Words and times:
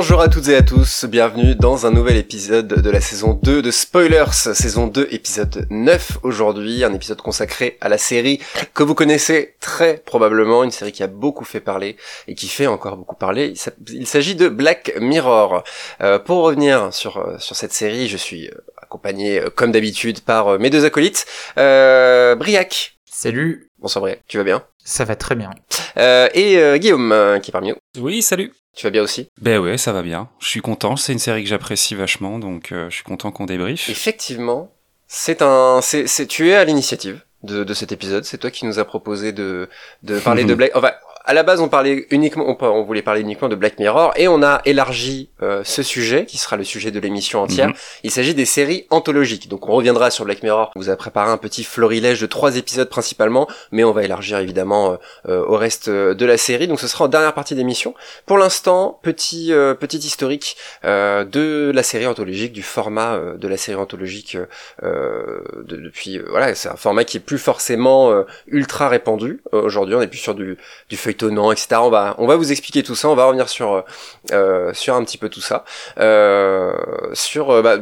Bonjour 0.00 0.20
à 0.20 0.28
toutes 0.28 0.46
et 0.46 0.54
à 0.54 0.62
tous, 0.62 1.06
bienvenue 1.06 1.56
dans 1.56 1.84
un 1.84 1.90
nouvel 1.90 2.16
épisode 2.18 2.68
de 2.68 2.88
la 2.88 3.00
saison 3.00 3.36
2 3.42 3.62
de 3.62 3.70
Spoilers, 3.72 4.30
saison 4.30 4.86
2, 4.86 5.08
épisode 5.10 5.66
9 5.70 6.18
aujourd'hui, 6.22 6.84
un 6.84 6.94
épisode 6.94 7.20
consacré 7.20 7.76
à 7.80 7.88
la 7.88 7.98
série 7.98 8.38
que 8.74 8.84
vous 8.84 8.94
connaissez 8.94 9.56
très 9.58 9.96
probablement, 9.96 10.62
une 10.62 10.70
série 10.70 10.92
qui 10.92 11.02
a 11.02 11.08
beaucoup 11.08 11.44
fait 11.44 11.58
parler 11.58 11.96
et 12.28 12.36
qui 12.36 12.46
fait 12.46 12.68
encore 12.68 12.96
beaucoup 12.96 13.16
parler. 13.16 13.54
Il 13.88 14.06
s'agit 14.06 14.36
de 14.36 14.48
Black 14.48 14.94
Mirror. 15.00 15.64
Euh, 16.00 16.20
pour 16.20 16.44
revenir 16.44 16.94
sur, 16.94 17.16
euh, 17.16 17.36
sur 17.40 17.56
cette 17.56 17.72
série, 17.72 18.06
je 18.06 18.16
suis 18.16 18.46
euh, 18.46 18.54
accompagné 18.80 19.42
comme 19.56 19.72
d'habitude 19.72 20.20
par 20.20 20.60
mes 20.60 20.70
deux 20.70 20.84
acolytes. 20.84 21.26
Briac. 21.56 23.00
Salut. 23.04 23.72
Bonsoir 23.80 24.02
Briac, 24.02 24.22
tu 24.28 24.38
vas 24.38 24.44
bien? 24.44 24.62
Ça 24.88 25.04
va 25.04 25.16
très 25.16 25.34
bien. 25.34 25.50
et 25.96 26.78
Guillaume 26.78 27.38
qui 27.42 27.50
est 27.50 27.52
parmi 27.52 27.68
nous. 27.70 27.76
Oui, 28.02 28.22
salut. 28.22 28.52
Tu 28.78 28.86
vas 28.86 28.90
bien 28.90 29.02
aussi? 29.02 29.28
Ben 29.40 29.58
ouais, 29.58 29.76
ça 29.76 29.92
va 29.92 30.02
bien. 30.02 30.28
Je 30.38 30.48
suis 30.48 30.60
content. 30.60 30.94
C'est 30.96 31.12
une 31.12 31.18
série 31.18 31.42
que 31.42 31.48
j'apprécie 31.48 31.96
vachement, 31.96 32.38
donc 32.38 32.70
euh, 32.70 32.88
je 32.90 32.94
suis 32.94 33.02
content 33.02 33.32
qu'on 33.32 33.44
débriefe. 33.44 33.88
Effectivement, 33.88 34.70
c'est 35.08 35.42
un, 35.42 35.80
c'est, 35.82 36.06
tu 36.28 36.50
es 36.50 36.54
à 36.54 36.64
l'initiative 36.64 37.20
de, 37.42 37.64
de 37.64 37.74
cet 37.74 37.90
épisode. 37.90 38.24
C'est 38.24 38.38
toi 38.38 38.52
qui 38.52 38.66
nous 38.66 38.78
a 38.78 38.84
proposé 38.84 39.32
de, 39.32 39.68
de 40.04 40.20
parler 40.20 40.44
de 40.44 40.54
Black. 40.54 40.70
Enfin, 40.76 40.92
à 41.28 41.34
la 41.34 41.42
base, 41.42 41.60
on 41.60 41.68
parlait 41.68 42.06
uniquement, 42.10 42.56
on, 42.58 42.82
voulait 42.84 43.02
parler 43.02 43.20
uniquement 43.20 43.50
de 43.50 43.54
Black 43.54 43.78
Mirror, 43.78 44.14
et 44.16 44.28
on 44.28 44.42
a 44.42 44.62
élargi 44.64 45.28
euh, 45.42 45.60
ce 45.62 45.82
sujet, 45.82 46.24
qui 46.24 46.38
sera 46.38 46.56
le 46.56 46.64
sujet 46.64 46.90
de 46.90 46.98
l'émission 46.98 47.42
entière. 47.42 47.68
Mhm. 47.68 47.74
Il 48.02 48.10
s'agit 48.10 48.34
des 48.34 48.46
séries 48.46 48.86
anthologiques. 48.88 49.46
Donc, 49.46 49.68
on 49.68 49.72
reviendra 49.72 50.10
sur 50.10 50.24
Black 50.24 50.42
Mirror. 50.42 50.70
On 50.74 50.80
vous 50.80 50.88
a 50.88 50.96
préparé 50.96 51.30
un 51.30 51.36
petit 51.36 51.64
florilège 51.64 52.18
de 52.22 52.24
trois 52.24 52.56
épisodes 52.56 52.88
principalement, 52.88 53.46
mais 53.72 53.84
on 53.84 53.92
va 53.92 54.04
élargir 54.04 54.38
évidemment 54.38 54.92
euh, 54.92 54.96
euh, 55.28 55.44
au 55.44 55.58
reste 55.58 55.90
de 55.90 56.24
la 56.24 56.38
série. 56.38 56.66
Donc, 56.66 56.80
ce 56.80 56.88
sera 56.88 57.04
en 57.04 57.08
dernière 57.08 57.34
partie 57.34 57.54
d'émission. 57.54 57.92
Pour 58.24 58.38
l'instant, 58.38 58.98
petit 59.02 59.52
petit 59.78 59.98
historique 59.98 60.56
de 60.84 61.70
la 61.74 61.82
série 61.82 62.06
anthologique, 62.06 62.54
du 62.54 62.62
format 62.62 63.20
de 63.36 63.48
la 63.48 63.58
série 63.58 63.76
anthologique 63.76 64.38
de, 64.82 65.76
depuis. 65.76 66.18
voilà, 66.30 66.54
c'est 66.54 66.70
un 66.70 66.76
format 66.76 67.04
qui 67.04 67.18
est 67.18 67.20
plus 67.20 67.38
forcément 67.38 68.24
ultra 68.46 68.88
répandu. 68.88 69.42
Aujourd'hui, 69.52 69.94
on 69.94 70.00
est 70.00 70.06
plus 70.06 70.18
sur 70.18 70.34
du, 70.34 70.56
du 70.88 70.96
feuilleton 70.96 71.17
étonnant, 71.18 71.50
etc. 71.50 71.80
On 71.80 71.90
va, 71.90 72.14
on 72.18 72.26
va 72.26 72.36
vous 72.36 72.52
expliquer 72.52 72.84
tout 72.84 72.94
ça. 72.94 73.08
On 73.08 73.16
va 73.16 73.26
revenir 73.26 73.48
sur, 73.48 73.84
euh, 74.32 74.72
sur 74.72 74.94
un 74.94 75.04
petit 75.04 75.18
peu 75.18 75.28
tout 75.28 75.40
ça. 75.40 75.64
Euh, 75.98 76.72
sur, 77.12 77.50
euh, 77.50 77.62
bah, 77.62 77.78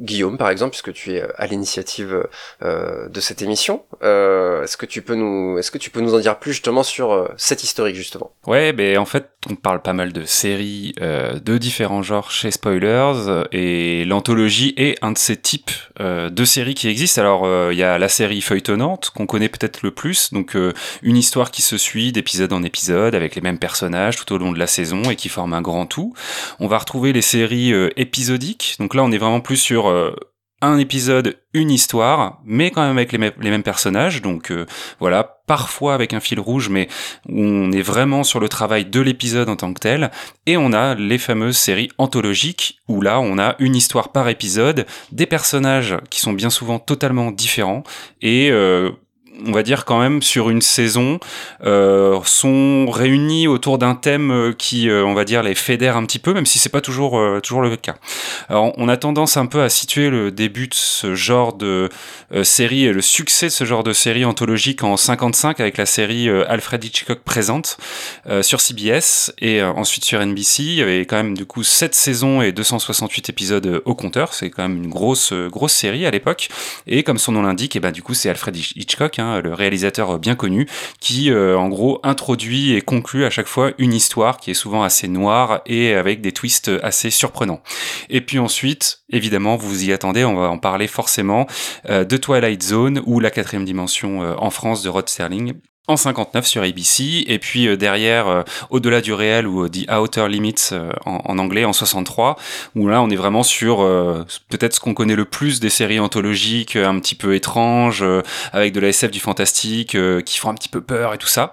Guillaume, 0.00 0.38
par 0.38 0.50
exemple, 0.50 0.70
puisque 0.70 0.92
tu 0.92 1.14
es 1.14 1.22
euh, 1.22 1.28
à 1.36 1.46
l'initiative 1.46 2.26
euh, 2.62 3.08
de 3.08 3.20
cette 3.20 3.42
émission, 3.42 3.84
euh, 4.02 4.64
est-ce 4.64 4.76
que 4.76 4.86
tu 4.86 5.02
peux 5.02 5.14
nous, 5.14 5.56
est-ce 5.58 5.70
que 5.70 5.78
tu 5.78 5.90
peux 5.90 6.00
nous 6.00 6.14
en 6.14 6.18
dire 6.18 6.38
plus 6.38 6.52
justement 6.52 6.82
sur 6.82 7.12
euh, 7.12 7.28
cette 7.36 7.62
historique 7.62 7.94
justement? 7.94 8.32
Ouais, 8.46 8.72
ben 8.72 8.98
en 8.98 9.04
fait, 9.04 9.30
on 9.50 9.54
parle 9.54 9.82
pas 9.82 9.92
mal 9.92 10.12
de 10.12 10.24
séries 10.24 10.94
euh, 11.00 11.38
de 11.38 11.58
différents 11.58 12.02
genres 12.02 12.30
chez 12.30 12.50
Spoilers 12.50 13.44
et 13.52 14.04
l'anthologie 14.04 14.74
est 14.76 14.96
un 15.02 15.12
de 15.12 15.18
ces 15.18 15.36
types 15.36 15.70
de 16.00 16.44
séries 16.44 16.74
qui 16.74 16.88
existent. 16.88 17.20
Alors, 17.20 17.72
il 17.72 17.78
y 17.78 17.82
a 17.82 17.98
la 17.98 18.08
série 18.08 18.40
feuilletonnante 18.40 19.10
qu'on 19.10 19.26
connaît 19.26 19.48
peut-être 19.48 19.82
le 19.82 19.92
plus, 19.92 20.32
donc 20.32 20.56
une 21.02 21.16
histoire 21.16 21.50
qui 21.50 21.62
se 21.62 21.78
suit 21.78 22.10
d'épisode 22.10 22.52
en 22.52 22.62
épisode 22.62 23.14
avec 23.14 23.36
les 23.36 23.40
mêmes 23.40 23.58
personnages 23.58 24.16
tout 24.16 24.32
au 24.34 24.38
long 24.38 24.52
de 24.52 24.58
la 24.58 24.66
saison 24.66 25.02
et 25.10 25.16
qui 25.16 25.28
forme 25.28 25.54
un 25.54 25.62
grand 25.62 25.86
tout. 25.86 26.12
On 26.58 26.66
va 26.66 26.78
retrouver 26.78 27.12
les 27.12 27.22
séries 27.22 27.72
épisodiques. 27.96 28.76
Donc 28.78 28.94
là, 28.94 29.04
on 29.04 29.12
est 29.12 29.18
vraiment 29.18 29.40
plus 29.40 29.56
sur 29.56 29.88
euh, 29.88 30.14
un 30.64 30.78
épisode, 30.78 31.38
une 31.52 31.70
histoire, 31.70 32.40
mais 32.44 32.70
quand 32.70 32.82
même 32.82 32.96
avec 32.96 33.12
les, 33.12 33.18
mêmes 33.18 33.62
personnages. 33.62 34.22
Donc 34.22 34.50
euh, 34.50 34.66
voilà, 35.00 35.38
parfois 35.46 35.94
avec 35.94 36.12
un 36.12 36.20
fil 36.20 36.40
rouge, 36.40 36.68
mais 36.68 36.88
on 37.28 37.72
est 37.72 37.82
vraiment 37.82 38.24
sur 38.24 38.40
le 38.40 38.48
travail 38.48 38.84
de 38.84 39.00
l'épisode 39.00 39.48
en 39.48 39.56
tant 39.56 39.72
que 39.72 39.80
tel. 39.80 40.10
Et 40.46 40.56
on 40.56 40.72
a 40.72 40.94
les 40.94 41.18
fameuses 41.18 41.56
séries 41.56 41.90
anthologiques, 41.98 42.80
où 42.88 43.00
là 43.00 43.20
on 43.20 43.38
a 43.38 43.56
une 43.58 43.76
histoire 43.76 44.10
par 44.10 44.28
épisode, 44.28 44.86
des 45.12 45.26
personnages 45.26 45.96
qui 46.10 46.20
sont 46.20 46.32
bien 46.32 46.50
souvent 46.50 46.78
totalement 46.78 47.30
différents, 47.30 47.84
et 48.20 48.50
euh, 48.50 48.90
on 49.46 49.52
va 49.52 49.62
dire 49.62 49.84
quand 49.84 49.98
même 49.98 50.22
sur 50.22 50.50
une 50.50 50.62
saison 50.62 51.18
euh, 51.64 52.18
sont 52.24 52.86
réunis 52.90 53.48
autour 53.48 53.78
d'un 53.78 53.94
thème 53.94 54.30
euh, 54.30 54.52
qui 54.52 54.88
euh, 54.88 55.04
on 55.04 55.14
va 55.14 55.24
dire 55.24 55.42
les 55.42 55.54
fédère 55.54 55.96
un 55.96 56.04
petit 56.04 56.18
peu 56.18 56.32
même 56.32 56.46
si 56.46 56.58
c'est 56.58 56.68
pas 56.68 56.80
toujours 56.80 57.20
toujours 57.42 57.62
le 57.62 57.76
cas. 57.76 57.96
Alors 58.48 58.72
on 58.76 58.88
a 58.88 58.96
tendance 58.96 59.36
un 59.36 59.46
peu 59.46 59.62
à 59.62 59.68
situer 59.68 60.10
le 60.10 60.30
début 60.30 60.68
de 60.68 60.74
ce 60.74 61.14
genre 61.14 61.52
de 61.54 61.88
série 62.42 62.84
et 62.84 62.92
le 62.92 63.02
succès 63.02 63.46
de 63.46 63.50
ce 63.50 63.64
genre 63.64 63.82
de 63.82 63.92
série 63.92 64.24
anthologique 64.24 64.82
en 64.82 64.96
55 64.96 65.60
avec 65.60 65.76
la 65.76 65.86
série 65.86 66.28
Alfred 66.28 66.82
Hitchcock 66.82 67.20
présente 67.20 67.78
sur 68.42 68.60
CBS 68.60 69.32
et 69.40 69.62
ensuite 69.62 70.04
sur 70.04 70.24
NBC 70.24 70.62
il 70.62 70.74
y 70.74 70.82
avait 70.82 71.06
quand 71.06 71.16
même 71.16 71.36
du 71.36 71.46
coup 71.46 71.62
7 71.62 71.94
saisons 71.94 72.42
et 72.42 72.52
268 72.52 73.30
épisodes 73.30 73.82
au 73.84 73.94
compteur, 73.94 74.34
c'est 74.34 74.50
quand 74.50 74.68
même 74.68 74.76
une 74.76 74.90
grosse 74.90 75.32
grosse 75.32 75.72
série 75.72 76.06
à 76.06 76.10
l'époque. 76.10 76.48
Et 76.86 77.02
comme 77.02 77.18
son 77.18 77.32
nom 77.32 77.42
l'indique 77.42 77.76
et 77.76 77.80
ben 77.80 77.92
du 77.92 78.02
coup 78.02 78.14
c'est 78.14 78.30
Alfred 78.30 78.56
Hitchcock 78.56 79.18
hein, 79.18 79.23
Hein, 79.24 79.40
le 79.40 79.54
réalisateur 79.54 80.18
bien 80.18 80.34
connu, 80.34 80.68
qui 81.00 81.30
euh, 81.30 81.56
en 81.56 81.68
gros 81.68 81.98
introduit 82.02 82.74
et 82.74 82.82
conclut 82.82 83.24
à 83.24 83.30
chaque 83.30 83.46
fois 83.46 83.72
une 83.78 83.94
histoire 83.94 84.36
qui 84.36 84.50
est 84.50 84.54
souvent 84.54 84.82
assez 84.82 85.08
noire 85.08 85.62
et 85.66 85.94
avec 85.94 86.20
des 86.20 86.32
twists 86.32 86.70
assez 86.82 87.10
surprenants. 87.10 87.62
Et 88.10 88.20
puis 88.20 88.38
ensuite, 88.38 89.00
évidemment, 89.10 89.56
vous 89.56 89.84
y 89.84 89.92
attendez, 89.92 90.24
on 90.24 90.36
va 90.36 90.48
en 90.48 90.58
parler 90.58 90.86
forcément, 90.86 91.46
euh, 91.88 92.04
de 92.04 92.16
Twilight 92.16 92.62
Zone 92.62 93.02
ou 93.06 93.20
La 93.20 93.30
quatrième 93.30 93.64
dimension 93.64 94.22
euh, 94.22 94.34
en 94.36 94.50
France 94.50 94.82
de 94.82 94.90
Rod 94.90 95.08
Sterling 95.08 95.54
en 95.86 95.96
59 95.96 96.46
sur 96.46 96.62
ABC 96.62 97.24
et 97.26 97.38
puis 97.38 97.68
euh, 97.68 97.76
derrière 97.76 98.26
euh, 98.26 98.42
au-delà 98.70 99.02
du 99.02 99.12
réel 99.12 99.46
ou 99.46 99.64
euh, 99.64 99.68
The 99.68 99.90
Outer 99.90 100.28
Limits 100.28 100.70
en, 101.04 101.38
anglais 101.38 101.64
en 101.64 101.74
63 101.74 102.36
où 102.74 102.88
là 102.88 103.02
on 103.02 103.10
est 103.10 103.16
vraiment 103.16 103.42
sur 103.42 103.78
peut-être 104.48 104.74
ce 104.74 104.80
qu'on 104.80 104.94
connaît 104.94 105.16
le 105.16 105.24
plus 105.24 105.60
des 105.60 105.68
séries 105.68 106.00
anthologiques 106.00 106.76
un 106.76 106.98
petit 107.00 107.14
peu 107.14 107.34
étranges 107.34 108.04
avec 108.52 108.72
de 108.72 108.80
la 108.80 108.88
SF 108.88 109.10
du 109.10 109.20
fantastique 109.20 109.96
qui 110.24 110.38
font 110.38 110.50
un 110.50 110.54
petit 110.54 110.68
peu 110.68 110.80
peur 110.80 111.14
et 111.14 111.18
tout 111.18 111.28
ça. 111.28 111.52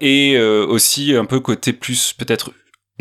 Et 0.00 0.38
aussi 0.38 1.14
un 1.14 1.24
peu 1.24 1.40
côté 1.40 1.72
plus 1.72 2.12
peut-être 2.12 2.50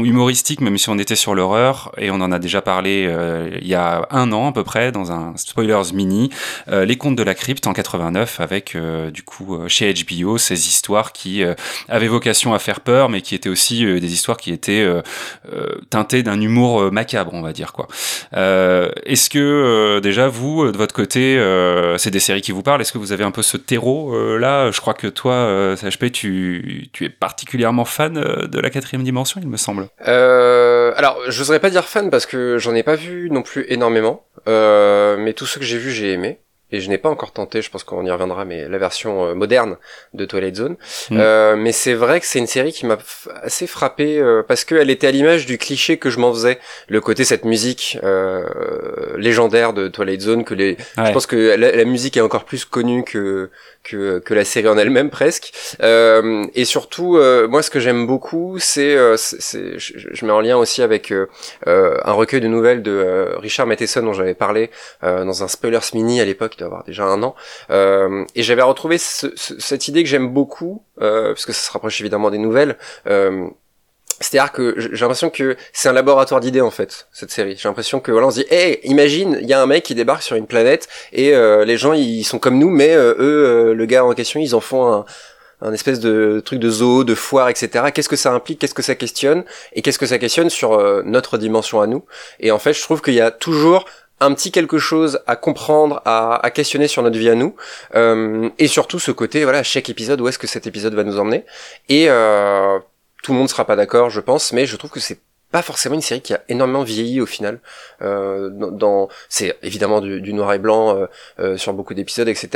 humoristique, 0.04 0.62
même 0.62 0.78
si 0.78 0.90
on 0.90 0.98
était 0.98 1.16
sur 1.16 1.36
l'horreur, 1.36 1.92
et 1.98 2.12
on 2.12 2.16
en 2.16 2.32
a 2.32 2.40
déjà 2.40 2.62
parlé 2.62 3.06
euh, 3.08 3.50
il 3.62 3.68
y 3.68 3.76
a 3.76 4.08
un 4.12 4.32
an 4.32 4.50
à 4.50 4.52
peu 4.52 4.64
près 4.64 4.92
dans 4.92 5.12
un 5.12 5.36
spoilers 5.38 5.94
mini, 5.94 6.30
euh, 6.70 6.86
les 6.86 6.98
contes 6.98 7.16
de 7.16 7.24
la 7.24 7.36
crypte 7.36 7.68
en 7.68 7.74
89 7.74 8.40
avec 8.40 8.76
euh, 8.76 9.12
du 9.12 9.24
coup 9.24 9.60
chez 9.68 9.94
HBO 9.94 10.38
ces 10.38 10.68
histoires 10.68 11.12
qui 11.12 11.44
avaient 11.88 12.08
vocation 12.08 12.54
à 12.54 12.60
faire 12.60 12.82
peur, 12.82 13.10
mais 13.10 13.22
qui 13.22 13.36
étaient 13.36 13.50
aussi 13.50 13.86
des 13.86 14.14
histoires 14.14 14.38
qui 14.38 14.52
étaient 14.52 14.88
teintées 15.90 16.24
d'un 16.24 16.40
humour 16.40 16.92
macabre, 16.92 17.34
on 17.34 17.42
va 17.42 17.54
dire 17.54 17.74
quoi. 17.74 17.88
Est-ce 18.34 19.30
que 19.30 20.00
déjà 20.02 20.28
vous 20.28 20.72
de 20.72 20.78
votre 20.78 20.94
côté, 20.94 21.42
c'est 21.98 22.12
des 22.12 22.20
séries 22.20 22.42
qui 22.42 22.52
vous 22.52 22.64
parlent 22.64 22.82
Est-ce 22.82 22.92
que 22.92 22.98
vous 22.98 23.12
avez 23.12 23.24
un 23.24 23.32
peu 23.32 23.42
ce 23.42 23.58
terreau 23.58 24.38
là? 24.38 24.72
Je 24.72 24.82
crois 24.82 24.94
que 24.94 25.08
toi, 25.08 25.76
CHP, 25.76 26.12
tu, 26.12 26.90
tu 26.94 27.06
es 27.06 27.10
particulièrement 27.10 27.86
fan 27.86 28.14
de 28.14 28.60
la 28.60 28.70
quatrième 28.70 29.04
dimension, 29.04 29.40
il 29.42 29.50
me 29.50 29.58
semble. 29.58 29.90
Euh, 30.08 30.94
alors, 30.96 31.20
je 31.28 31.40
n'oserais 31.40 31.60
pas 31.60 31.70
dire 31.70 31.86
fan 31.86 32.10
parce 32.10 32.26
que 32.26 32.58
j'en 32.58 32.74
ai 32.76 32.84
pas 32.84 32.96
vu 32.96 33.30
non 33.30 33.42
plus 33.42 33.66
énormément, 33.70 34.26
euh, 34.48 35.18
mais 35.18 35.34
tous 35.34 35.46
ceux 35.46 35.60
que 35.60 35.66
j'ai 35.66 35.78
vus, 35.78 35.92
j'ai 35.92 36.12
aimé. 36.12 36.40
Et 36.74 36.80
je 36.80 36.90
n'ai 36.90 36.98
pas 36.98 37.10
encore 37.10 37.34
tenté, 37.34 37.62
je 37.62 37.70
pense 37.70 37.84
qu'on 37.84 38.06
y 38.06 38.12
reviendra, 38.12 38.46
mais 38.46 38.68
la 38.70 38.78
version 38.78 39.26
euh, 39.26 39.34
moderne 39.34 39.76
de 40.14 40.24
Twilight 40.24 40.56
Zone. 40.56 40.78
Mm. 41.10 41.18
Euh, 41.20 41.56
mais 41.58 41.74
c'est 41.74 41.94
vrai 41.94 42.22
que 42.22 42.26
c'est 42.26 42.40
une 42.40 42.48
série 42.48 42.72
qui 42.72 42.86
m'a 42.86 42.98
assez 43.44 43.68
frappé 43.68 44.20
euh, 44.20 44.42
parce 44.48 44.64
qu'elle 44.64 44.90
était 44.90 45.08
à 45.08 45.12
l'image 45.12 45.46
du 45.46 45.58
cliché 45.58 45.98
que 45.98 46.10
je 46.10 46.20
m'en 46.20 46.34
faisais, 46.34 46.60
le 46.88 47.02
côté 47.02 47.26
cette 47.26 47.44
musique 47.44 48.00
euh, 48.04 48.46
légendaire 49.18 49.74
de 49.74 49.90
Twilight 49.90 50.22
Zone 50.22 50.46
que 50.46 50.54
les. 50.54 50.78
Je 50.98 51.12
pense 51.12 51.26
que 51.26 51.36
la, 51.36 51.76
la, 51.76 51.86
musique 51.86 52.16
est 52.16 52.22
encore 52.22 52.46
plus 52.46 52.64
connue 52.64 53.04
que 53.04 53.50
que, 53.84 54.20
que 54.20 54.34
la 54.34 54.46
série 54.46 54.68
en 54.68 54.78
elle-même 54.78 55.10
presque. 55.10 55.52
Euh, 55.82 56.46
et 56.56 56.66
surtout, 56.66 57.18
euh, 57.18 57.48
moi, 57.48 57.62
ce 57.62 57.70
que 57.70 57.80
j'aime 57.80 58.06
beaucoup, 58.08 58.58
c'est, 58.60 58.96
euh, 58.96 59.18
je, 59.18 59.78
je, 59.78 60.26
mets 60.26 60.32
en 60.32 60.42
lien 60.42 60.58
aussi 60.58 60.82
avec 60.82 61.12
euh, 61.12 61.28
un 61.66 62.12
recueil 62.14 62.42
de 62.42 62.48
nouvelles 62.48 62.84
de 62.84 63.36
Richard 63.38 63.68
Matheson 63.68 64.04
dont 64.04 64.14
j'avais 64.14 64.34
parlé 64.34 64.70
dans 65.02 65.44
un 65.44 65.48
spoilers 65.48 65.80
mini 65.94 66.22
à 66.22 66.26
l'époque, 66.26 66.54
il 66.56 66.60
doit 66.60 66.68
avoir 66.68 66.84
déjà 66.84 67.06
un 67.06 67.24
an. 67.24 67.36
et 67.70 68.44
j'avais 68.44 68.62
retrouvé 68.62 68.98
ce, 68.98 69.28
cette 69.36 69.88
idée 69.88 70.04
que 70.04 70.10
j'aime 70.10 70.30
beaucoup, 70.30 70.84
puisque 71.34 71.54
ça 71.54 71.68
se 71.68 71.72
rapproche 71.72 72.00
évidemment 72.02 72.30
des 72.30 72.38
nouvelles. 72.38 72.78
C'est-à-dire 74.22 74.52
que 74.52 74.76
j'ai 74.78 75.02
l'impression 75.02 75.30
que 75.30 75.58
c'est 75.74 75.90
un 75.90 75.94
laboratoire 75.94 76.40
d'idées 76.40 76.62
en 76.62 76.72
fait 76.72 77.08
cette 77.12 77.32
série. 77.32 77.58
J'ai 77.58 77.68
l'impression 77.68 78.00
que 78.00 78.12
voilà 78.12 78.28
on 78.28 78.32
se 78.32 78.42
dit, 78.42 78.46
hey, 78.50 78.80
imagine, 78.84 79.38
il 79.42 79.48
y 79.48 79.54
a 79.54 79.62
un 79.62 79.66
mec 79.66 79.84
qui 79.84 79.96
débarque 79.96 80.24
sur 80.24 80.36
une 80.36 80.48
planète 80.48 80.88
et 81.12 81.34
euh, 81.34 81.66
les 81.66 81.78
gens 81.78 81.94
ils 81.94 82.24
sont 82.24 82.40
comme 82.40 82.58
nous, 82.58 82.70
mais 82.70 82.94
euh, 82.94 83.14
eux, 83.20 83.20
euh, 83.20 83.74
le 83.74 83.86
gars 83.86 84.06
en 84.06 84.14
question, 84.14 84.40
ils 84.40 84.56
en 84.56 84.60
font 84.60 84.92
un, 84.92 85.06
un 85.62 85.74
espèce 85.74 86.00
de 86.00 86.42
truc 86.46 86.60
de 86.60 86.70
zoo, 86.70 87.04
de 87.04 87.16
foire, 87.16 87.50
etc. 87.50 87.86
Qu'est-ce 87.94 88.10
que 88.10 88.16
ça 88.16 88.32
implique? 88.32 88.60
Qu'est-ce 88.60 88.74
que 88.74 88.82
ça 88.82 88.96
questionne? 88.96 89.44
Et 89.74 89.82
qu'est-ce 89.82 90.00
que 90.00 90.06
ça 90.06 90.18
questionne 90.20 90.50
sur 90.50 91.04
notre 91.04 91.38
dimension 91.38 91.82
à 91.82 91.88
nous? 91.88 92.04
Et 92.40 92.52
en 92.52 92.60
fait, 92.60 92.74
je 92.74 92.82
trouve 92.82 93.02
qu'il 93.02 93.14
y 93.14 93.22
a 93.22 93.32
toujours 93.32 93.86
un 94.20 94.34
petit 94.34 94.52
quelque 94.52 94.78
chose 94.78 95.20
à 95.26 95.36
comprendre, 95.36 96.02
à, 96.06 96.44
à 96.46 96.52
questionner 96.52 96.88
sur 96.88 97.02
notre 97.04 97.18
vie 97.18 97.30
à 97.30 97.36
nous, 97.36 97.56
et 98.58 98.68
surtout 98.68 99.00
ce 99.00 99.12
côté, 99.12 99.44
voilà, 99.44 99.64
chaque 99.64 99.90
épisode, 99.90 100.22
où 100.22 100.28
est-ce 100.28 100.40
que 100.40 100.48
cet 100.48 100.68
épisode 100.68 100.94
va 100.94 101.04
nous 101.04 101.20
emmener, 101.20 101.44
et 101.90 102.06
euh, 102.10 102.80
tout 103.22 103.34
le 103.34 103.38
monde 103.38 103.50
sera 103.50 103.66
pas 103.66 103.76
d'accord, 103.76 104.10
je 104.10 104.20
pense, 104.20 104.54
mais 104.54 104.66
je 104.66 104.76
trouve 104.76 104.92
que 104.92 105.00
c'est 105.00 105.20
pas 105.52 105.62
forcément 105.62 105.96
une 105.96 106.02
série 106.02 106.22
qui 106.22 106.34
a 106.34 106.42
énormément 106.48 106.84
vieilli 106.84 107.22
au 107.22 107.26
final. 107.26 107.60
Euh, 108.02 108.50
dans, 108.50 109.10
c'est 109.30 109.58
évidemment 109.62 110.02
du, 110.02 110.34
noir 110.34 110.54
et 110.54 110.60
blanc 110.60 110.96
euh, 110.96 111.06
euh, 111.40 111.58
sur 111.58 111.74
beaucoup 111.74 111.94
d'épisodes, 111.94 112.28
etc. 112.28 112.50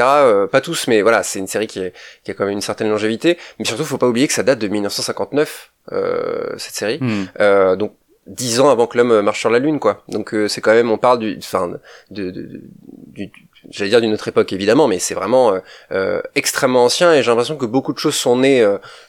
pas 0.51 0.61
tous, 0.61 0.87
mais 0.87 1.01
voilà, 1.01 1.21
c'est 1.21 1.39
une 1.39 1.47
série 1.47 1.67
qui, 1.67 1.81
qui, 2.23 2.31
a 2.31 2.33
quand 2.33 2.45
même 2.45 2.53
une 2.53 2.61
certaine 2.61 2.89
longévité. 2.89 3.37
Mais 3.59 3.65
surtout, 3.65 3.83
faut 3.83 3.97
pas 3.97 4.07
oublier 4.07 4.27
que 4.27 4.33
ça 4.33 4.43
date 4.43 4.59
de 4.59 4.67
1959 4.67 5.71
cette 6.57 6.73
série. 6.73 6.99
Hmm. 6.99 7.75
donc 7.75 7.93
dix 8.25 8.59
ans 8.59 8.69
avant 8.69 8.87
que 8.87 8.97
l'homme 8.97 9.21
marche 9.21 9.41
sur 9.41 9.51
la 9.51 9.59
lune, 9.59 9.79
quoi. 9.79 10.03
Donc 10.07 10.33
c'est 10.47 10.61
quand 10.61 10.73
même, 10.73 10.89
on 10.89 10.97
parle 10.97 11.19
du, 11.19 11.35
enfin, 11.37 11.79
de, 12.09 12.31
de, 12.31 12.61
du, 13.07 13.31
j'allais 13.69 13.89
dire 13.89 14.01
d'une 14.01 14.13
autre 14.13 14.27
époque 14.27 14.53
évidemment, 14.53 14.87
mais 14.87 14.99
c'est 14.99 15.15
vraiment 15.15 15.53
extrêmement 16.35 16.85
ancien 16.85 17.13
et 17.13 17.23
j'ai 17.23 17.29
l'impression 17.31 17.57
que 17.57 17.65
beaucoup 17.65 17.93
de 17.93 17.97
choses 17.97 18.15
sont 18.15 18.37
nées 18.37 18.63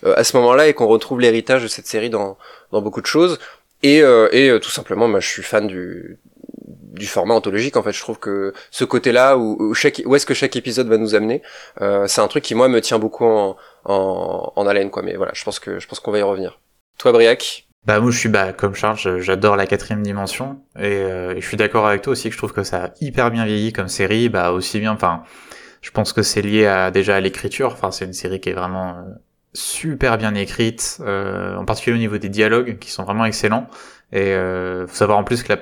à 0.05 0.25
ce 0.25 0.37
moment-là 0.37 0.69
et 0.69 0.75
qu'on 0.75 0.87
retrouve 0.87 1.21
l'héritage 1.21 1.63
de 1.63 1.69
cette 1.69 1.87
série 1.87 2.11
dans, 2.11 2.37
dans 2.73 2.83
beaucoup 2.83 3.01
de 3.01 3.07
choses. 3.07 3.39
Et, 3.83 4.03
euh, 4.03 4.29
et 4.33 4.49
euh, 4.49 4.59
tout 4.59 4.71
simplement, 4.71 5.09
moi, 5.09 5.21
je 5.21 5.29
suis 5.29 5.43
fan 5.43 5.67
du, 5.67 6.19
du 6.67 7.07
format 7.07 7.35
anthologique 7.35 7.77
en 7.77 7.83
fait. 7.83 7.93
Je 7.93 8.01
trouve 8.01 8.19
que 8.19 8.53
ce 8.71 8.85
côté 8.85 9.13
là 9.13 9.37
où, 9.37 9.57
où 9.61 9.75
chaque 9.75 10.03
où 10.05 10.17
est-ce 10.17 10.27
que 10.27 10.35
chaque 10.35 10.57
épisode 10.57 10.89
va 10.89 10.97
nous 10.97 11.15
amener 11.15 11.43
euh, 11.83 12.07
c'est 12.07 12.21
un 12.21 12.29
truc 12.29 12.43
qui 12.43 12.55
moi 12.55 12.69
me 12.69 12.81
tient 12.81 12.99
beaucoup 12.99 13.25
en, 13.25 13.57
en, 13.85 14.53
en, 14.57 14.67
haleine 14.67 14.91
quoi. 14.91 15.03
Mais 15.03 15.17
voilà 15.17 15.33
je 15.35 15.45
pense 15.45 15.59
que 15.61 15.79
je 15.79 15.87
pense 15.87 16.01
qu'on 16.01 16.11
va 16.11 16.19
y 16.19 16.23
revenir. 16.23 16.59
Toi 16.99 17.13
Briac? 17.13 17.66
Bah 17.87 18.01
moi 18.01 18.11
je 18.11 18.19
suis 18.19 18.29
bah 18.29 18.53
comme 18.53 18.75
Charles 18.75 19.21
j'adore 19.21 19.57
la 19.57 19.67
quatrième 19.67 20.03
dimension. 20.03 20.61
Et, 20.77 20.83
euh, 20.85 21.35
et 21.37 21.41
je 21.41 21.47
suis 21.47 21.57
d'accord 21.57 21.87
avec 21.87 22.03
toi 22.03 22.13
aussi 22.13 22.29
que 22.29 22.33
je 22.33 22.39
trouve 22.39 22.53
que 22.53 22.65
ça 22.65 22.87
a 22.87 22.91
hyper 23.01 23.31
bien 23.31 23.45
vieilli 23.45 23.73
comme 23.73 23.89
série. 23.89 24.29
Bah 24.29 24.51
aussi 24.53 24.81
bien 24.81 24.93
enfin 24.93 25.23
je 25.83 25.91
pense 25.91 26.13
que 26.13 26.23
c'est 26.23 26.43
lié 26.43 26.67
à 26.67 26.91
déjà 26.91 27.17
à 27.17 27.21
l'écriture. 27.21 27.73
Enfin 27.73 27.91
c'est 27.91 28.05
une 28.05 28.13
série 28.13 28.41
qui 28.41 28.51
est 28.51 28.55
vraiment 28.55 28.91
euh, 28.91 29.03
super 29.55 30.19
bien 30.19 30.35
écrite, 30.35 30.99
euh, 31.01 31.57
en 31.57 31.65
particulier 31.65 31.97
au 31.97 32.01
niveau 32.01 32.19
des 32.19 32.29
dialogues 32.29 32.79
qui 32.79 32.91
sont 32.91 33.05
vraiment 33.05 33.25
excellents. 33.25 33.69
Et 34.13 34.35
faut 34.87 34.95
savoir 34.95 35.19
en 35.19 35.25
plus 35.25 35.43
que 35.43 35.53
la 35.53 35.59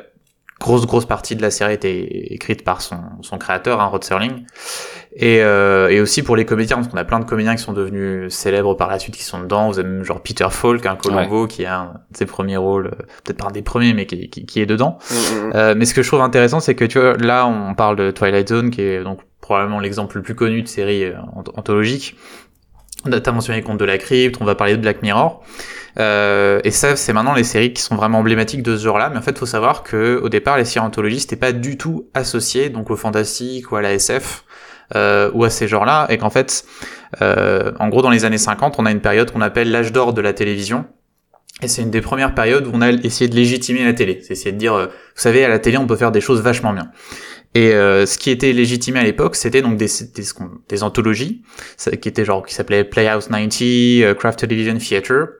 grosse 0.64 0.86
grosse 0.86 1.04
partie 1.04 1.36
de 1.36 1.42
la 1.42 1.50
série 1.50 1.74
était 1.74 2.00
écrite 2.32 2.64
par 2.64 2.80
son, 2.80 2.96
son 3.20 3.36
créateur, 3.36 3.82
hein, 3.82 3.86
Rod 3.86 4.02
Serling. 4.02 4.46
Et, 5.14 5.42
euh, 5.42 5.88
et 5.90 6.00
aussi 6.00 6.22
pour 6.22 6.36
les 6.36 6.46
comédiens, 6.46 6.76
parce 6.76 6.88
qu'on 6.88 6.96
a 6.96 7.04
plein 7.04 7.20
de 7.20 7.26
comédiens 7.26 7.54
qui 7.54 7.62
sont 7.62 7.74
devenus 7.74 8.34
célèbres 8.34 8.74
par 8.74 8.88
la 8.88 8.98
suite, 8.98 9.14
qui 9.14 9.22
sont 9.22 9.40
dedans. 9.40 9.68
Vous 9.68 9.78
avez 9.78 9.88
même 9.88 10.04
genre 10.04 10.22
Peter 10.22 10.48
Falk, 10.50 10.86
un 10.86 10.96
Colombo, 10.96 11.46
qui 11.46 11.66
a 11.66 11.80
un 11.80 11.84
de 12.10 12.16
ses 12.16 12.24
premiers 12.24 12.56
rôles, 12.56 12.86
euh, 12.86 13.04
peut-être 13.24 13.36
pas 13.36 13.48
un 13.48 13.52
des 13.52 13.62
premiers, 13.62 13.92
mais 13.92 14.06
qui, 14.06 14.28
qui, 14.28 14.60
est 14.60 14.66
dedans. 14.66 14.98
Mm, 15.10 15.14
mm, 15.14 15.48
mm. 15.48 15.52
Euh, 15.54 15.74
mais 15.76 15.84
ce 15.84 15.92
que 15.92 16.02
je 16.02 16.08
trouve 16.08 16.22
intéressant, 16.22 16.60
c'est 16.60 16.74
que 16.74 16.86
tu 16.86 16.98
vois, 16.98 17.14
là, 17.18 17.46
on 17.46 17.74
parle 17.74 17.96
de 17.96 18.10
Twilight 18.10 18.48
Zone, 18.48 18.70
qui 18.70 18.80
est 18.80 19.04
donc 19.04 19.20
probablement 19.44 19.78
l'exemple 19.78 20.16
le 20.16 20.22
plus 20.22 20.34
connu 20.34 20.62
de 20.62 20.68
série 20.68 21.04
euh, 21.04 21.16
anthologique. 21.54 22.16
T'as 23.10 23.32
mentionné 23.32 23.62
contes 23.62 23.78
de 23.78 23.84
la 23.84 23.98
crypte, 23.98 24.36
on 24.40 24.44
va 24.44 24.54
parler 24.54 24.76
de 24.76 24.82
Black 24.82 25.02
Mirror. 25.02 25.42
Euh, 25.98 26.60
et 26.64 26.70
ça, 26.70 26.96
c'est 26.96 27.12
maintenant 27.12 27.34
les 27.34 27.44
séries 27.44 27.72
qui 27.72 27.82
sont 27.82 27.94
vraiment 27.94 28.18
emblématiques 28.18 28.62
de 28.62 28.76
ce 28.76 28.84
genre-là. 28.84 29.10
Mais 29.10 29.18
en 29.18 29.22
fait, 29.22 29.38
faut 29.38 29.46
savoir 29.46 29.82
que 29.82 30.20
au 30.22 30.28
départ, 30.28 30.56
les 30.56 30.64
séries 30.64 30.84
anthologies 30.84 31.18
n'étaient 31.18 31.36
pas 31.36 31.52
du 31.52 31.76
tout 31.76 32.08
associées 32.14 32.68
donc 32.68 32.90
au 32.90 32.96
fantastique 32.96 33.70
ou 33.72 33.76
à 33.76 33.82
la 33.82 33.92
SF 33.92 34.44
euh, 34.96 35.30
ou 35.32 35.44
à 35.44 35.50
ces 35.50 35.66
genres-là, 35.66 36.06
et 36.10 36.18
qu'en 36.18 36.30
fait, 36.30 36.64
euh, 37.22 37.72
en 37.78 37.88
gros, 37.88 38.02
dans 38.02 38.10
les 38.10 38.24
années 38.24 38.38
50, 38.38 38.76
on 38.78 38.86
a 38.86 38.90
une 38.90 39.00
période 39.00 39.30
qu'on 39.30 39.40
appelle 39.40 39.70
l'âge 39.70 39.92
d'or 39.92 40.12
de 40.12 40.20
la 40.20 40.32
télévision. 40.32 40.84
Et 41.62 41.68
c'est 41.68 41.82
une 41.82 41.90
des 41.90 42.00
premières 42.00 42.34
périodes 42.34 42.66
où 42.66 42.70
on 42.74 42.82
a 42.82 42.90
essayé 42.90 43.30
de 43.30 43.34
légitimer 43.34 43.84
la 43.84 43.94
télé. 43.94 44.20
C'est 44.22 44.32
essayer 44.32 44.52
de 44.52 44.58
dire, 44.58 44.74
euh, 44.74 44.86
vous 44.86 45.22
savez, 45.22 45.44
à 45.44 45.48
la 45.48 45.58
télé, 45.58 45.78
on 45.78 45.86
peut 45.86 45.96
faire 45.96 46.12
des 46.12 46.20
choses 46.20 46.42
vachement 46.42 46.72
bien. 46.72 46.90
Et 47.54 47.72
euh, 47.72 48.04
ce 48.04 48.18
qui 48.18 48.30
était 48.30 48.52
légitimé 48.52 48.98
à 48.98 49.04
l'époque, 49.04 49.36
c'était 49.36 49.62
donc 49.62 49.76
des, 49.76 49.86
des, 50.14 50.24
des, 50.68 50.82
anthologies, 50.82 51.42
qui 52.00 52.08
étaient 52.08 52.24
genre 52.24 52.44
qui 52.44 52.52
s'appelaient 52.52 52.84
Playhouse 52.84 53.28
90, 53.28 54.00
uh, 54.00 54.14
Craft 54.16 54.40
Television 54.40 54.76
Theater. 54.76 55.38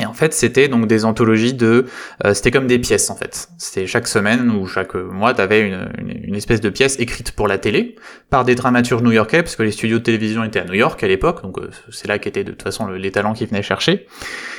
Et 0.00 0.06
en 0.06 0.12
fait, 0.12 0.32
c'était 0.32 0.68
donc 0.68 0.86
des 0.86 1.04
anthologies 1.04 1.54
de, 1.54 1.86
euh, 2.24 2.32
c'était 2.32 2.52
comme 2.52 2.68
des 2.68 2.78
pièces 2.78 3.10
en 3.10 3.16
fait. 3.16 3.48
C'était 3.58 3.86
chaque 3.86 4.06
semaine 4.06 4.50
ou 4.50 4.66
chaque 4.66 4.94
mois, 4.94 5.34
t'avais 5.34 5.60
une, 5.60 5.88
une, 5.98 6.24
une, 6.24 6.34
espèce 6.36 6.60
de 6.60 6.70
pièce 6.70 6.98
écrite 7.00 7.32
pour 7.32 7.48
la 7.48 7.58
télé 7.58 7.96
par 8.30 8.44
des 8.44 8.54
dramaturges 8.54 9.02
new-yorkais, 9.02 9.42
parce 9.42 9.56
que 9.56 9.64
les 9.64 9.72
studios 9.72 9.98
de 9.98 10.04
télévision 10.04 10.44
étaient 10.44 10.60
à 10.60 10.64
New 10.64 10.74
York 10.74 11.02
à 11.02 11.08
l'époque, 11.08 11.42
donc 11.42 11.58
euh, 11.58 11.70
c'est 11.90 12.06
là 12.06 12.20
qu'étaient 12.20 12.44
de 12.44 12.52
toute 12.52 12.62
façon 12.62 12.88
les 12.88 13.10
talents 13.10 13.32
qui 13.32 13.44
venaient 13.46 13.62
chercher. 13.62 14.06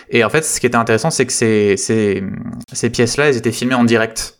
Et 0.09 0.25
en 0.25 0.29
fait, 0.29 0.43
ce 0.43 0.59
qui 0.59 0.65
était 0.65 0.75
intéressant, 0.75 1.09
c'est 1.09 1.25
que 1.25 1.33
ces, 1.33 1.77
ces, 1.77 2.21
ces 2.73 2.89
pièces-là, 2.89 3.29
elles 3.29 3.37
étaient 3.37 3.53
filmées 3.53 3.75
en 3.75 3.85
direct. 3.85 4.38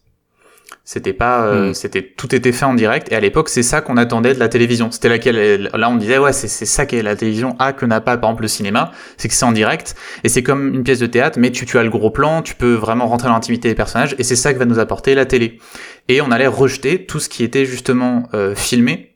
C'était 0.92 1.14
pas, 1.14 1.44
euh, 1.44 1.70
mm. 1.70 1.74
c'était 1.76 2.02
tout 2.02 2.34
était 2.34 2.52
fait 2.52 2.66
en 2.66 2.74
direct. 2.74 3.12
Et 3.12 3.16
à 3.16 3.20
l'époque, 3.20 3.50
c'est 3.50 3.62
ça 3.62 3.80
qu'on 3.80 3.96
attendait 3.96 4.34
de 4.34 4.40
la 4.40 4.50
télévision. 4.50 4.90
C'était 4.90 5.08
laquelle, 5.08 5.70
là, 5.72 5.88
on 5.88 5.98
disait 5.98 6.18
ouais, 6.18 6.34
c'est 6.34 6.48
c'est 6.48 6.66
ça 6.66 6.88
qu'est 6.88 7.04
la 7.04 7.16
télévision 7.16 7.56
a 7.60 7.74
que 7.74 7.86
n'a 7.86 8.02
pas 8.02 8.18
par 8.18 8.32
exemple 8.32 8.42
le 8.42 8.48
cinéma, 8.48 8.92
c'est 9.16 9.28
que 9.28 9.36
c'est 9.36 9.46
en 9.46 9.52
direct 9.52 9.96
et 10.24 10.30
c'est 10.30 10.42
comme 10.42 10.74
une 10.74 10.84
pièce 10.84 10.98
de 10.98 11.06
théâtre, 11.06 11.38
mais 11.38 11.52
tu 11.52 11.68
tu 11.68 11.78
as 11.78 11.84
le 11.84 11.92
gros 11.92 12.10
plan, 12.10 12.42
tu 12.42 12.56
peux 12.56 12.74
vraiment 12.74 13.06
rentrer 13.06 13.28
dans 13.28 13.36
l'intimité 13.36 13.70
des 13.70 13.76
personnages 13.76 14.16
et 14.18 14.24
c'est 14.24 14.36
ça 14.36 14.52
que 14.52 14.58
va 14.58 14.66
nous 14.66 14.80
apporter 14.80 15.14
la 15.14 15.28
télé. 15.28 15.60
Et 16.08 16.22
on 16.22 16.32
allait 16.32 16.48
rejeter 16.48 17.06
tout 17.06 17.20
ce 17.20 17.30
qui 17.30 17.44
était 17.44 17.66
justement 17.66 18.24
euh, 18.34 18.56
filmé 18.56 19.10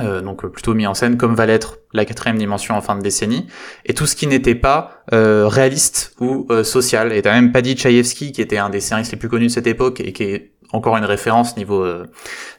euh, 0.00 0.20
donc 0.22 0.46
plutôt 0.46 0.74
mis 0.74 0.86
en 0.86 0.94
scène 0.94 1.16
comme 1.16 1.34
va 1.34 1.46
l'être 1.46 1.78
la 1.92 2.04
quatrième 2.04 2.38
dimension 2.38 2.74
en 2.74 2.80
fin 2.80 2.96
de 2.96 3.02
décennie, 3.02 3.46
et 3.84 3.94
tout 3.94 4.06
ce 4.06 4.16
qui 4.16 4.26
n'était 4.26 4.54
pas 4.54 5.02
euh, 5.12 5.46
réaliste 5.48 6.14
ou 6.20 6.46
euh, 6.50 6.64
social. 6.64 7.12
Et 7.12 7.22
t'as 7.22 7.32
même 7.32 7.52
Paddy 7.52 7.76
Chayefsky, 7.76 8.32
qui 8.32 8.40
était 8.40 8.58
un 8.58 8.70
des 8.70 8.80
scénaristes 8.80 9.12
les 9.12 9.18
plus 9.18 9.28
connus 9.28 9.46
de 9.46 9.52
cette 9.52 9.66
époque 9.66 10.00
et 10.00 10.12
qui 10.12 10.24
est 10.24 10.52
encore 10.72 10.96
une 10.96 11.04
référence 11.04 11.56
niveau 11.56 11.82
euh, 11.82 12.06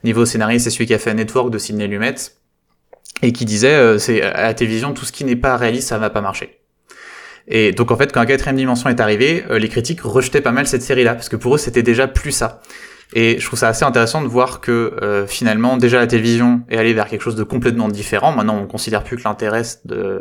niveau 0.03 0.25
scénariste, 0.25 0.65
c'est 0.65 0.71
celui 0.71 0.85
qui 0.85 0.93
a 0.93 0.99
fait 0.99 1.13
Network 1.13 1.49
de 1.49 1.57
Sidney 1.57 1.87
Lumet 1.87 2.15
et 3.21 3.31
qui 3.31 3.45
disait 3.45 3.73
euh, 3.73 3.97
c'est 3.97 4.21
à 4.21 4.43
la 4.43 4.53
télévision 4.53 4.93
tout 4.93 5.05
ce 5.05 5.11
qui 5.11 5.23
n'est 5.23 5.35
pas 5.35 5.57
réaliste 5.57 5.89
ça 5.89 5.97
va 5.97 6.09
pas 6.09 6.21
marcher. 6.21 6.59
Et 7.47 7.71
donc 7.71 7.91
en 7.91 7.97
fait 7.97 8.11
quand 8.11 8.19
la 8.19 8.25
quatrième 8.25 8.57
dimension 8.57 8.89
est 8.89 8.99
arrivée, 8.99 9.45
euh, 9.49 9.59
les 9.59 9.69
critiques 9.69 10.01
rejetaient 10.01 10.41
pas 10.41 10.51
mal 10.51 10.67
cette 10.67 10.83
série 10.83 11.03
là 11.03 11.13
parce 11.15 11.29
que 11.29 11.35
pour 11.35 11.55
eux 11.55 11.57
c'était 11.57 11.83
déjà 11.83 12.07
plus 12.07 12.31
ça. 12.31 12.61
Et 13.13 13.41
je 13.41 13.45
trouve 13.45 13.59
ça 13.59 13.67
assez 13.67 13.83
intéressant 13.83 14.21
de 14.21 14.27
voir 14.27 14.61
que 14.61 15.25
finalement 15.27 15.75
déjà 15.75 15.99
la 15.99 16.07
télévision 16.07 16.61
est 16.69 16.77
allée 16.77 16.93
vers 16.93 17.09
quelque 17.09 17.23
chose 17.23 17.35
de 17.35 17.43
complètement 17.43 17.89
différent. 17.89 18.31
Maintenant 18.31 18.57
on 18.57 18.67
considère 18.67 19.03
plus 19.03 19.18
que 19.18 19.23
l'intérêt 19.25 19.63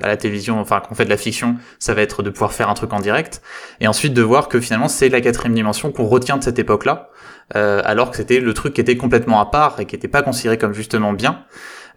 à 0.02 0.08
la 0.08 0.16
télévision, 0.16 0.58
enfin 0.58 0.80
qu'on 0.80 0.96
fait 0.96 1.04
de 1.04 1.10
la 1.10 1.16
fiction, 1.16 1.54
ça 1.78 1.94
va 1.94 2.02
être 2.02 2.24
de 2.24 2.30
pouvoir 2.30 2.52
faire 2.52 2.68
un 2.68 2.74
truc 2.74 2.92
en 2.92 2.98
direct. 2.98 3.42
Et 3.78 3.86
ensuite 3.86 4.12
de 4.12 4.22
voir 4.22 4.48
que 4.48 4.58
finalement 4.58 4.88
c'est 4.88 5.08
la 5.08 5.20
quatrième 5.20 5.54
dimension 5.54 5.92
qu'on 5.92 6.06
retient 6.06 6.36
de 6.36 6.42
cette 6.42 6.58
époque-là 6.58 7.10
euh, 7.56 7.82
alors 7.84 8.10
que 8.10 8.16
c'était 8.16 8.40
le 8.40 8.54
truc 8.54 8.74
qui 8.74 8.80
était 8.80 8.96
complètement 8.96 9.40
à 9.40 9.46
part 9.46 9.80
et 9.80 9.86
qui 9.86 9.96
n'était 9.96 10.08
pas 10.08 10.22
considéré 10.22 10.58
comme 10.58 10.74
justement 10.74 11.12
bien. 11.12 11.44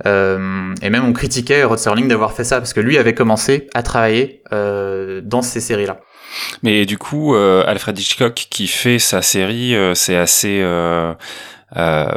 Euh, 0.05 0.73
et 0.81 0.89
même 0.89 1.05
on 1.05 1.13
critiquait 1.13 1.63
Rod 1.63 1.77
Serling 1.77 2.07
d'avoir 2.07 2.33
fait 2.33 2.43
ça 2.43 2.57
parce 2.57 2.73
que 2.73 2.79
lui 2.79 2.97
avait 2.97 3.13
commencé 3.13 3.67
à 3.75 3.83
travailler 3.83 4.41
euh, 4.51 5.21
dans 5.23 5.41
ces 5.41 5.59
séries-là. 5.59 5.99
Mais 6.63 6.85
du 6.85 6.97
coup, 6.97 7.35
euh, 7.35 7.63
Alfred 7.67 7.97
Hitchcock 7.97 8.47
qui 8.49 8.67
fait 8.67 8.99
sa 8.99 9.21
série, 9.21 9.75
euh, 9.75 9.93
c'est 9.93 10.15
assez 10.15 10.61
euh, 10.63 11.13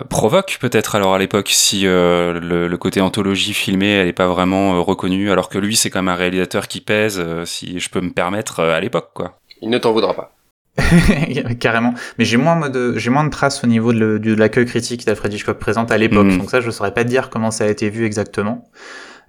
provoque 0.09 0.59
peut-être 0.61 0.95
alors 0.95 1.15
à 1.15 1.19
l'époque 1.19 1.49
si 1.51 1.83
le, 1.83 2.39
le, 2.69 2.77
côté 2.77 3.01
anthologie 3.01 3.55
filmée 3.55 3.93
elle 3.93 4.09
est 4.09 4.13
pas 4.13 4.27
vraiment 4.29 4.83
reconnue, 4.83 5.31
alors 5.31 5.49
que 5.49 5.59
lui 5.59 5.77
c'est 5.77 5.91
quand 5.91 6.01
même 6.03 6.13
un 6.13 6.17
réalisateur 6.17 6.69
qui 6.69 6.81
pèse, 6.81 7.25
si 7.45 7.81
je 7.81 7.91
peux 7.91 8.01
me 8.01 8.11
permettre 8.11 8.61
à 8.61 8.81
l'époque 8.81 9.11
quoi. 9.15 9.39
Il 9.63 9.71
ne 9.71 9.79
t'en 9.79 9.93
voudra 9.93 10.15
pas. 10.15 10.36
Carrément. 11.61 11.95
Mais 12.19 12.25
j'ai 12.25 12.37
moins 12.37 12.69
de, 12.69 12.97
j'ai 12.97 13.11
moins 13.11 13.25
de 13.25 13.31
traces 13.31 13.65
au 13.65 13.67
niveau 13.67 13.93
de, 13.93 14.19
de 14.19 14.35
l'accueil 14.35 14.67
critique 14.67 15.05
d'Alfred 15.07 15.33
Hitchcock 15.33 15.59
présente 15.59 15.91
à 15.91 15.99
l'époque. 15.99 16.27
Mm. 16.27 16.39
Donc 16.39 16.51
ça, 16.51 16.61
je 16.61 16.71
saurais 16.71 16.93
pas 16.95 17.05
dire 17.05 17.31
comment 17.31 17.51
ça 17.51 17.65
a 17.65 17.69
été 17.69 17.91
vu 17.91 18.05
exactement. 18.05 18.69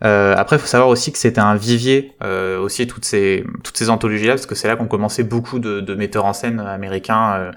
Euh, 0.04 0.36
après, 0.38 0.58
il 0.58 0.60
faut 0.60 0.68
savoir 0.68 0.90
aussi 0.90 1.12
que 1.12 1.18
c'était 1.18 1.42
un 1.42 1.56
vivier 1.56 2.14
euh, 2.24 2.60
aussi 2.60 2.86
toutes 2.86 3.06
ces 3.06 3.44
toutes 3.64 3.78
ces 3.78 3.90
anthologies 3.90 4.28
là, 4.28 4.34
parce 4.34 4.46
que 4.46 4.54
c'est 4.54 4.68
là 4.68 4.76
qu'on 4.76 4.86
commençait 4.86 5.24
beaucoup 5.24 5.58
de, 5.58 5.80
de, 5.80 5.96
metteurs 5.96 6.26
en 6.26 6.34
scène 6.34 6.60
américains. 6.60 7.34
Euh, 7.34 7.52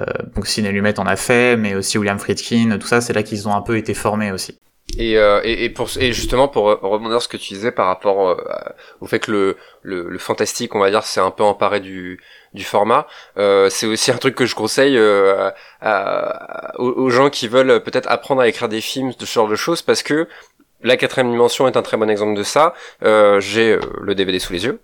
euh, 0.00 0.04
donc 0.34 0.48
Sidney 0.48 0.72
Lumet 0.72 0.98
en 0.98 1.06
a 1.06 1.14
fait, 1.14 1.56
mais 1.56 1.76
aussi 1.76 1.98
William 1.98 2.18
Friedkin. 2.18 2.78
Tout 2.80 2.88
ça, 2.88 3.00
c'est 3.00 3.12
là 3.12 3.22
qu'ils 3.22 3.46
ont 3.46 3.54
un 3.54 3.62
peu 3.62 3.76
été 3.76 3.94
formés 3.94 4.32
aussi. 4.32 4.58
Et, 4.98 5.18
euh, 5.18 5.40
et, 5.44 5.64
et, 5.64 5.70
pour, 5.70 5.88
et 5.98 6.12
justement 6.12 6.48
pour 6.48 6.64
rebondir 6.64 7.20
ce 7.20 7.28
que 7.28 7.36
tu 7.36 7.54
disais 7.54 7.72
par 7.72 7.86
rapport 7.86 8.28
euh, 8.28 8.36
au 9.00 9.06
fait 9.06 9.18
que 9.18 9.30
le, 9.30 9.56
le, 9.82 10.08
le 10.08 10.18
fantastique, 10.18 10.74
on 10.74 10.78
va 10.78 10.90
dire, 10.90 11.02
c'est 11.02 11.20
un 11.20 11.30
peu 11.30 11.42
emparé 11.42 11.80
du, 11.80 12.20
du 12.56 12.64
format. 12.64 13.06
Euh, 13.38 13.68
c'est 13.70 13.86
aussi 13.86 14.10
un 14.10 14.16
truc 14.16 14.34
que 14.34 14.46
je 14.46 14.56
conseille 14.56 14.96
euh, 14.98 15.50
aux, 16.78 17.10
gens 17.10 17.30
qui 17.30 17.46
veulent 17.46 17.80
peut-être 17.82 18.10
apprendre 18.10 18.40
à 18.40 18.48
écrire 18.48 18.68
des 18.68 18.80
films, 18.80 19.12
ce 19.16 19.24
genre 19.24 19.48
de 19.48 19.54
choses, 19.54 19.82
parce 19.82 20.02
que 20.02 20.26
la 20.82 20.96
quatrième 20.96 21.30
dimension 21.30 21.68
est 21.68 21.76
un 21.76 21.82
très 21.82 21.96
bon 21.96 22.10
exemple 22.10 22.36
de 22.36 22.42
ça. 22.42 22.74
Euh, 23.04 23.38
j'ai 23.40 23.78
le 24.00 24.14
DVD 24.14 24.38
sous 24.40 24.52
les 24.52 24.64
yeux 24.64 24.80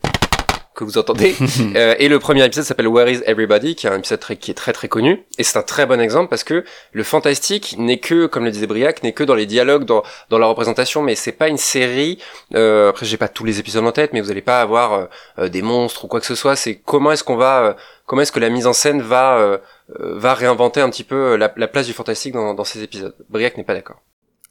que 0.75 0.85
vous 0.85 0.99
entendez. 0.99 1.35
euh, 1.77 1.95
et 1.99 2.09
le 2.09 2.19
premier 2.19 2.45
épisode 2.45 2.65
s'appelle 2.65 2.89
Where 2.89 3.09
is 3.09 3.21
Everybody, 3.27 3.75
qui 3.75 3.87
est 3.87 3.91
un 3.91 3.99
épisode 3.99 4.21
très, 4.21 4.37
qui 4.37 4.51
est 4.51 4.55
très 4.55 4.73
très 4.73 4.89
connu. 4.89 5.25
Et 5.39 5.45
c'est 5.45 5.59
un 5.59 5.63
très 5.63 5.87
bon 5.87 6.01
exemple 6.01 6.29
parce 6.29 6.45
que 6.45 6.65
le 6.93 7.03
fantastique 7.03 7.77
n'est 7.79 7.99
que, 7.99 8.27
comme 8.27 8.45
le 8.45 8.51
disait 8.51 8.67
Briac, 8.67 9.03
n'est 9.03 9.13
que 9.13 9.25
dans 9.25 9.35
les 9.35 9.47
dialogues, 9.47 9.85
dans, 9.85 10.03
dans 10.31 10.39
la 10.39 10.47
représentation, 10.47 11.03
mais 11.03 11.15
c'est 11.15 11.33
pas 11.33 11.49
une 11.49 11.59
série. 11.59 12.19
Euh, 12.55 12.91
après, 12.91 13.07
j'ai 13.07 13.17
pas 13.17 13.29
tous 13.29 13.45
les 13.45 13.59
épisodes 13.61 13.85
en 13.85 13.93
tête, 13.93 14.13
mais 14.13 14.21
vous 14.21 14.31
allez 14.31 14.43
pas 14.43 14.61
avoir 14.61 14.93
euh, 14.93 15.05
euh, 15.39 15.49
des 15.49 15.63
monstres 15.63 16.05
ou 16.05 16.09
quoi 16.09 16.21
que 16.21 16.27
ce 16.27 16.35
soit. 16.35 16.57
C'est 16.57 16.77
comment 16.77 17.13
est-ce 17.13 17.25
qu'on 17.25 17.37
va, 17.37 17.63
euh, 17.63 17.73
comment 18.07 18.23
est-ce 18.23 18.33
que 18.33 18.41
la 18.41 18.51
mise 18.51 18.67
en 18.67 18.73
scène 18.73 19.03
va 19.03 19.61
va 19.99 20.33
réinventer 20.33 20.81
un 20.81 20.89
petit 20.89 21.05
peu 21.05 21.37
la, 21.37 21.53
la 21.57 21.69
place 21.69 21.87
du 21.87 21.93
fantastique 21.93 22.33
dans, 22.33 22.55
dans 22.55 22.65
ces 22.65 22.83
épisodes. 22.83 23.15
Briac 23.29 23.59
n'est 23.59 23.65
pas 23.65 23.75
d'accord. 23.75 24.01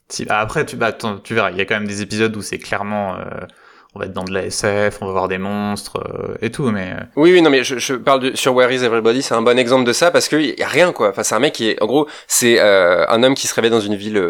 Si, 0.08 0.24
bah 0.24 0.38
après, 0.38 0.64
tu, 0.64 0.76
bah, 0.76 0.92
tu 0.92 1.34
verras, 1.34 1.50
il 1.50 1.56
y 1.56 1.60
a 1.60 1.64
quand 1.64 1.74
même 1.74 1.88
des 1.88 2.00
épisodes 2.00 2.36
où 2.36 2.42
c'est 2.42 2.58
clairement 2.58 3.16
on 3.94 3.98
va 3.98 4.06
être 4.06 4.12
dans 4.12 4.24
de 4.24 4.32
la 4.32 4.44
SF, 4.46 4.98
on 5.02 5.06
va 5.06 5.12
voir 5.12 5.28
des 5.28 5.38
monstres 5.38 5.98
euh, 5.98 6.36
et 6.40 6.50
tout, 6.50 6.70
mais 6.70 6.94
oui, 7.16 7.32
oui, 7.32 7.42
non, 7.42 7.50
mais 7.50 7.62
je, 7.62 7.78
je 7.78 7.94
parle 7.94 8.20
de, 8.20 8.36
sur 8.36 8.54
Where 8.54 8.72
Is 8.72 8.84
Everybody, 8.84 9.22
c'est 9.22 9.34
un 9.34 9.42
bon 9.42 9.58
exemple 9.58 9.84
de 9.84 9.92
ça 9.92 10.10
parce 10.10 10.28
que 10.28 10.36
y 10.36 10.62
a 10.62 10.68
rien 10.68 10.92
quoi. 10.92 11.10
Enfin, 11.10 11.22
c'est 11.22 11.34
un 11.34 11.40
mec 11.40 11.52
qui 11.52 11.70
est, 11.70 11.82
en 11.82 11.86
gros, 11.86 12.08
c'est 12.26 12.60
un 12.60 13.22
homme 13.22 13.34
qui 13.34 13.46
se 13.46 13.54
réveille 13.54 13.70
dans 13.70 13.80
une 13.80 13.96
ville 13.96 14.22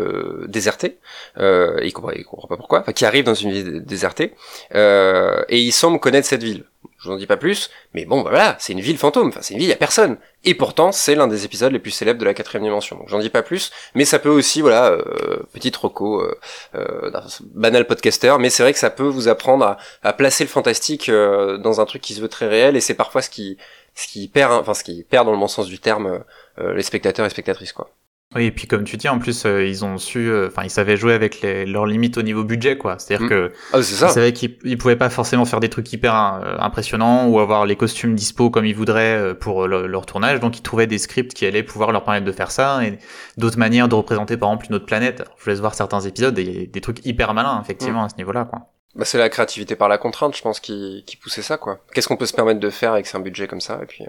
désertée, 0.48 0.98
euh, 1.38 1.78
il 1.82 1.92
comprend, 1.92 2.12
il 2.12 2.24
comprend 2.24 2.48
pas 2.48 2.56
pourquoi, 2.56 2.80
enfin, 2.80 2.92
qui 2.92 3.04
arrive 3.04 3.24
dans 3.24 3.34
une 3.34 3.52
ville 3.52 3.84
désertée 3.84 4.34
et 4.74 5.58
il 5.58 5.72
semble 5.72 6.00
connaître 6.00 6.26
cette 6.26 6.42
ville. 6.42 6.64
Je 7.02 7.10
vous 7.10 7.16
dis 7.16 7.26
pas 7.26 7.36
plus, 7.36 7.68
mais 7.94 8.04
bon, 8.04 8.22
bah 8.22 8.30
voilà, 8.30 8.56
c'est 8.60 8.72
une 8.72 8.80
ville 8.80 8.96
fantôme. 8.96 9.28
Enfin, 9.28 9.40
c'est 9.42 9.54
une 9.54 9.60
ville, 9.60 9.68
y 9.68 9.72
a 9.72 9.76
personne. 9.76 10.18
Et 10.44 10.54
pourtant, 10.54 10.92
c'est 10.92 11.16
l'un 11.16 11.26
des 11.26 11.44
épisodes 11.44 11.72
les 11.72 11.80
plus 11.80 11.90
célèbres 11.90 12.20
de 12.20 12.24
la 12.24 12.32
quatrième 12.32 12.62
dimension. 12.62 12.96
Donc, 12.96 13.08
j'en 13.08 13.18
dis 13.18 13.30
pas 13.30 13.42
plus, 13.42 13.72
mais 13.94 14.04
ça 14.04 14.20
peut 14.20 14.28
aussi, 14.28 14.60
voilà, 14.60 14.90
euh, 14.90 15.42
petite 15.52 15.76
euh, 15.84 16.34
euh, 16.76 17.10
banal 17.54 17.86
podcaster, 17.86 18.36
mais 18.38 18.50
c'est 18.50 18.62
vrai 18.62 18.72
que 18.72 18.78
ça 18.78 18.90
peut 18.90 19.02
vous 19.02 19.26
apprendre 19.26 19.64
à, 19.64 19.78
à 20.02 20.12
placer 20.12 20.44
le 20.44 20.48
fantastique 20.48 21.08
euh, 21.08 21.58
dans 21.58 21.80
un 21.80 21.86
truc 21.86 22.02
qui 22.02 22.14
se 22.14 22.20
veut 22.20 22.28
très 22.28 22.46
réel, 22.46 22.76
et 22.76 22.80
c'est 22.80 22.94
parfois 22.94 23.20
ce 23.20 23.30
qui, 23.30 23.58
ce 23.94 24.06
qui 24.06 24.28
perd, 24.28 24.52
enfin, 24.52 24.74
ce 24.74 24.84
qui 24.84 25.02
perd 25.02 25.26
dans 25.26 25.32
le 25.32 25.38
bon 25.38 25.48
sens 25.48 25.66
du 25.66 25.80
terme 25.80 26.22
euh, 26.60 26.74
les 26.74 26.82
spectateurs 26.82 27.26
et 27.26 27.30
spectatrices, 27.30 27.72
quoi. 27.72 27.90
Oui, 28.34 28.46
et 28.46 28.50
puis 28.50 28.66
comme 28.66 28.84
tu 28.84 28.96
dis, 28.96 29.08
en 29.08 29.18
plus, 29.18 29.44
euh, 29.44 29.66
ils 29.66 29.84
ont 29.84 29.98
su, 29.98 30.30
euh, 30.30 30.48
enfin, 30.48 30.62
ils 30.64 30.70
savaient 30.70 30.96
jouer 30.96 31.12
avec 31.12 31.42
les, 31.42 31.66
leurs 31.66 31.84
limites 31.84 32.16
au 32.16 32.22
niveau 32.22 32.44
budget, 32.44 32.78
quoi. 32.78 32.98
C'est-à-dire 32.98 33.26
mm. 33.26 33.28
que 33.28 33.52
ah, 33.72 33.78
ils 33.78 33.84
savaient 33.84 34.32
qu'ils 34.32 34.78
pouvaient 34.78 34.96
pas 34.96 35.10
forcément 35.10 35.44
faire 35.44 35.60
des 35.60 35.68
trucs 35.68 35.92
hyper 35.92 36.14
euh, 36.14 36.56
impressionnants 36.58 37.26
ou 37.28 37.40
avoir 37.40 37.66
les 37.66 37.76
costumes 37.76 38.14
dispo 38.14 38.48
comme 38.48 38.64
ils 38.64 38.74
voudraient 38.74 39.34
pour 39.38 39.66
leur 39.66 40.06
tournage, 40.06 40.40
donc 40.40 40.58
ils 40.58 40.62
trouvaient 40.62 40.86
des 40.86 40.98
scripts 40.98 41.34
qui 41.34 41.44
allaient 41.44 41.62
pouvoir 41.62 41.92
leur 41.92 42.04
permettre 42.04 42.26
de 42.26 42.32
faire 42.32 42.50
ça 42.50 42.84
et 42.84 42.98
d'autres 43.36 43.58
manières 43.58 43.88
de 43.88 43.94
représenter, 43.94 44.36
par 44.36 44.48
exemple, 44.48 44.66
une 44.70 44.74
autre 44.76 44.86
planète. 44.86 45.22
je 45.38 45.44
vous 45.44 45.50
laisse 45.50 45.60
voir 45.60 45.74
certains 45.74 46.00
épisodes, 46.00 46.38
et 46.38 46.66
des 46.66 46.80
trucs 46.80 47.04
hyper 47.04 47.34
malins, 47.34 47.60
effectivement, 47.62 48.02
mm. 48.02 48.06
à 48.06 48.08
ce 48.08 48.16
niveau-là, 48.16 48.44
quoi. 48.46 48.60
Bah, 48.94 49.04
c'est 49.04 49.18
la 49.18 49.28
créativité 49.28 49.74
par 49.74 49.88
la 49.88 49.98
contrainte, 49.98 50.36
je 50.36 50.42
pense, 50.42 50.60
qui, 50.60 51.04
qui 51.06 51.16
poussait 51.16 51.42
ça, 51.42 51.58
quoi. 51.58 51.80
Qu'est-ce 51.94 52.08
qu'on 52.08 52.16
peut 52.16 52.26
se 52.26 52.34
permettre 52.34 52.60
de 52.60 52.70
faire 52.70 52.92
avec 52.92 53.12
un 53.14 53.20
budget 53.20 53.46
comme 53.46 53.60
ça, 53.60 53.78
et 53.82 53.86
puis 53.86 54.04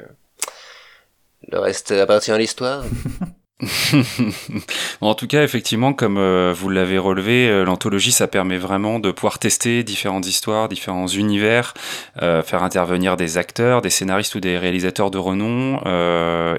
le 1.50 1.60
reste 1.60 1.92
appartient 1.92 2.32
à 2.32 2.38
l'histoire. 2.38 2.84
en 5.02 5.16
tout 5.16 5.28
cas, 5.28 5.44
effectivement, 5.44 5.94
comme 5.94 6.18
euh, 6.18 6.54
vous 6.56 6.70
l'avez 6.70 6.98
relevé, 6.98 7.48
euh, 7.48 7.64
l'anthologie, 7.64 8.12
ça 8.12 8.28
permet 8.28 8.58
vraiment 8.58 9.00
de 9.00 9.12
pouvoir 9.12 9.40
tester 9.40 9.84
différentes 9.84 10.28
histoires, 10.28 10.68
différents 10.68 11.08
univers, 11.08 11.74
euh, 12.22 12.42
faire 12.42 12.64
intervenir 12.64 13.16
des 13.16 13.38
acteurs, 13.38 13.82
des 13.82 13.90
scénaristes 13.90 14.36
ou 14.36 14.40
des 14.40 14.58
réalisateurs 14.58 15.12
de 15.12 15.18
renom. 15.18 15.80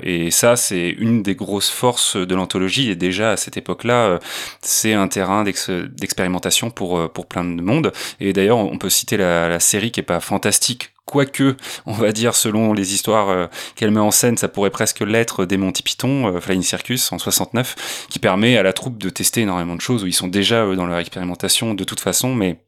et 0.03 0.31
ça, 0.31 0.57
c'est 0.57 0.91
une 0.91 1.23
des 1.23 1.35
grosses 1.35 1.71
forces 1.71 2.17
de 2.17 2.35
l'anthologie. 2.35 2.91
Et 2.91 2.97
déjà, 2.97 3.33
à 3.33 3.37
cette 3.37 3.57
époque-là, 3.57 4.19
c'est 4.61 4.95
un 4.95 5.09
terrain 5.09 5.45
d'expérimentation 5.45 6.71
pour, 6.71 7.11
plein 7.29 7.45
de 7.45 7.63
monde. 7.63 7.93
Et 8.21 8.33
d'ailleurs, 8.33 8.59
on 8.59 8.79
peut 8.79 8.91
citer 8.91 9.17
la, 9.17 9.49
la 9.49 9.61
série 9.61 9.91
qui 9.91 10.01
est 10.01 10.05
pas 10.05 10.21
fantastique 10.21 10.94
quoique, 11.05 11.57
on 11.87 11.93
va 11.93 12.13
dire, 12.13 12.35
selon 12.35 12.73
les 12.73 12.95
histoires 12.95 13.29
euh, 13.29 13.47
qu'elle 13.77 13.91
met 13.91 14.01
en 14.01 14.11
scène, 14.11 14.37
ça 14.37 14.49
pourrait 14.49 14.71
presque 14.71 15.01
l'être 15.01 15.45
des 15.45 15.57
Monty 15.57 15.83
Python, 15.83 16.29
euh, 16.29 16.41
Flying 16.41 16.63
Circus 16.63 17.13
en 17.13 17.19
69, 17.19 18.07
qui 18.09 18.19
permet 18.19 18.57
à 18.57 18.63
la 18.63 18.73
troupe 18.73 18.99
de 18.99 19.11
tester 19.11 19.43
énormément 19.43 19.77
de 19.77 19.81
choses 19.81 20.03
où 20.05 20.07
ils 20.07 20.15
sont 20.15 20.29
déjà 20.29 20.65
dans 20.75 20.87
leur 20.87 20.99
expérimentation 20.99 21.75
de 21.75 21.85
toute 21.85 22.01
façon, 22.01 22.35
mais 22.35 22.59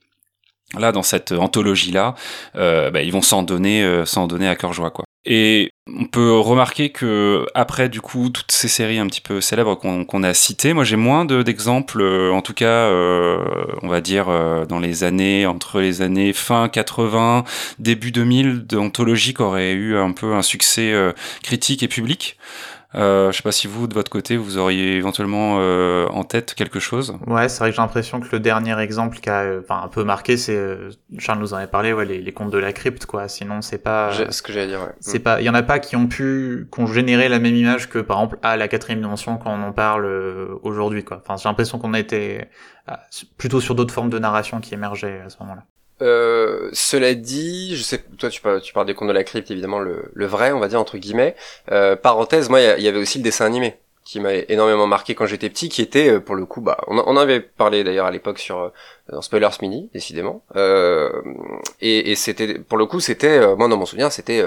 là, 0.78 0.92
dans 0.92 1.02
cette 1.02 1.32
anthologie-là, 1.32 2.14
euh, 2.56 2.90
bah, 2.90 3.02
ils 3.02 3.12
vont 3.12 3.22
s'en 3.22 3.42
donner, 3.42 4.02
s'en 4.04 4.26
donner 4.26 4.48
à 4.48 4.56
cœur 4.56 4.72
joie, 4.72 4.90
quoi. 4.90 5.05
Et 5.26 5.72
on 5.88 6.04
peut 6.04 6.38
remarquer 6.38 6.90
que 6.90 7.46
après 7.54 7.88
du 7.88 8.00
coup 8.00 8.30
toutes 8.30 8.52
ces 8.52 8.68
séries 8.68 9.00
un 9.00 9.08
petit 9.08 9.20
peu 9.20 9.40
célèbres 9.40 9.74
qu'on 9.74 10.22
a 10.22 10.34
citées, 10.34 10.72
moi 10.72 10.84
j'ai 10.84 10.94
moins 10.94 11.24
d'exemples, 11.24 12.00
euh, 12.00 12.32
en 12.32 12.42
tout 12.42 12.54
cas 12.54 12.66
euh, 12.66 13.38
on 13.82 13.88
va 13.88 14.00
dire 14.00 14.28
euh, 14.28 14.64
dans 14.66 14.78
les 14.78 15.02
années 15.02 15.44
entre 15.46 15.80
les 15.80 16.00
années 16.00 16.32
fin 16.32 16.68
80, 16.68 17.42
début 17.80 18.12
2000 18.12 18.66
d'anthologie 18.66 19.34
qui 19.34 19.42
auraient 19.42 19.72
eu 19.72 19.96
un 19.96 20.12
peu 20.12 20.34
un 20.34 20.42
succès 20.42 20.94
critique 21.42 21.82
et 21.82 21.88
public. 21.88 22.36
Euh, 22.96 23.30
je 23.30 23.36
sais 23.36 23.42
pas 23.42 23.52
si 23.52 23.66
vous, 23.66 23.86
de 23.86 23.94
votre 23.94 24.10
côté, 24.10 24.36
vous 24.36 24.56
auriez 24.56 24.96
éventuellement 24.96 25.58
euh, 25.60 26.06
en 26.08 26.24
tête 26.24 26.54
quelque 26.54 26.80
chose. 26.80 27.16
Ouais, 27.26 27.48
c'est 27.48 27.58
vrai 27.58 27.70
que 27.70 27.76
j'ai 27.76 27.82
l'impression 27.82 28.20
que 28.20 28.28
le 28.32 28.40
dernier 28.40 28.78
exemple 28.78 29.18
qui 29.18 29.28
a 29.28 29.42
euh, 29.42 29.60
enfin, 29.62 29.82
un 29.84 29.88
peu 29.88 30.02
marqué, 30.02 30.36
c'est 30.36 30.56
euh, 30.56 30.90
Charles 31.18 31.40
nous 31.40 31.52
en 31.52 31.58
avait 31.58 31.66
parlé, 31.66 31.92
ouais, 31.92 32.06
les, 32.06 32.20
les 32.20 32.32
contes 32.32 32.50
de 32.50 32.58
la 32.58 32.72
crypte, 32.72 33.04
quoi. 33.06 33.28
Sinon, 33.28 33.60
c'est 33.60 33.78
pas. 33.78 34.12
Ce 34.30 34.42
que 34.42 34.52
j'allais 34.52 34.68
dire. 34.68 34.80
Ouais. 34.80 34.94
C'est 35.00 35.18
pas. 35.18 35.40
Il 35.40 35.44
y 35.44 35.50
en 35.50 35.54
a 35.54 35.62
pas 35.62 35.78
qui 35.78 35.96
ont 35.96 36.06
pu, 36.06 36.68
qui 36.72 36.80
ont 36.80 36.86
généré 36.86 37.28
la 37.28 37.38
même 37.38 37.54
image 37.54 37.88
que 37.88 37.98
par 37.98 38.18
exemple 38.18 38.38
à 38.42 38.56
la 38.56 38.68
quatrième 38.68 39.00
dimension 39.00 39.36
quand 39.36 39.50
on 39.50 39.62
en 39.62 39.72
parle 39.72 40.06
aujourd'hui, 40.62 41.04
quoi. 41.04 41.22
Enfin, 41.22 41.36
j'ai 41.36 41.48
l'impression 41.48 41.78
qu'on 41.78 41.94
était 41.94 42.48
plutôt 43.36 43.60
sur 43.60 43.74
d'autres 43.74 43.92
formes 43.92 44.10
de 44.10 44.18
narration 44.18 44.60
qui 44.60 44.74
émergeaient 44.74 45.20
à 45.26 45.28
ce 45.28 45.36
moment-là. 45.40 45.64
Euh, 46.02 46.68
cela 46.72 47.14
dit, 47.14 47.74
je 47.76 47.82
sais, 47.82 48.04
toi 48.18 48.28
tu 48.28 48.40
parles, 48.40 48.60
tu 48.60 48.72
parles 48.72 48.86
des 48.86 48.94
contes 48.94 49.08
de 49.08 49.12
la 49.12 49.24
crypte, 49.24 49.50
évidemment 49.50 49.78
le, 49.78 50.10
le 50.12 50.26
vrai, 50.26 50.52
on 50.52 50.58
va 50.58 50.68
dire 50.68 50.80
entre 50.80 50.98
guillemets. 50.98 51.34
Euh, 51.72 51.96
parenthèse, 51.96 52.48
moi 52.50 52.60
il 52.60 52.82
y, 52.84 52.88
avait 52.88 52.98
aussi 52.98 53.18
le 53.18 53.24
dessin 53.24 53.46
animé 53.46 53.76
qui 54.04 54.20
m'a 54.20 54.34
énormément 54.34 54.86
marqué 54.86 55.14
quand 55.16 55.26
j'étais 55.26 55.50
petit, 55.50 55.68
qui 55.68 55.82
était 55.82 56.10
euh, 56.10 56.20
pour 56.20 56.36
le 56.36 56.46
coup, 56.46 56.60
bah, 56.60 56.78
on, 56.86 56.96
on 56.98 57.16
avait 57.16 57.40
parlé 57.40 57.82
d'ailleurs 57.82 58.06
à 58.06 58.12
l'époque 58.12 58.38
sur 58.38 58.58
euh, 58.60 58.68
dans 59.10 59.20
Spoilers 59.20 59.48
Mini, 59.60 59.90
décidément. 59.94 60.42
Euh, 60.54 61.10
et, 61.80 62.12
et 62.12 62.14
c'était, 62.14 62.58
pour 62.58 62.78
le 62.78 62.86
coup, 62.86 63.00
c'était, 63.00 63.54
moi 63.56 63.66
dans 63.68 63.76
mon 63.76 63.86
souvenir, 63.86 64.12
c'était 64.12 64.44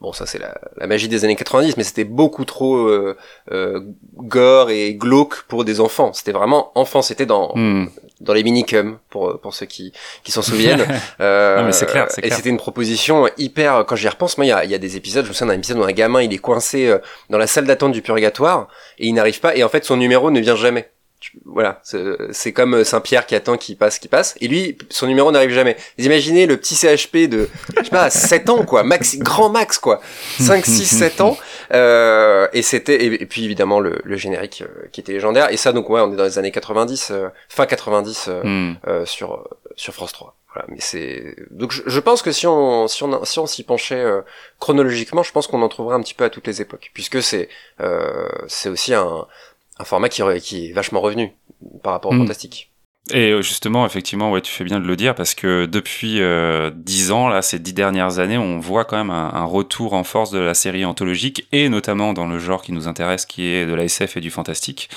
bon 0.00 0.12
ça 0.12 0.26
c'est 0.26 0.38
la, 0.38 0.58
la, 0.76 0.86
magie 0.86 1.08
des 1.08 1.24
années 1.24 1.36
90 1.36 1.76
mais 1.76 1.84
c'était 1.84 2.04
beaucoup 2.04 2.44
trop 2.44 2.76
euh, 2.76 3.16
euh, 3.52 3.80
gore 4.16 4.70
et 4.70 4.94
glauque 4.94 5.42
pour 5.48 5.64
des 5.64 5.80
enfants. 5.80 6.12
C'était 6.12 6.32
vraiment 6.32 6.72
enfant 6.74 7.02
c'était 7.02 7.26
dans 7.26 7.52
hmm. 7.54 7.88
dans 8.20 8.32
les 8.32 8.42
minicums 8.42 8.98
pour 9.10 9.40
pour 9.40 9.54
ceux 9.54 9.66
qui 9.66 9.92
qui 10.24 10.32
s'en 10.32 10.42
souviennent. 10.42 10.86
Euh, 11.20 11.58
non, 11.58 11.64
mais 11.64 11.72
c'est 11.72 11.86
clair, 11.86 12.08
et 12.22 12.30
c'était 12.30 12.50
une 12.50 12.56
proposition 12.56 13.28
hyper 13.38 13.84
quand 13.86 13.96
j'y 13.96 14.08
repense 14.08 14.36
moi 14.36 14.44
il 14.44 14.48
y 14.48 14.52
a, 14.52 14.64
y 14.64 14.74
a 14.74 14.78
des 14.78 14.96
épisodes 14.96 15.24
je 15.24 15.30
me 15.30 15.34
souviens 15.34 15.52
d'un 15.52 15.58
épisode 15.58 15.78
où 15.78 15.84
un 15.84 15.92
gamin 15.92 16.20
il 16.20 16.32
est 16.32 16.38
coincé 16.38 16.86
euh, 16.86 16.98
dans 17.30 17.38
la 17.38 17.46
salle 17.46 17.64
d'attente 17.64 17.92
du 17.92 18.02
purgatoire 18.02 18.68
et 18.98 19.06
il 19.06 19.14
n'arrive 19.14 19.40
pas 19.40 19.56
et 19.56 19.64
en 19.64 19.68
fait 19.68 19.84
son 19.84 19.96
numéro 19.96 20.30
ne 20.30 20.40
vient 20.40 20.56
jamais 20.56 20.90
voilà, 21.44 21.80
c'est 22.30 22.52
comme 22.52 22.84
Saint-Pierre 22.84 23.26
qui 23.26 23.34
attend 23.34 23.56
qu'il 23.56 23.76
passe, 23.76 23.98
qui 23.98 24.08
passe, 24.08 24.34
et 24.40 24.48
lui, 24.48 24.76
son 24.90 25.06
numéro 25.06 25.30
n'arrive 25.30 25.50
jamais. 25.50 25.76
Vous 25.98 26.06
imaginez 26.06 26.46
le 26.46 26.56
petit 26.56 26.74
CHP 26.74 27.28
de, 27.28 27.48
je 27.76 27.84
sais 27.84 27.90
pas, 27.90 28.10
7 28.10 28.48
ans, 28.50 28.64
quoi, 28.64 28.82
max, 28.82 29.16
grand 29.18 29.48
max, 29.48 29.78
quoi, 29.78 30.00
5, 30.40 30.64
6, 30.64 30.84
7 30.86 31.20
ans, 31.20 31.36
euh, 31.72 32.48
et 32.52 32.62
c'était, 32.62 33.04
et, 33.04 33.26
puis 33.26 33.44
évidemment 33.44 33.80
le, 33.80 34.00
le 34.04 34.16
générique 34.16 34.62
euh, 34.62 34.88
qui 34.92 35.00
était 35.00 35.12
légendaire, 35.12 35.50
et 35.50 35.56
ça, 35.56 35.72
donc 35.72 35.90
ouais, 35.90 36.00
on 36.00 36.12
est 36.12 36.16
dans 36.16 36.24
les 36.24 36.38
années 36.38 36.50
90, 36.50 37.10
euh, 37.10 37.28
fin 37.48 37.66
90, 37.66 38.26
euh, 38.28 38.42
hmm. 38.42 39.06
sur, 39.06 39.48
sur 39.76 39.94
France 39.94 40.12
3. 40.12 40.36
Voilà, 40.52 40.68
mais 40.70 40.80
c'est 40.80 41.36
donc 41.50 41.70
je, 41.72 42.00
pense 42.00 42.22
que 42.22 42.32
si 42.32 42.46
on 42.46 42.88
si 42.88 43.02
on 43.02 43.24
si 43.26 43.38
on 43.38 43.44
s'y 43.44 43.62
penchait 43.62 44.02
chronologiquement, 44.58 45.22
je 45.22 45.30
pense 45.30 45.46
qu'on 45.48 45.60
en 45.60 45.68
trouverait 45.68 45.96
un 45.96 46.00
petit 46.00 46.14
peu 46.14 46.24
à 46.24 46.30
toutes 46.30 46.46
les 46.46 46.62
époques, 46.62 46.90
puisque 46.94 47.22
c'est 47.22 47.50
c'est 48.48 48.70
aussi 48.70 48.94
un 48.94 49.26
un 49.78 49.84
format 49.84 50.08
qui, 50.08 50.22
qui 50.40 50.68
est 50.68 50.72
vachement 50.72 51.00
revenu 51.00 51.32
par 51.82 51.92
rapport 51.92 52.12
au 52.12 52.14
mm. 52.14 52.20
fantastique. 52.20 52.72
Et 53.12 53.30
euh, 53.30 53.40
justement, 53.40 53.86
effectivement, 53.86 54.32
ouais, 54.32 54.40
tu 54.40 54.50
fais 54.52 54.64
bien 54.64 54.80
de 54.80 54.84
le 54.86 54.96
dire 54.96 55.14
parce 55.14 55.36
que 55.36 55.66
depuis 55.66 56.20
euh, 56.20 56.72
dix 56.74 57.12
ans, 57.12 57.28
là, 57.28 57.40
ces 57.40 57.60
dix 57.60 57.72
dernières 57.72 58.18
années, 58.18 58.36
on 58.36 58.58
voit 58.58 58.84
quand 58.84 58.96
même 58.96 59.10
un, 59.10 59.44
retour 59.44 59.92
en 59.92 60.02
force 60.02 60.32
de 60.32 60.40
la 60.40 60.54
série 60.54 60.84
anthologique 60.84 61.46
et 61.52 61.68
notamment 61.68 62.12
dans 62.12 62.26
le 62.26 62.40
genre 62.40 62.62
qui 62.62 62.72
nous 62.72 62.88
intéresse, 62.88 63.24
qui 63.24 63.46
est 63.46 63.64
de 63.64 63.74
la 63.74 63.84
SF 63.84 64.16
et 64.16 64.20
du 64.20 64.30
fantastique. 64.30 64.90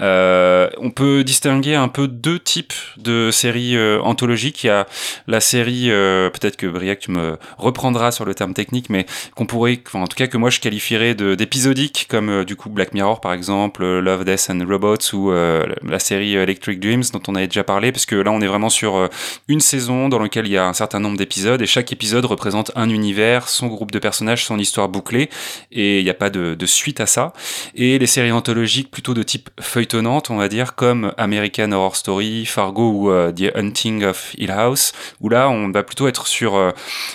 Euh, 0.00 0.70
on 0.78 0.92
peut 0.92 1.24
distinguer 1.24 1.74
un 1.74 1.88
peu 1.88 2.06
deux 2.06 2.38
types 2.38 2.72
de 2.96 3.32
séries 3.32 3.76
euh, 3.76 4.00
anthologiques. 4.00 4.62
Il 4.62 4.68
y 4.68 4.70
a 4.70 4.86
la 5.26 5.40
série, 5.40 5.88
peut-être 5.88 6.56
que 6.56 6.68
Briac, 6.68 7.00
tu 7.00 7.10
me 7.10 7.36
reprendras 7.58 8.12
sur 8.12 8.24
le 8.24 8.34
terme 8.34 8.54
technique, 8.54 8.90
mais 8.90 9.06
qu'on 9.34 9.46
pourrait, 9.46 9.82
en 9.94 10.06
tout 10.06 10.16
cas 10.16 10.28
que 10.28 10.36
moi 10.36 10.50
je 10.50 10.60
qualifierais 10.60 11.14
d'épisodique, 11.14 12.06
comme 12.08 12.44
du 12.44 12.54
coup 12.54 12.70
Black 12.70 12.94
Mirror 12.94 13.20
par 13.20 13.32
exemple, 13.32 13.84
Love, 13.84 14.24
Death 14.24 14.50
and 14.50 14.64
Robots 14.68 15.14
ou 15.14 15.32
la 15.32 15.98
série 15.98 16.34
Electric 16.34 16.78
Dreams 16.78 17.02
dont 17.12 17.22
on 17.26 17.34
a 17.34 17.39
déjà 17.46 17.64
parlé, 17.64 17.92
parce 17.92 18.06
que 18.06 18.16
là 18.16 18.30
on 18.30 18.40
est 18.40 18.46
vraiment 18.46 18.68
sur 18.68 18.96
euh, 18.96 19.08
une 19.48 19.60
saison 19.60 20.08
dans 20.08 20.18
laquelle 20.18 20.46
il 20.46 20.52
y 20.52 20.56
a 20.56 20.66
un 20.66 20.72
certain 20.72 21.00
nombre 21.00 21.16
d'épisodes, 21.16 21.60
et 21.60 21.66
chaque 21.66 21.92
épisode 21.92 22.24
représente 22.24 22.70
un 22.76 22.88
univers, 22.88 23.48
son 23.48 23.66
groupe 23.66 23.90
de 23.90 23.98
personnages, 23.98 24.44
son 24.44 24.58
histoire 24.58 24.88
bouclée, 24.88 25.30
et 25.72 25.98
il 25.98 26.04
n'y 26.04 26.10
a 26.10 26.14
pas 26.14 26.30
de, 26.30 26.56
suite 26.66 27.00
à 27.00 27.06
ça. 27.06 27.32
Et 27.74 27.98
les 27.98 28.06
séries 28.06 28.32
anthologiques 28.32 28.90
plutôt 28.90 29.14
de 29.14 29.22
type 29.22 29.50
feuilletonnante, 29.60 30.30
on 30.30 30.36
va 30.36 30.48
dire, 30.48 30.74
comme 30.74 31.12
American 31.16 31.72
Horror 31.72 31.96
Story, 31.96 32.46
Fargo 32.46 32.90
ou 32.90 33.10
euh, 33.10 33.32
The 33.32 33.56
Hunting 33.56 34.04
of 34.04 34.34
Hill 34.38 34.50
House, 34.50 34.92
où 35.20 35.28
là 35.28 35.50
on 35.50 35.70
va 35.70 35.82
plutôt 35.82 36.06
être 36.06 36.26
sur 36.26 36.54
euh, 36.54 36.70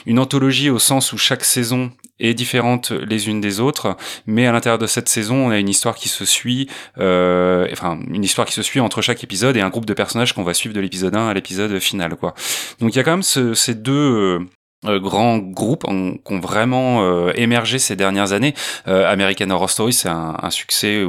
une 0.06 0.20
anthologie 0.20 0.70
au 0.70 0.80
sens 0.80 1.14
où 1.14 1.18
chaque 1.18 1.46
saison 1.46 1.92
est 2.20 2.34
différente 2.34 2.92
les 2.92 3.28
unes 3.28 3.42
des 3.42 3.60
autres, 3.60 3.98
mais 4.26 4.48
à 4.48 4.52
l'intérieur 4.52 4.78
de 4.78 4.88
cette 4.88 5.10
saison, 5.10 5.48
on 5.48 5.50
a 5.50 5.60
une 5.60 5.70
histoire 5.70 5.96
qui 5.96 6.10
se 6.10 6.26
suit, 6.26 6.70
euh, 6.98 7.68
enfin 7.72 8.00
une 8.10 8.24
histoire 8.24 8.48
qui 8.48 8.54
se 8.54 8.62
suit 8.62 8.80
entre 8.80 9.02
chaque 9.02 9.24
épisode 9.24 9.58
et 9.58 9.62
un 9.62 9.70
groupe 9.70 9.86
de 9.86 9.94
personnages 9.94 10.34
qu'on 10.34 10.44
va 10.44 10.54
suivre 10.54 10.74
de 10.74 10.80
l'épisode 10.80 11.16
1 11.16 11.28
à 11.28 11.34
l'épisode 11.34 11.80
final, 11.80 12.16
quoi. 12.16 12.34
Donc 12.80 12.94
il 12.94 12.98
y 12.98 13.00
a 13.00 13.04
quand 13.04 13.12
même 13.12 13.24
ce, 13.24 13.54
ces 13.54 13.76
deux 13.76 14.40
euh, 14.86 15.00
grands 15.00 15.38
groupes 15.38 15.84
qui 15.84 16.34
ont 16.34 16.40
vraiment 16.40 17.02
euh, 17.02 17.32
émergé 17.36 17.80
ces 17.80 17.96
dernières 17.96 18.34
années. 18.34 18.54
Euh, 18.88 19.12
American 19.12 19.50
Horror 19.50 19.70
Story, 19.70 19.94
c'est 19.94 20.10
un, 20.10 20.38
un, 20.42 20.52
succès 20.52 21.04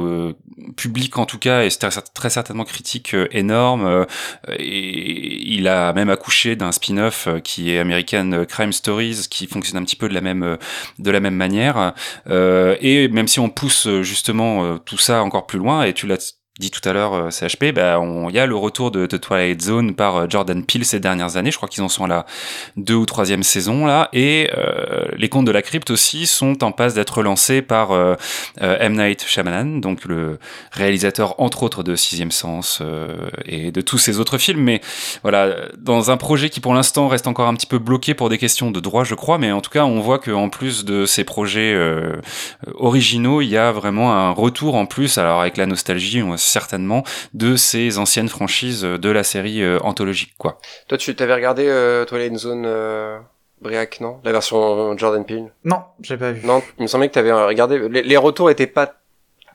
public 0.75 1.17
en 1.17 1.25
tout 1.25 1.37
cas, 1.37 1.63
et 1.63 1.69
c'est 1.69 1.87
très 2.13 2.29
certainement 2.29 2.63
critique 2.63 3.15
énorme. 3.31 4.05
et 4.57 5.53
il 5.53 5.67
a 5.67 5.93
même 5.93 6.09
accouché 6.09 6.55
d'un 6.55 6.71
spin-off 6.71 7.27
qui 7.43 7.71
est 7.71 7.79
American 7.79 8.45
Crime 8.47 8.73
Stories, 8.73 9.27
qui 9.29 9.47
fonctionne 9.47 9.77
un 9.77 9.85
petit 9.85 9.95
peu 9.95 10.09
de 10.09 10.13
la 10.13 10.21
même 10.21 10.57
de 10.99 11.11
la 11.11 11.19
même 11.19 11.35
manière. 11.35 11.93
et 12.29 13.07
même 13.09 13.27
si 13.27 13.39
on 13.39 13.49
pousse 13.49 13.87
justement 14.01 14.77
tout 14.79 14.97
ça 14.97 15.23
encore 15.23 15.45
plus 15.45 15.59
loin, 15.59 15.83
et 15.83 15.93
tu 15.93 16.07
l'as 16.07 16.37
dit 16.59 16.71
tout 16.71 16.87
à 16.87 16.93
l'heure 16.93 17.13
euh, 17.13 17.29
CHP, 17.29 17.71
bah, 17.73 18.01
il 18.29 18.35
y 18.35 18.39
a 18.39 18.45
le 18.45 18.55
retour 18.55 18.91
de, 18.91 19.05
de, 19.05 19.17
Twilight 19.17 19.61
Zone 19.61 19.93
par 19.93 20.15
euh, 20.15 20.25
Jordan 20.27 20.63
Peele 20.63 20.85
ces 20.85 20.99
dernières 20.99 21.37
années. 21.37 21.51
Je 21.51 21.57
crois 21.57 21.69
qu'ils 21.69 21.83
en 21.83 21.89
sont 21.89 22.05
à 22.05 22.07
la 22.07 22.25
deux 22.77 22.95
ou 22.95 23.05
troisième 23.05 23.43
saison 23.43 23.85
là. 23.85 24.09
Et 24.13 24.49
euh, 24.57 25.05
les 25.15 25.29
contes 25.29 25.45
de 25.45 25.51
la 25.51 25.61
crypte 25.61 25.91
aussi 25.91 26.25
sont 26.25 26.63
en 26.63 26.71
passe 26.71 26.93
d'être 26.93 27.21
lancés 27.21 27.61
par 27.61 27.91
euh, 27.91 28.15
M 28.59 28.97
Night 28.97 29.23
Shyamalan, 29.25 29.77
donc 29.77 30.05
le 30.05 30.39
réalisateur 30.71 31.39
entre 31.39 31.63
autres 31.63 31.83
de 31.83 31.95
Sixième 31.95 32.31
Sens 32.31 32.81
et 33.45 33.71
de 33.71 33.81
tous 33.81 33.97
ces 33.97 34.19
autres 34.19 34.37
films. 34.37 34.61
Mais 34.61 34.81
voilà, 35.21 35.55
dans 35.77 36.11
un 36.11 36.17
projet 36.17 36.49
qui 36.49 36.59
pour 36.59 36.73
l'instant 36.73 37.07
reste 37.07 37.27
encore 37.27 37.47
un 37.47 37.53
petit 37.53 37.67
peu 37.67 37.79
bloqué 37.79 38.13
pour 38.13 38.29
des 38.29 38.37
questions 38.37 38.71
de 38.71 38.79
droit, 38.79 39.03
je 39.03 39.15
crois. 39.15 39.37
Mais 39.37 39.51
en 39.51 39.61
tout 39.61 39.69
cas, 39.69 39.85
on 39.85 39.99
voit 39.99 40.19
qu'en 40.19 40.49
plus 40.49 40.85
de 40.85 41.05
ces 41.05 41.23
projets 41.23 41.75
originaux, 42.75 43.41
il 43.41 43.49
y 43.49 43.57
a 43.57 43.71
vraiment 43.71 44.13
un 44.13 44.31
retour 44.31 44.75
en 44.75 44.85
plus. 44.85 45.17
Alors 45.17 45.41
avec 45.41 45.57
la 45.57 45.65
nostalgie, 45.65 46.21
on 46.21 46.37
certainement 46.47 47.03
de 47.33 47.55
ces 47.55 47.97
anciennes 47.97 48.29
franchises 48.29 48.81
de 48.81 49.09
la 49.09 49.23
série 49.23 49.61
euh, 49.61 49.79
anthologique 49.81 50.33
quoi. 50.37 50.59
Toi 50.87 50.97
tu 50.97 51.15
t'avais 51.15 51.33
regardé 51.33 51.67
euh, 51.67 52.05
Twilight 52.05 52.35
Zone 52.35 52.63
euh, 52.65 53.19
Briac 53.61 53.99
non? 53.99 54.19
La 54.23 54.31
version 54.31 54.97
Jordan 54.97 55.25
Peele 55.25 55.51
Non, 55.63 55.83
j'ai 56.01 56.17
pas 56.17 56.31
vu. 56.31 56.45
Non, 56.45 56.61
il 56.77 56.83
me 56.83 56.87
semblait 56.87 57.09
que 57.09 57.13
t'avais 57.13 57.31
regardé 57.31 57.89
les, 57.89 58.17
retours 58.17 58.49
étaient 58.49 58.67
pas 58.67 58.95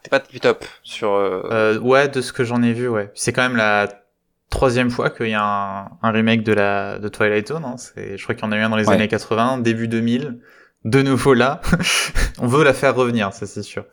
étaient 0.00 0.10
pas 0.10 0.20
top 0.20 0.64
sur 0.82 1.12
euh... 1.12 1.78
ouais, 1.78 2.08
de 2.08 2.20
ce 2.20 2.32
que 2.32 2.44
j'en 2.44 2.62
ai 2.62 2.72
vu 2.72 2.88
ouais. 2.88 3.10
C'est 3.14 3.32
quand 3.32 3.42
même 3.42 3.56
la 3.56 3.88
troisième 4.50 4.90
fois 4.90 5.10
qu'il 5.10 5.28
y 5.28 5.34
a 5.34 5.42
un, 5.42 5.90
un, 6.02 6.10
remake 6.10 6.42
de 6.42 6.52
la 6.52 6.98
de 6.98 7.08
Twilight 7.08 7.48
Zone 7.48 7.64
hein. 7.64 7.76
je 7.96 8.22
crois 8.22 8.34
qu'il 8.34 8.44
y 8.44 8.46
en 8.46 8.52
a 8.52 8.56
eu 8.56 8.60
un 8.60 8.70
dans 8.70 8.76
les 8.76 8.90
années 8.90 9.08
80, 9.08 9.58
début 9.58 9.88
2000 9.88 10.40
de 10.84 11.02
nouveau 11.02 11.34
là. 11.34 11.60
on 12.38 12.46
veut 12.46 12.64
la 12.64 12.74
faire 12.74 12.94
revenir, 12.94 13.32
ça 13.32 13.46
c'est 13.46 13.62
sûr. 13.62 13.84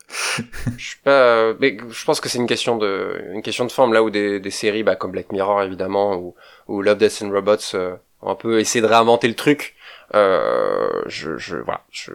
je 0.77 0.95
pas, 1.03 1.53
mais 1.59 1.77
je 1.89 2.05
pense 2.05 2.19
que 2.19 2.29
c'est 2.29 2.39
une 2.39 2.47
question 2.47 2.77
de, 2.77 3.21
une 3.33 3.41
question 3.41 3.65
de 3.65 3.71
forme 3.71 3.93
là 3.93 4.03
où 4.03 4.09
des, 4.09 4.39
des 4.39 4.51
séries, 4.51 4.83
bah, 4.83 4.95
comme 4.95 5.11
Black 5.11 5.31
Mirror 5.31 5.63
évidemment 5.63 6.15
ou, 6.15 6.35
ou 6.67 6.81
Love, 6.81 6.97
Death 6.97 7.21
and 7.21 7.31
Robots 7.31 7.75
euh, 7.75 7.95
ont 8.21 8.31
un 8.31 8.35
peu 8.35 8.59
essayé 8.59 8.81
de 8.81 8.87
réinventer 8.87 9.27
le 9.27 9.35
truc. 9.35 9.75
Euh, 10.15 11.03
je, 11.05 11.37
je, 11.37 11.57
voilà, 11.57 11.83
je, 11.91 12.13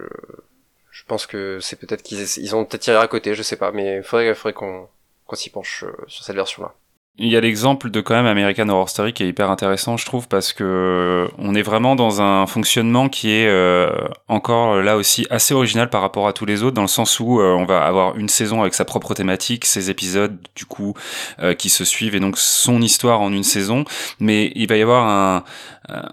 je 0.91 1.05
pense 1.07 1.27
que 1.27 1.59
c'est 1.61 1.77
peut-être 1.77 2.03
qu'ils 2.03 2.21
ils 2.39 2.57
ont 2.57 2.65
peut-être 2.65 2.83
tiré 2.83 2.97
à 2.97 3.07
côté, 3.07 3.35
je 3.35 3.43
sais 3.43 3.57
pas, 3.57 3.71
mais 3.71 4.03
faudrait, 4.03 4.35
faudrait 4.35 4.53
qu'on, 4.55 4.89
qu'on 5.27 5.37
s'y 5.37 5.51
penche 5.51 5.85
euh, 5.85 5.93
sur 6.09 6.25
cette 6.25 6.37
version 6.37 6.63
là. 6.65 6.75
Il 7.17 7.29
y 7.29 7.37
a 7.37 7.41
l'exemple 7.41 7.91
de 7.91 8.01
quand 8.01 8.15
même 8.15 8.27
American 8.27 8.69
Horror 8.69 8.89
Story 8.89 9.13
qui 9.13 9.23
est 9.23 9.29
hyper 9.29 9.49
intéressant, 9.49 9.97
je 9.97 10.05
trouve, 10.05 10.27
parce 10.27 10.53
que 10.53 11.29
on 11.39 11.55
est 11.55 11.63
vraiment 11.63 11.95
dans 11.95 12.21
un 12.21 12.45
fonctionnement 12.49 13.09
qui 13.09 13.31
est 13.31 13.47
euh, 13.47 13.89
encore 14.27 14.83
là 14.83 14.97
aussi 14.97 15.25
assez 15.31 15.55
original 15.55 15.91
par 15.91 16.01
rapport 16.01 16.27
à 16.27 16.33
tous 16.33 16.45
les 16.45 16.65
autres, 16.65 16.75
dans 16.75 16.83
le 16.83 16.89
sens 16.89 17.21
où 17.21 17.41
euh, 17.41 17.55
on 17.55 17.67
va 17.67 17.85
avoir 17.85 18.17
une 18.17 18.29
saison 18.29 18.63
avec 18.63 18.75
sa 18.75 18.85
propre 18.85 19.15
thématique, 19.15 19.65
ses 19.65 19.91
épisodes 19.91 20.37
du 20.57 20.65
coup 20.65 20.95
euh, 21.39 21.55
qui 21.55 21.69
se 21.69 21.85
suivent 21.85 22.17
et 22.17 22.21
donc 22.21 22.37
son 22.37 22.83
histoire 22.83 23.21
en 23.21 23.33
une 23.33 23.45
saison, 23.45 23.85
mais 24.19 24.51
il 24.57 24.67
va 24.67 24.77
y 24.77 24.83
avoir 24.83 25.07
un, 25.07 25.45
un 25.89 26.09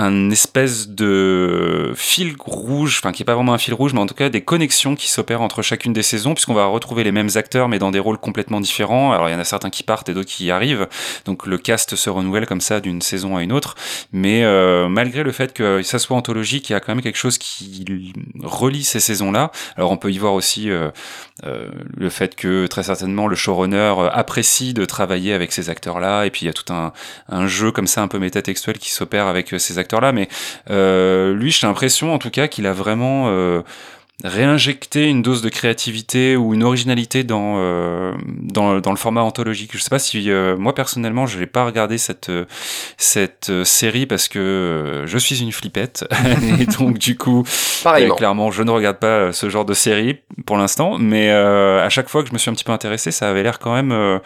un 0.00 0.30
espèce 0.30 0.88
de 0.88 1.92
fil 1.94 2.34
rouge, 2.38 3.00
enfin 3.00 3.12
qui 3.12 3.22
est 3.22 3.24
pas 3.26 3.34
vraiment 3.34 3.52
un 3.52 3.58
fil 3.58 3.74
rouge, 3.74 3.92
mais 3.92 4.00
en 4.00 4.06
tout 4.06 4.14
cas 4.14 4.30
des 4.30 4.40
connexions 4.40 4.96
qui 4.96 5.08
s'opèrent 5.08 5.42
entre 5.42 5.60
chacune 5.60 5.92
des 5.92 6.02
saisons, 6.02 6.32
puisqu'on 6.32 6.54
va 6.54 6.64
retrouver 6.66 7.04
les 7.04 7.12
mêmes 7.12 7.28
acteurs, 7.34 7.68
mais 7.68 7.78
dans 7.78 7.90
des 7.90 7.98
rôles 7.98 8.16
complètement 8.16 8.60
différents. 8.60 9.12
Alors 9.12 9.28
il 9.28 9.32
y 9.32 9.34
en 9.34 9.38
a 9.38 9.44
certains 9.44 9.68
qui 9.68 9.82
partent 9.82 10.08
et 10.08 10.14
d'autres 10.14 10.30
qui 10.30 10.46
y 10.46 10.50
arrivent, 10.50 10.88
donc 11.26 11.46
le 11.46 11.58
cast 11.58 11.96
se 11.96 12.08
renouvelle 12.08 12.46
comme 12.46 12.62
ça 12.62 12.80
d'une 12.80 13.02
saison 13.02 13.36
à 13.36 13.42
une 13.42 13.52
autre. 13.52 13.74
Mais 14.12 14.42
euh, 14.42 14.88
malgré 14.88 15.22
le 15.22 15.32
fait 15.32 15.52
que 15.52 15.82
ça 15.82 15.98
soit 15.98 16.16
anthologique, 16.16 16.70
il 16.70 16.72
y 16.72 16.76
a 16.76 16.80
quand 16.80 16.94
même 16.94 17.02
quelque 17.02 17.18
chose 17.18 17.36
qui 17.36 18.14
relie 18.42 18.84
ces 18.84 19.00
saisons-là. 19.00 19.50
Alors 19.76 19.90
on 19.90 19.98
peut 19.98 20.10
y 20.10 20.18
voir 20.18 20.32
aussi 20.32 20.70
euh, 20.70 20.90
euh, 21.44 21.68
le 21.94 22.08
fait 22.08 22.34
que 22.36 22.66
très 22.66 22.84
certainement 22.84 23.26
le 23.26 23.36
showrunner 23.36 23.94
apprécie 24.12 24.72
de 24.72 24.86
travailler 24.86 25.34
avec 25.34 25.52
ces 25.52 25.68
acteurs-là, 25.68 26.24
et 26.24 26.30
puis 26.30 26.42
il 26.42 26.46
y 26.46 26.50
a 26.50 26.54
tout 26.54 26.72
un, 26.72 26.92
un 27.28 27.46
jeu 27.46 27.70
comme 27.70 27.86
ça 27.86 28.00
un 28.00 28.08
peu 28.08 28.18
métatextuel 28.18 28.78
qui 28.78 28.90
s'opère 28.90 29.26
avec 29.26 29.54
ces 29.58 29.78
acteurs 29.78 29.89
là 29.98 30.12
mais 30.12 30.28
euh, 30.70 31.34
lui, 31.34 31.50
j'ai 31.50 31.66
l'impression 31.66 32.14
en 32.14 32.18
tout 32.18 32.30
cas 32.30 32.48
qu'il 32.48 32.66
a 32.66 32.72
vraiment 32.72 33.26
euh, 33.28 33.62
réinjecté 34.22 35.08
une 35.08 35.22
dose 35.22 35.42
de 35.42 35.48
créativité 35.48 36.36
ou 36.36 36.54
une 36.54 36.62
originalité 36.62 37.24
dans, 37.24 37.54
euh, 37.56 38.12
dans, 38.26 38.80
dans, 38.80 38.90
le 38.90 38.96
format 38.96 39.22
anthologique. 39.22 39.70
Je 39.72 39.78
sais 39.78 39.88
pas 39.88 39.98
si 39.98 40.30
moi 40.58 40.74
personnellement 40.74 41.26
je 41.26 41.38
n'ai 41.38 41.46
pas 41.46 41.64
regardé 41.64 41.98
cette, 41.98 42.30
cette 42.98 43.64
série 43.64 44.06
parce 44.06 44.28
que 44.28 45.04
je 45.06 45.18
suis 45.18 45.40
une 45.40 45.52
flippette 45.52 46.06
et 46.60 46.66
donc 46.66 46.98
du 46.98 47.16
coup 47.16 47.44
clairement 48.16 48.50
je 48.50 48.62
ne 48.62 48.70
regarde 48.70 48.98
pas 48.98 49.32
ce 49.32 49.48
genre 49.48 49.64
de 49.64 49.74
série 49.74 50.18
pour 50.44 50.58
l'instant 50.58 50.98
mais 50.98 51.30
à 51.30 51.88
chaque 51.88 52.10
fois 52.10 52.22
que 52.22 52.28
je 52.28 52.34
me 52.34 52.38
suis 52.38 52.50
un 52.50 52.54
petit 52.54 52.64
peu 52.64 52.72
intéressé 52.72 53.10
ça 53.10 53.30
avait 53.30 53.42
l'air 53.42 53.58
quand 53.58 53.74
même 53.74 54.20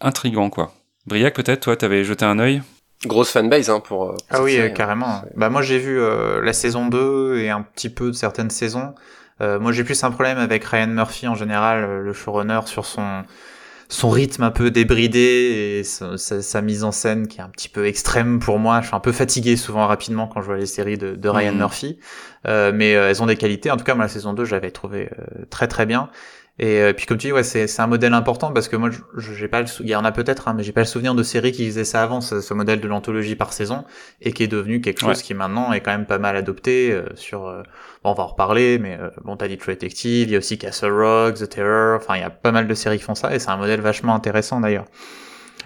intrigant 0.00 0.48
quoi. 0.48 0.72
Briac 1.06 1.34
peut-être 1.34 1.60
toi 1.60 1.76
t'avais 1.76 2.02
jeté 2.02 2.24
un 2.24 2.38
œil? 2.38 2.62
Grosse 3.06 3.30
fanbase 3.30 3.70
hein, 3.70 3.80
pour, 3.80 4.08
pour 4.08 4.16
Ah 4.30 4.42
oui, 4.42 4.60
hein. 4.60 4.70
carrément. 4.70 5.22
Bah 5.36 5.50
moi 5.50 5.62
j'ai 5.62 5.78
vu 5.78 6.00
euh, 6.00 6.42
la 6.42 6.52
saison 6.52 6.86
2 6.86 7.38
et 7.38 7.50
un 7.50 7.62
petit 7.62 7.90
peu 7.90 8.08
de 8.08 8.12
certaines 8.12 8.50
saisons. 8.50 8.94
Euh, 9.40 9.60
moi 9.60 9.70
j'ai 9.72 9.84
plus 9.84 10.02
un 10.02 10.10
problème 10.10 10.38
avec 10.38 10.64
Ryan 10.64 10.88
Murphy 10.88 11.28
en 11.28 11.36
général, 11.36 11.84
euh, 11.84 12.02
le 12.02 12.12
showrunner, 12.12 12.60
sur 12.66 12.84
son 12.86 13.24
son 13.90 14.10
rythme 14.10 14.42
un 14.42 14.50
peu 14.50 14.70
débridé 14.70 15.78
et 15.78 15.84
sa, 15.84 16.18
sa, 16.18 16.60
mise 16.60 16.84
en 16.84 16.92
scène 16.92 17.26
qui 17.26 17.38
est 17.38 17.42
un 17.42 17.48
petit 17.48 17.70
peu 17.70 17.86
extrême 17.86 18.38
pour 18.38 18.58
moi. 18.58 18.82
Je 18.82 18.88
suis 18.88 18.96
un 18.96 19.00
peu 19.00 19.12
fatigué 19.12 19.56
souvent 19.56 19.86
rapidement 19.86 20.26
quand 20.26 20.42
je 20.42 20.46
vois 20.46 20.58
les 20.58 20.66
séries 20.66 20.98
de, 20.98 21.14
de 21.14 21.28
Ryan 21.30 21.54
mmh. 21.54 21.56
Murphy, 21.56 21.98
euh, 22.46 22.70
mais 22.74 22.90
elles 22.90 23.22
ont 23.22 23.26
des 23.26 23.36
qualités. 23.36 23.70
En 23.70 23.78
tout 23.78 23.84
cas, 23.84 23.94
moi 23.94 24.04
la 24.04 24.10
saison 24.10 24.34
2, 24.34 24.44
j'avais 24.44 24.72
trouvé 24.72 25.08
très 25.48 25.68
très 25.68 25.86
bien. 25.86 26.10
Et 26.60 26.80
euh, 26.80 26.92
puis 26.92 27.06
comme 27.06 27.18
tu 27.18 27.28
dis, 27.28 27.32
ouais, 27.32 27.44
c'est 27.44 27.80
un 27.80 27.86
modèle 27.86 28.14
important 28.14 28.52
parce 28.52 28.66
que 28.66 28.74
moi, 28.74 28.90
j'ai 29.16 29.46
pas 29.48 29.60
le, 29.60 29.68
il 29.80 29.88
y 29.88 29.94
en 29.94 30.04
a 30.04 30.10
peut-être, 30.10 30.48
hein, 30.48 30.54
mais 30.56 30.64
j'ai 30.64 30.72
pas 30.72 30.80
le 30.80 30.86
souvenir 30.86 31.14
de 31.14 31.22
séries 31.22 31.52
qui 31.52 31.66
faisaient 31.66 31.84
ça 31.84 32.02
avant, 32.02 32.20
ce, 32.20 32.54
modèle 32.54 32.80
de 32.80 32.88
l'anthologie 32.88 33.36
par 33.36 33.52
saison, 33.52 33.84
et 34.20 34.32
qui 34.32 34.42
est 34.42 34.48
devenu 34.48 34.80
quelque 34.80 35.00
chose 35.00 35.22
qui 35.22 35.34
maintenant 35.34 35.72
est 35.72 35.80
quand 35.80 35.92
même 35.92 36.06
pas 36.06 36.18
mal 36.18 36.36
adopté 36.36 36.90
euh, 36.90 37.04
sur. 37.14 37.46
Euh, 37.46 37.62
bon, 38.02 38.10
on 38.10 38.14
va 38.14 38.24
en 38.24 38.26
reparler, 38.26 38.78
mais 38.78 38.98
bon, 39.24 39.36
t'as 39.36 39.46
dit 39.46 39.56
True 39.56 39.72
Detective, 39.72 40.28
il 40.28 40.32
y 40.32 40.34
a 40.34 40.38
aussi 40.38 40.58
Castle 40.58 40.92
Rock, 40.92 41.34
The 41.36 41.48
Terror, 41.48 41.96
enfin, 41.96 42.16
il 42.16 42.20
y 42.20 42.24
a 42.24 42.30
pas 42.30 42.50
mal 42.50 42.66
de 42.66 42.74
séries 42.74 42.98
qui 42.98 43.04
font 43.04 43.14
ça, 43.14 43.34
et 43.34 43.38
c'est 43.38 43.50
un 43.50 43.56
modèle 43.56 43.80
vachement 43.80 44.14
intéressant 44.14 44.60
d'ailleurs. 44.60 44.86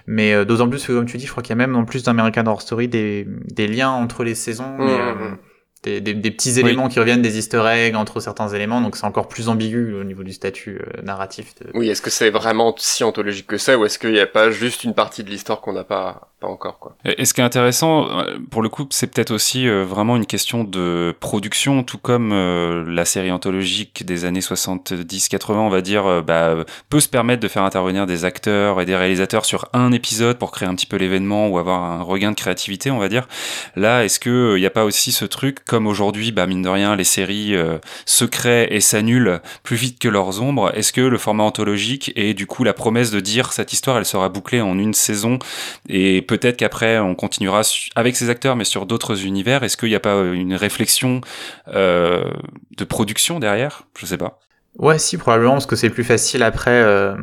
Mais 0.07 0.44
d'autant 0.44 0.68
plus 0.68 0.85
que 0.85 0.92
comme 0.92 1.07
tu 1.07 1.16
dis, 1.16 1.26
je 1.26 1.31
crois 1.31 1.42
qu'il 1.42 1.50
y 1.50 1.52
a 1.52 1.57
même 1.57 1.76
en 1.76 1.85
plus 1.85 2.02
d'American 2.02 2.44
Horror 2.46 2.61
Story 2.61 2.88
des, 2.88 3.26
des 3.28 3.68
liens 3.68 3.90
entre 3.90 4.24
les 4.24 4.35
saisons. 4.35 4.76
Mmh, 4.78 4.85
mmh 4.85 5.38
des, 5.83 6.01
des, 6.01 6.14
des, 6.14 6.31
petits 6.31 6.61
éléments 6.61 6.88
qui 6.88 7.01
reviennent, 7.01 7.23
des 7.23 7.38
easter 7.38 7.62
eggs 7.66 7.97
entre 7.97 8.21
certains 8.21 8.49
éléments, 8.49 8.81
donc 8.81 8.97
c'est 8.97 9.05
encore 9.05 9.27
plus 9.27 9.49
ambigu 9.49 9.95
au 9.95 10.05
niveau 10.05 10.23
du 10.23 10.33
statut 10.33 10.81
euh, 10.81 11.03
narratif. 11.03 11.55
De... 11.61 11.71
Oui, 11.75 11.88
est-ce 11.88 12.01
que 12.01 12.11
c'est 12.11 12.31
vraiment 12.31 12.73
si 12.79 13.03
anthologique 13.03 13.49
que 13.49 13.59
ça, 13.59 13.77
ou 13.77 13.85
est-ce 13.85 13.99
qu'il 13.99 14.12
n'y 14.12 14.21
a 14.21 14.27
pas 14.27 14.51
juste 14.51 14.85
une 14.85 14.95
partie 14.95 15.25
de 15.25 15.31
l'histoire 15.31 15.61
qu'on 15.61 15.73
n'a 15.73 15.83
pas, 15.83 16.31
pas 16.40 16.47
encore 16.47 16.79
quoi? 16.79 16.97
Et 17.05 17.25
ce 17.25 17.35
qui 17.35 17.40
est 17.40 17.45
intéressant, 17.45 18.09
euh, 18.21 18.38
pour 18.51 18.62
le 18.62 18.68
coup, 18.68 18.87
c'est 18.90 19.09
peut-être 19.09 19.33
aussi 19.33 19.68
euh, 19.68 19.85
vraiment 19.85 20.16
une 20.16 20.27
question 20.27 20.62
de 20.62 21.14
production, 21.18 21.83
tout 21.83 21.99
comme 21.99 22.33
la 22.33 23.05
série 23.05 23.33
anthologique 23.33 24.07
des 24.07 24.25
années 24.25 24.40
70-80, 24.40 25.53
on 25.55 25.68
va 25.68 25.81
dire, 25.81 26.23
bah, 26.23 26.64
peut 26.88 27.01
se 27.01 27.09
permettre 27.09 27.42
de 27.42 27.49
faire 27.49 27.64
intervenir 27.64 28.07
des 28.07 28.25
acteurs 28.25 28.81
et 28.81 28.87
des 28.87 28.97
réalisateurs 28.97 29.45
sur 29.45 29.68
un 29.73 29.90
épisode 29.92 30.38
pour 30.38 30.53
créer 30.53 30.68
un 30.68 30.75
petit 30.75 30.87
peu 30.87 30.97
l'événement 30.97 31.49
ou 31.49 31.59
avoir 31.59 31.83
un 31.83 32.03
regain 32.03 32.31
de 32.31 32.37
créativité, 32.37 32.90
on 32.90 32.99
va 32.99 33.09
dire. 33.09 33.27
Là, 33.75 34.05
est-ce 34.05 34.21
qu'il 34.21 34.61
n'y 34.61 34.66
a 34.66 34.71
pas 34.71 34.85
aussi 34.85 35.12
ce 35.12 35.25
truc 35.25 35.64
comme 35.73 35.87
aujourd'hui, 35.87 36.33
bah, 36.33 36.47
mine 36.47 36.61
de 36.61 36.69
rien, 36.69 36.97
les 36.97 37.05
séries 37.05 37.57
euh, 37.57 37.79
secrets 38.05 38.69
et 38.73 38.83
s'annulent 38.83 39.41
plus 39.63 39.77
vite 39.77 39.99
que 39.99 40.07
leurs 40.07 40.43
ombres, 40.43 40.71
est-ce 40.77 40.93
que 40.93 41.01
le 41.01 41.17
format 41.17 41.45
anthologique 41.45 42.13
et 42.15 42.35
du 42.35 42.47
coup 42.47 42.63
la 42.63 42.75
promesse 42.75 43.11
de 43.11 43.21
dire 43.21 43.55
cette 43.55 43.73
histoire, 43.73 43.97
elle 43.97 44.05
sera 44.05 44.29
bouclée 44.29 44.61
en 44.61 44.79
une 44.79 44.93
saison 44.93 45.39
et 45.89 46.21
peut-être 46.21 46.59
qu'après 46.59 46.99
on 46.99 47.15
continuera 47.15 47.63
avec 47.95 48.17
ces 48.17 48.29
acteurs 48.29 48.55
mais 48.55 48.67
sur 48.67 48.85
d'autres 48.85 49.25
univers, 49.25 49.63
est-ce 49.63 49.79
qu'il 49.79 49.89
n'y 49.89 49.95
a 49.95 50.01
pas 50.01 50.17
euh, 50.17 50.35
une 50.35 50.55
réflexion 50.55 51.23
euh, 51.69 52.31
de 52.77 52.85
production 52.85 53.41
derrière? 53.41 53.85
Je 53.99 54.05
sais 54.05 54.19
pas. 54.19 54.41
Ouais, 54.79 54.99
si 54.99 55.19
probablement 55.19 55.53
parce 55.53 55.67
que 55.67 55.77
c'est 55.77 55.91
plus 55.91 56.05
facile 56.05 56.43
après. 56.43 56.71
Euh, 56.71 57.15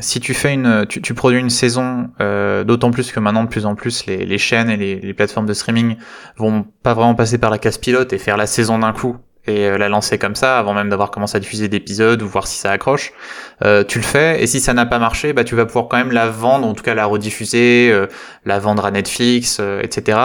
si 0.00 0.18
tu 0.18 0.34
fais 0.34 0.52
une, 0.52 0.86
tu, 0.88 1.00
tu 1.00 1.14
produis 1.14 1.38
une 1.38 1.50
saison, 1.50 2.10
euh, 2.20 2.64
d'autant 2.64 2.90
plus 2.90 3.12
que 3.12 3.20
maintenant 3.20 3.44
de 3.44 3.48
plus 3.48 3.64
en 3.64 3.76
plus 3.76 4.06
les, 4.06 4.38
chaînes 4.38 4.70
et 4.70 4.76
les, 4.76 5.14
plateformes 5.14 5.46
de 5.46 5.54
streaming 5.54 5.96
vont 6.36 6.66
pas 6.82 6.94
vraiment 6.94 7.14
passer 7.14 7.38
par 7.38 7.50
la 7.50 7.58
casse 7.58 7.78
pilote 7.78 8.12
et 8.12 8.18
faire 8.18 8.36
la 8.36 8.46
saison 8.46 8.80
d'un 8.80 8.92
coup 8.92 9.16
et 9.46 9.66
euh, 9.66 9.78
la 9.78 9.88
lancer 9.88 10.18
comme 10.18 10.34
ça 10.34 10.58
avant 10.58 10.74
même 10.74 10.88
d'avoir 10.88 11.12
commencé 11.12 11.36
à 11.36 11.40
diffuser 11.40 11.68
d'épisodes 11.68 12.20
ou 12.22 12.26
voir 12.26 12.48
si 12.48 12.58
ça 12.58 12.72
accroche. 12.72 13.12
Tu 13.62 13.98
le 13.98 14.04
fais 14.04 14.42
et 14.42 14.48
si 14.48 14.58
ça 14.58 14.74
n'a 14.74 14.84
pas 14.84 14.98
marché, 14.98 15.32
bah 15.32 15.44
tu 15.44 15.54
vas 15.54 15.64
pouvoir 15.64 15.86
quand 15.86 15.98
même 15.98 16.12
la 16.12 16.28
vendre, 16.28 16.66
en 16.66 16.74
tout 16.74 16.82
cas 16.82 16.94
la 16.94 17.06
rediffuser, 17.06 18.06
la 18.44 18.58
vendre 18.58 18.84
à 18.84 18.90
Netflix, 18.90 19.60
etc. 19.80 20.18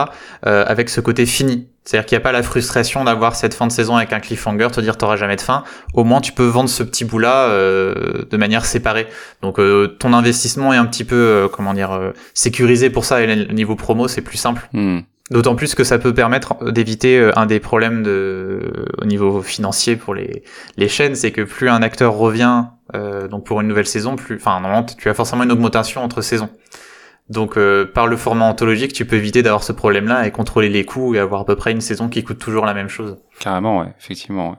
avec 0.43 0.89
ce 0.89 0.99
côté 0.99 1.27
fini 1.27 1.70
C'est-à-dire 1.83 2.05
qu'il 2.05 2.15
n'y 2.15 2.21
a 2.21 2.23
pas 2.23 2.31
la 2.31 2.43
frustration 2.43 3.03
d'avoir 3.03 3.35
cette 3.35 3.55
fin 3.55 3.65
de 3.65 3.71
saison 3.71 3.95
avec 3.95 4.13
un 4.13 4.19
cliffhanger, 4.19 4.67
te 4.71 4.81
dire 4.81 4.97
t'auras 4.97 5.15
jamais 5.15 5.35
de 5.35 5.41
fin. 5.41 5.63
Au 5.93 6.03
moins, 6.03 6.21
tu 6.21 6.31
peux 6.31 6.45
vendre 6.45 6.69
ce 6.69 6.83
petit 6.83 7.05
bout-là 7.05 7.47
euh, 7.49 8.23
de 8.29 8.37
manière 8.37 8.65
séparée. 8.65 9.07
Donc, 9.41 9.59
euh, 9.59 9.87
ton 9.87 10.13
investissement 10.13 10.73
est 10.73 10.77
un 10.77 10.85
petit 10.85 11.03
peu, 11.03 11.15
euh, 11.15 11.47
comment 11.47 11.73
dire, 11.73 12.13
sécurisé 12.35 12.91
pour 12.91 13.03
ça. 13.03 13.21
Et 13.21 13.35
le 13.35 13.51
niveau 13.53 13.75
promo, 13.75 14.07
c'est 14.07 14.21
plus 14.21 14.37
simple. 14.37 14.69
Hmm. 14.73 14.99
D'autant 15.31 15.55
plus 15.55 15.73
que 15.73 15.83
ça 15.83 15.97
peut 15.97 16.13
permettre 16.13 16.71
d'éviter 16.71 17.31
un 17.35 17.45
des 17.45 17.59
problèmes 17.59 18.03
de, 18.03 18.85
au 19.01 19.05
niveau 19.05 19.41
financier 19.41 19.95
pour 19.95 20.13
les, 20.13 20.43
les 20.75 20.89
chaînes, 20.89 21.15
c'est 21.15 21.31
que 21.31 21.41
plus 21.41 21.69
un 21.69 21.81
acteur 21.81 22.13
revient 22.13 22.65
donc 23.29 23.45
pour 23.45 23.61
une 23.61 23.69
nouvelle 23.69 23.87
saison, 23.87 24.17
plus, 24.17 24.35
enfin 24.35 24.59
normalement 24.59 24.83
tu 24.83 25.07
as 25.07 25.13
forcément 25.13 25.43
une 25.43 25.51
augmentation 25.53 26.03
entre 26.03 26.19
saisons. 26.19 26.49
Donc 27.29 27.57
euh, 27.57 27.85
par 27.85 28.07
le 28.07 28.17
format 28.17 28.45
anthologique, 28.45 28.93
tu 28.93 29.05
peux 29.05 29.15
éviter 29.15 29.43
d'avoir 29.43 29.63
ce 29.63 29.71
problème-là 29.71 30.27
et 30.27 30.31
contrôler 30.31 30.69
les 30.69 30.85
coûts 30.85 31.15
et 31.15 31.19
avoir 31.19 31.41
à 31.41 31.45
peu 31.45 31.55
près 31.55 31.71
une 31.71 31.81
saison 31.81 32.09
qui 32.09 32.23
coûte 32.23 32.39
toujours 32.39 32.65
la 32.65 32.73
même 32.73 32.89
chose. 32.89 33.17
Carrément, 33.39 33.79
ouais, 33.79 33.93
effectivement. 33.99 34.51
Ouais. 34.51 34.57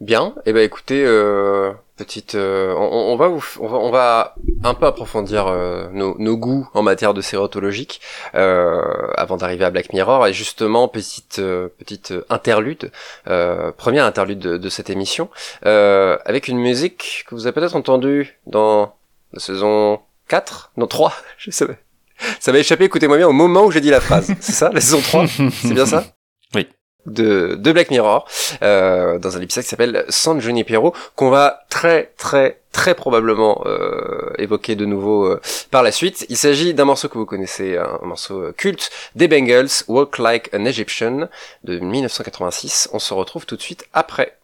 Bien. 0.00 0.34
Et 0.44 0.50
eh 0.50 0.52
ben 0.52 0.62
écoutez, 0.62 1.02
euh, 1.06 1.72
petite, 1.96 2.34
euh, 2.34 2.74
on, 2.76 3.12
on, 3.12 3.16
va 3.16 3.28
vous, 3.28 3.42
on, 3.60 3.66
va 3.66 3.78
on 3.78 3.90
va 3.90 4.34
un 4.62 4.74
peu 4.74 4.84
approfondir 4.84 5.46
euh, 5.46 5.88
nos, 5.90 6.18
nos, 6.18 6.36
goûts 6.36 6.68
en 6.74 6.82
matière 6.82 7.14
de 7.14 7.22
série 7.22 7.42
anthologique 7.42 8.02
avant 8.34 9.38
d'arriver 9.38 9.64
à 9.64 9.70
Black 9.70 9.94
Mirror. 9.94 10.26
Et 10.26 10.34
justement, 10.34 10.86
petite 10.88 11.40
petite 11.78 12.12
interlude, 12.28 12.90
première 13.24 14.04
interlude 14.04 14.38
de, 14.38 14.58
de 14.58 14.68
cette 14.68 14.90
émission, 14.90 15.30
avec 15.62 16.48
une 16.48 16.58
musique 16.58 17.24
que 17.26 17.34
vous 17.34 17.46
avez 17.46 17.54
peut-être 17.54 17.76
entendue 17.76 18.38
dans 18.46 18.94
la 19.32 19.40
saison 19.40 20.00
4 20.28 20.72
Non, 20.76 20.86
3 20.86 21.12
Je 21.38 21.50
sais 21.50 21.66
Ça 22.40 22.52
m'a 22.52 22.58
échappé, 22.58 22.84
écoutez-moi 22.84 23.16
bien, 23.18 23.28
au 23.28 23.32
moment 23.32 23.64
où 23.64 23.70
j'ai 23.70 23.80
dit 23.80 23.90
la 23.90 24.00
phrase. 24.00 24.32
C'est 24.40 24.52
ça, 24.52 24.70
la 24.72 24.80
saison 24.80 25.00
3 25.00 25.26
C'est 25.62 25.74
bien 25.74 25.86
ça? 25.86 26.04
Oui. 26.54 26.68
De, 27.06 27.54
de 27.54 27.72
Black 27.72 27.90
Mirror, 27.92 28.28
euh, 28.62 29.20
dans 29.20 29.36
un 29.36 29.40
épisode 29.40 29.62
qui 29.62 29.70
s'appelle 29.70 30.04
San 30.08 30.40
Junipero, 30.40 30.92
qu'on 31.14 31.30
va 31.30 31.60
très 31.70 32.12
très 32.16 32.62
très 32.72 32.96
probablement 32.96 33.62
euh, 33.64 34.32
évoquer 34.38 34.74
de 34.74 34.86
nouveau 34.86 35.26
euh, 35.26 35.40
par 35.70 35.84
la 35.84 35.92
suite. 35.92 36.26
Il 36.30 36.36
s'agit 36.36 36.74
d'un 36.74 36.84
morceau 36.84 37.08
que 37.08 37.16
vous 37.16 37.24
connaissez, 37.24 37.76
un 37.76 38.00
morceau 38.04 38.52
culte 38.56 38.90
des 39.14 39.28
Bengals, 39.28 39.68
Walk 39.86 40.18
Like 40.18 40.52
an 40.52 40.64
Egyptian, 40.64 41.28
de 41.62 41.78
1986. 41.78 42.88
On 42.92 42.98
se 42.98 43.14
retrouve 43.14 43.46
tout 43.46 43.56
de 43.56 43.62
suite 43.62 43.86
après. 43.92 44.36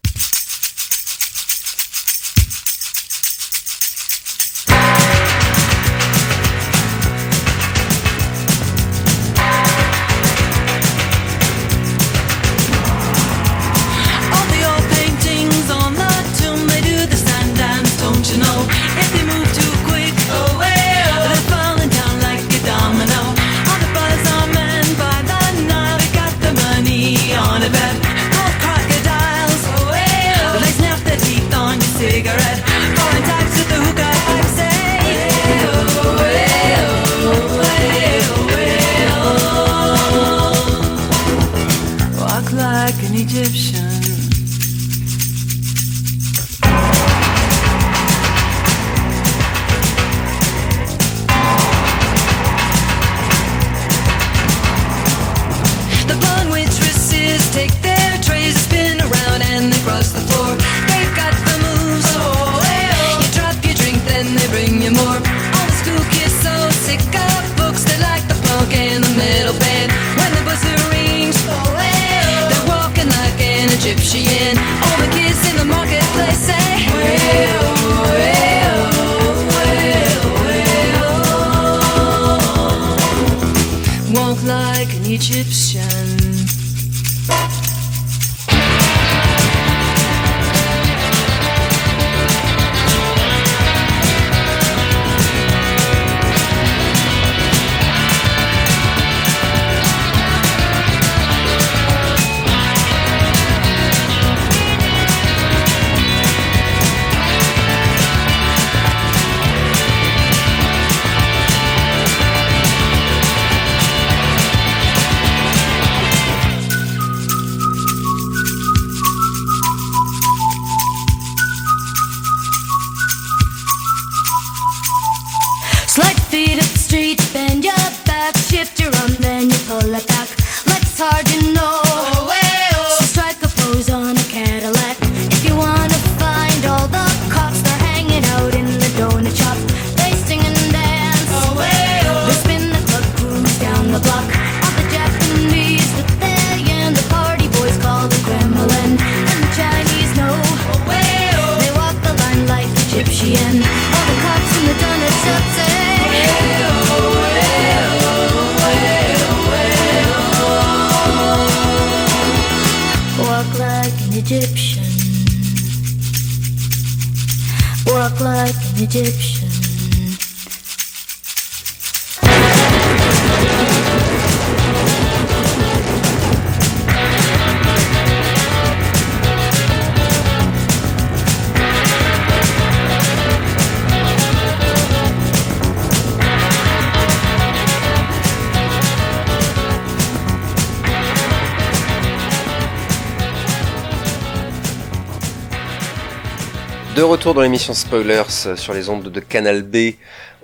Retour 197.01 197.35
dans 197.35 197.41
l'émission 197.41 197.73
Spoilers 197.73 198.57
sur 198.57 198.75
les 198.75 198.89
ondes 198.89 199.09
de 199.09 199.21
Canal 199.21 199.63
B. 199.63 199.95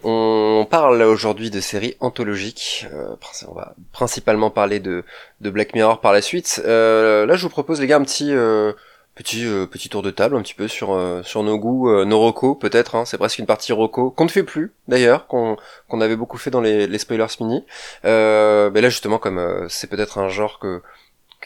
On 0.03 0.67
parle 0.69 1.03
aujourd'hui 1.03 1.51
de 1.51 1.61
séries 1.61 1.97
anthologiques. 2.01 2.87
Euh, 2.93 3.15
on 3.49 3.55
va 3.55 3.75
principalement 3.93 4.51
parler 4.51 4.81
de, 4.81 5.05
de 5.41 5.51
Black 5.51 5.75
Mirror 5.75 6.01
par 6.01 6.13
la 6.13 6.23
suite. 6.23 6.63
Euh, 6.65 7.27
là, 7.27 7.37
je 7.37 7.43
vous 7.43 7.49
propose 7.49 7.81
les 7.81 7.87
gars 7.87 7.97
un 7.97 8.05
petit 8.05 8.33
euh, 8.33 8.73
petit 9.15 9.89
tour 9.89 10.03
de 10.03 10.11
table, 10.11 10.37
un 10.37 10.43
petit 10.43 10.55
peu 10.55 10.69
sur 10.69 10.99
sur 11.25 11.43
nos 11.43 11.59
goûts, 11.59 12.05
nos 12.05 12.21
recos 12.21 12.57
peut-être. 12.59 12.95
Hein. 12.95 13.05
c'est 13.05 13.19
presque 13.19 13.39
une 13.39 13.47
partie 13.47 13.73
roco 13.73 14.11
qu'on 14.11 14.25
ne 14.25 14.31
fait 14.31 14.45
plus 14.45 14.73
d'ailleurs, 14.87 15.27
qu'on 15.27 15.57
qu'on 15.89 16.01
avait 16.01 16.17
beaucoup 16.17 16.39
fait 16.39 16.51
dans 16.51 16.61
les, 16.61 16.87
les 16.87 16.99
spoilers 16.99 17.27
mini. 17.41 17.65
mais 18.05 18.81
là 18.81 18.89
justement, 18.89 19.19
comme 19.19 19.67
c'est 19.69 19.89
peut-être 19.89 20.19
un 20.19 20.29
genre 20.29 20.61
que 20.61 20.83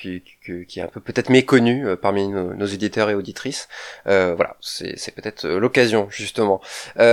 qui, 0.02 0.66
qui, 0.66 0.80
est 0.80 0.82
un 0.82 0.88
peu 0.88 1.00
peut-être 1.00 1.30
méconnu 1.30 1.86
parmi 2.00 2.28
nos, 2.28 2.54
nos, 2.54 2.66
éditeurs 2.66 3.10
et 3.10 3.14
auditrices. 3.14 3.68
voilà, 4.04 4.56
c'est 4.60 5.14
peut-être 5.14 5.46
l'occasion 5.48 6.08
justement. 6.10 6.60
donc 6.96 7.04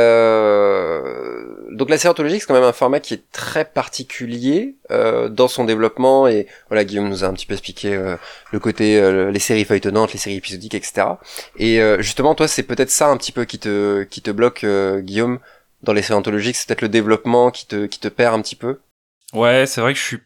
la 1.89 1.97
série 1.97 2.11
anthologique, 2.11 2.41
c'est 2.41 2.47
quand 2.47 2.53
même 2.53 2.63
un 2.63 2.73
format 2.73 2.99
qui 2.99 3.13
est 3.13 3.31
très 3.31 3.65
particulier 3.65 4.75
dans 4.89 5.47
son 5.47 5.65
développement 5.65 6.27
et 6.27 6.47
voilà, 6.69 6.83
Guillaume 6.83 7.09
nous 7.09 7.23
a 7.23 7.27
un 7.27 7.33
petit 7.33 7.45
peu 7.45 7.53
expliqué 7.53 7.95
le 8.51 8.59
côté 8.59 8.99
les 9.31 9.39
séries 9.39 9.65
feuilletonnantes, 9.65 10.13
les 10.13 10.19
séries 10.19 10.37
épisodiques, 10.37 10.75
etc. 10.75 11.07
Et 11.57 11.79
justement, 11.99 12.35
toi, 12.35 12.47
c'est 12.47 12.63
peut-être 12.63 12.91
ça 12.91 13.07
un 13.07 13.17
petit 13.17 13.31
peu 13.31 13.45
qui 13.45 13.59
te 13.59 14.03
qui 14.03 14.21
te 14.21 14.31
bloque, 14.31 14.65
Guillaume 14.99 15.39
dans 15.83 15.93
les 15.93 16.01
séries 16.01 16.19
anthologiques, 16.19 16.55
c'est 16.55 16.67
peut-être 16.67 16.81
le 16.81 16.89
développement 16.89 17.51
qui 17.51 17.65
te, 17.65 17.85
qui 17.85 17.99
te 17.99 18.07
perd 18.07 18.35
un 18.35 18.41
petit 18.41 18.55
peu? 18.55 18.79
Ouais, 19.33 19.65
c'est 19.65 19.81
vrai 19.81 19.93
que 19.93 19.99
je 19.99 20.03
suis 20.03 20.19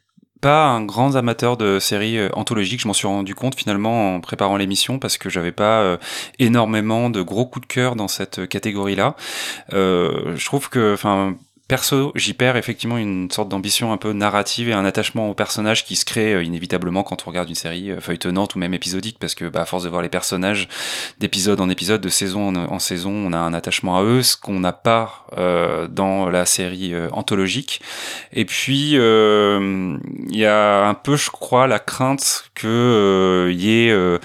pas 0.43 0.65
un 0.65 0.83
grand 0.83 1.15
amateur 1.15 1.55
de 1.55 1.79
séries 1.79 2.17
euh, 2.17 2.29
anthologiques. 2.33 2.81
Je 2.81 2.87
m'en 2.87 2.93
suis 2.93 3.07
rendu 3.07 3.33
compte 3.33 3.55
finalement 3.55 4.15
en 4.15 4.19
préparant 4.19 4.57
l'émission 4.57 4.99
parce 4.99 5.17
que 5.17 5.29
j'avais 5.29 5.53
pas 5.53 5.79
euh, 5.79 5.97
énormément 6.37 7.09
de 7.09 7.21
gros 7.21 7.45
coups 7.45 7.65
de 7.65 7.73
cœur 7.73 7.95
dans 7.95 8.09
cette 8.09 8.45
catégorie-là. 8.49 9.15
Euh, 9.71 10.35
je 10.35 10.45
trouve 10.45 10.69
que, 10.69 10.93
enfin, 10.93 11.35
perso, 11.67 12.11
j'y 12.15 12.33
perds 12.33 12.57
effectivement 12.57 12.97
une 12.97 13.31
sorte 13.31 13.49
d'ambition 13.49 13.93
un 13.93 13.97
peu 13.97 14.13
narrative 14.13 14.69
et 14.69 14.73
un 14.73 14.85
attachement 14.85 15.29
au 15.29 15.33
personnage 15.33 15.85
qui 15.85 15.95
se 15.95 16.05
crée 16.05 16.33
euh, 16.33 16.43
inévitablement 16.43 17.03
quand 17.03 17.23
on 17.25 17.29
regarde 17.29 17.49
une 17.49 17.55
série 17.55 17.91
euh, 17.91 18.01
feuilletonnante 18.01 18.55
ou 18.55 18.59
même 18.59 18.73
épisodique, 18.73 19.17
parce 19.19 19.33
que 19.33 19.45
bah, 19.45 19.61
à 19.61 19.65
force 19.65 19.83
de 19.83 19.89
voir 19.89 20.01
les 20.01 20.09
personnages 20.09 20.67
d'épisode 21.19 21.61
en 21.61 21.69
épisode, 21.69 22.01
de 22.01 22.09
saison 22.09 22.53
en, 22.53 22.79
saison, 22.79 23.11
on 23.11 23.33
a 23.33 23.37
un 23.37 23.53
attachement 23.53 23.97
à 23.97 24.03
eux, 24.03 24.21
ce 24.21 24.35
qu'on 24.35 24.59
n'a 24.59 24.73
pas 24.73 25.25
euh, 25.37 25.87
dans 25.87 26.29
la 26.29 26.45
série 26.45 26.93
anthologique. 27.11 27.81
Et 28.33 28.45
puis 28.45 28.93
il 28.93 30.37
y 30.37 30.45
a 30.45 30.85
un 30.85 30.93
peu, 30.93 31.15
je 31.15 31.29
crois, 31.29 31.67
la 31.67 31.79
crainte 31.79 32.45
que 32.55 33.49
y 33.53 33.69
ait 33.69 34.19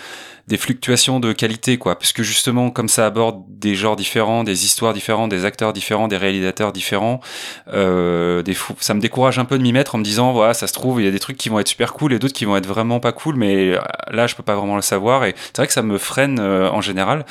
des 0.49 0.57
fluctuations 0.57 1.21
de 1.21 1.33
qualité, 1.33 1.79
quoi. 1.79 1.99
Puisque 1.99 2.23
justement, 2.23 2.71
comme 2.71 2.89
ça 2.89 3.07
aborde 3.07 3.43
des 3.49 3.75
genres 3.75 3.97
différents, 3.97 4.45
des 4.45 4.65
histoires 4.65 4.95
différentes, 4.95 5.31
des 5.31 5.45
acteurs 5.45 5.73
différents, 5.73 6.09
des 6.09 6.17
réalisateurs 6.17 6.73
différents, 6.73 7.21
euh, 7.73 8.43
des 8.43 8.57
ça 8.81 8.95
me 8.95 9.01
décourage 9.01 9.39
un 9.39 9.45
peu 9.45 9.59
de 9.59 9.63
m'y 9.63 9.73
mettre 9.73 9.95
en 9.95 9.99
me 9.99 10.05
disant, 10.05 10.33
voilà, 10.33 10.55
ça 10.55 10.67
se 10.67 10.73
trouve, 10.73 11.01
il 11.01 11.05
y 11.05 11.09
a 11.09 11.11
des 11.11 11.21
trucs 11.21 11.37
qui 11.37 11.51
vont 11.51 11.61
être 11.61 11.69
super 11.69 11.93
cool 11.93 12.13
et 12.13 12.19
d'autres 12.19 12.35
qui 12.35 12.47
vont 12.47 12.57
être 12.57 12.67
vraiment 12.67 12.99
pas 12.99 13.13
cool, 13.13 13.37
mais 13.37 13.75
euh, 13.75 13.79
là, 14.11 14.27
je 14.27 14.35
peux 14.35 14.43
pas 14.43 14.57
vraiment 14.57 14.77
le 14.77 14.83
savoir. 14.83 15.25
Et 15.25 15.35
c'est 15.37 15.59
vrai 15.59 15.67
que 15.67 15.73
ça 15.73 15.83
me 15.83 15.99
freine 15.99 16.39
euh, 16.41 16.71
en 16.71 16.81
général. 16.81 17.25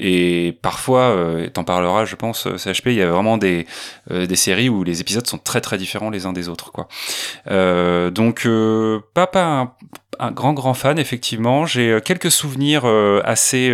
Et 0.00 0.58
parfois, 0.62 1.10
euh, 1.10 1.48
t'en 1.48 1.62
parleras, 1.62 2.06
je 2.06 2.16
pense, 2.16 2.46
euh, 2.46 2.56
CHP, 2.56 2.86
il 2.86 2.94
y 2.94 3.02
a 3.02 3.10
vraiment 3.10 3.36
des, 3.36 3.66
des 4.08 4.36
séries 4.36 4.70
où 4.70 4.82
les 4.82 5.02
épisodes 5.02 5.26
sont 5.26 5.36
très 5.36 5.60
très 5.60 5.76
différents 5.76 6.08
les 6.08 6.24
uns 6.24 6.32
des 6.32 6.48
autres, 6.48 6.72
quoi. 6.72 6.88
Euh, 7.50 8.10
donc, 8.10 8.48
pas, 9.12 9.26
pas 9.26 9.76
un, 10.20 10.30
grand 10.30 10.52
grand 10.52 10.74
fan 10.74 10.98
effectivement. 10.98 11.66
J'ai 11.66 11.90
euh, 11.90 12.00
quelques 12.00 12.30
souvenirs 12.30 12.82
euh, 12.84 13.20
assez 13.24 13.72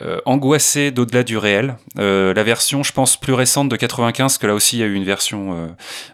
euh, 0.00 0.14
euh, 0.14 0.20
angoissé 0.26 0.90
d'au-delà 0.90 1.22
du 1.22 1.36
réel. 1.38 1.76
Euh, 1.98 2.34
la 2.34 2.42
version, 2.42 2.82
je 2.82 2.92
pense, 2.92 3.16
plus 3.16 3.32
récente 3.32 3.68
de 3.68 3.76
95, 3.76 4.38
que 4.38 4.46
là 4.46 4.54
aussi 4.54 4.76
il 4.76 4.80
y 4.80 4.82
a 4.82 4.86
eu 4.86 4.94
une 4.94 5.04
version 5.04 5.68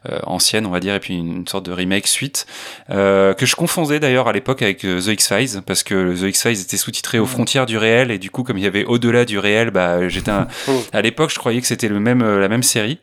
euh, 0.09 0.19
ancienne, 0.25 0.67
on 0.67 0.71
va 0.71 0.81
dire, 0.81 0.95
et 0.95 1.01
puis 1.01 1.15
une, 1.15 1.47
sorte 1.47 1.67
de 1.67 1.73
remake 1.73 2.07
suite, 2.07 2.47
que 2.89 3.35
je 3.41 3.57
confondais 3.57 3.99
d'ailleurs 3.99 4.29
à 4.29 4.33
l'époque 4.33 4.63
avec 4.63 4.81
The 4.81 5.07
X-Files, 5.07 5.63
parce 5.67 5.83
que 5.83 6.15
The 6.15 6.29
X-Files 6.29 6.61
était 6.61 6.77
sous-titré 6.77 7.19
aux 7.19 7.27
frontières 7.27 7.67
du 7.67 7.79
réel, 7.79 8.11
et 8.11 8.19
du 8.19 8.31
coup, 8.31 8.43
comme 8.43 8.59
il 8.59 8.65
y 8.65 8.67
avait 8.67 8.85
au-delà 8.85 9.25
du 9.25 9.39
réel, 9.39 9.71
bah, 9.71 10.09
j'étais 10.09 10.31
à 10.93 11.03
l'époque, 11.03 11.31
je 11.31 11.39
croyais 11.39 11.61
que 11.61 11.67
c'était 11.67 11.89
le 11.89 11.99
même, 11.99 12.23
la 12.23 12.49
même 12.49 12.63
série, 12.63 12.99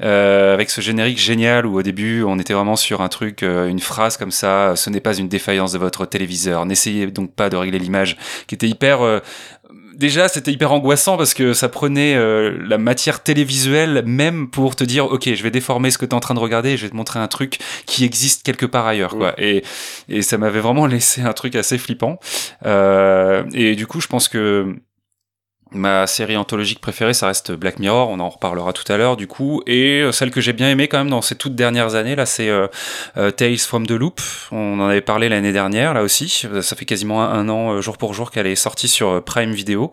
avec 0.00 0.70
ce 0.70 0.80
générique 0.80 1.18
génial 1.18 1.66
où 1.66 1.78
au 1.78 1.82
début, 1.82 2.22
on 2.22 2.38
était 2.38 2.54
vraiment 2.54 2.76
sur 2.76 3.00
un 3.00 3.08
truc, 3.08 3.42
une 3.42 3.80
phrase 3.80 4.16
comme 4.16 4.32
ça, 4.32 4.74
ce 4.76 4.90
n'est 4.90 5.00
pas 5.00 5.16
une 5.16 5.28
défaillance 5.28 5.72
de 5.72 5.78
votre 5.78 6.06
téléviseur, 6.06 6.66
n'essayez 6.66 7.06
donc 7.06 7.32
pas 7.32 7.50
de 7.50 7.56
régler 7.56 7.78
l'image, 7.78 8.16
qui 8.46 8.54
était 8.54 8.68
hyper 8.68 9.22
déjà 9.94 10.28
c'était 10.28 10.50
hyper 10.50 10.72
angoissant 10.72 11.16
parce 11.16 11.34
que 11.34 11.52
ça 11.52 11.68
prenait 11.68 12.14
euh, 12.14 12.56
la 12.66 12.78
matière 12.78 13.22
télévisuelle 13.22 14.02
même 14.06 14.48
pour 14.48 14.74
te 14.74 14.84
dire 14.84 15.06
ok 15.06 15.34
je 15.34 15.42
vais 15.42 15.50
déformer 15.50 15.90
ce 15.90 15.98
que 15.98 16.06
tu 16.06 16.10
es 16.10 16.14
en 16.14 16.20
train 16.20 16.34
de 16.34 16.40
regarder 16.40 16.70
et 16.70 16.76
je 16.76 16.84
vais 16.84 16.90
te 16.90 16.96
montrer 16.96 17.20
un 17.20 17.28
truc 17.28 17.58
qui 17.86 18.04
existe 18.04 18.42
quelque 18.42 18.66
part 18.66 18.86
ailleurs 18.86 19.16
quoi. 19.16 19.34
Et, 19.38 19.62
et 20.08 20.22
ça 20.22 20.38
m'avait 20.38 20.60
vraiment 20.60 20.86
laissé 20.94 21.22
un 21.22 21.32
truc 21.32 21.54
assez 21.54 21.78
flippant. 21.78 22.18
Euh, 22.66 23.44
et 23.52 23.76
du 23.76 23.86
coup 23.86 24.00
je 24.00 24.06
pense 24.06 24.28
que 24.28 24.74
Ma 25.72 26.08
série 26.08 26.36
anthologique 26.36 26.80
préférée, 26.80 27.14
ça 27.14 27.28
reste 27.28 27.52
Black 27.52 27.78
Mirror, 27.78 28.08
on 28.08 28.18
en 28.18 28.28
reparlera 28.28 28.72
tout 28.72 28.90
à 28.92 28.96
l'heure 28.96 29.16
du 29.16 29.28
coup, 29.28 29.62
et 29.68 30.00
euh, 30.00 30.10
celle 30.10 30.32
que 30.32 30.40
j'ai 30.40 30.52
bien 30.52 30.68
aimée 30.68 30.88
quand 30.88 30.98
même 30.98 31.10
dans 31.10 31.22
ces 31.22 31.36
toutes 31.36 31.54
dernières 31.54 31.94
années, 31.94 32.16
là 32.16 32.26
c'est 32.26 32.48
euh, 32.48 32.66
euh, 33.16 33.30
Tales 33.30 33.58
from 33.58 33.86
the 33.86 33.92
Loop, 33.92 34.20
on 34.50 34.80
en 34.80 34.88
avait 34.88 35.00
parlé 35.00 35.28
l'année 35.28 35.52
dernière 35.52 35.94
là 35.94 36.02
aussi, 36.02 36.44
ça 36.60 36.74
fait 36.74 36.86
quasiment 36.86 37.22
un, 37.22 37.48
an 37.48 37.80
jour 37.80 37.98
pour 37.98 38.14
jour 38.14 38.32
qu'elle 38.32 38.48
est 38.48 38.56
sortie 38.56 38.88
sur 38.88 39.22
Prime 39.22 39.52
Video, 39.52 39.92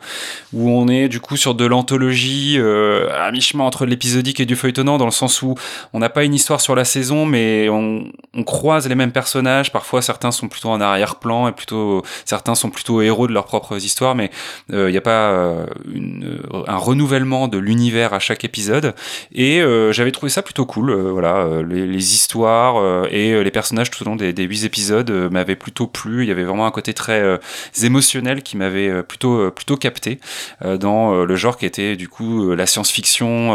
où 0.51 0.67
on 0.71 0.87
est 0.87 1.09
du 1.09 1.19
coup 1.19 1.37
sur 1.37 1.53
de 1.53 1.65
l'anthologie 1.65 2.57
à 2.59 3.31
mi-chemin 3.31 3.63
entre 3.63 3.85
l'épisodique 3.85 4.39
et 4.39 4.47
du 4.47 4.55
feuilletonnant, 4.55 4.97
dans 4.97 5.05
le 5.05 5.11
sens 5.11 5.43
où 5.43 5.53
on 5.93 5.99
n'a 5.99 6.09
pas 6.09 6.23
une 6.23 6.33
histoire 6.33 6.59
sur 6.59 6.73
la 6.73 6.85
saison, 6.85 7.27
mais 7.27 7.69
on, 7.69 8.05
on, 8.33 8.43
croise 8.43 8.87
les 8.87 8.95
mêmes 8.95 9.11
personnages, 9.11 9.71
parfois 9.71 10.01
certains 10.01 10.31
sont 10.31 10.47
plutôt 10.47 10.69
en 10.69 10.81
arrière-plan, 10.81 11.47
et 11.47 11.51
plutôt 11.51 12.01
certains 12.25 12.55
sont 12.55 12.71
plutôt 12.71 13.03
héros 13.03 13.27
de 13.27 13.33
leurs 13.33 13.45
propres 13.45 13.77
histoires, 13.77 14.15
mais 14.15 14.31
il 14.69 14.87
n'y 14.87 14.97
a 14.97 15.01
pas 15.01 15.66
une, 15.93 16.39
un 16.67 16.77
renouvellement 16.77 17.47
de 17.47 17.57
l'univers 17.57 18.13
à 18.13 18.19
chaque 18.19 18.43
épisode. 18.43 18.93
Et 19.33 19.61
euh, 19.61 19.91
j'avais 19.91 20.11
trouvé 20.11 20.29
ça 20.29 20.41
plutôt 20.41 20.65
cool 20.65 20.89
euh, 20.89 21.11
voilà 21.11 21.37
euh, 21.37 21.63
les, 21.63 21.97
histoires 22.13 23.05
et 23.11 23.43
les 23.43 23.51
personnages 23.51 23.91
tout 23.91 24.03
au 24.03 24.05
long 24.05 24.15
des, 24.15 24.33
des 24.33 24.43
huit 24.43 24.63
épisodes 24.63 25.09
m'avaient 25.31 25.55
plutôt 25.55 25.87
plu. 25.87 26.23
Il 26.23 26.29
y 26.29 26.31
avait 26.31 26.43
vraiment 26.43 26.65
un 26.65 26.71
côté 26.71 26.93
très 26.93 27.39
émotionnel 27.83 28.43
qui 28.43 28.57
m'avait 28.57 29.03
plutôt 29.03 29.51
plutôt 29.51 29.77
capté 29.77 30.19
dans 30.63 31.25
le 31.25 31.35
genre 31.35 31.57
qui 31.57 31.65
était 31.65 31.95
du 31.95 32.07
coup 32.07 32.53
la 32.53 32.65
science-fiction 32.65 33.53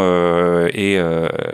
et 0.68 0.98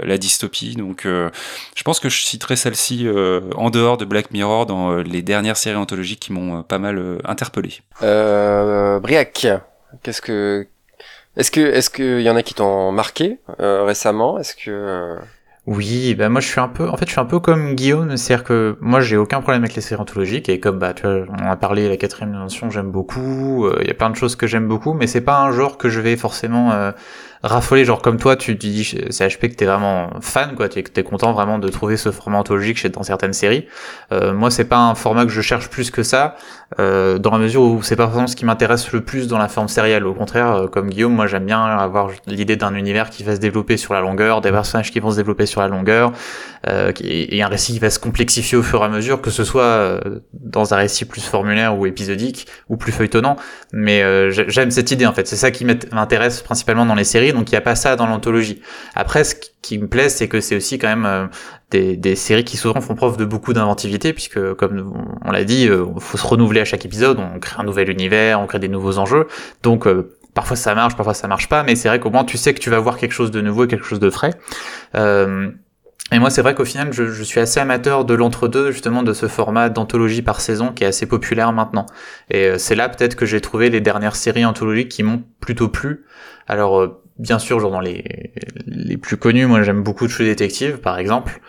la 0.03 0.19
dystopie. 0.19 0.75
Donc 0.77 1.03
je 1.05 1.83
pense 1.85 2.01
que 2.01 2.09
je 2.09 2.23
citerai 2.23 2.57
celle-ci 2.57 3.07
en 3.55 3.71
dehors 3.71 3.97
de 3.97 4.05
Black 4.05 4.31
Mirror 4.33 4.67
dans 4.67 4.97
les 4.97 5.23
dernières 5.23 5.57
séries 5.57 5.77
anthologiques 5.77 6.21
qui 6.21 6.33
m'ont 6.33 6.63
pas 6.63 6.79
mal 6.79 7.19
interpellé. 7.25 7.81
Briac 8.01 9.47
Qu'est-ce 10.03 10.23
que 10.23 10.67
est-ce 11.37 11.51
que 11.51 11.61
est-ce 11.61 11.91
qu'il 11.91 12.21
y 12.21 12.31
en 12.31 12.37
a 12.37 12.43
qui 12.43 12.55
t'ont 12.55 12.93
marqué 12.93 13.39
euh, 13.61 13.85
récemment? 13.85 14.39
Est-ce 14.39 14.55
que 14.55 14.71
euh, 14.71 15.17
oui, 15.67 16.15
bah 16.15 16.31
moi 16.31 16.41
je 16.41 16.49
suis 16.49 16.61
un 16.61 16.69
peu, 16.69 16.89
en 16.89 16.97
fait 16.97 17.05
je 17.05 17.11
suis 17.11 17.21
un 17.21 17.27
peu 17.27 17.41
comme 17.41 17.75
Guillaume, 17.75 18.17
c'est-à-dire 18.17 18.45
que 18.45 18.79
moi 18.81 19.01
j'ai 19.01 19.19
aucun 19.19 19.43
problème 19.43 19.63
avec 19.63 19.75
les 19.77 19.83
séries 19.83 20.43
et 20.49 20.61
comme 20.61 20.79
bah 20.79 20.95
tu 20.95 21.03
vois, 21.03 21.27
on 21.29 21.45
a 21.47 21.57
parlé 21.57 21.89
la 21.89 21.99
quatrième 21.99 22.33
dimension, 22.33 22.71
j'aime 22.71 22.91
beaucoup, 22.91 23.67
euh, 23.67 23.79
il 23.83 23.87
y 23.87 23.91
a 23.91 23.95
plein 23.95 24.09
de 24.09 24.17
choses 24.17 24.35
que 24.35 24.47
j'aime 24.47 24.67
beaucoup, 24.67 24.95
mais 24.95 25.07
c'est 25.07 25.21
pas 25.21 25.43
un 25.43 25.53
genre 25.53 25.77
que 25.77 25.91
je 25.91 26.01
vais 26.01 26.17
forcément 26.17 26.73
raffolé, 27.43 27.85
genre 27.85 28.03
comme 28.03 28.19
toi, 28.19 28.37
tu, 28.37 28.59
tu 28.59 28.69
dis 28.69 28.83
HP 28.83 29.51
que 29.51 29.55
t'es 29.55 29.65
vraiment 29.65 30.11
fan, 30.21 30.55
quoi, 30.57 30.69
tu 30.69 30.79
es, 30.79 31.03
content 31.03 31.33
vraiment 31.33 31.59
de 31.59 31.69
trouver 31.69 31.97
ce 31.97 32.11
format 32.11 32.39
anthologique 32.39 32.79
chez 32.79 32.89
dans 32.89 33.03
certaines 33.03 33.33
séries. 33.33 33.67
Euh, 34.13 34.33
moi, 34.33 34.51
c'est 34.51 34.65
pas 34.65 34.79
un 34.79 34.95
format 34.95 35.25
que 35.25 35.31
je 35.31 35.41
cherche 35.41 35.69
plus 35.69 35.91
que 35.91 36.03
ça, 36.03 36.37
euh, 36.79 37.19
dans 37.19 37.31
la 37.31 37.39
mesure 37.39 37.63
où 37.63 37.83
c'est 37.83 37.97
pas 37.97 38.07
vraiment 38.07 38.27
ce 38.27 38.37
qui 38.37 38.45
m'intéresse 38.45 38.91
le 38.93 39.03
plus 39.03 39.29
dans 39.29 39.39
la 39.39 39.49
forme 39.49 39.69
sérielle. 39.69 40.07
Au 40.07 40.15
contraire, 40.15 40.53
euh, 40.53 40.67
comme 40.67 40.91
Guillaume, 40.91 41.15
moi 41.15 41.27
j'aime 41.27 41.47
bien 41.47 41.65
avoir 41.65 42.11
l'idée 42.27 42.57
d'un 42.57 42.75
univers 42.75 43.11
qui 43.11 43.23
va 43.23 43.35
se 43.35 43.41
développer 43.41 43.77
sur 43.77 43.95
la 43.95 44.01
longueur, 44.01 44.41
des 44.41 44.51
personnages 44.51 44.91
qui 44.91 45.01
vont 45.01 45.11
se 45.11 45.17
développer 45.17 45.47
sur 45.47 45.61
la 45.61 45.69
longueur, 45.69 46.13
euh, 46.67 46.93
et, 47.01 47.43
un 47.43 47.49
récit 47.49 47.73
qui 47.73 47.79
va 47.79 47.91
se 47.91 47.99
complexifier 47.99 48.59
au 48.59 48.63
fur 48.63 48.83
et 48.83 48.85
à 48.85 48.89
mesure, 48.89 49.21
que 49.21 49.31
ce 49.31 49.45
soit 49.45 49.63
euh, 49.63 50.01
dans 50.33 50.75
un 50.75 50.79
récit 50.79 51.05
plus 51.05 51.25
formulaire 51.25 51.79
ou 51.79 51.87
épisodique 51.87 52.47
ou 52.69 52.77
plus 52.77 52.93
feuilletonnant. 52.93 53.37
Mais 53.73 54.03
euh, 54.03 54.31
j'aime 54.31 54.71
cette 54.71 54.91
idée 54.91 55.07
en 55.07 55.13
fait. 55.13 55.27
C'est 55.29 55.37
ça 55.37 55.51
qui 55.51 55.65
m'intéresse 55.65 56.43
principalement 56.43 56.85
dans 56.85 56.95
les 56.95 57.05
séries. 57.05 57.28
Donc 57.33 57.51
il 57.51 57.55
n'y 57.55 57.59
a 57.59 57.63
pas 57.63 57.75
ça 57.75 57.97
dans 57.97 58.07
l'anthologie. 58.07 58.61
Après, 58.95 59.25
ce 59.25 59.35
qui 59.63 59.79
me 59.79 59.89
plaît, 59.89 60.09
c'est 60.09 60.29
que 60.29 60.41
c'est 60.41 60.57
aussi 60.57 60.79
quand 60.79 60.89
même 60.89 61.29
des, 61.71 61.97
des, 61.97 62.15
séries 62.15 62.45
qui 62.45 62.57
souvent 62.57 62.81
font 62.81 62.95
preuve 62.95 63.17
de 63.17 63.25
beaucoup 63.25 63.53
d'inventivité, 63.53 64.13
puisque 64.13 64.55
comme 64.55 64.93
on 65.25 65.31
l'a 65.31 65.45
dit, 65.45 65.65
il 65.65 66.01
faut 66.01 66.17
se 66.17 66.27
renouveler 66.27 66.61
à 66.61 66.65
chaque 66.65 66.85
épisode. 66.85 67.19
On 67.19 67.39
crée 67.39 67.61
un 67.61 67.65
nouvel 67.65 67.91
univers, 67.91 68.41
on 68.41 68.47
crée 68.47 68.59
des 68.59 68.69
nouveaux 68.69 68.99
enjeux. 68.99 69.27
Donc 69.63 69.87
parfois 70.35 70.57
ça 70.57 70.75
marche, 70.75 70.97
parfois 70.97 71.15
ça 71.15 71.27
marche 71.27 71.49
pas, 71.49 71.65
mais 71.65 71.75
c'est 71.75 71.89
vrai 71.89 71.99
qu'au 71.99 72.11
moins 72.11 72.25
tu 72.25 72.39
sais 72.39 72.55
que 72.55 72.61
tu 72.61 72.71
vas 72.71 72.79
voir 72.79 72.97
quelque 72.97 73.13
chose 73.13 73.31
de 73.31 73.41
nouveau, 73.41 73.67
quelque 73.67 73.85
chose 73.85 74.01
de 74.01 74.11
frais. 74.11 74.35
Euh, 74.95 75.51
et 76.11 76.19
moi, 76.19 76.31
c'est 76.31 76.41
vrai 76.41 76.55
qu'au 76.55 76.65
final, 76.65 76.93
je, 76.93 77.09
je, 77.09 77.23
suis 77.23 77.39
assez 77.39 77.61
amateur 77.61 78.07
de 78.07 78.15
l'entre-deux, 78.15 78.71
justement, 78.71 79.03
de 79.03 79.13
ce 79.13 79.27
format 79.29 79.69
d'anthologie 79.69 80.23
par 80.23 80.41
saison 80.41 80.73
qui 80.73 80.85
est 80.85 80.87
assez 80.87 81.05
populaire 81.07 81.53
maintenant. 81.53 81.85
Et 82.31 82.47
euh, 82.47 82.59
c'est 82.59 82.75
là 82.75 82.89
peut-être 82.89 83.15
que 83.15 83.27
j'ai 83.27 83.43
trouvé 83.43 83.69
les 83.69 83.83
dernières 83.83 84.17
séries 84.17 84.47
anthologiques 84.47 84.89
qui 84.89 85.03
m'ont 85.03 85.23
plutôt 85.41 85.69
plu. 85.69 86.07
Alors, 86.47 86.81
euh, 86.81 87.03
bien 87.19 87.39
sûr, 87.39 87.61
genre 87.61 87.71
dans 87.71 87.81
les, 87.81 88.33
les 88.67 88.97
plus 88.97 89.17
connus, 89.17 89.47
moi 89.47 89.63
j'aime 89.63 89.83
beaucoup 89.83 90.07
True 90.09 90.25
Detective, 90.25 90.79
par 90.79 90.99
exemple. 90.99 91.41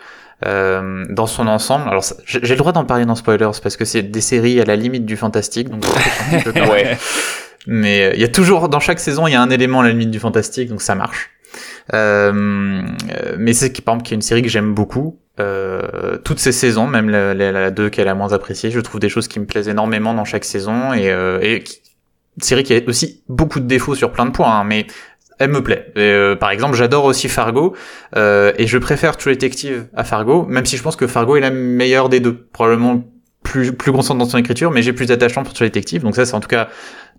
Euh, 0.46 1.04
dans 1.10 1.26
son 1.26 1.46
ensemble, 1.46 1.86
alors 1.88 2.02
j'ai 2.24 2.40
le 2.40 2.56
droit 2.56 2.72
d'en 2.72 2.86
parler 2.86 3.04
dans 3.04 3.14
spoilers 3.14 3.50
parce 3.62 3.76
que 3.76 3.84
c'est 3.84 4.02
des 4.02 4.22
séries 4.22 4.58
à 4.58 4.64
la 4.64 4.74
limite 4.74 5.04
du 5.04 5.18
fantastique, 5.18 5.68
donc 5.68 5.84
ouais. 6.46 6.96
mais 7.66 8.04
euh, 8.04 8.12
il 8.14 8.20
y 8.22 8.24
a 8.24 8.28
toujours 8.28 8.70
dans 8.70 8.80
chaque 8.80 9.00
saison 9.00 9.26
il 9.26 9.32
y 9.32 9.34
a 9.34 9.42
un 9.42 9.50
élément 9.50 9.80
à 9.80 9.82
la 9.82 9.90
limite 9.90 10.10
du 10.10 10.18
fantastique, 10.18 10.70
donc 10.70 10.80
ça 10.80 10.94
marche. 10.94 11.28
Euh, 11.92 12.82
mais 13.38 13.52
c'est 13.52 13.78
par 13.82 13.94
exemple 13.94 14.06
qui 14.08 14.14
est 14.14 14.16
une 14.16 14.22
série 14.22 14.40
que 14.42 14.48
j'aime 14.48 14.72
beaucoup. 14.72 15.18
euh, 15.40 16.16
toutes 16.24 16.38
ces 16.38 16.52
saisons, 16.52 16.86
même 16.86 17.10
la, 17.10 17.34
la, 17.34 17.52
la 17.52 17.70
2 17.70 17.88
qui 17.90 18.00
est 18.00 18.04
la 18.04 18.14
moins 18.14 18.32
appréciée. 18.32 18.70
Je 18.70 18.80
trouve 18.80 19.00
des 19.00 19.08
choses 19.08 19.28
qui 19.28 19.40
me 19.40 19.46
plaisent 19.46 19.68
énormément 19.68 20.14
dans 20.14 20.24
chaque 20.24 20.44
saison 20.44 20.92
et, 20.92 21.10
euh, 21.10 21.38
et 21.42 21.56
une 22.36 22.42
série 22.42 22.62
qui 22.62 22.74
a 22.74 22.80
aussi 22.86 23.22
beaucoup 23.28 23.60
de 23.60 23.66
défauts 23.66 23.94
sur 23.94 24.12
plein 24.12 24.26
de 24.26 24.30
points, 24.30 24.60
hein, 24.60 24.64
mais 24.64 24.86
elle 25.40 25.50
me 25.50 25.62
plaît. 25.62 25.92
Euh, 25.96 26.36
par 26.36 26.50
exemple, 26.50 26.76
j'adore 26.76 27.06
aussi 27.06 27.28
Fargo 27.28 27.74
euh, 28.14 28.52
et 28.58 28.66
je 28.66 28.78
préfère 28.78 29.16
True 29.16 29.32
Detective 29.32 29.86
à 29.96 30.04
Fargo, 30.04 30.44
même 30.46 30.66
si 30.66 30.76
je 30.76 30.82
pense 30.82 30.96
que 30.96 31.06
Fargo 31.06 31.34
est 31.34 31.40
la 31.40 31.50
meilleure 31.50 32.08
des 32.08 32.20
deux, 32.20 32.46
probablement 32.52 33.02
plus 33.42 33.72
plus 33.72 33.90
constante 33.90 34.18
dans 34.18 34.26
son 34.26 34.36
écriture, 34.36 34.70
mais 34.70 34.82
j'ai 34.82 34.92
plus 34.92 35.06
d'attachement 35.06 35.42
pour 35.42 35.54
True 35.54 35.64
Detective. 35.64 36.02
Donc 36.02 36.14
ça, 36.14 36.26
c'est 36.26 36.34
en 36.34 36.40
tout 36.40 36.48
cas 36.48 36.68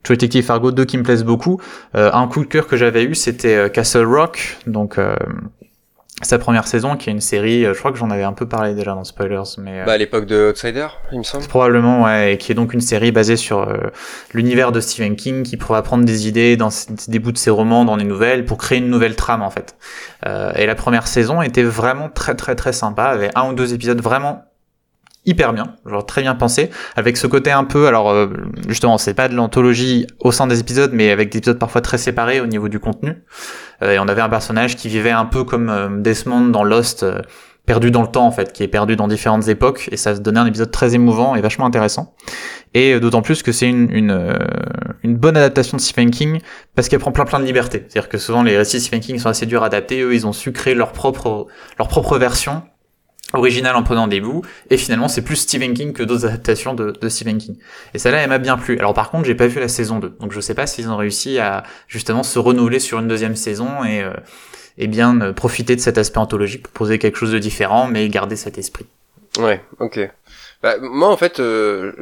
True 0.04 0.16
Detective 0.16 0.46
Fargo 0.46 0.72
2 0.72 0.86
qui 0.86 0.98
me 1.00 1.04
plaisent 1.04 1.24
beaucoup. 1.24 1.60
Euh, 1.96 2.12
un 2.14 2.28
coup 2.28 2.42
de 2.42 2.46
cœur 2.46 2.68
que 2.68 2.78
j'avais 2.78 3.04
eu, 3.04 3.16
c'était 3.16 3.56
euh, 3.56 3.70
Castle 3.70 4.06
Rock, 4.06 4.58
donc 4.68 5.00
sa 6.26 6.38
première 6.40 6.68
saison, 6.68 6.96
qui 6.96 7.10
est 7.10 7.14
une 7.14 7.22
série, 7.22 7.66
euh, 7.66 7.74
je 7.74 7.80
crois 7.80 7.92
que 7.92 7.98
j'en 7.98 8.10
avais 8.10 8.24
un 8.24 8.34
peu 8.34 8.48
parlé 8.48 8.74
déjà 8.74 8.94
dans 8.94 9.04
Spoilers, 9.04 9.44
mais... 9.58 9.82
euh, 9.82 9.86
Bah, 9.86 9.94
à 9.94 9.98
l'époque 9.98 10.26
de 10.26 10.50
Outsider, 10.52 10.88
il 11.12 11.20
me 11.20 11.24
semble. 11.24 11.46
Probablement, 11.48 12.04
ouais, 12.04 12.34
et 12.34 12.38
qui 12.38 12.52
est 12.52 12.56
donc 12.56 12.74
une 12.74 12.82
série 12.82 13.12
basée 13.12 13.38
sur 13.38 13.60
euh, 13.62 13.78
l'univers 14.34 14.72
de 14.72 14.80
Stephen 14.80 15.16
King, 15.16 15.44
qui 15.44 15.58
pourra 15.58 15.82
prendre 15.82 16.06
des 16.06 16.28
idées 16.28 16.58
dans 16.58 16.70
des 17.08 17.20
bouts 17.20 17.32
de 17.32 17.38
ses 17.38 17.50
romans, 17.50 17.86
dans 17.86 17.98
des 17.98 18.04
nouvelles, 18.04 18.46
pour 18.46 18.58
créer 18.58 18.78
une 18.80 18.90
nouvelle 18.90 19.16
trame 19.16 19.42
en 19.42 19.50
fait. 19.50 19.76
Euh, 20.26 20.52
et 20.56 20.66
la 20.66 20.76
première 20.76 21.08
saison 21.08 21.42
était 21.42 21.64
vraiment 21.64 22.10
très 22.10 22.36
très 22.36 22.56
très 22.56 22.74
sympa, 22.74 23.04
avec 23.06 23.32
un 23.36 23.50
ou 23.50 23.54
deux 23.54 23.74
épisodes 23.74 24.02
vraiment 24.02 24.46
hyper 25.26 25.54
bien, 25.54 25.76
genre 25.86 26.06
très 26.06 26.22
bien 26.22 26.34
pensé, 26.36 26.72
avec 26.96 27.16
ce 27.16 27.28
côté 27.28 27.52
un 27.52 27.64
peu, 27.64 27.88
alors 27.88 28.10
euh, 28.10 28.28
justement, 28.68 28.98
c'est 28.98 29.14
pas 29.14 29.28
de 29.28 29.36
l'anthologie 29.36 30.08
au 30.20 30.32
sein 30.32 30.48
des 30.48 30.60
épisodes, 30.60 30.92
mais 30.94 31.12
avec 31.12 31.32
des 31.32 31.38
épisodes 31.38 31.60
parfois 31.60 31.82
très 31.82 31.98
séparés 31.98 32.42
au 32.42 32.48
niveau 32.48 32.70
du 32.70 32.80
contenu. 32.80 33.24
Euh, 33.84 33.94
et 33.94 34.00
on 34.00 34.08
avait 34.08 34.22
un 34.22 34.30
personnage 34.30 34.76
qui 34.76 34.88
vivait 34.90 35.12
un 35.12 35.26
peu 35.26 35.44
comme 35.44 35.70
euh, 35.70 35.90
Desmond 35.90 36.48
dans 36.50 36.64
Lost. 36.64 37.04
euh, 37.04 37.22
perdu 37.64 37.92
dans 37.92 38.02
le 38.02 38.08
temps 38.08 38.26
en 38.26 38.32
fait, 38.32 38.52
qui 38.54 38.64
est 38.64 38.68
perdu 38.68 38.96
dans 38.96 39.08
différentes 39.08 39.48
époques, 39.48 39.88
et 39.92 39.96
ça 39.96 40.16
se 40.16 40.20
donnait 40.20 40.40
un 40.40 40.48
épisode 40.48 40.72
très 40.72 40.96
émouvant 40.96 41.36
et 41.36 41.42
vachement 41.42 41.68
intéressant. 41.68 42.16
Et 42.74 43.00
d'autant 43.00 43.22
plus 43.22 43.44
que 43.44 43.52
c'est 43.52 43.70
une, 43.70 43.90
une, 43.92 44.36
une 45.04 45.16
bonne 45.16 45.38
adaptation 45.38 45.78
de 45.78 45.82
Stephen 45.82 46.10
King, 46.10 46.40
parce 46.74 46.90
qu'elle 46.90 47.00
prend 47.00 47.12
plein 47.12 47.24
plein 47.24 47.40
de 47.40 47.46
liberté. 47.46 47.86
C'est-à-dire 47.88 48.10
que 48.10 48.18
souvent 48.18 48.42
les 48.42 48.58
récits 48.58 48.78
de 48.78 48.82
Stephen 48.82 49.00
King 49.00 49.20
sont 49.20 49.30
assez 49.30 49.46
durs 49.46 49.62
à 49.62 49.68
adapter, 49.68 50.02
eux 50.02 50.16
ils 50.16 50.26
ont 50.26 50.34
su 50.34 50.52
créer 50.52 50.74
leur 50.74 50.92
propre, 50.92 51.46
leur 51.78 51.88
propre 51.88 52.18
version 52.18 52.64
originale 53.34 53.76
en 53.76 53.84
prenant 53.84 54.08
des 54.08 54.20
bouts, 54.20 54.44
et 54.70 54.78
finalement 54.78 55.08
c'est 55.08 55.22
plus 55.22 55.36
Stephen 55.36 55.74
King 55.74 55.94
que 55.94 56.04
d'autres 56.04 56.26
adaptations 56.26 56.74
de, 56.74 56.91
de 56.91 57.10
Stephen 57.10 57.38
King. 57.38 57.56
Et 57.94 58.00
celle-là 58.00 58.20
elle 58.20 58.30
m'a 58.30 58.38
bien 58.38 58.58
plu. 58.58 58.78
Alors 58.78 58.94
par 58.94 59.10
contre 59.10 59.26
j'ai 59.26 59.36
pas 59.36 59.48
vu 59.48 59.60
la 59.60 59.67
saison 59.67 60.00
2, 60.00 60.17
donc 60.20 60.32
je 60.32 60.39
sais 60.39 60.56
pas 60.56 60.67
s'ils 60.67 60.89
ont 60.89 60.98
réussi 60.98 61.39
à 61.39 61.63
justement 61.88 62.24
se 62.24 62.39
renouveler 62.39 62.80
sur 62.80 63.00
une 63.00 63.08
deuxième 63.08 63.36
saison 63.36 63.84
et... 63.84 64.02
euh, 64.02 64.12
et 64.78 64.88
bien 64.88 65.20
euh, 65.22 65.34
profiter 65.34 65.76
de 65.76 65.82
cet 65.82 65.98
aspect 65.98 66.20
anthologique 66.20 66.63
pour 66.63 66.72
poser 66.74 67.00
quelque 67.00 67.17
chose 67.17 67.32
de 67.32 67.39
différent, 67.39 67.88
mais 67.88 68.08
garder 68.10 68.36
cet 68.36 68.58
esprit. 68.58 68.86
Ouais, 69.38 69.63
ok. 69.80 70.10
Bah, 70.62 70.76
moi, 70.80 71.10
en 71.10 71.17
fait, 71.17 71.39
euh, 71.39 71.94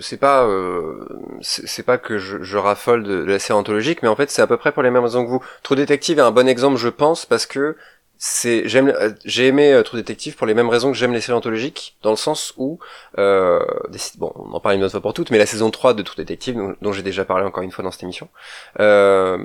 c'est 0.00 0.16
pas, 0.16 0.44
euh, 0.44 1.04
c'est 1.40 1.84
pas 1.84 1.98
que 1.98 2.18
je, 2.18 2.42
je 2.42 2.56
raffole 2.58 3.04
de, 3.04 3.24
la 3.24 3.38
série 3.38 3.58
anthologique, 3.58 4.02
mais 4.02 4.08
en 4.08 4.16
fait, 4.16 4.30
c'est 4.30 4.42
à 4.42 4.46
peu 4.46 4.56
près 4.56 4.72
pour 4.72 4.82
les 4.82 4.90
mêmes 4.90 5.04
raisons 5.04 5.24
que 5.24 5.30
vous. 5.30 5.42
True 5.62 5.76
Detective 5.76 6.18
est 6.18 6.22
un 6.22 6.32
bon 6.32 6.48
exemple, 6.48 6.78
je 6.78 6.88
pense, 6.88 7.26
parce 7.26 7.46
que 7.46 7.76
c'est, 8.24 8.68
j'aime, 8.68 8.86
euh, 8.86 9.10
j'ai 9.24 9.48
aimé 9.48 9.72
euh, 9.72 9.82
True 9.82 9.96
Detective 9.96 10.36
pour 10.36 10.46
les 10.46 10.54
mêmes 10.54 10.68
raisons 10.68 10.92
que 10.92 10.96
j'aime 10.96 11.12
les 11.12 11.20
séries 11.20 11.36
anthologiques, 11.36 11.96
dans 12.04 12.10
le 12.10 12.16
sens 12.16 12.54
où, 12.56 12.78
euh, 13.18 13.58
bon, 14.16 14.32
on 14.36 14.52
en 14.52 14.60
parle 14.60 14.76
une 14.76 14.84
autre 14.84 14.92
fois 14.92 15.00
pour 15.00 15.12
toutes, 15.12 15.32
mais 15.32 15.38
la 15.38 15.46
saison 15.46 15.72
3 15.72 15.94
de 15.94 16.02
True 16.02 16.18
Detective, 16.18 16.54
dont, 16.54 16.76
dont 16.80 16.92
j'ai 16.92 17.02
déjà 17.02 17.24
parlé 17.24 17.44
encore 17.44 17.64
une 17.64 17.72
fois 17.72 17.82
dans 17.82 17.90
cette 17.90 18.04
émission, 18.04 18.28
euh, 18.78 19.38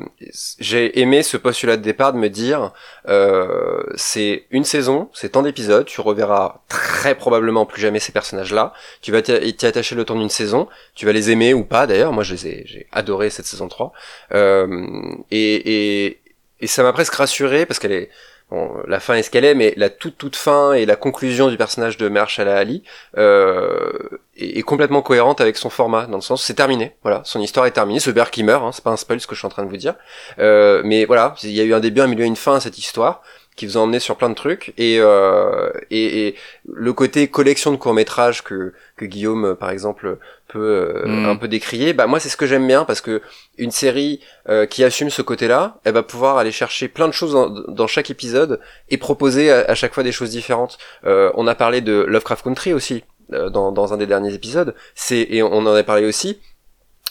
j'ai 0.59 0.99
aimé 0.99 1.23
ce 1.23 1.37
postulat 1.37 1.75
de 1.75 1.81
départ 1.81 2.13
de 2.13 2.19
me 2.19 2.29
dire, 2.29 2.71
euh, 3.07 3.81
c'est 3.95 4.45
une 4.51 4.63
saison, 4.63 5.09
c'est 5.11 5.29
tant 5.29 5.41
d'épisodes, 5.41 5.87
tu 5.87 5.99
reverras 5.99 6.61
très 6.67 7.15
probablement 7.15 7.65
plus 7.65 7.81
jamais 7.81 7.99
ces 7.99 8.11
personnages-là, 8.11 8.73
tu 9.01 9.11
vas 9.11 9.23
t'y 9.23 9.65
attacher 9.65 9.95
le 9.95 10.05
temps 10.05 10.19
d'une 10.19 10.29
saison, 10.29 10.67
tu 10.93 11.07
vas 11.07 11.13
les 11.13 11.31
aimer 11.31 11.55
ou 11.55 11.63
pas 11.63 11.87
d'ailleurs, 11.87 12.13
moi 12.13 12.21
je 12.21 12.35
les 12.35 12.47
ai, 12.47 12.63
j'ai 12.67 12.85
adoré 12.91 13.31
cette 13.31 13.47
saison 13.47 13.69
3, 13.69 13.91
euh, 14.35 14.87
et, 15.31 16.05
et, 16.05 16.21
et 16.59 16.67
ça 16.67 16.83
m'a 16.83 16.93
presque 16.93 17.15
rassuré 17.15 17.65
parce 17.65 17.79
qu'elle 17.79 17.91
est, 17.91 18.11
la 18.51 18.99
fin 18.99 19.15
est 19.15 19.23
ce 19.23 19.29
qu'elle 19.29 19.43
est, 19.43 19.55
mais 19.55 19.73
la 19.75 19.89
toute 19.89 20.17
toute 20.17 20.37
fin 20.37 20.73
et 20.73 20.85
la 20.85 20.95
conclusion 20.95 21.49
du 21.49 21.57
personnage 21.57 21.97
de 21.97 22.07
Mahershala 22.07 22.55
Ali 22.55 22.83
euh, 23.17 23.91
est, 24.37 24.61
complètement 24.61 25.01
cohérente 25.01 25.41
avec 25.41 25.57
son 25.57 25.69
format, 25.69 26.05
dans 26.05 26.17
le 26.17 26.21
sens 26.21 26.43
c'est 26.43 26.53
terminé, 26.53 26.95
voilà, 27.03 27.21
son 27.25 27.41
histoire 27.41 27.65
est 27.65 27.71
terminée, 27.71 27.99
ce 27.99 28.09
bear 28.09 28.31
qui 28.31 28.43
meurt, 28.43 28.63
hein, 28.63 28.71
c'est 28.71 28.83
pas 28.83 28.91
un 28.91 28.97
spoil 28.97 29.19
ce 29.19 29.27
que 29.27 29.35
je 29.35 29.39
suis 29.39 29.45
en 29.45 29.49
train 29.49 29.63
de 29.63 29.69
vous 29.69 29.77
dire, 29.77 29.95
euh, 30.39 30.81
mais 30.85 31.03
voilà, 31.03 31.35
il 31.43 31.51
y 31.51 31.59
a 31.59 31.63
eu 31.65 31.73
un 31.73 31.81
début, 31.81 31.99
un 31.99 32.07
milieu, 32.07 32.23
une 32.23 32.37
fin 32.37 32.55
à 32.55 32.59
cette 32.61 32.77
histoire 32.77 33.21
qui 33.57 33.65
vous 33.65 33.77
a 33.77 33.81
emmené 33.81 33.99
sur 33.99 34.15
plein 34.15 34.29
de 34.29 34.35
trucs 34.35 34.73
et, 34.77 34.99
euh, 34.99 35.71
et, 35.89 36.27
et 36.27 36.35
le 36.71 36.93
côté 36.93 37.27
collection 37.27 37.71
de 37.71 37.75
courts 37.75 37.95
métrages 37.95 38.43
que, 38.43 38.73
que 38.95 39.05
Guillaume 39.05 39.55
par 39.55 39.71
exemple 39.71 40.19
peut 40.47 41.03
euh, 41.05 41.25
un 41.29 41.35
peu 41.35 41.47
décrier 41.47 41.93
bah 41.93 42.07
moi 42.07 42.19
c'est 42.19 42.29
ce 42.29 42.37
que 42.37 42.45
j'aime 42.45 42.65
bien 42.65 42.85
parce 42.85 43.01
que 43.01 43.21
une 43.57 43.71
série 43.71 44.21
euh, 44.47 44.65
qui 44.65 44.83
assume 44.83 45.09
ce 45.09 45.21
côté 45.21 45.47
là 45.47 45.79
elle 45.83 45.93
va 45.93 46.03
pouvoir 46.03 46.37
aller 46.37 46.51
chercher 46.51 46.87
plein 46.87 47.07
de 47.07 47.13
choses 47.13 47.33
dans, 47.33 47.49
dans 47.49 47.87
chaque 47.87 48.09
épisode 48.09 48.59
et 48.89 48.97
proposer 48.97 49.51
à, 49.51 49.59
à 49.69 49.75
chaque 49.75 49.93
fois 49.93 50.03
des 50.03 50.11
choses 50.11 50.29
différentes. 50.29 50.77
Euh, 51.05 51.31
on 51.35 51.47
a 51.47 51.55
parlé 51.55 51.81
de 51.81 52.05
Lovecraft 52.07 52.43
Country 52.43 52.73
aussi 52.73 53.03
euh, 53.33 53.49
dans, 53.49 53.71
dans 53.71 53.93
un 53.93 53.97
des 53.97 54.07
derniers 54.07 54.33
épisodes. 54.33 54.73
C'est 54.95 55.27
et 55.29 55.43
on 55.43 55.53
en 55.57 55.67
a 55.75 55.83
parlé 55.83 56.05
aussi. 56.05 56.39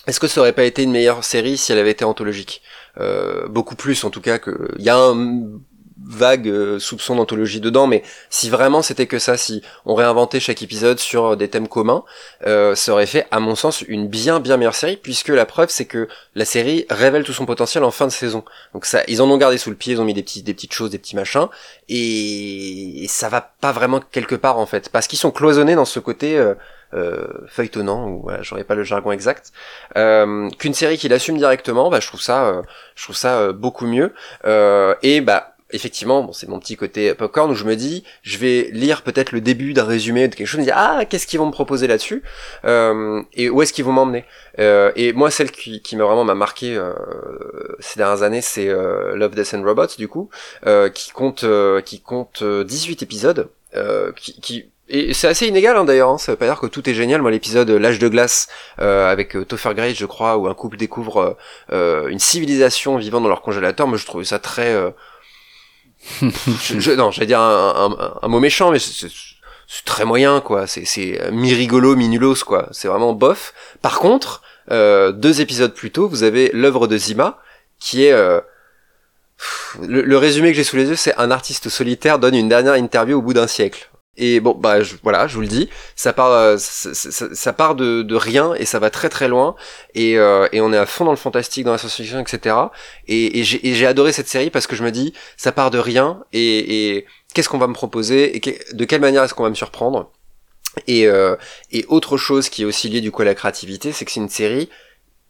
Est-ce 0.06 0.20
que 0.20 0.28
ça 0.28 0.40
aurait 0.40 0.52
pas 0.52 0.64
été 0.64 0.84
une 0.84 0.92
meilleure 0.92 1.24
série 1.24 1.56
si 1.56 1.72
elle 1.72 1.78
avait 1.78 1.90
été 1.90 2.04
anthologique? 2.04 2.62
Euh, 2.98 3.48
Beaucoup 3.48 3.74
plus 3.76 4.04
en 4.04 4.10
tout 4.10 4.20
cas 4.20 4.38
que 4.38 4.70
il 4.78 4.84
y 4.84 4.88
a 4.88 4.96
un 4.96 5.14
vague 6.04 6.48
euh, 6.48 6.78
soupçon 6.78 7.16
d'anthologie 7.16 7.60
dedans, 7.60 7.86
mais 7.86 8.02
si 8.30 8.50
vraiment 8.50 8.82
c'était 8.82 9.06
que 9.06 9.18
ça, 9.18 9.36
si 9.36 9.62
on 9.84 9.94
réinventait 9.94 10.40
chaque 10.40 10.62
épisode 10.62 10.98
sur 10.98 11.36
des 11.36 11.48
thèmes 11.48 11.68
communs, 11.68 12.04
euh, 12.46 12.74
ça 12.74 12.92
aurait 12.92 13.06
fait, 13.06 13.26
à 13.30 13.40
mon 13.40 13.54
sens, 13.54 13.82
une 13.82 14.08
bien 14.08 14.40
bien 14.40 14.56
meilleure 14.56 14.74
série, 14.74 14.96
puisque 14.96 15.28
la 15.28 15.46
preuve 15.46 15.70
c'est 15.70 15.86
que 15.86 16.08
la 16.34 16.44
série 16.44 16.86
révèle 16.90 17.24
tout 17.24 17.32
son 17.32 17.46
potentiel 17.46 17.84
en 17.84 17.90
fin 17.90 18.06
de 18.06 18.12
saison. 18.12 18.44
Donc 18.74 18.84
ça, 18.84 19.02
ils 19.08 19.22
en 19.22 19.30
ont 19.30 19.38
gardé 19.38 19.58
sous 19.58 19.70
le 19.70 19.76
pied, 19.76 19.94
ils 19.94 20.00
ont 20.00 20.04
mis 20.04 20.14
des 20.14 20.22
petits 20.22 20.42
des 20.42 20.54
petites 20.54 20.72
choses, 20.72 20.90
des 20.90 20.98
petits 20.98 21.16
machins, 21.16 21.48
et, 21.88 23.06
ça 23.08 23.28
va 23.28 23.40
pas 23.40 23.72
vraiment 23.72 24.00
quelque 24.00 24.34
part 24.34 24.58
en 24.58 24.66
fait, 24.66 24.88
parce 24.90 25.06
qu'ils 25.06 25.18
sont 25.18 25.30
cloisonnés 25.30 25.74
dans 25.74 25.84
ce 25.84 26.00
côté. 26.00 26.36
Euh, 26.38 26.54
euh, 26.94 27.26
feuilletonnant 27.48 28.08
ou 28.08 28.22
voilà, 28.22 28.42
j'aurais 28.42 28.64
pas 28.64 28.74
le 28.74 28.84
jargon 28.84 29.10
exact 29.10 29.52
euh, 29.96 30.48
qu'une 30.58 30.74
série 30.74 30.98
qui 30.98 31.08
l'assume 31.08 31.36
directement 31.36 31.90
bah 31.90 32.00
je 32.00 32.06
trouve 32.06 32.20
ça 32.20 32.46
euh, 32.46 32.62
je 32.94 33.04
trouve 33.04 33.16
ça 33.16 33.38
euh, 33.38 33.52
beaucoup 33.52 33.86
mieux 33.86 34.14
euh, 34.44 34.94
et 35.02 35.20
bah 35.20 35.55
effectivement, 35.72 36.22
bon, 36.22 36.32
c'est 36.32 36.48
mon 36.48 36.58
petit 36.58 36.76
côté 36.76 37.14
popcorn 37.14 37.50
où 37.50 37.54
je 37.54 37.64
me 37.64 37.76
dis, 37.76 38.04
je 38.22 38.38
vais 38.38 38.70
lire 38.72 39.02
peut-être 39.02 39.32
le 39.32 39.40
début 39.40 39.72
d'un 39.72 39.84
résumé 39.84 40.28
de 40.28 40.34
quelque 40.34 40.46
chose, 40.46 40.58
et 40.58 40.62
me 40.62 40.66
dire 40.66 40.76
ah 40.76 41.04
qu'est-ce 41.04 41.26
qu'ils 41.26 41.38
vont 41.38 41.46
me 41.46 41.52
proposer 41.52 41.86
là-dessus 41.86 42.22
euh, 42.64 43.22
et 43.34 43.50
où 43.50 43.62
est-ce 43.62 43.72
qu'ils 43.72 43.84
vont 43.84 43.92
m'emmener. 43.92 44.24
Euh, 44.58 44.92
et 44.96 45.12
moi, 45.12 45.30
celle 45.30 45.50
qui, 45.50 45.82
qui 45.82 45.96
m'a 45.96 46.04
vraiment 46.04 46.24
m'a 46.24 46.34
marqué 46.34 46.76
euh, 46.76 46.92
ces 47.80 47.98
dernières 47.98 48.22
années, 48.22 48.42
c'est 48.42 48.68
euh, 48.68 49.16
Love, 49.16 49.34
Death 49.34 49.54
and 49.54 49.62
Robots 49.64 49.96
du 49.98 50.08
coup, 50.08 50.30
euh, 50.66 50.88
qui 50.88 51.10
compte 51.10 51.44
qui 51.84 52.00
compte 52.00 52.42
euh, 52.42 52.64
18 52.64 53.02
épisodes, 53.02 53.48
qui, 54.16 54.40
qui 54.40 54.70
et 54.88 55.14
c'est 55.14 55.26
assez 55.26 55.48
inégal 55.48 55.76
hein, 55.76 55.84
d'ailleurs, 55.84 56.10
hein, 56.10 56.18
ça 56.18 56.32
veut 56.32 56.38
pas 56.38 56.46
dire 56.46 56.60
que 56.60 56.66
tout 56.66 56.88
est 56.88 56.94
génial. 56.94 57.20
Moi 57.20 57.32
l'épisode 57.32 57.68
L'âge 57.70 57.98
de 57.98 58.08
glace 58.08 58.48
euh, 58.80 59.10
avec 59.10 59.36
Topher 59.48 59.74
Grace 59.74 59.96
je 59.96 60.06
crois, 60.06 60.36
où 60.36 60.46
un 60.46 60.54
couple 60.54 60.76
découvre 60.76 61.36
euh, 61.72 62.06
une 62.06 62.20
civilisation 62.20 62.96
vivant 62.96 63.20
dans 63.20 63.28
leur 63.28 63.42
congélateur, 63.42 63.88
moi 63.88 63.98
je 63.98 64.06
trouvais 64.06 64.24
ça 64.24 64.38
très... 64.38 64.74
je, 66.62 66.90
non, 66.92 67.10
dire 67.10 67.40
un, 67.40 68.28
mot 68.28 68.40
méchant, 68.40 68.70
mais 68.70 68.78
c'est- 68.78 69.08
très 69.84 70.04
moyen 70.04 70.40
quoi. 70.40 70.66
C'est 70.66 71.20
euh, 71.20 71.30
mi-rigolo, 71.32 71.96
mi-nulos 71.96 72.44
quoi. 72.44 72.68
C'est 72.72 72.88
vraiment 72.88 73.12
bof. 73.12 73.52
Par 73.82 73.98
contre, 73.98 74.42
euh, 74.70 75.12
deux 75.12 75.40
épisodes 75.40 75.74
plus 75.74 75.90
tôt, 75.90 76.08
vous 76.08 76.22
avez 76.22 76.50
l'œuvre 76.52 76.86
de 76.86 76.96
Zima, 76.96 77.38
qui 77.80 78.04
est... 78.04 78.12
euh, 78.12 78.40
le, 79.82 80.02
le 80.02 80.18
résumé 80.18 80.50
que 80.50 80.56
j'ai 80.56 80.64
sous 80.64 80.76
les 80.76 80.86
yeux, 80.88 80.96
c'est 80.96 81.14
un 81.16 81.30
artiste 81.30 81.68
solitaire 81.68 82.18
donne 82.18 82.34
une 82.34 82.48
dernière 82.48 82.74
interview 82.74 83.18
au 83.18 83.22
bout 83.22 83.34
d'un 83.34 83.46
siècle. 83.46 83.90
Et 84.16 84.40
bon, 84.40 84.54
bah 84.54 84.82
je, 84.82 84.94
voilà, 85.02 85.26
je 85.26 85.34
vous 85.34 85.42
le 85.42 85.46
dis, 85.46 85.68
ça 85.94 86.12
part, 86.12 86.30
euh, 86.32 86.56
ça, 86.58 86.94
ça- 86.94 87.34
ça 87.34 87.52
part 87.52 87.74
de, 87.74 88.02
de 88.02 88.14
rien 88.16 88.54
et 88.54 88.64
ça 88.64 88.78
va 88.78 88.90
très 88.90 89.08
très 89.08 89.28
loin. 89.28 89.54
Et, 89.94 90.18
euh, 90.18 90.48
et 90.52 90.60
on 90.60 90.72
est 90.72 90.76
à 90.78 90.86
fond 90.86 91.04
dans 91.04 91.10
le 91.10 91.16
fantastique, 91.16 91.64
dans 91.64 91.72
la 91.72 91.78
science-fiction, 91.78 92.20
etc. 92.20 92.72
Et, 93.08 93.40
et 93.40 93.44
j'ai 93.44 93.86
adoré 93.86 94.12
cette 94.12 94.28
série 94.28 94.50
parce 94.50 94.66
que 94.66 94.76
je 94.76 94.84
me 94.84 94.90
dis, 94.90 95.12
ça 95.36 95.52
part 95.52 95.70
de 95.70 95.78
rien 95.78 96.22
et, 96.32 96.96
et 96.96 97.06
qu'est-ce 97.34 97.48
qu'on 97.48 97.58
va 97.58 97.66
me 97.66 97.74
proposer 97.74 98.36
et 98.36 98.40
de 98.72 98.84
quelle 98.84 99.00
manière 99.00 99.22
est-ce 99.24 99.34
qu'on 99.34 99.42
va 99.44 99.50
me 99.50 99.54
surprendre? 99.54 100.10
Et, 100.86 101.06
euh, 101.06 101.36
et 101.72 101.84
autre 101.88 102.16
chose 102.18 102.48
qui 102.50 102.62
est 102.62 102.64
aussi 102.66 102.88
liée 102.88 103.00
du 103.00 103.10
coup 103.10 103.22
à 103.22 103.24
la 103.24 103.34
créativité, 103.34 103.92
c'est 103.92 104.04
que 104.04 104.10
c'est 104.12 104.20
une 104.20 104.28
série 104.28 104.68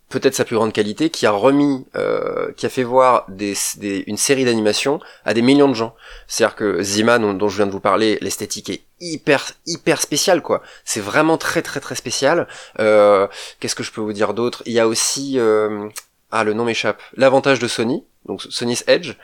peut-être 0.09 0.35
sa 0.35 0.45
plus 0.45 0.57
grande 0.57 0.73
qualité, 0.73 1.11
qui 1.11 1.27
a 1.27 1.31
remis, 1.31 1.87
euh, 1.97 2.53
qui 2.57 2.67
a 2.67 2.69
fait 2.69 2.85
voir 2.85 3.27
une 3.29 4.17
série 4.17 4.45
d'animation 4.45 5.01
à 5.25 5.35
des 5.35 5.43
millions 5.43 5.69
de 5.69 5.75
gens. 5.75 5.95
C'est-à-dire 6.29 6.57
que 6.57 6.83
Zima, 6.83 7.19
dont, 7.19 7.49
je 7.49 7.57
viens 7.57 7.67
de 7.67 7.73
vous 7.73 7.81
parler, 7.81 8.19
l'esthétique 8.21 8.71
est 8.71 8.83
hyper 9.01 9.45
hyper 9.67 10.01
spéciale 10.01 10.43
quoi. 10.43 10.63
C'est 10.85 11.01
vraiment 11.01 11.39
très 11.39 11.63
très 11.63 11.81
très 11.81 11.97
spécial. 11.97 12.47
Euh, 12.79 13.27
Qu'est-ce 13.61 13.75
que 13.75 13.83
je 13.83 13.93
peux 13.93 14.01
vous 14.01 14.13
dire 14.13 14.33
d'autre? 14.33 14.63
Il 14.67 14.73
y 14.73 14.81
a 14.81 14.87
aussi 14.87 15.39
euh, 15.39 15.89
ah 16.31 16.45
le 16.45 16.53
nom 16.53 16.65
m'échappe. 16.65 17.03
L'avantage 17.17 17.59
de 17.59 17.69
Sony, 17.69 18.05
donc 18.27 18.43
Sony's 18.43 18.85
Edge. 18.87 19.15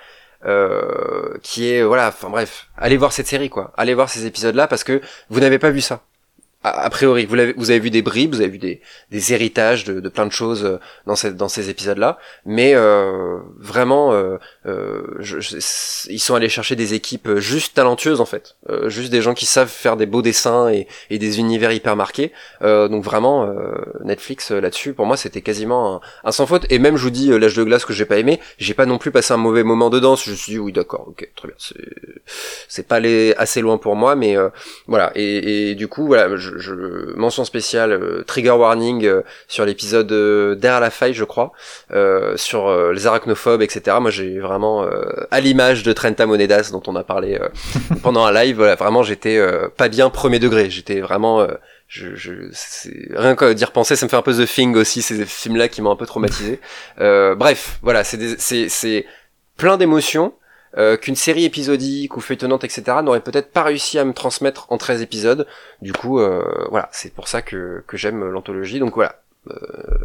qui 1.43 1.70
est 1.70 1.83
voilà, 1.85 2.09
enfin 2.09 2.28
bref, 2.28 2.66
allez 2.76 2.97
voir 2.97 3.12
cette 3.12 3.28
série 3.28 3.49
quoi, 3.51 3.72
allez 3.76 3.95
voir 3.95 4.11
ces 4.11 4.26
épisodes 4.26 4.57
là 4.57 4.66
parce 4.66 4.83
que 4.83 5.01
vous 5.30 5.39
n'avez 5.39 5.61
pas 5.61 5.70
vu 5.70 5.80
ça 5.80 6.03
a, 6.65 6.91
priori, 6.91 7.27
vous, 7.27 7.35
avez, 7.71 7.79
vu 7.81 7.91
des 7.91 8.03
bribes, 8.03 8.35
vous 8.35 8.41
avez 8.41 8.51
vu 8.51 8.59
des, 8.59 9.33
héritages 9.33 9.85
de, 9.85 10.01
de 10.01 10.09
plein 10.09 10.27
de 10.27 10.33
choses 10.33 10.65
euh, 10.65 10.79
dans, 11.07 11.15
dans 11.35 11.49
ces 11.49 11.71
épisodes-là, 11.71 12.19
mais 12.47 12.75
euh, 12.75 13.39
vraiment, 13.59 14.13
euh, 14.67 14.73
euh 14.73 15.17
je, 15.21 15.59
ils 16.11 16.19
sont 16.19 16.35
allés 16.35 16.49
chercher 16.49 16.77
des 16.77 16.95
équipes 16.95 17.37
juste 17.37 17.75
talentueuses 17.75 18.21
en 18.21 18.27
fait, 18.27 18.57
euh, 18.69 18.89
juste 18.89 19.11
des 19.11 19.23
gens 19.23 19.35
qui 19.35 19.47
savent 19.47 19.69
faire 19.69 19.97
des 19.97 20.07
beaux 20.07 20.23
dessins 20.23 20.69
et, 20.71 20.87
et 21.11 21.19
des 21.19 21.39
univers 21.39 21.73
hyper 21.73 21.97
marqués. 21.97 22.33
donc 22.61 23.05
vraiment, 23.05 23.53
Netflix 24.05 24.51
là-dessus, 24.51 24.93
pour 24.93 25.07
moi, 25.07 25.17
c'était 25.17 25.43
quasiment 25.43 25.97
un, 25.97 26.01
un, 26.25 26.33
sans 26.33 26.47
faute. 26.47 26.67
Et 26.71 26.79
même, 26.79 26.97
je 26.97 27.03
vous 27.03 27.11
dis, 27.11 27.29
l'âge 27.39 27.55
de 27.55 27.65
glace 27.65 27.85
que 27.85 27.93
j'ai 27.93 28.05
pas 28.05 28.19
aimé, 28.19 28.41
j'ai 28.59 28.75
pas 28.75 28.87
non 28.87 28.99
plus 28.99 29.11
passé 29.11 29.33
un 29.33 29.37
mauvais 29.37 29.63
moment 29.63 29.91
dedans. 29.91 30.17
Je 30.17 30.31
me 30.31 30.37
suis 30.37 30.53
dit, 30.53 30.59
oui, 30.59 30.73
d'accord, 30.73 31.07
ok, 31.09 31.29
très 31.35 31.49
bien. 31.49 31.57
C'est 32.69 32.87
pas 32.87 33.01
assez 33.37 33.61
loin 33.61 33.79
pour 33.79 33.97
moi, 33.97 34.17
mais 34.17 34.37
voilà. 34.87 35.13
Et, 35.15 35.71
et, 35.71 35.75
du 35.75 35.89
coup, 35.89 36.07
voilà. 36.07 36.37
Je, 36.37 36.59
je, 36.59 37.13
mention 37.17 37.45
spéciale 37.45 37.93
euh, 37.93 38.25
trigger 38.25 38.51
warning 38.51 39.05
euh, 39.05 39.23
sur 39.49 39.65
l'épisode 39.65 40.11
euh, 40.13 40.55
derrière 40.55 40.81
la 40.81 40.91
faille 40.91 41.15
je 41.15 41.25
crois 41.25 41.53
sur 42.37 42.93
les 42.93 43.07
arachnophobes 43.07 43.63
etc 43.63 43.97
moi 44.01 44.11
j'ai 44.11 44.39
vraiment 44.39 44.51
à 45.30 45.40
l'image 45.40 45.82
de 45.82 45.92
Trenta 45.92 46.26
Monedas 46.26 46.70
dont 46.72 46.82
on 46.86 46.96
a 46.96 47.05
parlé 47.05 47.38
pendant 48.03 48.24
un 48.24 48.32
live 48.32 48.57
voilà 48.57 48.74
vraiment 48.74 49.03
j'étais 49.03 49.40
pas 49.76 49.88
bien 49.88 50.11
premier 50.11 50.38
degré 50.38 50.70
j'étais 50.70 51.00
vraiment 51.00 51.46
je, 51.88 52.14
je 52.14 52.32
rien 53.16 53.36
qu'à 53.36 53.55
dire 53.55 53.72
penser 53.72 53.96
ça 53.96 54.07
me 54.07 54.11
fait 54.11 54.16
un 54.16 54.22
peu 54.22 54.34
The 54.34 54.46
Thing 54.46 54.76
aussi 54.76 55.03
ces 55.03 55.24
films 55.26 55.57
là 55.57 55.68
qui 55.68 55.82
m'ont 55.82 55.90
un 55.90 55.96
peu 55.96 56.07
traumatisé 56.07 56.61
bref 56.98 57.78
voilà 57.82 58.05
c'est 58.05 58.38
c'est 58.38 59.07
plein 59.57 59.76
d'émotions 59.76 60.32
euh, 60.78 60.96
qu'une 60.96 61.16
série 61.16 61.44
épisodique 61.44 62.16
ou 62.16 62.20
feuilletonnante, 62.20 62.64
etc., 62.64 62.98
n'aurait 63.03 63.20
peut-être 63.20 63.53
pas 63.53 63.62
réussi 63.62 63.98
à 63.98 64.07
me 64.07 64.14
transmettre 64.14 64.66
en 64.72 64.78
13 64.78 65.03
épisodes. 65.03 65.46
Du 65.82 65.92
coup, 65.92 66.18
euh, 66.18 66.42
voilà, 66.70 66.88
c'est 66.92 67.12
pour 67.12 67.28
ça 67.28 67.42
que, 67.42 67.84
que 67.86 67.98
j'aime 67.98 68.24
l'anthologie. 68.24 68.78
Donc 68.78 68.94
voilà, 68.94 69.20
euh, 69.50 69.55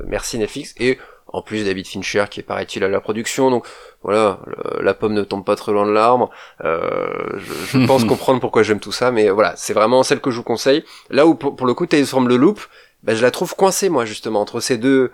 merci 0.05 0.37
Netflix. 0.37 0.75
Et 0.77 0.99
en 1.29 1.41
plus, 1.41 1.65
David 1.65 1.87
Fincher 1.87 2.25
qui 2.29 2.39
est, 2.39 2.43
paraît-il, 2.43 2.83
à 2.83 2.87
la 2.87 2.99
production. 2.99 3.51
Donc 3.51 3.65
voilà, 4.03 4.39
la 4.81 4.93
pomme 4.93 5.13
ne 5.13 5.23
tombe 5.23 5.45
pas 5.45 5.55
très 5.55 5.71
loin 5.71 5.85
de 5.85 5.91
l'arbre. 5.91 6.29
je, 6.63 7.37
je 7.37 7.77
pense 7.87 8.03
comprendre 8.05 8.39
pourquoi 8.39 8.63
j'aime 8.63 8.79
tout 8.79 8.91
ça, 8.91 9.11
mais 9.11 9.29
voilà, 9.29 9.53
c'est 9.55 9.73
vraiment 9.73 10.03
celle 10.03 10.19
que 10.19 10.31
je 10.31 10.37
vous 10.37 10.43
conseille. 10.43 10.83
Là 11.09 11.25
où, 11.27 11.35
pour, 11.35 11.65
le 11.65 11.73
coup, 11.73 11.85
Tales 11.85 12.05
from 12.05 12.27
the 12.27 12.37
Loop, 12.37 12.61
bah, 13.03 13.15
je 13.15 13.21
la 13.21 13.31
trouve 13.31 13.55
coincée, 13.55 13.89
moi, 13.89 14.05
justement, 14.05 14.41
entre 14.41 14.59
ces 14.59 14.77
deux 14.77 15.11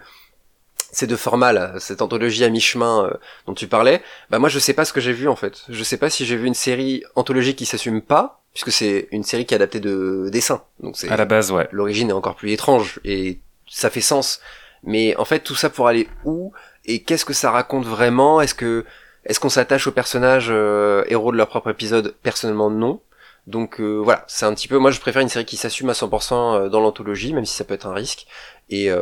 ces 0.93 1.07
deux 1.07 1.17
formats 1.17 1.79
cette 1.79 2.01
anthologie 2.01 2.43
à 2.43 2.49
mi-chemin 2.49 3.05
euh, 3.05 3.13
dont 3.47 3.53
tu 3.53 3.67
parlais, 3.67 4.01
bah 4.29 4.39
moi 4.39 4.47
je 4.47 4.59
sais 4.59 4.73
pas 4.73 4.85
ce 4.85 4.93
que 4.93 5.01
j'ai 5.01 5.11
vu 5.11 5.27
en 5.27 5.35
fait. 5.35 5.63
Je 5.67 5.83
sais 5.83 5.97
pas 5.97 6.09
si 6.09 6.25
j'ai 6.25 6.37
vu 6.37 6.45
une 6.45 6.53
série 6.53 7.03
anthologique 7.15 7.57
qui 7.57 7.65
s'assume 7.65 8.01
pas, 8.01 8.43
puisque 8.53 8.71
c'est 8.71 9.07
une 9.11 9.23
série 9.23 9.45
qui 9.45 9.53
est 9.53 9.57
adaptée 9.57 9.79
de 9.79 10.29
dessin. 10.31 10.61
Donc 10.79 10.95
c'est 10.95 11.09
à 11.09 11.17
la 11.17 11.25
base 11.25 11.51
ouais. 11.51 11.67
L'origine 11.71 12.11
est 12.11 12.13
encore 12.13 12.35
plus 12.35 12.51
étrange 12.51 12.99
et 13.03 13.39
ça 13.67 13.89
fait 13.89 14.01
sens. 14.01 14.39
Mais 14.83 15.15
en 15.17 15.25
fait 15.25 15.39
tout 15.39 15.55
ça 15.55 15.69
pour 15.69 15.87
aller 15.87 16.07
où 16.25 16.51
et 16.85 17.03
qu'est-ce 17.03 17.25
que 17.25 17.33
ça 17.33 17.51
raconte 17.51 17.85
vraiment? 17.85 18.41
Est-ce 18.41 18.55
que 18.55 18.85
est-ce 19.25 19.39
qu'on 19.39 19.49
s'attache 19.49 19.87
aux 19.87 19.91
personnages 19.91 20.49
euh, 20.49 21.05
héros 21.07 21.31
de 21.31 21.37
leur 21.37 21.47
propre 21.47 21.69
épisode? 21.69 22.15
Personnellement 22.23 22.69
non. 22.69 23.01
Donc 23.47 23.79
euh, 23.79 23.97
voilà, 23.97 24.25
c'est 24.27 24.45
un 24.45 24.53
petit 24.53 24.67
peu. 24.67 24.77
Moi, 24.77 24.91
je 24.91 24.99
préfère 25.01 25.21
une 25.21 25.29
série 25.29 25.45
qui 25.45 25.57
s'assume 25.57 25.89
à 25.89 25.93
100% 25.93 26.69
dans 26.69 26.79
l'anthologie, 26.79 27.33
même 27.33 27.45
si 27.45 27.55
ça 27.55 27.65
peut 27.65 27.73
être 27.73 27.87
un 27.87 27.93
risque. 27.93 28.25
Et 28.69 28.89
euh, 28.89 29.01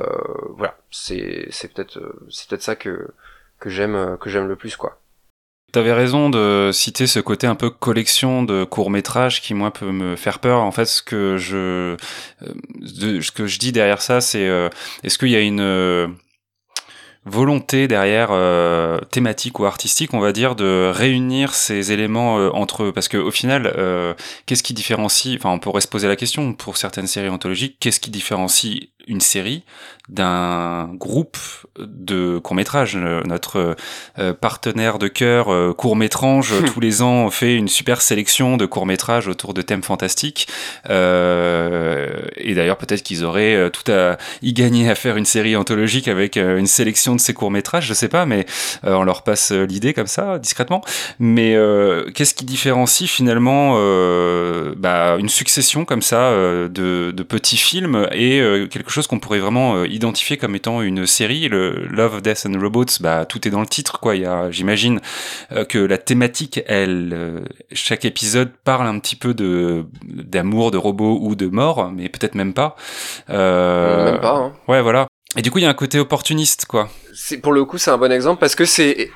voilà, 0.49 0.77
c'est 0.89 1.47
peut-être 1.73 1.97
euh, 1.97 2.27
c'est 2.29 2.49
peut-être 2.49 2.63
ça 2.63 2.75
que 2.75 3.07
que 3.59 3.69
j'aime 3.69 3.95
euh, 3.95 4.17
que 4.17 4.29
j'aime 4.29 4.47
le 4.47 4.55
plus 4.55 4.75
quoi. 4.75 4.99
T'avais 5.72 5.93
raison 5.93 6.30
de 6.30 6.72
citer 6.74 7.07
ce 7.07 7.19
côté 7.19 7.47
un 7.47 7.55
peu 7.55 7.69
collection 7.69 8.43
de 8.43 8.63
courts 8.63 8.89
métrages 8.89 9.41
qui 9.41 9.53
moi 9.53 9.72
peut 9.72 9.91
me 9.91 10.15
faire 10.15 10.39
peur. 10.39 10.61
En 10.61 10.72
fait, 10.72 10.86
ce 10.86 11.01
que 11.01 11.38
je 11.38 11.95
ce 12.84 13.32
que 13.32 13.47
je 13.47 13.59
dis 13.59 13.72
derrière 13.72 14.01
ça, 14.01 14.22
c'est 14.22 14.49
est-ce 15.03 15.17
qu'il 15.17 15.30
y 15.30 15.36
a 15.36 15.41
une 15.41 16.17
volonté 17.26 17.88
derrière 17.88 18.30
euh, 18.32 18.99
thématique 19.11 19.59
ou 19.59 19.65
artistique, 19.65 20.13
on 20.13 20.19
va 20.19 20.32
dire, 20.32 20.55
de 20.55 20.91
réunir 20.93 21.53
ces 21.53 21.91
éléments 21.91 22.39
euh, 22.39 22.49
entre 22.53 22.84
eux? 22.84 22.91
Parce 22.91 23.07
que 23.07 23.17
au 23.17 23.32
final, 23.32 23.72
euh, 23.78 24.13
qu'est-ce 24.45 24.63
qui 24.63 24.74
différencie 24.74 25.38
Enfin, 25.38 25.51
on 25.51 25.59
pourrait 25.59 25.82
se 25.82 25.88
poser 25.88 26.07
la 26.07 26.15
question 26.15 26.53
pour 26.53 26.78
certaines 26.78 27.07
séries 27.07 27.30
anthologiques. 27.30 27.78
Qu'est-ce 27.80 27.99
qui 27.99 28.09
différencie 28.09 28.89
une 29.08 29.22
série 29.22 29.64
d'un 30.10 30.89
groupe 30.95 31.38
de 31.80 32.38
court 32.39 32.56
métrage 32.56 32.97
Notre 32.97 33.76
partenaire 34.41 34.99
de 34.99 35.08
cœur, 35.08 35.76
court 35.78 35.95
métrange, 35.95 36.54
tous 36.66 36.80
les 36.80 37.02
ans 37.02 37.30
fait 37.30 37.56
une 37.56 37.70
super 37.70 38.02
sélection 38.02 38.58
de 38.58 38.66
courts 38.66 38.86
métrages 38.86 39.28
autour 39.28 39.54
de 39.54 39.62
thèmes 39.62 39.84
fantastiques. 39.84 40.47
et 40.86 40.89
d'ailleurs, 40.89 42.78
peut-être 42.78 43.04
qu'ils 43.04 43.24
auraient 43.24 43.70
tout 43.72 43.89
à 43.89 44.18
y 44.41 44.54
gagner 44.54 44.89
à 44.89 44.95
faire 44.95 45.16
une 45.16 45.26
série 45.26 45.56
anthologique 45.56 46.08
avec 46.08 46.36
une 46.36 46.68
sélection 46.68 47.16
de 47.16 47.22
ces 47.22 47.34
courts 47.34 47.52
métrages, 47.52 47.86
je 47.86 47.93
sais 47.93 48.10
pas, 48.10 48.26
mais 48.26 48.45
euh, 48.86 48.93
on 48.93 49.04
leur 49.04 49.24
passe 49.24 49.52
euh, 49.52 49.66
l'idée 49.66 49.93
comme 49.93 50.08
ça, 50.08 50.39
discrètement. 50.39 50.82
Mais 51.20 51.56
euh, 51.56 52.10
qu'est-ce 52.14 52.34
qui 52.34 52.45
différencie 52.45 53.10
finalement 53.10 53.72
bah, 54.78 55.18
une 55.20 55.30
succession 55.30 55.86
comme 55.86 56.02
ça 56.02 56.32
de, 56.32 57.26
petits 57.28 57.58
films 57.58 58.08
et 58.12 58.41
quelque 58.70 58.91
chose 58.92 59.08
qu'on 59.08 59.20
pourrait 59.20 59.39
vraiment 59.39 59.84
identifier 59.84 60.38
comme 60.38 60.56
étant 60.56 60.82
une 60.82 61.06
série, 61.06 61.48
le 61.48 61.88
Love, 61.89 62.22
Death 62.22 62.46
and 62.46 62.60
Robots, 62.60 62.86
bah 63.00 63.26
tout 63.26 63.48
est 63.48 63.52
dans 63.52 63.62
le 63.62 63.68
titre, 63.68 64.00
quoi. 64.00 64.16
Il 64.16 64.22
y 64.22 64.26
a, 64.26 64.52
j'imagine 64.52 65.00
que 65.70 65.80
la 65.80 65.98
thématique, 65.98 66.62
elle, 66.68 67.44
chaque 67.72 68.06
épisode 68.06 68.52
parle 68.64 68.88
un 68.88 69.00
petit 69.00 69.16
peu 69.16 69.34
de 69.34 69.86
d'amour, 70.06 70.72
de 70.72 70.78
robots 70.78 71.20
ou 71.22 71.36
de 71.36 71.48
mort, 71.48 71.92
mais 71.92 72.10
peut-être 72.10 72.36
même 72.36 72.54
pas. 72.54 72.76
même 73.28 74.20
pas. 74.20 74.36
Hein. 74.36 74.54
Ouais, 74.68 74.82
voilà. 74.82 75.08
Et 75.38 75.42
du 75.42 75.50
coup, 75.50 75.60
il 75.60 75.62
y 75.62 75.66
a 75.66 75.70
un 75.70 75.74
côté 75.74 75.98
opportuniste, 75.98 76.66
quoi. 76.66 76.89
C'est 77.14 77.38
pour 77.38 77.54
le 77.54 77.64
coup, 77.64 77.78
c'est 77.78 77.92
un 77.92 77.98
bon 77.98 78.12
exemple 78.12 78.39
parce 78.39 78.56
que 78.56 78.66
c'est 78.66 79.12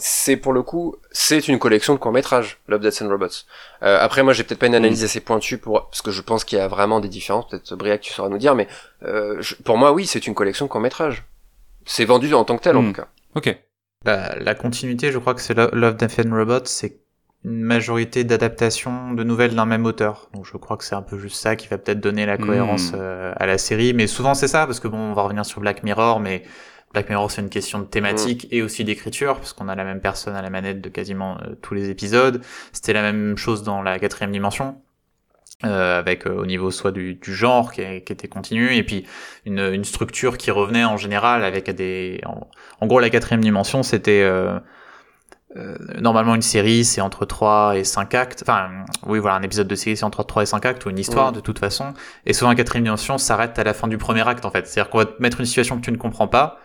c'est 0.00 0.36
pour 0.36 0.52
le 0.52 0.62
coup, 0.62 0.96
c'est 1.12 1.48
une 1.48 1.58
collection 1.58 1.94
de 1.94 1.98
courts 1.98 2.12
métrages, 2.12 2.58
Love, 2.68 2.80
Death 2.80 3.02
and 3.02 3.08
Robots. 3.08 3.44
Euh, 3.82 3.98
après, 4.00 4.22
moi, 4.22 4.32
j'ai 4.32 4.44
peut-être 4.44 4.58
pas 4.58 4.66
une 4.66 4.74
analyse 4.74 5.04
assez 5.04 5.20
pointue 5.20 5.58
pour 5.58 5.88
parce 5.88 6.02
que 6.02 6.10
je 6.10 6.22
pense 6.22 6.44
qu'il 6.44 6.58
y 6.58 6.60
a 6.60 6.68
vraiment 6.68 7.00
des 7.00 7.08
différences. 7.08 7.48
Peut-être 7.48 7.74
Briac, 7.76 8.00
tu 8.00 8.12
sauras 8.12 8.28
nous 8.28 8.38
dire, 8.38 8.54
mais 8.54 8.68
euh, 9.04 9.42
pour 9.64 9.76
moi, 9.76 9.92
oui, 9.92 10.06
c'est 10.06 10.26
une 10.26 10.34
collection 10.34 10.66
de 10.66 10.70
courts 10.70 10.80
métrages. 10.80 11.24
C'est 11.84 12.04
vendu 12.04 12.32
en 12.34 12.44
tant 12.44 12.56
que 12.56 12.62
tel, 12.62 12.76
en 12.76 12.82
mm. 12.82 12.86
tout 12.88 13.00
cas. 13.00 13.08
Ok. 13.34 13.56
Bah, 14.04 14.34
la 14.38 14.54
continuité, 14.54 15.12
je 15.12 15.18
crois 15.18 15.34
que 15.34 15.42
c'est 15.42 15.54
Love, 15.54 15.96
Death 15.96 16.20
and 16.24 16.34
Robots, 16.34 16.64
c'est 16.64 17.00
une 17.44 17.62
majorité 17.62 18.24
d'adaptations 18.24 19.12
de 19.12 19.24
nouvelles 19.24 19.54
d'un 19.54 19.66
même 19.66 19.86
auteur. 19.86 20.28
Donc 20.34 20.46
je 20.46 20.56
crois 20.56 20.76
que 20.76 20.84
c'est 20.84 20.94
un 20.94 21.02
peu 21.02 21.18
juste 21.18 21.36
ça 21.36 21.56
qui 21.56 21.68
va 21.68 21.78
peut-être 21.78 22.00
donner 22.00 22.26
la 22.26 22.36
cohérence 22.36 22.92
hmm. 22.92 22.96
euh, 22.98 23.32
à 23.36 23.46
la 23.46 23.56
série. 23.58 23.94
Mais 23.94 24.06
souvent 24.06 24.34
c'est 24.34 24.48
ça, 24.48 24.66
parce 24.66 24.80
que 24.80 24.88
bon, 24.88 24.98
on 24.98 25.12
va 25.14 25.22
revenir 25.22 25.46
sur 25.46 25.60
Black 25.60 25.82
Mirror, 25.82 26.20
mais 26.20 26.42
Black 26.92 27.08
Mirror 27.08 27.30
c'est 27.30 27.40
une 27.40 27.50
question 27.50 27.78
de 27.78 27.84
thématique 27.84 28.44
hmm. 28.44 28.54
et 28.54 28.62
aussi 28.62 28.84
d'écriture, 28.84 29.36
parce 29.36 29.52
qu'on 29.52 29.68
a 29.68 29.74
la 29.74 29.84
même 29.84 30.00
personne 30.00 30.34
à 30.34 30.42
la 30.42 30.50
manette 30.50 30.80
de 30.80 30.88
quasiment 30.88 31.38
euh, 31.38 31.54
tous 31.62 31.74
les 31.74 31.90
épisodes. 31.90 32.42
C'était 32.72 32.92
la 32.92 33.02
même 33.02 33.36
chose 33.36 33.62
dans 33.62 33.82
la 33.82 33.98
quatrième 33.98 34.32
dimension. 34.32 34.76
Euh, 35.66 35.98
avec 35.98 36.24
au 36.24 36.46
niveau 36.46 36.70
soit 36.70 36.90
du, 36.90 37.16
du 37.16 37.34
genre 37.34 37.70
qui, 37.70 37.82
qui, 37.82 38.12
était 38.14 38.28
continu 38.28 38.74
et 38.74 38.82
puis 38.82 39.04
une, 39.44 39.58
une, 39.58 39.84
structure 39.84 40.38
qui 40.38 40.50
revenait 40.50 40.86
en 40.86 40.96
général 40.96 41.44
avec 41.44 41.68
des 41.68 42.22
en, 42.24 42.48
en 42.80 42.86
gros 42.86 42.98
la 42.98 43.10
quatrième 43.10 43.42
dimension 43.42 43.82
c'était 43.82 44.22
euh, 44.22 44.58
normalement 45.98 46.34
une 46.34 46.40
série 46.40 46.84
c'est 46.84 47.02
entre 47.02 47.26
3 47.26 47.76
et 47.76 47.84
5 47.84 48.14
actes 48.14 48.42
enfin 48.42 48.70
oui 49.04 49.18
voilà 49.18 49.36
un 49.36 49.42
épisode 49.42 49.68
de 49.68 49.74
série 49.74 49.98
c'est 49.98 50.04
entre 50.04 50.22
3 50.22 50.44
et 50.44 50.46
5 50.46 50.64
actes 50.64 50.86
ou 50.86 50.90
une 50.90 50.98
histoire 50.98 51.32
de 51.32 51.40
toute 51.40 51.58
façon 51.58 51.92
et 52.24 52.32
souvent 52.32 52.48
la 52.50 52.54
quatrième 52.54 52.84
dimension 52.84 53.18
s'arrête 53.18 53.58
à 53.58 53.64
la 53.64 53.74
fin 53.74 53.86
du 53.86 53.98
premier 53.98 54.26
acte 54.26 54.46
en 54.46 54.50
fait 54.50 54.66
c'est 54.66 54.80
à 54.80 54.84
dire 54.84 54.90
qu'on 54.90 54.98
va 54.98 55.06
te 55.06 55.20
mettre 55.20 55.40
une 55.40 55.46
situation 55.46 55.76
que 55.76 55.82
tu 55.82 55.92
ne 55.92 55.98
comprends 55.98 56.28
pas 56.28 56.58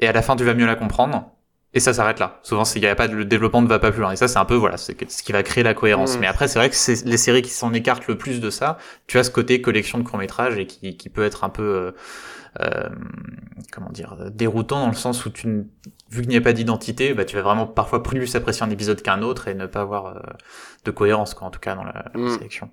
et 0.00 0.08
à 0.08 0.12
la 0.12 0.22
fin 0.22 0.36
tu 0.36 0.44
vas 0.44 0.54
mieux 0.54 0.66
la 0.66 0.76
comprendre. 0.76 1.30
Et 1.74 1.80
ça 1.80 1.94
s'arrête 1.94 2.18
là. 2.18 2.38
Souvent 2.42 2.66
s'il 2.66 2.82
y 2.82 2.86
a 2.86 2.94
pas 2.94 3.06
le 3.06 3.24
développement 3.24 3.62
ne 3.62 3.66
va 3.66 3.78
pas 3.78 3.90
plus 3.92 4.02
loin. 4.02 4.12
Et 4.12 4.16
ça 4.16 4.28
c'est 4.28 4.38
un 4.38 4.44
peu 4.44 4.54
voilà 4.54 4.76
c'est 4.76 5.10
ce 5.10 5.22
qui 5.22 5.32
va 5.32 5.42
créer 5.42 5.64
la 5.64 5.74
cohérence. 5.74 6.16
Mm. 6.16 6.20
mais 6.20 6.26
après 6.26 6.48
c'est 6.48 6.58
vrai 6.58 6.68
que 6.68 6.76
c'est 6.76 7.04
les 7.04 7.16
séries 7.16 7.42
qui 7.42 7.50
s'en 7.50 7.72
écartent 7.72 8.06
le 8.08 8.18
plus 8.18 8.40
de 8.40 8.50
ça 8.50 8.78
tu 9.06 9.18
as 9.18 9.24
ce 9.24 9.30
côté 9.30 9.60
collection 9.62 9.98
de 9.98 10.04
courts 10.04 10.18
métrages 10.18 10.58
et 10.58 10.66
qui, 10.66 10.96
qui 10.96 11.08
peut 11.08 11.24
être 11.24 11.44
un 11.44 11.48
peu 11.48 11.62
euh, 11.62 11.92
euh, 12.60 12.88
comment 13.72 13.90
dire 13.90 14.16
déroutant 14.30 14.80
dans 14.80 14.88
le 14.88 14.94
sens 14.94 15.24
où 15.24 15.30
tu 15.30 15.64
vu 16.10 16.20
qu'il 16.20 16.28
n'y 16.28 16.36
a 16.36 16.42
pas 16.42 16.52
d'identité 16.52 17.14
bah 17.14 17.24
tu 17.24 17.36
vas 17.36 17.42
vraiment 17.42 17.66
parfois 17.66 18.02
plus 18.02 18.36
apprécier 18.36 18.64
un 18.64 18.70
épisode 18.70 19.00
qu'un 19.00 19.22
autre 19.22 19.48
et 19.48 19.54
ne 19.54 19.66
pas 19.66 19.80
avoir 19.80 20.06
euh, 20.08 20.20
de 20.84 20.90
cohérence 20.90 21.32
quoi 21.32 21.46
en 21.46 21.50
tout 21.50 21.60
cas 21.60 21.74
dans 21.74 21.84
la, 21.84 22.04
mm. 22.14 22.28
sélection. 22.28 22.70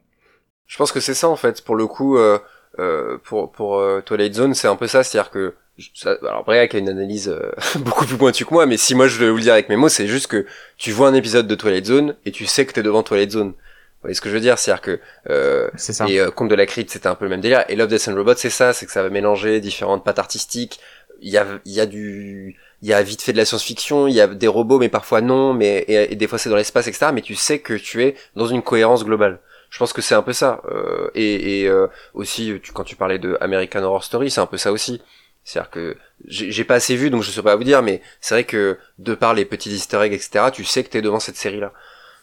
Je 0.68 0.78
pense 0.78 0.92
que 0.92 1.00
c'est 1.00 1.14
ça 1.14 1.30
en 1.30 1.38
fait 1.38 1.64
pour 1.64 1.76
le 1.76 1.88
coup 1.88 2.18
euh, 2.18 2.38
euh, 2.78 3.18
pour 3.24 3.52
pour 3.52 3.82
Twilight 4.06 4.34
Zone 4.34 4.54
c'est 4.54 4.68
un 4.68 4.76
peu 4.76 4.88
ça. 4.88 5.04
C'est 5.04 5.18
à 5.18 5.24
dire 5.24 5.32
que 5.32 5.56
ça, 5.94 6.18
alors 6.22 6.44
Briac 6.44 6.76
a 6.76 6.78
une 6.78 6.90
analyse 6.90 7.34
beaucoup 7.80 8.06
plus 8.06 8.18
pointue 8.18 8.46
que 8.46 8.54
moi 8.54 8.66
mais 8.66 8.78
si 8.78 8.96
moi 8.96 9.08
je 9.08 9.18
vais 9.18 9.30
vous 9.30 9.38
le 9.38 9.42
dire 9.42 9.54
avec 9.54 9.70
mes 9.70 9.76
mots 9.76 9.90
c'est 9.90 10.08
juste 10.08 10.28
que 10.28 10.46
tu 10.78 10.92
vois 10.92 11.08
un 11.08 11.14
épisode 11.14 11.48
de 11.48 11.56
Twilight 11.56 11.86
Zone 11.86 12.16
et 12.26 12.32
tu 12.32 12.46
sais 12.46 12.66
que 12.66 12.74
t'es 12.74 12.84
devant 12.84 13.04
Twilight 13.04 13.32
Zone 13.32 13.54
vous 14.00 14.04
voyez 14.04 14.16
ce 14.16 14.22
que 14.22 14.30
je 14.30 14.34
veux 14.34 14.40
dire? 14.40 14.58
C'est-à-dire 14.58 14.82
que 14.82 15.00
euh, 15.30 15.70
ça. 15.76 16.08
et 16.08 16.22
euh, 16.22 16.32
Conte 16.32 16.48
de 16.48 16.56
la 16.56 16.66
Crypte 16.66 16.90
c'était 16.90 17.08
un 17.08 17.16
peu 17.16 17.26
le 17.26 17.30
même 17.30 17.42
délire 17.42 17.66
et 17.68 17.76
Love 17.76 17.90
Death 17.90 18.08
and 18.08 18.16
Robots 18.16 18.36
c'est 18.38 18.50
ça, 18.50 18.72
c'est 18.72 18.86
que 18.86 18.94
ça 18.94 19.04
va 19.04 19.10
mélanger 19.10 19.60
différentes 19.60 20.06
pattes 20.06 20.20
artistiques. 20.20 20.80
Il 21.22 21.30
y 21.30 21.38
a 21.38 21.46
il 21.66 21.74
y 21.74 21.82
a 21.82 21.86
du 21.86 22.56
il 22.82 22.88
y 22.88 22.94
a 22.94 23.04
vite 23.04 23.22
fait 23.22 23.34
de 23.34 23.38
la 23.38 23.44
science-fiction, 23.44 24.08
il 24.08 24.16
y 24.16 24.22
a 24.22 24.28
des 24.28 24.48
robots, 24.48 24.80
mais 24.80 24.88
parfois 24.88 25.20
non, 25.20 25.54
mais 25.54 25.84
et, 25.90 26.16
des 26.16 26.28
fois 26.28 26.38
c'est 26.38 26.50
dans 26.50 26.56
l'espace, 26.56 26.88
etc. 26.88 27.08
Mais 27.14 27.22
tu 27.22 27.36
sais 27.36 27.60
que 27.60 27.74
tu 27.74 28.02
es 28.04 28.16
dans 28.38 28.48
une 28.48 28.62
cohérence 28.62 29.04
globale. 29.04 29.40
Je 29.70 29.78
pense 29.78 29.92
que 29.92 30.02
c'est 30.02 30.16
un 30.16 30.22
peu 30.22 30.32
ça. 30.34 30.62
Euh, 30.72 31.10
et, 31.14 31.62
et 31.62 31.68
euh, 31.68 31.88
aussi, 32.14 32.60
tu, 32.64 32.72
quand 32.72 32.86
tu 32.86 32.96
parlais 32.96 33.20
de 33.20 33.38
American 33.42 33.84
Horror 33.84 34.04
Story, 34.04 34.32
c'est 34.32 34.42
un 34.42 34.48
peu 34.48 34.58
ça 34.58 34.72
aussi. 34.72 35.02
C'est-à-dire 35.50 35.72
que 35.72 35.98
j'ai 36.28 36.64
pas 36.64 36.76
assez 36.76 36.96
vu, 36.96 37.10
donc 37.10 37.24
je 37.24 37.32
sais 37.32 37.42
pas 37.42 37.56
vous 37.56 37.64
dire, 37.64 37.82
mais 37.82 38.04
c'est 38.22 38.36
vrai 38.36 38.44
que 38.44 38.78
de 39.00 39.16
par 39.16 39.34
les 39.34 39.46
petits 39.46 39.72
easter 39.72 40.00
eggs, 40.04 40.14
etc., 40.14 40.46
tu 40.54 40.64
sais 40.64 40.84
que 40.84 40.90
t'es 40.90 41.02
devant 41.02 41.20
cette 41.20 41.38
série-là. 41.38 41.74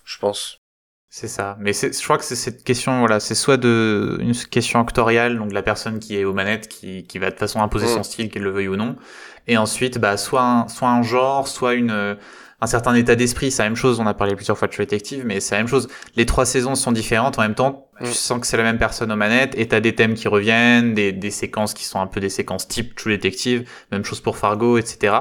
Je 0.05 0.19
pense. 0.19 0.61
C'est 1.09 1.27
ça. 1.27 1.57
Mais 1.59 1.73
je 1.73 2.05
crois 2.05 2.19
que 2.19 2.25
c'est 2.25 2.37
cette 2.37 2.63
question, 2.63 3.01
voilà, 3.01 3.19
c'est 3.19 3.35
soit 3.35 3.57
de 3.57 4.17
une 4.21 4.33
question 4.33 4.81
actoriale, 4.81 5.39
donc 5.39 5.53
la 5.53 5.63
personne 5.63 5.99
qui 5.99 6.17
est 6.17 6.25
aux 6.25 6.35
manettes, 6.35 6.69
qui, 6.69 7.05
qui 7.05 7.19
va 7.19 7.33
de 7.33 7.37
façon 7.37 7.61
imposer 7.61 7.89
son 7.89 8.01
mm. 8.01 8.05
style, 8.05 8.31
qu'elle 8.31 8.45
le 8.45 8.51
veuille 8.51 8.69
ou 8.69 8.77
non, 8.77 8.95
et 9.49 9.57
ensuite, 9.57 9.99
bah, 9.99 10.17
soit 10.17 10.43
un, 10.43 10.69
soit 10.69 10.89
un 10.89 11.03
genre, 11.03 11.49
soit 11.49 11.75
une 11.75 12.17
un 12.61 12.67
certain 12.67 12.95
état 12.95 13.15
d'esprit. 13.15 13.51
C'est 13.51 13.63
la 13.63 13.69
même 13.69 13.77
chose. 13.77 14.01
On 14.01 14.07
a 14.07 14.15
parlé 14.15 14.35
plusieurs 14.35 14.57
fois 14.57 14.69
de 14.69 14.73
True 14.73 14.85
Detective, 14.85 15.25
mais 15.25 15.41
c'est 15.41 15.55
la 15.55 15.61
même 15.61 15.69
chose. 15.69 15.89
Les 16.17 16.27
trois 16.27 16.47
saisons 16.47 16.75
sont 16.75 16.93
différentes. 16.93 17.39
En 17.39 17.43
même 17.43 17.55
temps, 17.55 17.89
tu 18.01 18.09
mm. 18.09 18.13
sens 18.13 18.41
que 18.41 18.47
c'est 18.47 18.57
la 18.57 18.63
même 18.63 18.79
personne 18.79 19.13
aux 19.13 19.17
manettes 19.17 19.55
et 19.57 19.69
t'as 19.69 19.81
des 19.81 19.95
thèmes 19.95 20.15
qui 20.15 20.29
reviennent, 20.29 20.95
des, 20.95 21.13
des 21.13 21.31
séquences 21.31 21.75
qui 21.75 21.85
sont 21.85 22.01
un 22.01 22.07
peu 22.07 22.21
des 22.21 22.31
séquences 22.31 22.69
type 22.69 22.95
True 22.95 23.13
Detective. 23.17 23.69
Même 23.93 24.05
chose 24.05 24.21
pour 24.21 24.37
Fargo, 24.37 24.79
etc. 24.79 25.15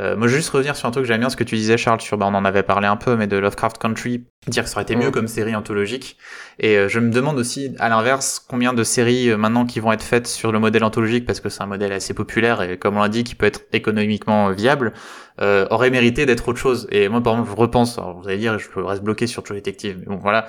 Euh, 0.00 0.16
moi, 0.16 0.28
je 0.28 0.32
veux 0.32 0.38
juste 0.38 0.50
revenir 0.50 0.76
sur 0.76 0.88
un 0.88 0.90
truc 0.90 1.04
que 1.04 1.08
j'aime 1.08 1.20
bien, 1.20 1.28
ce 1.28 1.36
que 1.36 1.44
tu 1.44 1.56
disais, 1.56 1.76
Charles, 1.76 2.00
sur, 2.00 2.16
bah, 2.16 2.26
on 2.28 2.34
en 2.34 2.44
avait 2.44 2.62
parlé 2.62 2.86
un 2.86 2.96
peu, 2.96 3.16
mais 3.16 3.26
de 3.26 3.36
Lovecraft 3.36 3.76
Country, 3.78 4.24
dire 4.46 4.64
que 4.64 4.70
ça 4.70 4.76
aurait 4.76 4.84
été 4.84 4.96
mieux 4.96 5.08
mm. 5.08 5.12
comme 5.12 5.28
série 5.28 5.54
anthologique. 5.54 6.16
Et 6.58 6.78
euh, 6.78 6.88
je 6.88 7.00
me 7.00 7.10
demande 7.10 7.38
aussi, 7.38 7.74
à 7.78 7.90
l'inverse, 7.90 8.44
combien 8.48 8.72
de 8.72 8.82
séries 8.82 9.30
euh, 9.30 9.36
maintenant 9.36 9.66
qui 9.66 9.78
vont 9.78 9.92
être 9.92 10.02
faites 10.02 10.26
sur 10.26 10.52
le 10.52 10.58
modèle 10.58 10.84
anthologique, 10.84 11.26
parce 11.26 11.40
que 11.40 11.50
c'est 11.50 11.62
un 11.62 11.66
modèle 11.66 11.92
assez 11.92 12.14
populaire 12.14 12.62
et 12.62 12.78
comme 12.78 12.96
on 12.96 13.00
l'a 13.00 13.10
dit, 13.10 13.24
qui 13.24 13.34
peut 13.34 13.46
être 13.46 13.60
économiquement 13.74 14.50
viable, 14.52 14.94
euh, 15.42 15.66
aurait 15.70 15.90
mérité 15.90 16.24
d'être 16.24 16.48
autre 16.48 16.58
chose. 16.58 16.88
Et 16.90 17.08
moi, 17.10 17.22
par 17.22 17.34
exemple, 17.34 17.50
je 17.50 17.56
repense, 17.56 17.98
alors 17.98 18.20
vous 18.20 18.28
allez 18.28 18.38
dire, 18.38 18.58
je 18.58 18.68
reste 18.80 19.02
bloqué 19.02 19.26
sur 19.26 19.42
True 19.42 19.56
Detective, 19.56 19.96
mais 20.00 20.06
bon, 20.06 20.16
voilà. 20.16 20.46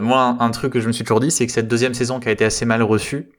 moi, 0.00 0.20
un, 0.20 0.40
un, 0.40 0.50
truc 0.50 0.72
que 0.72 0.80
je 0.80 0.88
me 0.88 0.92
suis 0.92 1.04
toujours 1.04 1.20
dit, 1.20 1.30
c'est 1.30 1.46
que 1.46 1.52
cette 1.52 1.68
deuxième 1.68 1.94
saison 1.94 2.18
qui 2.18 2.28
a 2.28 2.32
été 2.32 2.44
assez 2.44 2.64
mal 2.64 2.82
reçue, 2.82 3.30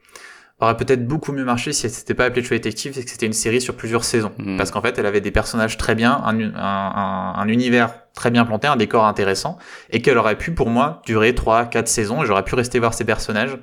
aurait 0.66 0.78
peut-être 0.78 1.08
beaucoup 1.08 1.32
mieux 1.32 1.44
marché 1.44 1.74
si 1.74 1.86
elle 1.86 1.92
s'était 1.92 2.14
pas 2.14 2.26
appelée 2.26 2.44
True 2.44 2.56
Detective 2.56 2.98
et 2.98 3.04
que 3.04 3.10
c'était 3.10 3.26
une 3.26 3.34
série 3.34 3.62
sur 3.62 3.76
plusieurs 3.76 4.04
saisons. 4.04 4.32
Hmm. 4.38 4.58
Parce 4.58 4.72
qu'en 4.72 4.82
fait, 4.82 4.98
elle 4.98 5.06
avait 5.06 5.22
des 5.22 5.32
personnages 5.32 5.78
très 5.78 5.96
bien, 5.96 6.22
un, 6.24 6.40
un, 6.40 6.54
un, 6.56 7.34
un 7.36 7.48
univers 7.48 7.94
très 8.14 8.32
bien 8.32 8.46
planté, 8.46 8.68
un 8.68 8.76
décor 8.76 9.06
intéressant, 9.06 9.58
et 9.90 10.02
qu'elle 10.02 10.18
aurait 10.18 10.38
pu, 10.38 10.52
pour 10.52 10.70
moi, 10.70 11.02
durer 11.06 11.34
3, 11.34 11.66
4 11.66 11.88
saisons, 11.88 12.24
et 12.24 12.26
j'aurais 12.26 12.44
pu 12.44 12.56
rester 12.56 12.80
voir 12.80 12.94
ces 12.94 13.06
personnages, 13.06 13.58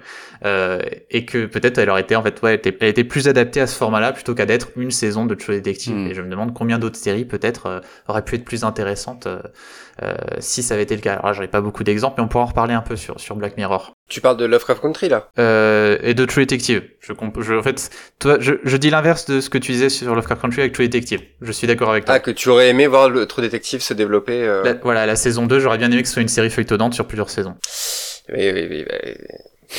euh, 0.44 0.80
et 1.10 1.24
que 1.24 1.46
peut-être 1.46 1.78
elle 1.78 1.90
aurait 1.90 2.00
été, 2.00 2.16
en 2.16 2.22
fait, 2.22 2.40
ouais, 2.42 2.50
elle 2.50 2.58
était, 2.58 2.76
elle 2.80 2.88
était 2.88 3.04
plus 3.04 3.28
adaptée 3.28 3.60
à 3.60 3.66
ce 3.66 3.76
format-là 3.76 4.12
plutôt 4.12 4.34
qu'à 4.34 4.46
d'être 4.46 4.68
une 4.76 4.90
saison 4.90 5.26
de 5.26 5.34
True 5.34 5.54
Detective. 5.54 5.94
Hmm. 5.94 6.06
Et 6.06 6.14
je 6.14 6.22
me 6.22 6.30
demande 6.30 6.54
combien 6.54 6.78
d'autres 6.78 6.96
séries, 6.96 7.24
peut-être, 7.24 7.66
euh, 7.66 7.80
auraient 8.08 8.24
pu 8.24 8.36
être 8.36 8.44
plus 8.44 8.64
intéressantes 8.64 9.26
euh, 9.26 9.38
euh, 10.02 10.14
si 10.38 10.62
ça 10.62 10.74
avait 10.74 10.84
été 10.84 10.94
le 10.94 11.00
cas. 11.00 11.14
Alors 11.14 11.34
j'aurais 11.34 11.48
pas 11.48 11.60
beaucoup 11.60 11.82
d'exemples, 11.82 12.14
mais 12.18 12.24
on 12.24 12.28
pourra 12.28 12.44
en 12.44 12.46
reparler 12.46 12.74
un 12.74 12.82
peu 12.82 12.94
sur, 12.94 13.18
sur 13.18 13.34
Black 13.34 13.56
Mirror. 13.56 13.94
Tu 14.08 14.20
parles 14.20 14.36
de 14.36 14.44
Lovecraft 14.44 14.80
Country 14.80 15.08
là? 15.08 15.28
Euh, 15.38 15.98
Et 16.02 16.14
de 16.14 16.24
True 16.24 16.42
Detective. 16.42 16.82
Je, 17.00 17.12
je, 17.40 17.54
en 17.54 17.62
fait, 17.62 17.90
toi, 18.20 18.36
je, 18.38 18.54
je 18.62 18.76
dis 18.76 18.90
l'inverse 18.90 19.26
de 19.26 19.40
ce 19.40 19.50
que 19.50 19.58
tu 19.58 19.72
disais 19.72 19.88
sur 19.88 20.14
Lovecraft 20.14 20.40
Country 20.40 20.60
avec 20.60 20.72
True 20.72 20.88
Detective. 20.88 21.20
Je 21.40 21.50
suis 21.50 21.66
d'accord 21.66 21.90
avec 21.90 22.04
toi. 22.04 22.14
Ah, 22.14 22.20
que 22.20 22.30
tu 22.30 22.48
aurais 22.48 22.68
aimé 22.68 22.86
voir 22.86 23.10
le 23.10 23.26
True 23.26 23.42
Detective 23.42 23.82
se 23.82 23.92
développer. 23.92 24.37
Euh... 24.42 24.74
voilà, 24.82 25.06
la 25.06 25.16
saison 25.16 25.46
2, 25.46 25.60
j'aurais 25.60 25.78
bien 25.78 25.90
aimé 25.90 26.02
que 26.02 26.08
ce 26.08 26.14
soit 26.14 26.22
une 26.22 26.28
série 26.28 26.50
feuilletonnante 26.50 26.94
sur 26.94 27.06
plusieurs 27.06 27.30
saisons. 27.30 27.54
Oui, 28.32 28.50
oui, 28.52 28.68
oui. 28.70 28.84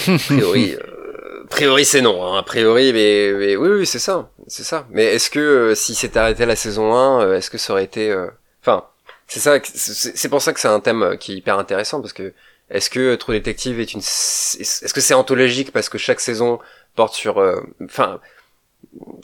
a 0.08 0.18
priori, 0.18 0.76
euh, 0.76 1.44
a 1.44 1.48
priori 1.48 1.86
c'est 1.86 2.02
non. 2.02 2.24
Hein. 2.24 2.40
A 2.40 2.44
priori, 2.44 2.94
mais, 2.94 3.32
mais 3.34 3.56
oui, 3.56 3.70
oui, 3.70 3.86
c'est 3.86 4.00
ça, 4.00 4.30
c'est 4.48 4.64
ça. 4.64 4.88
Mais 4.92 5.06
est-ce 5.06 5.30
que 5.30 5.40
euh, 5.40 5.76
si 5.76 5.96
c'était 5.96 6.20
arrêté 6.20 6.46
la 6.46 6.56
saison 6.56 6.94
1, 6.94 7.22
euh, 7.22 7.38
est-ce 7.38 7.50
que 7.50 7.58
ça 7.58 7.74
aurait 7.74 7.84
été, 7.84 8.16
enfin, 8.62 8.86
c'est 9.28 9.40
ça, 9.40 9.58
c'est 9.64 10.30
pour 10.30 10.42
ça 10.42 10.54
que 10.54 10.60
c'est 10.60 10.68
un 10.68 10.80
thème 10.80 11.18
qui 11.20 11.34
est 11.34 11.36
hyper 11.36 11.60
intéressant 11.60 12.02
parce 12.02 12.14
que 12.14 12.34
est-ce 12.70 12.90
que 12.90 13.16
True 13.16 13.34
Detective 13.34 13.80
est 13.80 13.94
une, 13.94 14.00
est-ce 14.00 14.94
que 14.94 15.02
c'est 15.02 15.14
anthologique 15.14 15.72
parce 15.72 15.90
que 15.90 15.98
chaque 15.98 16.20
saison 16.20 16.60
porte 16.96 17.14
sur, 17.14 17.38
enfin, 17.84 18.20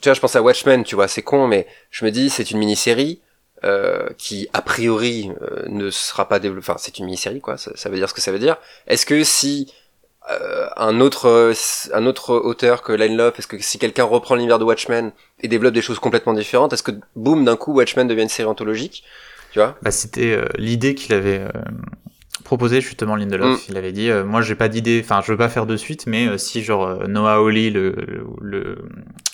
tu 0.02 0.08
vois, 0.08 0.14
je 0.14 0.20
pense 0.20 0.36
à 0.36 0.42
Watchmen, 0.42 0.84
tu 0.84 0.94
vois, 0.94 1.08
c'est 1.08 1.22
con, 1.22 1.46
mais 1.46 1.66
je 1.90 2.04
me 2.04 2.10
dis 2.10 2.30
c'est 2.30 2.50
une 2.50 2.58
mini-série 2.58 3.20
euh, 3.64 4.08
qui 4.18 4.48
a 4.52 4.60
priori 4.60 5.30
euh, 5.40 5.62
ne 5.68 5.90
sera 5.90 6.28
pas 6.28 6.38
développé. 6.38 6.68
Enfin, 6.68 6.78
c'est 6.78 6.98
une 6.98 7.06
mini-série, 7.06 7.40
quoi. 7.40 7.56
Ça, 7.56 7.88
veut 7.88 7.96
dire 7.96 8.08
ce 8.08 8.12
que 8.12 8.20
ça 8.20 8.30
veut 8.30 8.38
dire. 8.38 8.58
Est-ce 8.86 9.06
que 9.06 9.24
si 9.24 9.72
euh, 10.30 10.68
un 10.76 11.00
autre 11.00 11.54
un 11.94 12.04
autre 12.04 12.34
auteur 12.34 12.82
que 12.82 12.92
Line 12.92 13.16
Love, 13.16 13.32
est-ce 13.38 13.46
que 13.46 13.58
si 13.58 13.78
quelqu'un 13.78 14.04
reprend 14.04 14.34
l'univers 14.34 14.58
de 14.58 14.64
Watchmen 14.64 15.10
et 15.40 15.48
développe 15.48 15.72
des 15.72 15.80
choses 15.80 15.98
complètement 15.98 16.34
différentes, 16.34 16.74
est-ce 16.74 16.82
que 16.82 16.92
boum 17.14 17.46
d'un 17.46 17.56
coup 17.56 17.72
Watchmen 17.72 18.06
devient 18.06 18.22
une 18.22 18.28
série 18.28 18.48
anthologique 18.48 19.04
Tu 19.52 19.58
vois? 19.58 19.78
Bah, 19.80 19.90
c'était 19.90 20.38
l'idée 20.58 20.94
qu'il 20.94 21.14
avait 21.14 21.40
proposé 22.44 22.82
justement 22.82 23.16
Lindelof. 23.16 23.62
Mm. 23.62 23.70
Il 23.70 23.76
avait 23.78 23.92
dit, 23.92 24.10
moi 24.26 24.42
j'ai 24.42 24.54
pas 24.54 24.68
d'idée, 24.68 25.00
enfin 25.02 25.22
je 25.24 25.32
veux 25.32 25.38
pas 25.38 25.48
faire 25.48 25.64
de 25.64 25.78
suite, 25.78 26.06
mais 26.06 26.36
si 26.36 26.62
genre 26.62 27.08
Noah 27.08 27.36
Hawley, 27.36 27.70
le, 27.70 27.96
le, 28.42 28.84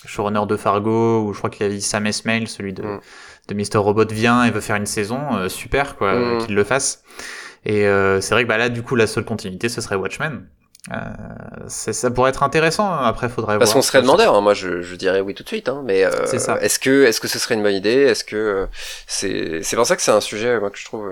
showrunner 0.05 0.45
de 0.47 0.55
Fargo, 0.55 1.25
ou 1.25 1.33
je 1.33 1.39
crois 1.39 1.49
qu'il 1.49 1.65
avait 1.65 1.75
dit 1.75 1.81
Sam 1.81 2.07
Esmail, 2.07 2.47
celui 2.47 2.71
de 2.71 2.83
mm 2.83 2.99
de 3.47 3.53
Mr. 3.53 3.77
Robot 3.77 4.07
vient 4.07 4.43
et 4.43 4.51
veut 4.51 4.61
faire 4.61 4.75
une 4.75 4.85
saison, 4.85 5.35
euh, 5.35 5.49
super 5.49 5.95
quoi, 5.97 6.13
mm. 6.13 6.45
qu'il 6.45 6.55
le 6.55 6.63
fasse. 6.63 7.03
Et 7.65 7.87
euh, 7.87 8.21
c'est 8.21 8.33
vrai 8.33 8.43
que 8.43 8.49
bah 8.49 8.57
là, 8.57 8.69
du 8.69 8.83
coup, 8.83 8.95
la 8.95 9.07
seule 9.07 9.25
continuité, 9.25 9.69
ce 9.69 9.81
serait 9.81 9.95
Watchmen. 9.95 10.47
Euh, 10.91 10.95
ça 11.67 12.11
pourrait 12.11 12.31
être 12.31 12.43
intéressant. 12.43 12.91
Hein. 12.91 13.05
Après, 13.05 13.29
faudrait 13.29 13.57
Parce 13.57 13.73
qu'on 13.73 13.81
serait 13.81 14.01
demandeur. 14.01 14.35
Hein. 14.35 14.41
Moi, 14.41 14.53
je, 14.53 14.81
je, 14.81 14.95
dirais 14.95 15.21
oui 15.21 15.33
tout 15.33 15.43
de 15.43 15.47
suite. 15.47 15.69
Hein. 15.69 15.81
Mais 15.85 16.03
euh, 16.03 16.11
est-ce 16.61 16.79
que 16.79 17.03
est-ce 17.05 17.21
que 17.21 17.27
ce 17.27 17.39
serait 17.39 17.55
une 17.55 17.63
bonne 17.63 17.75
idée? 17.75 18.01
Est-ce 18.01 18.25
que 18.25 18.35
euh, 18.35 18.65
c'est 19.07 19.63
c'est 19.63 19.77
pour 19.77 19.85
ça 19.85 19.95
que 19.95 20.01
c'est 20.01 20.11
un 20.11 20.21
sujet 20.21 20.59
moi 20.59 20.69
que 20.69 20.77
je 20.77 20.85
trouve 20.85 21.09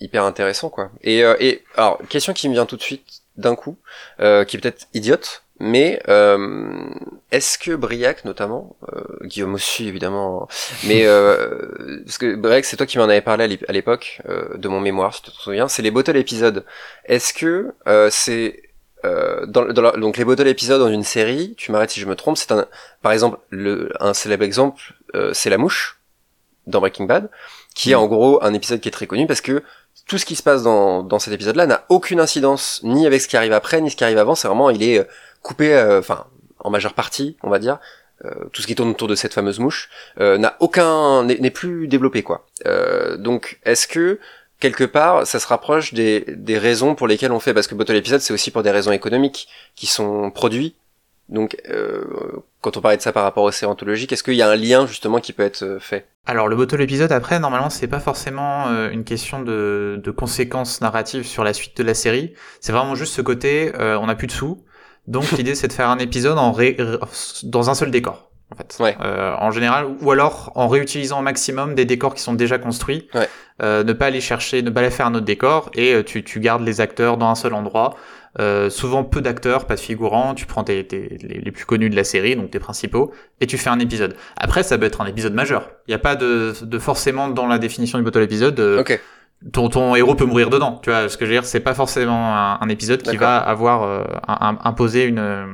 hyper 0.00 0.24
intéressant 0.24 0.70
quoi. 0.70 0.90
Et 1.02 1.20
et 1.20 1.62
alors 1.76 2.00
question 2.08 2.32
qui 2.32 2.48
me 2.48 2.54
vient 2.54 2.66
tout 2.66 2.76
de 2.76 2.82
suite 2.82 3.22
d'un 3.36 3.54
coup, 3.54 3.76
qui 4.18 4.24
est 4.24 4.60
peut-être 4.60 4.88
idiote, 4.92 5.44
mais 5.60 6.02
euh, 6.08 6.88
est-ce 7.30 7.58
que 7.58 7.72
Briac 7.76 8.24
notamment, 8.24 8.76
euh, 8.92 9.02
Guillaume 9.24 9.54
aussi 9.54 9.86
évidemment, 9.86 10.48
mais 10.86 11.06
euh, 11.06 12.00
parce 12.06 12.16
que 12.16 12.34
Briac 12.34 12.64
c'est 12.64 12.76
toi 12.78 12.86
qui 12.86 12.96
m'en 12.96 13.04
avais 13.04 13.20
parlé 13.20 13.58
à 13.68 13.72
l'époque 13.72 14.22
euh, 14.28 14.56
de 14.56 14.68
mon 14.68 14.80
mémoire, 14.80 15.14
si 15.14 15.22
tu 15.22 15.30
te 15.30 15.36
souviens, 15.36 15.68
c'est 15.68 15.82
les 15.82 15.90
bottle 15.90 16.16
épisodes. 16.16 16.64
Est-ce 17.04 17.34
que 17.34 17.74
euh, 17.86 18.08
c'est 18.10 18.62
dans, 19.02 19.64
dans 19.72 19.92
donc 19.92 20.18
les 20.18 20.26
bottle 20.26 20.46
épisodes 20.46 20.78
dans 20.80 20.90
une 20.90 21.04
série, 21.04 21.54
tu 21.56 21.72
m'arrêtes 21.72 21.90
si 21.90 22.00
je 22.00 22.06
me 22.06 22.14
trompe, 22.16 22.36
c'est 22.36 22.52
un 22.52 22.66
par 23.00 23.12
exemple 23.12 23.38
le 23.48 23.90
un 23.98 24.12
célèbre 24.12 24.44
exemple, 24.44 24.94
c'est 25.32 25.48
la 25.48 25.56
mouche 25.56 26.00
dans 26.66 26.80
Breaking 26.80 27.06
Bad, 27.06 27.30
qui 27.74 27.92
est 27.92 27.94
mm. 27.94 27.98
en 27.98 28.06
gros 28.06 28.44
un 28.44 28.52
épisode 28.52 28.80
qui 28.80 28.88
est 28.88 28.92
très 28.92 29.06
connu 29.06 29.26
parce 29.26 29.40
que 29.40 29.62
tout 30.06 30.18
ce 30.18 30.26
qui 30.26 30.36
se 30.36 30.42
passe 30.42 30.62
dans, 30.62 31.02
dans 31.02 31.18
cet 31.18 31.32
épisode-là 31.32 31.66
n'a 31.66 31.84
aucune 31.88 32.20
incidence 32.20 32.80
ni 32.82 33.06
avec 33.06 33.20
ce 33.22 33.28
qui 33.28 33.36
arrive 33.38 33.52
après 33.52 33.80
ni 33.80 33.90
ce 33.90 33.96
qui 33.96 34.04
arrive 34.04 34.18
avant. 34.18 34.34
C'est 34.34 34.48
vraiment 34.48 34.68
il 34.68 34.82
est 34.82 35.06
coupé, 35.42 35.74
euh, 35.74 35.98
enfin 35.98 36.26
en 36.58 36.70
majeure 36.70 36.94
partie, 36.94 37.36
on 37.42 37.50
va 37.50 37.58
dire, 37.58 37.78
euh, 38.24 38.30
tout 38.52 38.60
ce 38.60 38.66
qui 38.66 38.74
tourne 38.74 38.90
autour 38.90 39.08
de 39.08 39.14
cette 39.14 39.32
fameuse 39.32 39.58
mouche 39.58 39.88
euh, 40.20 40.36
n'a 40.36 40.56
aucun 40.60 41.24
n'est 41.24 41.50
plus 41.50 41.88
développé 41.88 42.22
quoi. 42.22 42.46
donc 43.16 43.58
est-ce 43.64 43.86
que 43.88 44.20
quelque 44.58 44.84
part 44.84 45.26
ça 45.26 45.40
se 45.40 45.46
rapproche 45.46 45.94
des, 45.94 46.26
des 46.28 46.58
raisons 46.58 46.94
pour 46.94 47.08
lesquelles 47.08 47.32
on 47.32 47.40
fait? 47.40 47.54
Parce 47.54 47.66
que 47.66 47.74
bottle 47.74 47.96
épisode 47.96 48.20
c'est 48.20 48.34
aussi 48.34 48.50
pour 48.50 48.62
des 48.62 48.70
raisons 48.70 48.92
économiques 48.92 49.48
qui 49.74 49.86
sont 49.86 50.30
produits. 50.30 50.74
Donc 51.30 51.56
quand 52.60 52.76
on 52.76 52.80
parlait 52.80 52.98
de 52.98 53.02
ça 53.02 53.12
par 53.12 53.22
rapport 53.22 53.44
au 53.44 53.52
sérontologique, 53.52 54.12
est-ce 54.12 54.24
qu'il 54.24 54.34
y 54.34 54.42
a 54.42 54.50
un 54.50 54.56
lien 54.56 54.86
justement 54.86 55.20
qui 55.20 55.32
peut 55.32 55.44
être 55.44 55.78
fait? 55.80 56.06
Alors 56.26 56.48
le 56.48 56.56
bottle 56.56 56.82
épisode 56.82 57.12
après 57.12 57.38
normalement 57.38 57.70
c'est 57.70 57.86
pas 57.86 58.00
forcément 58.00 58.66
une 58.90 59.04
question 59.04 59.40
de, 59.40 59.98
de, 60.02 60.10
conséquences 60.10 60.82
narratives 60.82 61.24
sur 61.24 61.42
la 61.42 61.54
suite 61.54 61.76
de 61.78 61.84
la 61.84 61.94
série, 61.94 62.34
c'est 62.60 62.72
vraiment 62.72 62.96
juste 62.96 63.14
ce 63.14 63.22
côté 63.22 63.72
on 63.78 64.08
a 64.10 64.14
plus 64.14 64.26
de 64.26 64.32
sous, 64.32 64.62
donc 65.06 65.30
l'idée 65.38 65.54
c'est 65.54 65.68
de 65.68 65.72
faire 65.72 65.88
un 65.88 65.98
épisode 65.98 66.38
en 66.38 66.52
ré... 66.52 66.76
dans 67.44 67.70
un 67.70 67.74
seul 67.74 67.90
décor. 67.90 68.30
En 68.52 68.56
fait, 68.56 68.76
ouais. 68.80 68.96
euh, 69.00 69.34
en 69.38 69.52
général, 69.52 69.86
ou 70.00 70.10
alors 70.10 70.50
en 70.56 70.66
réutilisant 70.66 71.20
au 71.20 71.22
maximum 71.22 71.76
des 71.76 71.84
décors 71.84 72.14
qui 72.14 72.22
sont 72.22 72.34
déjà 72.34 72.58
construits, 72.58 73.08
ouais. 73.14 73.28
euh, 73.62 73.84
ne 73.84 73.92
pas 73.92 74.06
aller 74.06 74.20
chercher, 74.20 74.62
ne 74.62 74.70
pas 74.70 74.80
aller 74.80 74.90
faire 74.90 75.06
un 75.06 75.14
autre 75.14 75.24
décor, 75.24 75.70
et 75.74 75.94
euh, 75.94 76.02
tu, 76.02 76.24
tu 76.24 76.40
gardes 76.40 76.62
les 76.62 76.80
acteurs 76.80 77.16
dans 77.16 77.28
un 77.28 77.36
seul 77.36 77.54
endroit. 77.54 77.94
Euh, 78.38 78.68
souvent 78.68 79.04
peu 79.04 79.20
d'acteurs, 79.20 79.66
pas 79.66 79.76
de 79.76 79.80
figurants, 79.80 80.34
tu 80.34 80.46
prends 80.46 80.64
tes, 80.64 80.84
tes, 80.84 81.18
les, 81.20 81.50
plus 81.52 81.64
connus 81.64 81.90
de 81.90 81.96
la 81.96 82.04
série, 82.04 82.34
donc 82.34 82.50
tes 82.50 82.58
principaux, 82.58 83.12
et 83.40 83.46
tu 83.46 83.56
fais 83.56 83.70
un 83.70 83.78
épisode. 83.78 84.16
Après, 84.36 84.64
ça 84.64 84.78
peut 84.78 84.86
être 84.86 85.00
un 85.00 85.06
épisode 85.06 85.34
majeur. 85.34 85.70
Il 85.86 85.90
n'y 85.90 85.94
a 85.94 85.98
pas 85.98 86.16
de, 86.16 86.52
de 86.60 86.78
forcément 86.80 87.28
dans 87.28 87.46
la 87.46 87.58
définition 87.58 87.98
du 87.98 88.04
bottle 88.04 88.22
épisode. 88.22 88.58
Okay 88.58 88.98
ton, 89.52 89.68
ton 89.68 89.94
héros 89.94 90.14
peut 90.14 90.24
mourir 90.24 90.50
dedans. 90.50 90.78
Tu 90.82 90.90
vois, 90.90 91.08
ce 91.08 91.16
que 91.16 91.24
je 91.24 91.30
veux 91.30 91.36
dire, 91.36 91.44
c'est 91.44 91.60
pas 91.60 91.74
forcément 91.74 92.36
un, 92.60 92.68
épisode 92.68 93.02
qui 93.02 93.16
va 93.16 93.38
avoir 93.38 93.82
euh, 93.82 94.04
un, 94.28 94.58
imposer 94.62 95.04
une 95.04 95.18
euh, 95.18 95.46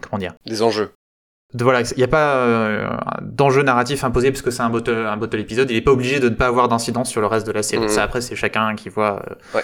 comment 0.00 0.18
dire? 0.18 0.34
Des 0.46 0.62
enjeux. 0.62 0.92
De, 1.54 1.64
voilà, 1.64 1.82
il 1.82 1.96
n'y 1.96 2.04
a 2.04 2.08
pas 2.08 2.36
euh, 2.36 2.88
d'enjeu 3.22 3.62
narratif 3.62 4.04
imposé 4.04 4.30
parce 4.30 4.42
que 4.42 4.50
c'est 4.50 4.62
un 4.62 4.68
bottle, 4.68 5.06
un 5.06 5.16
bottle 5.16 5.40
épisode. 5.40 5.70
Il 5.70 5.76
est 5.76 5.80
pas 5.82 5.92
obligé 5.92 6.20
de 6.20 6.28
ne 6.28 6.34
pas 6.34 6.46
avoir 6.46 6.68
d'incidence 6.68 7.08
sur 7.08 7.20
le 7.20 7.28
reste 7.28 7.46
de 7.46 7.52
la 7.52 7.62
série. 7.62 7.86
Mmh. 7.86 7.88
Ça 7.88 8.02
après, 8.02 8.20
c'est 8.20 8.36
chacun 8.36 8.74
qui 8.74 8.88
voit 8.88 9.22
ouais. 9.54 9.62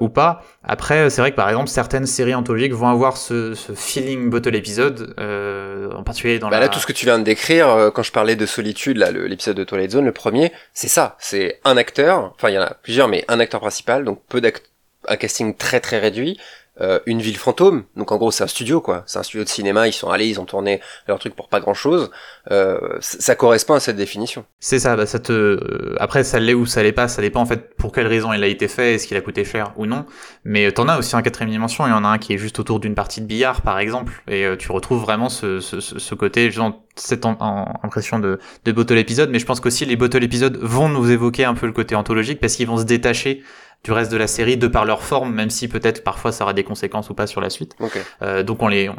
ou 0.00 0.08
pas. 0.08 0.44
Après, 0.62 1.10
c'est 1.10 1.20
vrai 1.20 1.30
que 1.30 1.36
par 1.36 1.48
exemple, 1.48 1.68
certaines 1.68 2.06
séries 2.06 2.34
anthologiques 2.34 2.74
vont 2.74 2.88
avoir 2.88 3.16
ce, 3.16 3.54
ce 3.54 3.72
feeling 3.72 4.30
bottle 4.30 4.54
épisode. 4.54 5.14
on 5.18 6.04
particulier 6.06 6.38
dans 6.38 6.48
bah 6.48 6.56
la... 6.56 6.66
là, 6.66 6.68
tout 6.70 6.78
ce 6.78 6.86
que 6.86 6.92
tu 6.92 7.04
viens 7.04 7.18
de 7.18 7.24
décrire, 7.24 7.68
euh, 7.68 7.90
quand 7.90 8.02
je 8.02 8.12
parlais 8.12 8.36
de 8.36 8.46
solitude, 8.46 8.96
là, 8.96 9.10
l'épisode 9.10 9.56
de 9.56 9.64
Twilight 9.64 9.90
Zone, 9.90 10.06
le 10.06 10.12
premier, 10.12 10.52
c'est 10.72 10.88
ça. 10.88 11.16
C'est 11.18 11.60
un 11.64 11.76
acteur, 11.76 12.32
enfin, 12.34 12.48
il 12.48 12.54
y 12.54 12.58
en 12.58 12.62
a 12.62 12.74
plusieurs, 12.82 13.08
mais 13.08 13.24
un 13.28 13.40
acteur 13.40 13.60
principal, 13.60 14.04
donc 14.04 14.22
peu 14.28 14.40
d'acteurs, 14.40 14.70
un 15.08 15.16
casting 15.16 15.54
très 15.54 15.78
très 15.78 16.00
réduit, 16.00 16.36
euh, 16.80 17.00
une 17.06 17.20
ville 17.22 17.36
fantôme, 17.38 17.84
donc 17.96 18.12
en 18.12 18.16
gros, 18.16 18.30
c'est 18.30 18.44
un 18.44 18.48
studio, 18.48 18.80
quoi. 18.80 19.02
C'est 19.06 19.18
un 19.18 19.22
studio 19.22 19.44
de 19.44 19.48
cinéma, 19.48 19.88
ils 19.88 19.92
sont 19.92 20.10
allés, 20.10 20.26
ils 20.26 20.40
ont 20.40 20.44
tourné 20.44 20.80
leur 21.08 21.18
truc 21.18 21.34
pour 21.34 21.48
pas 21.48 21.60
grand 21.60 21.74
chose. 21.74 22.10
Euh, 22.50 22.78
ça 23.00 23.34
correspond 23.34 23.74
à 23.74 23.80
cette 23.80 23.96
définition. 23.96 24.44
C'est 24.60 24.78
ça, 24.78 24.96
bah 24.96 25.06
ça 25.06 25.18
te. 25.18 25.32
euh, 25.32 25.96
Après, 25.98 26.22
ça 26.24 26.38
l'est 26.40 26.54
ou 26.54 26.66
ça 26.66 26.82
l'est 26.82 26.92
pas, 26.92 27.08
ça 27.08 27.22
dépend 27.22 27.40
en 27.40 27.46
fait 27.46 27.74
pour 27.76 27.92
quelle 27.92 28.06
raison 28.06 28.32
il 28.32 28.42
a 28.42 28.46
été 28.46 28.68
fait, 28.68 28.94
est-ce 28.94 29.06
qu'il 29.06 29.16
a 29.16 29.20
coûté 29.20 29.44
cher 29.44 29.72
ou 29.76 29.86
non. 29.86 30.04
Mais 30.44 30.66
euh, 30.66 30.72
t'en 30.72 30.88
as 30.88 30.98
aussi 30.98 31.16
en 31.16 31.22
quatrième 31.22 31.50
dimension, 31.50 31.86
il 31.86 31.90
y 31.90 31.92
en 31.92 32.04
a 32.04 32.08
un 32.08 32.18
qui 32.18 32.34
est 32.34 32.38
juste 32.38 32.58
autour 32.58 32.80
d'une 32.80 32.94
partie 32.94 33.20
de 33.20 33.26
billard 33.26 33.62
par 33.62 33.78
exemple, 33.78 34.22
et 34.28 34.44
euh, 34.44 34.56
tu 34.56 34.70
retrouves 34.72 35.00
vraiment 35.00 35.28
ce, 35.28 35.60
ce, 35.60 35.80
ce 35.80 36.14
côté, 36.14 36.50
genre, 36.50 36.82
cette 36.94 37.26
impression 37.26 38.18
de, 38.18 38.38
de 38.64 38.72
bottle 38.72 38.96
épisode, 38.98 39.30
mais 39.30 39.38
je 39.38 39.44
pense 39.46 39.60
qu'aussi 39.60 39.84
les 39.84 39.96
bottle 39.96 40.24
épisodes 40.24 40.56
vont 40.62 40.88
nous 40.88 41.10
évoquer 41.10 41.44
un 41.44 41.54
peu 41.54 41.66
le 41.66 41.72
côté 41.72 41.94
anthologique 41.94 42.40
parce 42.40 42.56
qu'ils 42.56 42.66
vont 42.66 42.78
se 42.78 42.84
détacher 42.84 43.42
du 43.84 43.92
reste 43.92 44.10
de 44.10 44.16
la 44.16 44.26
série 44.26 44.56
de 44.56 44.66
par 44.66 44.84
leur 44.84 45.02
forme, 45.02 45.32
même 45.32 45.50
si 45.50 45.68
peut-être 45.68 46.02
parfois 46.02 46.32
ça 46.32 46.44
aura 46.44 46.54
des 46.54 46.64
conséquences 46.64 47.10
ou 47.10 47.14
pas 47.14 47.26
sur 47.26 47.40
la 47.40 47.50
suite. 47.50 47.76
Euh, 48.22 48.42
donc 48.42 48.62
on 48.62 48.68
les. 48.68 48.90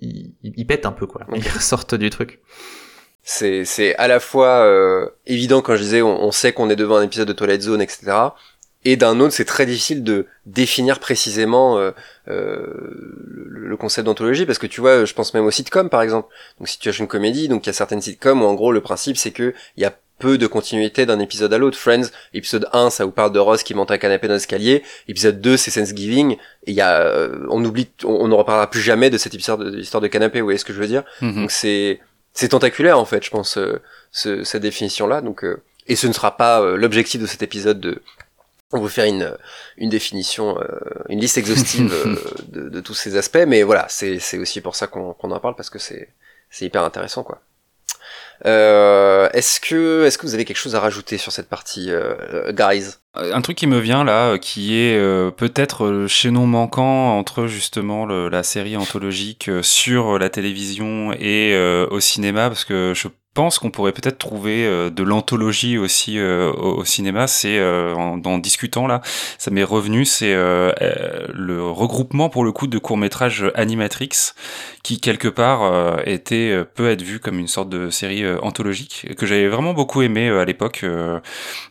ils, 0.00 0.66
pètent 0.66 0.86
un 0.86 0.92
peu 0.92 1.06
quoi, 1.06 1.22
ils 1.34 1.48
ressortent 1.54 1.94
du 1.94 2.10
truc. 2.10 2.40
C'est, 3.22 3.64
c'est 3.64 3.94
à 3.96 4.08
la 4.08 4.18
fois 4.18 4.64
euh, 4.64 5.08
évident 5.26 5.60
quand 5.60 5.76
je 5.76 5.82
disais 5.82 6.02
on, 6.02 6.22
on 6.22 6.30
sait 6.30 6.52
qu'on 6.52 6.70
est 6.70 6.76
devant 6.76 6.96
un 6.96 7.02
épisode 7.02 7.28
de 7.28 7.32
Twilight 7.32 7.62
Zone, 7.62 7.82
etc. 7.82 8.12
Et 8.84 8.96
d'un 8.96 9.20
autre, 9.20 9.34
c'est 9.34 9.44
très 9.44 9.66
difficile 9.66 10.02
de 10.02 10.26
définir 10.46 11.00
précisément 11.00 11.76
euh, 11.78 11.90
euh, 12.28 12.66
le, 13.26 13.68
le 13.68 13.76
concept 13.76 14.06
d'anthologie 14.06 14.46
parce 14.46 14.58
que 14.58 14.66
tu 14.66 14.80
vois, 14.80 15.04
je 15.04 15.12
pense 15.12 15.34
même 15.34 15.44
aux 15.44 15.50
sitcoms 15.50 15.90
par 15.90 16.00
exemple. 16.00 16.28
Donc 16.58 16.68
situation 16.68 17.06
comédie, 17.06 17.48
donc 17.48 17.66
il 17.66 17.68
y 17.68 17.70
a 17.70 17.74
certaines 17.74 18.00
sitcoms 18.00 18.42
où 18.42 18.46
en 18.46 18.54
gros 18.54 18.72
le 18.72 18.80
principe 18.80 19.18
c'est 19.18 19.32
que 19.32 19.54
il 19.76 19.82
y 19.82 19.86
a 19.86 19.94
peu 20.20 20.38
de 20.38 20.46
continuité 20.46 21.06
d'un 21.06 21.18
épisode 21.18 21.52
à 21.52 21.58
l'autre. 21.58 21.78
Friends, 21.78 22.10
épisode 22.34 22.68
1, 22.72 22.90
ça 22.90 23.04
vous 23.04 23.10
parle 23.10 23.32
de 23.32 23.38
Ross 23.38 23.62
qui 23.62 23.74
monte 23.74 23.90
un 23.90 23.98
canapé 23.98 24.28
dans 24.28 24.34
l'escalier. 24.34 24.82
Épisode 25.08 25.40
2, 25.40 25.56
c'est 25.56 25.70
Thanksgiving. 25.72 26.32
Et 26.66 26.70
il 26.70 26.74
y 26.74 26.80
a, 26.80 27.00
euh, 27.00 27.46
on 27.48 27.64
oublie, 27.64 27.88
on, 28.04 28.24
on 28.24 28.28
ne 28.28 28.34
reparlera 28.34 28.70
plus 28.70 28.80
jamais 28.80 29.10
de 29.10 29.18
cette 29.18 29.34
histoire 29.34 29.58
de, 29.58 29.78
histoire 29.78 30.00
de 30.00 30.08
canapé. 30.08 30.40
Vous 30.40 30.46
voyez 30.46 30.58
ce 30.58 30.64
que 30.64 30.72
je 30.72 30.80
veux 30.80 30.86
dire? 30.86 31.02
Mhm. 31.20 31.34
donc 31.34 31.50
c'est 31.50 32.00
c'est 32.32 32.50
tentaculaire 32.50 32.98
en 32.98 33.04
fait, 33.04 33.24
je 33.24 33.30
pense, 33.30 33.58
euh, 33.58 33.80
ce, 34.12 34.44
cette 34.44 34.62
définition-là. 34.62 35.20
Donc 35.20 35.42
euh, 35.44 35.62
et 35.88 35.96
ce 35.96 36.06
ne 36.06 36.12
sera 36.12 36.36
pas 36.36 36.60
euh, 36.60 36.76
l'objectif 36.76 37.20
de 37.20 37.26
cet 37.26 37.42
épisode 37.42 37.80
de 37.80 38.00
vous 38.72 38.88
faire 38.88 39.06
une 39.06 39.36
une 39.76 39.88
définition, 39.88 40.56
euh, 40.60 40.78
une 41.08 41.18
liste 41.20 41.38
exhaustive 41.38 41.92
euh, 42.06 42.16
de, 42.48 42.68
de 42.68 42.80
tous 42.80 42.94
ces 42.94 43.16
aspects. 43.16 43.44
Mais 43.46 43.62
voilà, 43.64 43.86
c'est 43.88 44.18
c'est 44.20 44.38
aussi 44.38 44.60
pour 44.60 44.76
ça 44.76 44.86
qu'on 44.86 45.12
qu'on 45.14 45.30
en 45.32 45.40
parle 45.40 45.56
parce 45.56 45.70
que 45.70 45.80
c'est 45.80 46.10
c'est 46.50 46.64
hyper 46.66 46.84
intéressant 46.84 47.24
quoi. 47.24 47.42
Euh, 48.46 49.28
est-ce 49.32 49.60
que 49.60 50.04
est-ce 50.04 50.16
que 50.18 50.26
vous 50.26 50.34
avez 50.34 50.44
quelque 50.44 50.56
chose 50.56 50.74
à 50.74 50.80
rajouter 50.80 51.18
sur 51.18 51.30
cette 51.32 51.48
partie, 51.48 51.86
euh, 51.90 52.52
guys? 52.52 52.94
Un 53.14 53.40
truc 53.42 53.56
qui 53.58 53.66
me 53.66 53.78
vient 53.78 54.04
là, 54.04 54.30
euh, 54.32 54.38
qui 54.38 54.76
est 54.78 54.96
euh, 54.96 55.30
peut-être 55.30 55.88
le 55.88 56.06
chaînon 56.08 56.46
manquant 56.46 57.18
entre 57.18 57.46
justement 57.48 58.06
le- 58.06 58.28
la 58.28 58.42
série 58.42 58.76
anthologique 58.76 59.48
euh, 59.48 59.62
sur 59.62 60.18
la 60.18 60.30
télévision 60.30 61.12
et 61.12 61.52
euh, 61.54 61.86
au 61.90 62.00
cinéma, 62.00 62.48
parce 62.48 62.64
que 62.64 62.92
je 62.94 63.08
pense 63.34 63.58
qu'on 63.58 63.70
pourrait 63.70 63.92
peut-être 63.92 64.18
trouver 64.18 64.64
euh, 64.66 64.90
de 64.90 65.02
l'anthologie 65.02 65.78
aussi 65.78 66.18
euh, 66.18 66.52
au, 66.52 66.84
cinéma. 66.84 67.26
C'est 67.26 67.58
euh, 67.58 67.94
en, 67.94 68.38
discutant 68.38 68.86
là, 68.86 69.00
ça 69.38 69.50
m'est 69.50 69.64
revenu, 69.64 70.04
c'est 70.04 70.32
euh, 70.32 70.72
le 71.32 71.62
regroupement 71.62 72.28
pour 72.28 72.44
le 72.44 72.52
coup 72.52 72.66
de 72.66 72.78
courts 72.78 72.96
métrages 72.96 73.50
Animatrix, 73.54 74.32
qui 74.82 75.00
quelque 75.00 75.28
part 75.28 76.00
était 76.06 76.64
peut 76.74 76.90
être 76.90 77.02
vu 77.02 77.20
comme 77.20 77.38
une 77.38 77.48
sorte 77.48 77.68
de 77.68 77.90
série 77.90 78.24
anthologique 78.42 79.14
que 79.16 79.26
j'avais 79.26 79.48
vraiment 79.48 79.74
beaucoup 79.74 80.02
aimé 80.02 80.28
à 80.28 80.44
l'époque. 80.44 80.84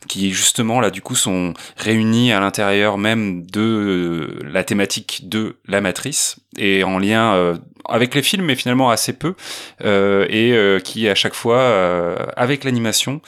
qui 0.07 0.31
justement 0.31 0.79
là 0.79 0.91
du 0.91 1.01
coup 1.01 1.15
sont 1.15 1.53
réunis 1.77 2.31
à 2.31 2.39
l'intérieur 2.39 2.97
même 2.97 3.45
de 3.45 4.39
la 4.43 4.63
thématique 4.63 5.27
de 5.27 5.57
la 5.67 5.81
matrice 5.81 6.37
et 6.57 6.83
en 6.83 6.99
lien 6.99 7.57
avec 7.91 8.15
les 8.15 8.21
films 8.21 8.45
mais 8.45 8.55
finalement 8.55 8.89
assez 8.89 9.13
peu 9.13 9.35
euh, 9.83 10.25
et 10.29 10.53
euh, 10.53 10.79
qui 10.79 11.07
à 11.07 11.15
chaque 11.15 11.33
fois 11.33 11.59
euh, 11.59 12.15
avec 12.35 12.63
l'animation 12.63 13.21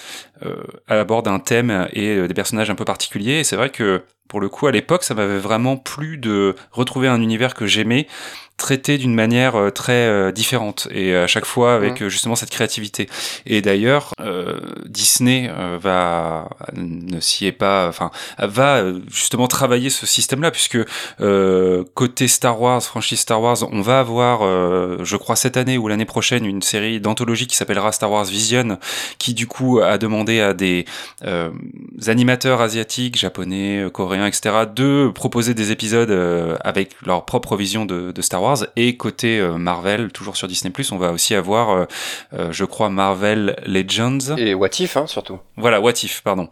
aborde 0.88 1.28
un 1.28 1.38
thème 1.38 1.88
et 1.94 2.28
des 2.28 2.34
personnages 2.34 2.72
un 2.72 2.76
peu 2.76 2.84
particuliers. 2.84 3.42
Et 3.42 3.44
c'est 3.44 3.56
vrai 3.56 3.70
que 3.70 4.02
pour 4.28 4.42
le 4.42 4.50
coup 4.50 4.66
à 4.66 4.72
l'époque 4.72 5.04
ça 5.04 5.14
m'avait 5.14 5.38
vraiment 5.38 5.78
plu 5.78 6.18
de 6.18 6.56
retrouver 6.72 7.08
un 7.08 7.22
univers 7.22 7.54
que 7.54 7.68
j'aimais 7.68 8.08
traité 8.62 9.00
d'une 9.00 9.16
manière 9.16 9.56
euh, 9.56 9.72
très 9.72 10.06
euh, 10.08 10.32
différente 10.32 10.88
et 10.92 11.16
à 11.16 11.28
chaque 11.28 11.46
fois 11.46 11.74
avec 11.74 12.02
euh, 12.02 12.10
justement 12.10 12.36
cette 12.36 12.52
créativité. 12.52 13.10
Et 13.46 13.62
d'ailleurs 13.62 14.14
euh, 14.22 14.60
Disney 14.86 15.52
va 15.82 16.48
ne 16.74 17.20
s'y 17.20 17.48
est 17.48 17.52
pas 17.52 17.88
enfin 17.88 18.12
va 18.38 18.84
justement 19.12 19.48
travailler 19.48 19.90
ce 19.90 20.06
système 20.06 20.42
là 20.42 20.52
puisque 20.52 20.78
euh, 21.20 21.84
côté 21.96 22.28
Star 22.28 22.62
Wars 22.62 22.84
franchise 22.84 23.20
Star 23.20 23.42
Wars 23.42 23.58
on 23.72 23.82
va 23.82 24.00
avoir 24.00 24.42
euh, 24.44 25.00
je 25.04 25.18
crois 25.18 25.36
cette 25.36 25.58
année 25.58 25.78
ou 25.80 25.88
l'année 25.88 26.06
prochaine 26.06 26.46
une 26.46 26.62
série 26.62 27.00
d'anthologie 27.00 27.48
qui 27.48 27.56
s'appellera 27.56 27.92
Star 27.92 28.12
Wars 28.12 28.26
Vision 28.26 28.78
qui 29.18 29.34
du 29.34 29.48
coup 29.48 29.80
a 29.80 29.98
demandé 29.98 30.40
à 30.40 30.54
des 30.54 30.86
animateurs 32.08 32.62
asiatiques 32.62 33.18
japonais 33.18 33.88
coréens 33.92 34.28
etc 34.28 34.66
de 34.74 35.12
proposer 35.14 35.56
des 35.56 35.72
épisodes 35.72 36.12
avec 36.64 36.92
leur 37.06 37.26
propre 37.26 37.56
vision 37.56 37.86
de, 37.86 38.12
de 38.12 38.22
Star 38.22 38.44
Wars 38.44 38.51
et 38.76 38.98
côté 38.98 39.40
euh, 39.40 39.58
Marvel 39.58 40.12
toujours 40.12 40.36
sur 40.36 40.48
Disney 40.48 40.72
on 40.92 40.98
va 40.98 41.12
aussi 41.12 41.36
avoir 41.36 41.70
euh, 41.72 41.86
euh, 42.34 42.52
je 42.52 42.66
crois 42.66 42.90
Marvel 42.90 43.56
Legends 43.66 44.36
Et 44.38 44.54
What 44.54 44.70
If, 44.80 44.98
hein, 44.98 45.08
surtout. 45.08 45.40
voilà, 45.58 45.80
What 45.82 45.94
If, 46.04 46.22
pardon, 46.22 46.50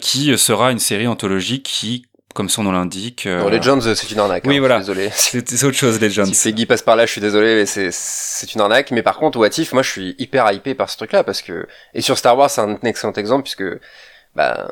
qui 0.00 0.36
sera 0.38 0.72
une 0.72 0.78
série 0.78 1.06
anthologique 1.06 1.64
qui, 1.64 2.06
comme 2.34 2.48
son 2.48 2.64
nom 2.64 2.72
l'indique, 2.72 3.26
euh, 3.26 3.42
Non, 3.42 3.48
Legends, 3.48 3.80
c'est 3.80 4.10
une 4.10 4.18
arnaque. 4.18 4.44
Oui, 4.46 4.56
hein, 4.56 4.60
voilà. 4.60 4.78
je 4.80 4.84
suis 4.84 4.94
Désolé. 4.94 5.10
c'est 5.46 5.64
autre 5.64 5.76
chose, 5.76 6.00
Legends. 6.00 6.26
Si 6.26 6.50
Peggy 6.50 6.66
passe 6.66 6.82
par 6.82 6.96
là, 6.96 7.06
je 7.06 7.12
suis 7.12 7.20
désolé, 7.20 7.54
mais 7.54 7.66
c'est 7.66 8.54
une 8.54 8.60
arnaque. 8.60 8.90
Mais 8.90 9.02
par 9.02 9.16
contre, 9.18 9.38
What 9.38 9.48
If, 9.58 9.72
moi, 9.72 9.82
je 9.82 9.90
suis 9.90 10.14
hyper 10.18 10.50
hypé 10.52 10.74
par 10.74 10.90
ce 10.90 10.96
truc-là 10.98 11.24
parce 11.24 11.42
que 11.42 11.66
et 11.94 12.02
sur 12.02 12.18
Star 12.18 12.36
Wars, 12.36 12.50
c'est 12.50 12.60
un 12.60 12.78
excellent 12.82 13.14
exemple 13.14 13.42
puisque 13.44 13.64
bah 14.34 14.70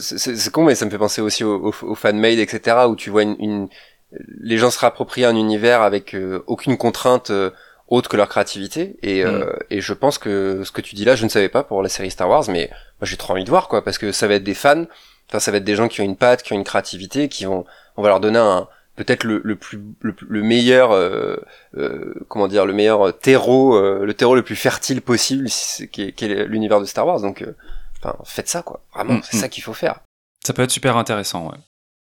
c'est- 0.00 0.50
con, 0.50 0.64
mais 0.64 0.74
ça 0.74 0.84
me 0.86 0.90
fait 0.90 0.98
penser 0.98 1.20
aussi 1.20 1.44
aux, 1.44 1.68
aux, 1.68 1.74
aux 1.82 1.94
fan-made, 1.94 2.40
etc. 2.40 2.76
Où 2.88 2.96
tu 2.96 3.10
vois 3.10 3.22
une, 3.22 3.36
une 3.38 3.68
les 4.12 4.58
gens 4.58 4.70
se 4.70 4.78
réapproprient 4.78 5.24
un 5.24 5.36
univers 5.36 5.82
avec 5.82 6.14
euh, 6.14 6.42
aucune 6.46 6.76
contrainte 6.76 7.30
euh, 7.30 7.50
autre 7.88 8.08
que 8.08 8.16
leur 8.16 8.28
créativité. 8.28 8.96
Et 9.02 9.24
euh, 9.24 9.52
et 9.70 9.80
je 9.80 9.92
pense 9.94 10.18
que 10.18 10.62
ce 10.64 10.72
que 10.72 10.80
tu 10.80 10.94
dis 10.94 11.04
là, 11.04 11.16
je 11.16 11.24
ne 11.24 11.28
savais 11.28 11.48
pas 11.48 11.62
pour 11.62 11.82
la 11.82 11.88
série 11.88 12.10
Star 12.10 12.28
Wars, 12.28 12.44
mais 12.48 12.68
moi 13.00 13.06
j'ai 13.06 13.16
trop 13.16 13.32
envie 13.32 13.44
de 13.44 13.50
voir 13.50 13.68
quoi 13.68 13.82
parce 13.82 13.98
que 13.98 14.12
ça 14.12 14.26
va 14.26 14.34
être 14.34 14.44
des 14.44 14.54
fans. 14.54 14.84
Enfin, 15.28 15.40
ça 15.40 15.50
va 15.50 15.58
être 15.58 15.64
des 15.64 15.76
gens 15.76 15.88
qui 15.88 16.00
ont 16.00 16.04
une 16.04 16.16
patte, 16.16 16.42
qui 16.42 16.54
ont 16.54 16.56
une 16.56 16.64
créativité, 16.64 17.28
qui 17.28 17.44
vont, 17.44 17.66
on 17.98 18.02
va 18.02 18.08
leur 18.08 18.20
donner 18.20 18.38
un, 18.38 18.66
peut-être 18.96 19.24
le, 19.24 19.40
le 19.44 19.56
plus 19.56 19.80
le, 20.00 20.14
le 20.26 20.42
meilleur 20.42 20.90
euh, 20.92 21.36
euh, 21.76 22.14
comment 22.28 22.48
dire 22.48 22.66
le 22.66 22.72
meilleur 22.72 23.16
terreau 23.18 23.76
euh, 23.76 24.04
le 24.04 24.14
terreau 24.14 24.34
le 24.34 24.42
plus 24.42 24.56
fertile 24.56 25.00
possible 25.02 25.48
qui 25.92 26.02
est, 26.02 26.12
qui 26.12 26.24
est 26.24 26.46
l'univers 26.46 26.80
de 26.80 26.84
Star 26.84 27.06
Wars 27.06 27.20
donc 27.20 27.42
euh, 27.42 27.54
enfin 28.02 28.16
faites 28.24 28.48
ça 28.48 28.62
quoi 28.62 28.80
vraiment 28.94 29.14
Mm, 29.14 29.22
c'est 29.22 29.36
mm. 29.36 29.40
ça 29.40 29.48
qu'il 29.48 29.62
faut 29.62 29.72
faire 29.72 30.00
Ça 30.44 30.52
peut 30.52 30.62
être 30.62 30.70
super 30.70 30.96
intéressant, 30.96 31.50
ouais. 31.50 31.58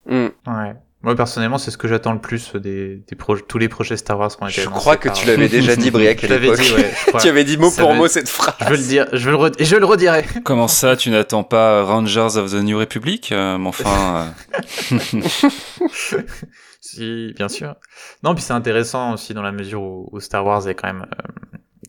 Mm. 0.07 0.31
Ouais. 0.47 0.75
Moi 1.03 1.15
personnellement, 1.15 1.59
c'est 1.59 1.71
ce 1.71 1.79
que 1.79 1.87
j'attends 1.87 2.13
le 2.13 2.19
plus 2.21 2.57
des, 2.57 2.97
des 3.09 3.15
projets, 3.15 3.45
tous 3.47 3.59
les 3.59 3.69
projets 3.69 3.97
Star 3.97 4.19
Wars 4.19 4.37
qu'on 4.37 4.49
été 4.49 4.63
je 4.63 4.67
annoncés 4.67 4.81
crois 4.81 4.97
que 4.97 5.09
par- 5.09 5.17
tu 5.17 5.29
l'avais 5.29 5.49
déjà 5.49 5.77
dit 5.77 5.93
Briac 5.93 6.25
à 6.25 6.27
l'avais 6.27 6.47
l'époque 6.51 6.61
dit, 6.61 6.73
ouais. 6.75 6.93
tu 7.21 7.29
avais 7.29 7.45
dit 7.45 7.57
mot 7.57 7.71
Ça 7.71 7.83
pour 7.83 7.93
veut- 7.93 7.99
mot 7.99 8.09
cette 8.09 8.29
phrase 8.29 8.55
Je 8.61 8.65
veux 8.65 8.77
le 8.77 8.83
dire, 8.83 9.07
je 9.13 9.31
veux 9.31 9.31
le, 9.31 9.39
re- 9.39 9.55
et 9.59 9.65
je 9.65 9.77
le 9.77 9.85
redirai. 9.87 10.25
Comment 10.45 10.67
ça, 10.67 10.97
tu 10.97 11.11
n'attends 11.11 11.45
pas 11.45 11.85
Rangers 11.85 12.37
of 12.37 12.51
the 12.51 12.57
New 12.63 12.77
Republic 12.79 13.31
euh, 13.31 13.59
Mais 13.59 13.69
enfin, 13.69 14.35
euh, 14.93 14.99
Si, 16.81 17.33
bien 17.37 17.49
sûr. 17.49 17.75
Non, 18.23 18.35
puis 18.35 18.43
c'est 18.43 18.53
intéressant 18.53 19.13
aussi 19.15 19.35
dans 19.35 19.43
la 19.43 19.53
mesure 19.53 19.83
où, 19.83 20.09
où 20.13 20.21
Star 20.21 20.45
Wars 20.45 20.67
est 20.69 20.75
quand 20.75 20.87
même 20.89 21.03
euh, 21.03 21.28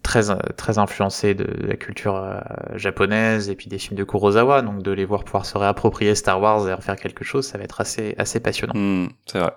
très 0.09 0.23
très 0.57 0.79
influencé 0.79 1.35
de, 1.35 1.43
de 1.43 1.67
la 1.67 1.75
culture 1.75 2.15
euh, 2.15 2.39
japonaise 2.75 3.49
et 3.49 3.55
puis 3.55 3.67
des 3.69 3.77
films 3.77 3.95
de 3.97 4.03
Kurosawa, 4.03 4.61
donc 4.63 4.81
de 4.81 4.91
les 4.91 5.05
voir 5.05 5.23
pouvoir 5.23 5.45
se 5.45 5.55
réapproprier 5.57 6.15
Star 6.15 6.41
Wars 6.41 6.67
et 6.67 6.73
en 6.73 6.81
faire 6.81 6.95
quelque 6.95 7.23
chose, 7.23 7.45
ça 7.45 7.57
va 7.59 7.63
être 7.63 7.79
assez 7.81 8.15
assez 8.17 8.39
passionnant. 8.39 8.73
hmm, 8.75 9.09
c'est 9.27 9.39
vrai. 9.39 9.53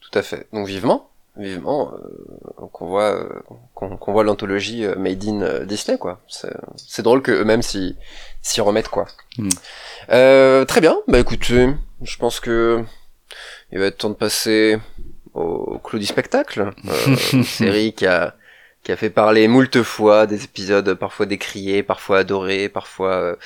tout 0.00 0.18
à 0.18 0.22
fait. 0.22 0.46
Donc 0.52 0.66
vivement. 0.66 1.06
Vivement 1.36 1.92
euh, 1.94 2.68
qu'on 2.72 2.86
voit 2.88 3.14
euh, 3.14 3.28
qu'on 3.74 4.12
voit 4.12 4.24
l'anthologie 4.24 4.84
euh, 4.84 4.96
made 4.96 5.24
in 5.28 5.42
euh, 5.42 5.64
Disney 5.64 5.96
quoi. 5.96 6.20
C'est 6.26 7.02
drôle 7.02 7.22
que 7.22 7.30
eux-mêmes 7.30 7.62
s'y 7.62 7.96
s'y 8.42 8.60
remettent 8.60 8.88
quoi. 8.88 9.06
Mm. 9.38 9.48
euh, 10.10 10.64
très 10.64 10.80
bien. 10.80 10.96
Bah 11.06 11.18
écoutez 11.18 11.68
je 12.02 12.16
pense 12.16 12.40
que 12.40 12.82
il 13.72 13.78
va 13.78 13.86
être 13.86 13.98
temps 13.98 14.10
de 14.10 14.14
passer 14.14 14.78
au 15.34 15.78
clou 15.78 15.98
du 15.98 16.06
spectacle. 16.06 16.72
Euh, 16.88 17.16
une 17.32 17.44
série 17.44 17.92
qui 17.92 18.06
a 18.06 18.34
qui 18.82 18.92
a 18.92 18.96
fait 18.96 19.10
parler 19.10 19.48
moult 19.48 19.82
fois 19.82 20.26
des 20.26 20.44
épisodes 20.44 20.94
parfois 20.94 21.26
décriés 21.26 21.82
parfois 21.82 22.18
adorés 22.18 22.68
parfois 22.68 23.12
euh, 23.12 23.36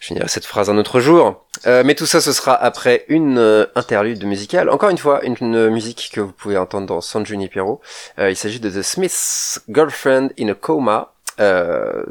Je 0.00 0.06
finirai 0.06 0.28
cette 0.28 0.46
phrase 0.46 0.70
un 0.70 0.78
autre 0.78 1.00
jour. 1.00 1.46
Euh, 1.66 1.82
mais 1.84 1.94
tout 1.94 2.06
ça, 2.06 2.20
ce 2.20 2.32
sera 2.32 2.54
après 2.54 3.04
une 3.08 3.38
euh, 3.38 3.66
interlude 3.74 4.24
musicale. 4.24 4.68
Encore 4.68 4.90
une 4.90 4.98
fois, 4.98 5.24
une, 5.24 5.68
musique 5.70 6.10
que 6.12 6.20
vous 6.20 6.32
pouvez 6.32 6.58
entendre 6.58 6.86
dans 6.86 7.00
San 7.00 7.24
Junipero. 7.24 7.80
Euh, 8.18 8.30
il 8.30 8.36
s'agit 8.36 8.60
de 8.60 8.70
The 8.70 8.82
Smiths 8.82 9.60
Girlfriend 9.68 10.28
in 10.38 10.48
a 10.48 10.54
Coma. 10.54 11.12
Euh, 11.38 12.02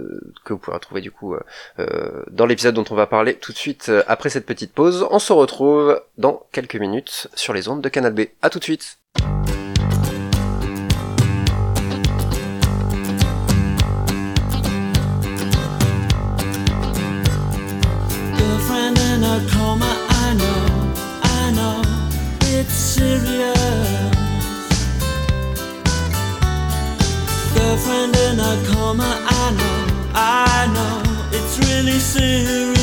que 0.43 0.53
vous 0.53 0.59
pourrez 0.59 0.75
retrouver 0.75 1.01
du 1.01 1.09
coup 1.09 1.35
dans 2.29 2.45
l'épisode 2.45 2.75
dont 2.75 2.85
on 2.91 2.95
va 2.95 3.07
parler 3.07 3.33
tout 3.33 3.53
de 3.53 3.57
suite 3.57 3.91
après 4.07 4.29
cette 4.29 4.45
petite 4.45 4.71
pause. 4.71 5.07
On 5.09 5.17
se 5.17 5.33
retrouve 5.33 5.99
dans 6.19 6.43
quelques 6.51 6.75
minutes 6.75 7.27
sur 7.33 7.51
les 7.53 7.67
ondes 7.67 7.81
de 7.81 7.89
Canal 7.89 8.13
B. 8.13 8.21
À 8.43 8.51
tout 8.51 8.59
de 8.59 8.63
suite. 8.63 8.99
Serious. 23.19 24.11
Girlfriend 27.53 28.15
in 28.15 28.39
a 28.39 28.63
coma, 28.67 29.09
I 29.27 29.51
know, 29.57 29.77
I 30.13 30.67
know, 30.73 31.37
it's 31.37 31.59
really 31.59 31.99
serious. 31.99 32.74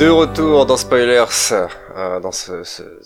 De 0.00 0.08
retour 0.08 0.64
dans 0.64 0.78
Spoilers, 0.78 1.26
euh, 1.94 2.20
dans 2.20 2.32
ce, 2.32 2.62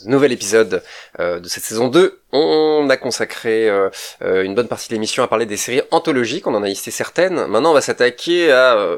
nouvel 0.07 0.31
épisode 0.31 0.81
euh, 1.19 1.41
de 1.41 1.49
cette 1.49 1.65
saison 1.65 1.89
2, 1.89 2.21
on 2.31 2.89
a 2.89 2.97
consacré 2.97 3.69
euh, 3.69 3.91
une 4.21 4.55
bonne 4.55 4.69
partie 4.69 4.89
de 4.91 4.95
l'émission 4.95 5.25
à 5.25 5.27
parler 5.27 5.45
des 5.45 5.57
séries 5.57 5.83
anthologiques, 5.91 6.47
on 6.47 6.55
en 6.55 6.63
a 6.63 6.69
listé 6.69 6.93
certaines. 6.93 7.47
Maintenant, 7.47 7.73
on 7.73 7.75
va 7.75 7.81
s'attaquer 7.81 8.53
à... 8.53 8.97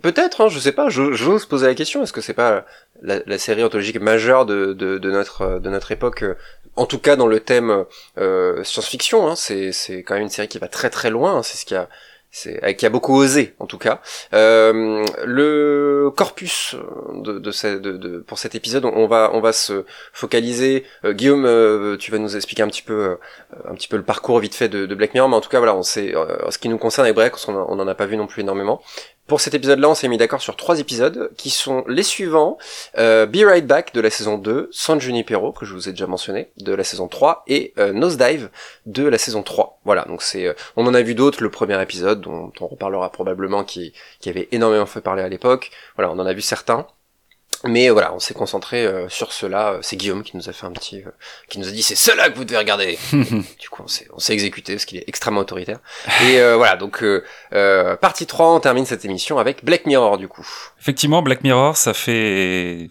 Peut-être, 0.00 0.40
hein, 0.40 0.48
je 0.48 0.58
sais 0.58 0.72
pas, 0.72 0.88
j'o- 0.88 1.12
j'ose 1.12 1.44
poser 1.44 1.66
la 1.66 1.74
question, 1.74 2.02
est-ce 2.02 2.14
que 2.14 2.22
c'est 2.22 2.32
pas 2.32 2.64
la, 3.02 3.36
série 3.36 3.62
anthologique 3.62 4.00
majeure 4.00 4.46
de, 4.46 4.72
notre, 5.10 5.58
de 5.58 5.68
notre 5.68 5.92
époque 5.92 6.24
en 6.74 6.86
tout 6.86 6.98
cas 6.98 7.16
dans 7.16 7.26
le 7.26 7.40
thème 7.40 7.84
science-fiction, 8.16 9.28
hein, 9.28 9.36
c'est 9.36 9.72
c'est 9.72 10.02
quand 10.02 10.14
même 10.14 10.22
une 10.22 10.30
série 10.30 10.48
qui 10.48 10.58
va 10.58 10.68
très 10.68 10.88
très 10.88 11.10
loin, 11.10 11.36
hein, 11.36 11.42
c'est 11.42 11.58
ce 11.58 11.66
qui 11.66 11.74
a 11.74 11.90
c'est 12.36 12.62
euh, 12.64 12.72
qui 12.72 12.86
a 12.86 12.90
beaucoup 12.90 13.14
osé 13.16 13.54
en 13.58 13.66
tout 13.66 13.78
cas. 13.78 14.00
Euh, 14.34 15.04
le 15.24 16.10
corpus 16.16 16.74
de, 17.14 17.38
de, 17.38 17.96
de- 17.96 18.18
pour 18.20 18.38
cet 18.38 18.54
épisode, 18.54 18.84
on 18.84 19.06
va 19.06 19.30
on 19.32 19.40
va 19.40 19.52
se 19.52 19.84
focaliser. 20.12 20.84
euh, 21.04 21.12
Guillaume, 21.12 21.44
euh, 21.46 21.96
tu 21.96 22.10
vas 22.10 22.18
nous 22.18 22.36
expliquer 22.36 22.62
un 22.62 22.68
petit 22.68 22.82
peu 22.82 22.94
euh, 22.94 23.16
un 23.70 23.74
petit 23.74 23.88
peu 23.88 23.96
le 23.96 24.02
parcours 24.02 24.38
vite 24.40 24.54
fait 24.54 24.68
de, 24.68 24.94
Black 24.94 25.14
Mirror, 25.14 25.28
mais 25.28 25.36
en 25.36 25.40
tout 25.40 25.48
cas 25.50 25.58
voilà, 25.58 25.74
on 25.74 25.82
sait 25.82 26.14
euh, 26.14 26.50
ce 26.50 26.58
qui 26.58 26.68
nous 26.68 26.78
concerne 26.78 27.04
avec 27.06 27.14
Break, 27.16 27.34
on 27.48 27.54
on 27.54 27.78
en 27.80 27.88
a 27.88 27.94
pas 27.94 28.06
vu 28.06 28.16
non 28.16 28.26
plus 28.26 28.42
énormément. 28.42 28.80
Pour 29.26 29.40
cet 29.40 29.54
épisode-là, 29.54 29.88
on 29.88 29.94
s'est 29.94 30.06
mis 30.06 30.18
d'accord 30.18 30.40
sur 30.40 30.54
trois 30.54 30.78
épisodes 30.78 31.32
qui 31.36 31.50
sont 31.50 31.84
les 31.88 32.04
suivants 32.04 32.58
euh, 32.96 33.26
Be 33.26 33.38
Right 33.44 33.66
Back 33.66 33.92
de 33.92 34.00
la 34.00 34.08
saison 34.08 34.38
2, 34.38 34.68
San 34.70 35.00
Junipero 35.00 35.50
que 35.50 35.66
je 35.66 35.74
vous 35.74 35.88
ai 35.88 35.92
déjà 35.92 36.06
mentionné 36.06 36.52
de 36.58 36.72
la 36.72 36.84
saison 36.84 37.08
3 37.08 37.42
et 37.48 37.74
euh, 37.78 37.92
Nosedive 37.92 38.50
de 38.86 39.04
la 39.04 39.18
saison 39.18 39.42
3. 39.42 39.80
Voilà, 39.84 40.04
donc 40.04 40.22
c'est 40.22 40.46
euh, 40.46 40.54
on 40.76 40.86
en 40.86 40.94
a 40.94 41.02
vu 41.02 41.16
d'autres 41.16 41.42
le 41.42 41.50
premier 41.50 41.80
épisode 41.82 42.20
dont 42.20 42.52
on 42.60 42.66
reparlera 42.68 43.10
probablement 43.10 43.64
qui 43.64 43.92
qui 44.20 44.28
avait 44.28 44.48
énormément 44.52 44.86
fait 44.86 45.00
parler 45.00 45.22
à 45.22 45.28
l'époque. 45.28 45.72
Voilà, 45.96 46.12
on 46.12 46.18
en 46.20 46.26
a 46.26 46.32
vu 46.32 46.40
certains. 46.40 46.86
Mais 47.68 47.88
euh, 47.88 47.92
voilà, 47.92 48.14
on 48.14 48.18
s'est 48.18 48.34
concentré 48.34 48.84
euh, 48.84 49.08
sur 49.08 49.32
cela. 49.32 49.78
C'est 49.82 49.96
Guillaume 49.96 50.22
qui 50.22 50.36
nous 50.36 50.48
a 50.48 50.52
fait 50.52 50.66
un 50.66 50.72
petit, 50.72 51.02
euh, 51.02 51.10
qui 51.48 51.58
nous 51.58 51.68
a 51.68 51.70
dit 51.70 51.82
c'est 51.82 51.94
cela 51.94 52.30
que 52.30 52.36
vous 52.36 52.44
devez 52.44 52.58
regarder. 52.58 52.98
du 53.12 53.68
coup, 53.70 53.82
on 53.84 54.18
s'est, 54.18 54.32
exécuté 54.32 54.74
parce 54.74 54.84
qu'il 54.84 54.98
est 54.98 55.04
extrêmement 55.06 55.40
autoritaire. 55.40 55.78
Et 56.24 56.40
euh, 56.40 56.56
voilà, 56.56 56.76
donc 56.76 57.02
euh, 57.02 57.24
euh, 57.52 57.96
partie 57.96 58.26
3, 58.26 58.54
on 58.54 58.60
termine 58.60 58.86
cette 58.86 59.04
émission 59.04 59.38
avec 59.38 59.64
Black 59.64 59.86
Mirror 59.86 60.18
du 60.18 60.28
coup. 60.28 60.46
Effectivement, 60.80 61.22
Black 61.22 61.42
Mirror, 61.42 61.76
ça 61.76 61.94
fait 61.94 62.90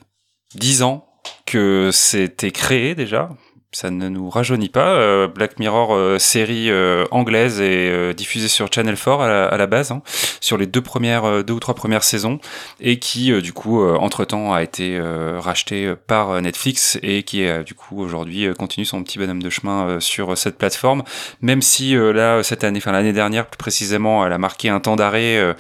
dix 0.55 0.81
ans 0.83 1.07
que 1.45 1.89
c'était 1.93 2.51
créé 2.51 2.95
déjà. 2.95 3.29
Ça 3.75 3.91
ne 3.91 4.07
nous 4.07 4.29
rajeunit 4.29 4.69
pas. 4.69 4.95
Euh, 4.95 5.27
Black 5.27 5.59
Mirror, 5.59 5.93
euh, 5.93 6.17
série 6.17 6.69
euh, 6.69 7.03
anglaise 7.11 7.59
et 7.59 7.89
euh, 7.89 8.13
diffusée 8.13 8.47
sur 8.47 8.71
Channel 8.71 8.95
4 8.95 9.19
à 9.19 9.57
la, 9.57 9.67
base, 9.67 9.91
hein, 9.91 10.01
sur 10.39 10.57
les 10.57 10.65
deux 10.65 10.81
premières, 10.81 11.43
deux 11.43 11.51
ou 11.51 11.59
trois 11.59 11.73
premières 11.75 12.05
saisons, 12.05 12.39
et 12.79 12.99
qui 12.99 13.33
du 13.41 13.51
coup, 13.51 13.83
euh, 13.83 13.97
entre-temps, 13.97 14.53
a 14.53 14.63
été 14.63 14.97
racheté 15.37 15.87
euh, 15.87 15.95
par 16.07 16.41
Netflix 16.41 16.97
et 17.03 17.23
qui 17.23 17.45
du 17.65 17.73
coup 17.73 18.01
aujourd'hui 18.01 18.47
continue 18.57 18.85
son 18.85 19.03
petit 19.03 19.19
bonhomme 19.19 19.43
de 19.43 19.49
chemin 19.49 19.99
sur 19.99 20.37
cette 20.37 20.57
plateforme. 20.57 21.03
Même 21.41 21.61
si 21.61 21.95
là 21.95 22.43
cette 22.43 22.63
année, 22.63 22.77
enfin 22.77 22.93
l'année 22.93 23.11
dernière 23.11 23.45
plus 23.45 23.57
précisément, 23.57 24.25
elle 24.25 24.31
a 24.31 24.37
marqué 24.37 24.69
un 24.69 24.79
temps 24.79 24.95
d'arrêt. 24.95 25.53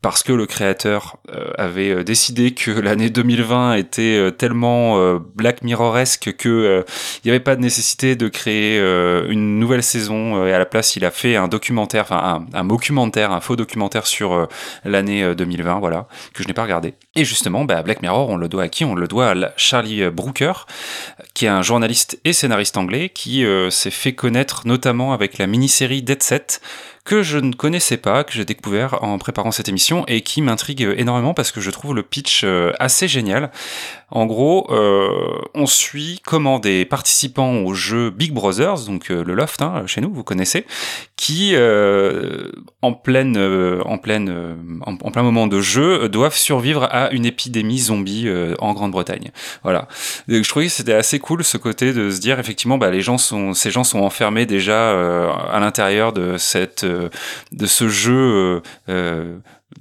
Parce 0.00 0.22
que 0.22 0.32
le 0.32 0.46
créateur 0.46 1.16
euh, 1.34 1.50
avait 1.58 1.90
euh, 1.90 2.04
décidé 2.04 2.52
que 2.52 2.70
l'année 2.80 3.10
2020 3.10 3.74
était 3.74 4.16
euh, 4.16 4.30
tellement 4.30 5.18
Black 5.34 5.62
Mirroresque 5.62 6.36
que 6.36 6.84
il 7.24 7.26
n'y 7.26 7.30
avait 7.30 7.40
pas 7.40 7.56
de 7.56 7.60
nécessité 7.60 8.14
de 8.16 8.28
créer 8.28 8.78
une 8.78 9.58
nouvelle 9.58 9.82
saison 9.82 10.46
et 10.46 10.52
à 10.52 10.58
la 10.58 10.66
place 10.66 10.96
il 10.96 11.04
a 11.04 11.10
fait 11.10 11.36
un 11.36 11.48
documentaire, 11.48 12.04
enfin 12.04 12.46
un, 12.52 12.58
un 12.58 12.64
documentaire, 12.64 13.32
un 13.32 13.40
faux 13.40 13.56
documentaire 13.56 14.06
sur 14.06 14.48
l'année 14.84 15.22
euh, 15.22 15.34
2020, 15.34 15.80
voilà, 15.80 16.06
que 16.32 16.42
je 16.42 16.48
n'ai 16.48 16.54
pas 16.54 16.62
regardé. 16.62 16.94
Et 17.14 17.24
justement, 17.24 17.64
bah, 17.64 17.82
Black 17.82 18.02
Mirror, 18.02 18.28
on 18.28 18.36
le 18.36 18.48
doit 18.48 18.64
à 18.64 18.68
qui? 18.68 18.84
On 18.84 18.94
le 18.94 19.08
doit 19.08 19.30
à 19.30 19.52
Charlie 19.56 20.08
Brooker, 20.10 20.66
qui 21.34 21.46
est 21.46 21.48
un 21.48 21.62
journaliste 21.62 22.20
et 22.24 22.32
scénariste 22.32 22.76
anglais 22.76 23.08
qui 23.08 23.44
s'est 23.70 23.90
fait 23.90 24.14
connaître 24.14 24.66
notamment 24.66 25.12
avec 25.12 25.38
la 25.38 25.46
mini-série 25.46 26.02
Dead 26.02 26.22
Set 26.22 26.60
que 27.08 27.22
je 27.22 27.38
ne 27.38 27.54
connaissais 27.54 27.96
pas, 27.96 28.22
que 28.22 28.34
j'ai 28.34 28.44
découvert 28.44 29.02
en 29.02 29.16
préparant 29.16 29.50
cette 29.50 29.70
émission 29.70 30.04
et 30.08 30.20
qui 30.20 30.42
m'intrigue 30.42 30.82
énormément 30.98 31.32
parce 31.32 31.52
que 31.52 31.60
je 31.62 31.70
trouve 31.70 31.94
le 31.94 32.02
pitch 32.02 32.42
euh, 32.44 32.74
assez 32.80 33.08
génial. 33.08 33.50
En 34.10 34.24
gros, 34.24 34.66
euh, 34.70 35.08
on 35.54 35.66
suit 35.66 36.20
comment 36.24 36.58
des 36.58 36.86
participants 36.86 37.56
au 37.58 37.74
jeu 37.74 38.08
Big 38.08 38.32
Brothers, 38.32 38.86
donc 38.86 39.10
euh, 39.10 39.22
le 39.22 39.34
loft 39.34 39.60
hein, 39.60 39.82
chez 39.86 40.00
nous, 40.00 40.10
vous 40.12 40.24
connaissez, 40.24 40.64
qui 41.16 41.50
euh, 41.54 42.50
en 42.80 42.94
pleine, 42.94 43.36
euh, 43.36 43.82
en 43.84 43.98
pleine, 43.98 44.30
euh, 44.30 44.54
en, 44.86 44.92
en 44.94 45.10
plein 45.10 45.22
moment 45.22 45.46
de 45.46 45.60
jeu, 45.60 46.08
doivent 46.08 46.36
survivre 46.36 46.88
à 46.90 47.10
une 47.10 47.26
épidémie 47.26 47.78
zombie 47.78 48.28
euh, 48.28 48.54
en 48.60 48.72
Grande-Bretagne. 48.72 49.30
Voilà. 49.62 49.88
Je 50.26 50.48
trouvais 50.48 50.66
que 50.66 50.72
c'était 50.72 50.94
assez 50.94 51.18
cool 51.18 51.44
ce 51.44 51.58
côté 51.58 51.92
de 51.92 52.10
se 52.10 52.20
dire 52.20 52.38
effectivement, 52.38 52.78
bah, 52.78 52.90
les 52.90 53.02
gens 53.02 53.18
sont, 53.18 53.52
ces 53.52 53.70
gens 53.70 53.84
sont 53.84 54.00
enfermés 54.00 54.46
déjà 54.46 54.90
à 55.52 55.60
l'intérieur 55.60 56.12
de 56.14 56.38
cette, 56.38 56.84
de 56.84 57.66
ce 57.66 57.88
jeu. 57.88 58.62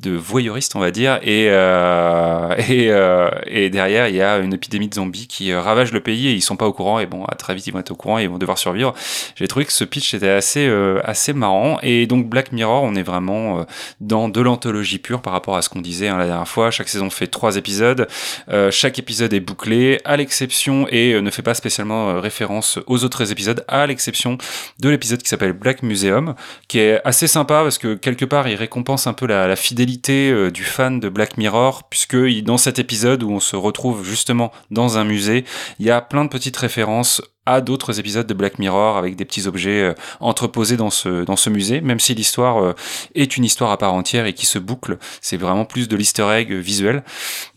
De 0.02 0.12
voyeuriste 0.12 0.76
on 0.76 0.80
va 0.80 0.92
dire 0.92 1.18
et 1.24 1.48
euh, 1.50 2.54
et, 2.68 2.92
euh, 2.92 3.30
et 3.46 3.70
derrière 3.70 4.10
il 4.10 4.16
y 4.16 4.22
a 4.22 4.38
une 4.38 4.54
épidémie 4.54 4.90
de 4.90 4.94
zombies 4.94 5.28
qui 5.28 5.52
euh, 5.52 5.62
ravage 5.62 5.94
le 5.94 6.02
pays 6.02 6.28
et 6.28 6.34
ils 6.34 6.42
sont 6.42 6.58
pas 6.58 6.68
au 6.68 6.74
courant 6.74 7.00
et 7.00 7.06
bon 7.06 7.24
à 7.24 7.36
très 7.36 7.56
vite 7.56 7.68
ils 7.68 7.74
vont 7.74 7.80
être 7.80 7.92
au 7.92 7.96
courant 7.96 8.20
et 8.20 8.24
ils 8.24 8.30
vont 8.30 8.38
devoir 8.38 8.58
survivre. 8.58 8.94
J'ai 9.36 9.48
trouvé 9.48 9.66
que 9.66 9.72
ce 9.72 9.86
pitch 9.86 10.14
était 10.14 10.30
assez 10.30 10.68
euh, 10.68 11.00
assez 11.06 11.32
marrant 11.32 11.80
et 11.84 12.06
donc 12.06 12.28
Black 12.28 12.52
Mirror 12.52 12.84
on 12.84 12.96
est 12.96 13.04
vraiment 13.04 13.60
euh, 13.60 13.64
dans 14.02 14.28
de 14.28 14.42
l'anthologie 14.42 15.00
pure 15.00 15.22
par 15.22 15.32
rapport 15.32 15.56
à 15.56 15.62
ce 15.62 15.70
qu'on 15.70 15.82
disait 15.82 16.10
hein, 16.10 16.18
la 16.18 16.28
dernière 16.28 16.48
fois. 16.48 16.70
Chaque 16.70 16.90
saison 16.90 17.10
fait 17.10 17.28
trois 17.28 17.56
épisodes 17.56 18.08
Euh, 18.50 18.72
chaque 18.72 19.00
épisode 19.00 19.34
est 19.34 19.40
bouclé 19.40 20.00
à 20.04 20.18
l'exception 20.18 20.88
et 20.90 21.20
ne 21.22 21.30
fait 21.30 21.42
pas 21.42 21.54
spécialement 21.54 22.20
référence 22.20 22.80
aux 22.88 23.04
autres 23.04 23.32
épisodes 23.32 23.64
à 23.68 23.88
l'exception 23.88 24.38
de 24.80 24.90
l'épisode 24.90 25.22
qui 25.22 25.30
s'appelle 25.30 25.54
Black 25.54 25.84
Museum 25.84 26.36
qui 26.68 26.80
est 26.80 27.00
assez 27.06 27.28
sympa 27.28 27.62
parce 27.64 27.78
que 27.78 27.96
quelque 27.96 28.26
part 28.26 28.48
il 28.48 28.56
récompense 28.56 29.08
un 29.08 29.14
peu 29.14 29.28
la, 29.28 29.48
la 29.48 29.56
fidélité 29.56 29.77
euh, 30.10 30.52
du 30.52 30.64
fan 30.64 31.00
de 31.00 31.10
Black 31.10 31.38
Mirror 31.38 31.84
puisque 31.90 32.18
dans 32.44 32.58
cet 32.58 32.80
épisode 32.80 33.24
où 33.24 33.32
on 33.32 33.40
se 33.40 33.56
retrouve 33.56 34.04
justement 34.04 34.52
dans 34.72 34.98
un 34.98 35.04
musée 35.04 35.46
il 35.80 35.86
y 35.86 35.92
a 35.92 36.02
plein 36.02 36.24
de 36.26 36.30
petites 36.30 36.58
références 36.58 37.22
à 37.48 37.62
d'autres 37.62 38.00
épisodes 38.00 38.28
de 38.28 38.34
Black 38.34 38.60
Mirror 38.60 38.98
avec 38.98 39.16
des 39.16 39.26
petits 39.26 39.48
objets 39.48 39.82
euh, 39.82 39.94
entreposés 40.20 40.78
dans 40.78 40.90
ce 40.90 41.24
dans 41.24 41.38
ce 41.38 41.50
musée 41.50 41.82
même 41.82 42.00
si 42.00 42.14
l'histoire 42.14 42.62
euh, 42.62 42.74
est 43.16 43.38
une 43.38 43.46
histoire 43.46 43.72
à 43.72 43.78
part 43.78 43.94
entière 43.94 44.26
et 44.26 44.34
qui 44.34 44.46
se 44.46 44.60
boucle. 44.60 44.98
C'est 45.22 45.38
vraiment 45.38 45.66
plus 45.66 45.88
de 45.88 45.96
l'easter 45.96 46.28
egg 46.30 46.52
visuel. 46.52 47.04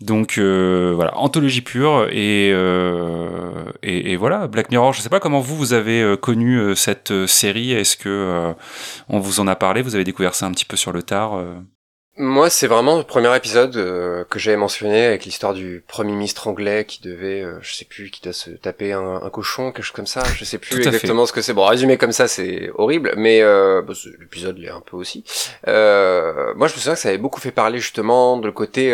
Donc 0.00 0.38
euh, 0.38 0.92
voilà 0.94 1.16
anthologie 1.18 1.60
pure 1.60 2.06
et, 2.10 2.50
euh, 2.52 3.64
et 3.82 4.16
voilà 4.16 4.46
Black 4.46 4.70
Mirror. 4.70 4.92
Je 4.92 5.00
sais 5.00 5.08
pas 5.08 5.20
comment 5.20 5.40
vous 5.40 5.56
vous 5.56 5.72
avez 5.72 6.16
connu 6.20 6.76
cette 6.76 7.26
série. 7.26 7.72
Est-ce 7.72 7.96
que 7.96 8.54
on 9.08 9.18
vous 9.18 9.40
en 9.40 9.48
a 9.48 9.56
parlé? 9.56 9.82
Vous 9.82 9.94
avez 9.94 10.04
découvert 10.04 10.34
ça 10.34 10.46
un 10.46 10.52
petit 10.52 10.64
peu 10.64 10.76
sur 10.76 10.92
le 10.92 11.02
tard 11.02 11.42
Moi, 12.16 12.50
c'est 12.50 12.66
vraiment 12.66 12.98
le 12.98 13.04
premier 13.04 13.34
épisode 13.34 13.76
euh, 13.76 14.24
que 14.24 14.38
j'avais 14.38 14.56
mentionné 14.56 15.06
avec 15.06 15.24
l'histoire 15.24 15.54
du 15.54 15.82
premier 15.86 16.12
ministre 16.12 16.48
anglais 16.48 16.84
qui 16.84 17.00
devait, 17.00 17.40
euh, 17.40 17.58
je 17.62 17.74
sais 17.74 17.84
plus, 17.84 18.10
qui 18.10 18.20
doit 18.20 18.32
se 18.32 18.50
taper 18.50 18.92
un, 18.92 19.20
un 19.22 19.30
cochon, 19.30 19.70
quelque 19.72 19.84
chose 19.84 19.94
comme 19.94 20.06
ça. 20.06 20.22
Je 20.36 20.44
sais 20.44 20.58
plus 20.58 20.76
fait. 20.76 20.86
exactement 20.88 21.24
ce 21.24 21.32
que 21.32 21.40
c'est. 21.40 21.54
Bon, 21.54 21.64
résumé 21.64 21.96
comme 21.98 22.12
ça, 22.12 22.28
c'est 22.28 22.70
horrible, 22.74 23.14
mais 23.16 23.40
euh, 23.42 23.80
bah, 23.80 23.94
l'épisode 24.18 24.58
l'est 24.58 24.68
un 24.68 24.80
peu 24.80 24.96
aussi. 24.96 25.24
Euh, 25.68 26.52
moi, 26.56 26.66
je 26.66 26.74
me 26.74 26.78
souviens 26.78 26.94
que 26.94 27.00
ça 27.00 27.08
avait 27.08 27.18
beaucoup 27.18 27.40
fait 27.40 27.52
parler 27.52 27.78
justement 27.78 28.36
de 28.36 28.46
le 28.46 28.52
côté, 28.52 28.92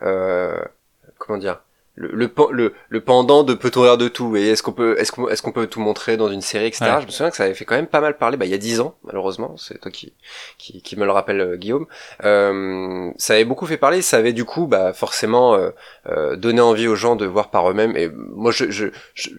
comment 0.00 1.38
dire, 1.38 1.60
le, 2.00 2.08
le, 2.14 2.30
le, 2.52 2.72
le 2.88 3.00
pendant 3.00 3.44
de 3.44 3.52
peut-on 3.54 3.82
rire 3.82 3.98
de 3.98 4.08
tout 4.08 4.36
et 4.36 4.48
est-ce 4.48 4.62
qu'on 4.62 4.72
peut 4.72 4.98
est-ce 4.98 5.12
qu'on 5.12 5.28
est-ce 5.28 5.42
qu'on 5.42 5.52
peut 5.52 5.66
tout 5.66 5.80
montrer 5.80 6.16
dans 6.16 6.30
une 6.30 6.40
série 6.40 6.66
etc. 6.66 6.84
Ouais. 6.86 7.00
Je 7.02 7.06
me 7.06 7.10
souviens 7.10 7.30
que 7.30 7.36
ça 7.36 7.44
avait 7.44 7.54
fait 7.54 7.66
quand 7.66 7.74
même 7.76 7.86
pas 7.86 8.00
mal 8.00 8.16
parler. 8.16 8.36
Bah, 8.38 8.46
il 8.46 8.50
y 8.50 8.54
a 8.54 8.58
dix 8.58 8.80
ans, 8.80 8.94
malheureusement, 9.04 9.56
c'est 9.58 9.78
toi 9.80 9.90
qui 9.90 10.14
qui, 10.56 10.80
qui 10.82 10.96
me 10.96 11.04
le 11.04 11.12
rappelle, 11.12 11.40
euh, 11.40 11.56
Guillaume. 11.56 11.86
Euh, 12.24 13.10
ça 13.18 13.34
avait 13.34 13.44
beaucoup 13.44 13.66
fait 13.66 13.76
parler, 13.76 14.02
ça 14.02 14.16
avait 14.16 14.32
du 14.32 14.44
coup 14.44 14.66
bah, 14.66 14.92
forcément 14.92 15.54
euh, 15.54 15.70
euh, 16.08 16.36
donné 16.36 16.60
envie 16.60 16.86
aux 16.88 16.96
gens 16.96 17.16
de 17.16 17.26
voir 17.26 17.50
par 17.50 17.70
eux-mêmes. 17.70 17.96
Et 17.96 18.08
moi, 18.08 18.50
je, 18.50 18.70
je, 18.70 18.86
je- 19.14 19.30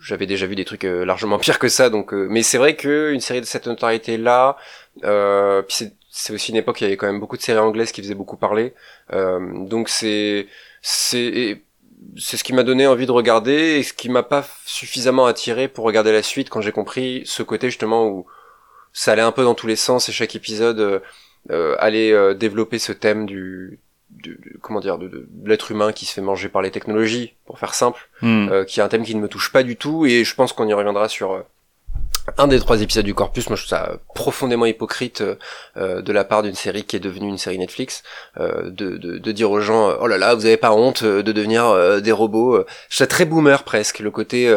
j'avais 0.00 0.26
déjà 0.26 0.46
vu 0.46 0.54
des 0.54 0.64
trucs 0.64 0.84
euh, 0.84 1.04
largement 1.04 1.38
pires 1.38 1.58
que 1.58 1.68
ça, 1.68 1.90
donc. 1.90 2.12
euh, 2.12 2.26
mais 2.30 2.42
c'est 2.42 2.58
vrai 2.58 2.76
que 2.76 3.10
une 3.12 3.20
série 3.20 3.40
de 3.40 3.46
cette 3.46 3.66
notoriété-là, 3.66 4.56
euh, 5.04 5.62
puis 5.62 5.76
c'est, 5.78 5.92
c'est 6.10 6.32
aussi 6.32 6.52
une 6.52 6.58
époque 6.58 6.76
où 6.76 6.78
il 6.80 6.84
y 6.84 6.86
avait 6.86 6.96
quand 6.96 7.06
même 7.06 7.20
beaucoup 7.20 7.36
de 7.36 7.42
séries 7.42 7.58
anglaises 7.58 7.92
qui 7.92 8.02
faisaient 8.02 8.14
beaucoup 8.14 8.36
parler. 8.36 8.74
Euh, 9.12 9.40
donc 9.66 9.88
c'est, 9.88 10.46
c'est, 10.82 11.62
c'est 12.18 12.36
ce 12.36 12.44
qui 12.44 12.52
m'a 12.52 12.62
donné 12.62 12.86
envie 12.86 13.06
de 13.06 13.12
regarder 13.12 13.78
et 13.78 13.82
ce 13.82 13.92
qui 13.92 14.08
m'a 14.08 14.22
pas 14.22 14.46
suffisamment 14.64 15.26
attiré 15.26 15.68
pour 15.68 15.84
regarder 15.84 16.12
la 16.12 16.22
suite 16.22 16.50
quand 16.50 16.60
j'ai 16.60 16.72
compris 16.72 17.22
ce 17.26 17.42
côté 17.42 17.68
justement 17.68 18.06
où 18.08 18.26
ça 18.92 19.12
allait 19.12 19.22
un 19.22 19.32
peu 19.32 19.44
dans 19.44 19.54
tous 19.54 19.66
les 19.66 19.76
sens 19.76 20.08
et 20.08 20.12
chaque 20.12 20.34
épisode 20.36 20.80
euh, 20.80 21.00
euh, 21.50 21.76
allait 21.78 22.12
euh, 22.12 22.34
développer 22.34 22.78
ce 22.78 22.92
thème 22.92 23.26
du, 23.26 23.78
du- 24.10 24.38
du- 24.40 24.58
comment 24.62 24.80
dire 24.80 24.98
de, 24.98 25.08
de- 25.08 25.26
de 25.28 25.48
l'être 25.48 25.70
humain 25.70 25.92
qui 25.92 26.06
se 26.06 26.14
fait 26.14 26.20
manger 26.22 26.48
par 26.48 26.62
les 26.62 26.70
technologies 26.70 27.34
pour 27.44 27.58
faire 27.58 27.74
simple 27.74 28.08
Hmm. 28.22 28.48
euh, 28.50 28.64
qui 28.64 28.80
est 28.80 28.82
un 28.82 28.88
thème 28.88 29.04
qui 29.04 29.14
ne 29.14 29.20
me 29.20 29.28
touche 29.28 29.52
pas 29.52 29.62
du 29.62 29.76
tout 29.76 30.06
et 30.06 30.24
je 30.24 30.34
pense 30.34 30.52
qu'on 30.54 30.66
y 30.66 30.72
reviendra 30.72 31.08
sur 31.08 31.32
euh, 31.32 31.42
un 32.38 32.48
des 32.48 32.58
trois 32.60 32.82
épisodes 32.82 33.04
du 33.04 33.14
Corpus, 33.14 33.48
moi 33.48 33.56
je 33.56 33.62
trouve 33.62 33.78
ça 33.78 33.92
profondément 34.14 34.66
hypocrite 34.66 35.20
euh, 35.20 35.36
euh, 35.76 36.02
de 36.02 36.12
la 36.12 36.24
part 36.24 36.42
d'une 36.42 36.54
série 36.54 36.84
qui 36.84 36.96
est 36.96 37.00
devenue 37.00 37.28
une 37.28 37.38
série 37.38 37.58
Netflix, 37.58 38.02
euh, 38.40 38.70
de, 38.70 38.96
de, 38.96 39.32
dire 39.32 39.50
aux 39.50 39.60
gens 39.60 39.94
oh 40.00 40.06
là 40.06 40.18
là 40.18 40.34
vous 40.34 40.44
avez 40.46 40.56
pas 40.56 40.72
honte 40.72 41.04
de 41.04 41.32
devenir 41.32 42.00
des 42.00 42.12
robots. 42.12 42.56
Je 42.58 42.62
trouve 42.62 42.68
ça 42.90 43.06
très 43.06 43.24
boomer 43.24 43.62
presque, 43.64 43.98
le 44.00 44.10
côté 44.10 44.54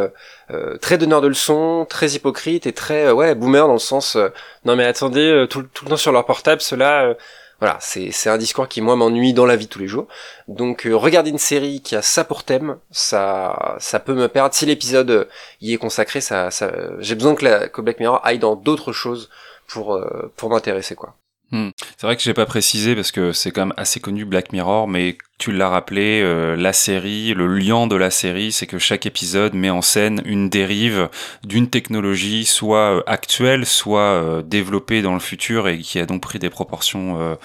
très 0.81 0.97
donneur 0.97 1.21
de 1.21 1.27
leçons, 1.27 1.85
très 1.89 2.09
hypocrite 2.11 2.65
et 2.65 2.73
très 2.73 3.11
ouais 3.11 3.35
boomer 3.35 3.67
dans 3.67 3.73
le 3.73 3.79
sens 3.79 4.17
non 4.65 4.75
mais 4.75 4.85
attendez 4.85 5.45
tout, 5.49 5.61
le- 5.61 5.67
tout 5.67 5.85
le 5.85 5.91
temps 5.91 5.97
sur 5.97 6.11
leur 6.11 6.25
portable 6.25 6.61
cela 6.61 7.15
voilà 7.59 7.77
c'est 7.81 8.29
un 8.29 8.37
discours 8.37 8.67
qui 8.67 8.81
moi 8.81 8.95
m'ennuie 8.95 9.33
dans 9.33 9.45
la 9.45 9.55
vie 9.55 9.65
de 9.65 9.69
tous 9.69 9.79
les 9.79 9.87
jours. 9.87 10.07
Donc 10.47 10.85
euh, 10.85 10.95
regarder 10.95 11.29
une 11.29 11.37
série 11.37 11.81
qui 11.81 11.95
a 11.95 12.01
ça 12.01 12.23
pour 12.23 12.43
thème, 12.43 12.77
ça 12.91 13.77
ça 13.79 13.99
peut 13.99 14.13
me 14.13 14.27
perdre 14.27 14.53
si 14.53 14.65
l'épisode 14.65 15.09
euh, 15.09 15.25
y 15.61 15.73
est 15.73 15.77
consacré 15.77 16.21
ça, 16.21 16.51
ça 16.51 16.71
j'ai 16.99 17.15
besoin 17.15 17.35
que, 17.35 17.45
la, 17.45 17.67
que 17.67 17.81
Black 17.81 17.99
Mirror 17.99 18.21
aille 18.23 18.39
dans 18.39 18.55
d'autres 18.55 18.93
choses 18.93 19.29
pour 19.67 19.95
euh, 19.95 20.31
pour 20.35 20.49
m'intéresser 20.49 20.95
quoi. 20.95 21.15
C'est 21.51 22.03
vrai 22.03 22.15
que 22.15 22.21
j'ai 22.21 22.35
pas 22.35 22.45
précisé 22.45 22.93
parce 22.95 23.11
que 23.11 23.31
c'est 23.31 23.49
quand 23.49 23.65
même 23.65 23.73
assez 23.75 23.99
connu 23.99 24.23
Black 24.23 24.51
Mirror, 24.53 24.87
mais 24.87 25.17
tu 25.39 25.53
l'as 25.53 25.69
rappelé, 25.69 26.21
euh, 26.21 26.57
la 26.57 26.73
série, 26.73 27.33
le 27.33 27.47
lien 27.47 27.87
de 27.87 27.95
la 27.95 28.11
série, 28.11 28.51
c'est 28.51 28.67
que 28.67 28.77
chaque 28.77 29.05
épisode 29.05 29.53
met 29.53 29.69
en 29.69 29.81
scène 29.81 30.21
une 30.25 30.49
dérive 30.49 31.07
d'une 31.45 31.69
technologie 31.69 32.43
soit 32.43 32.97
euh, 32.97 33.03
actuelle, 33.07 33.65
soit 33.65 34.01
euh, 34.01 34.41
développée 34.41 35.01
dans 35.01 35.13
le 35.13 35.21
futur 35.21 35.69
et 35.69 35.79
qui 35.79 35.97
a 35.97 36.05
donc 36.05 36.21
pris 36.21 36.39
des 36.39 36.49
proportions 36.49 37.21
euh, 37.21 37.35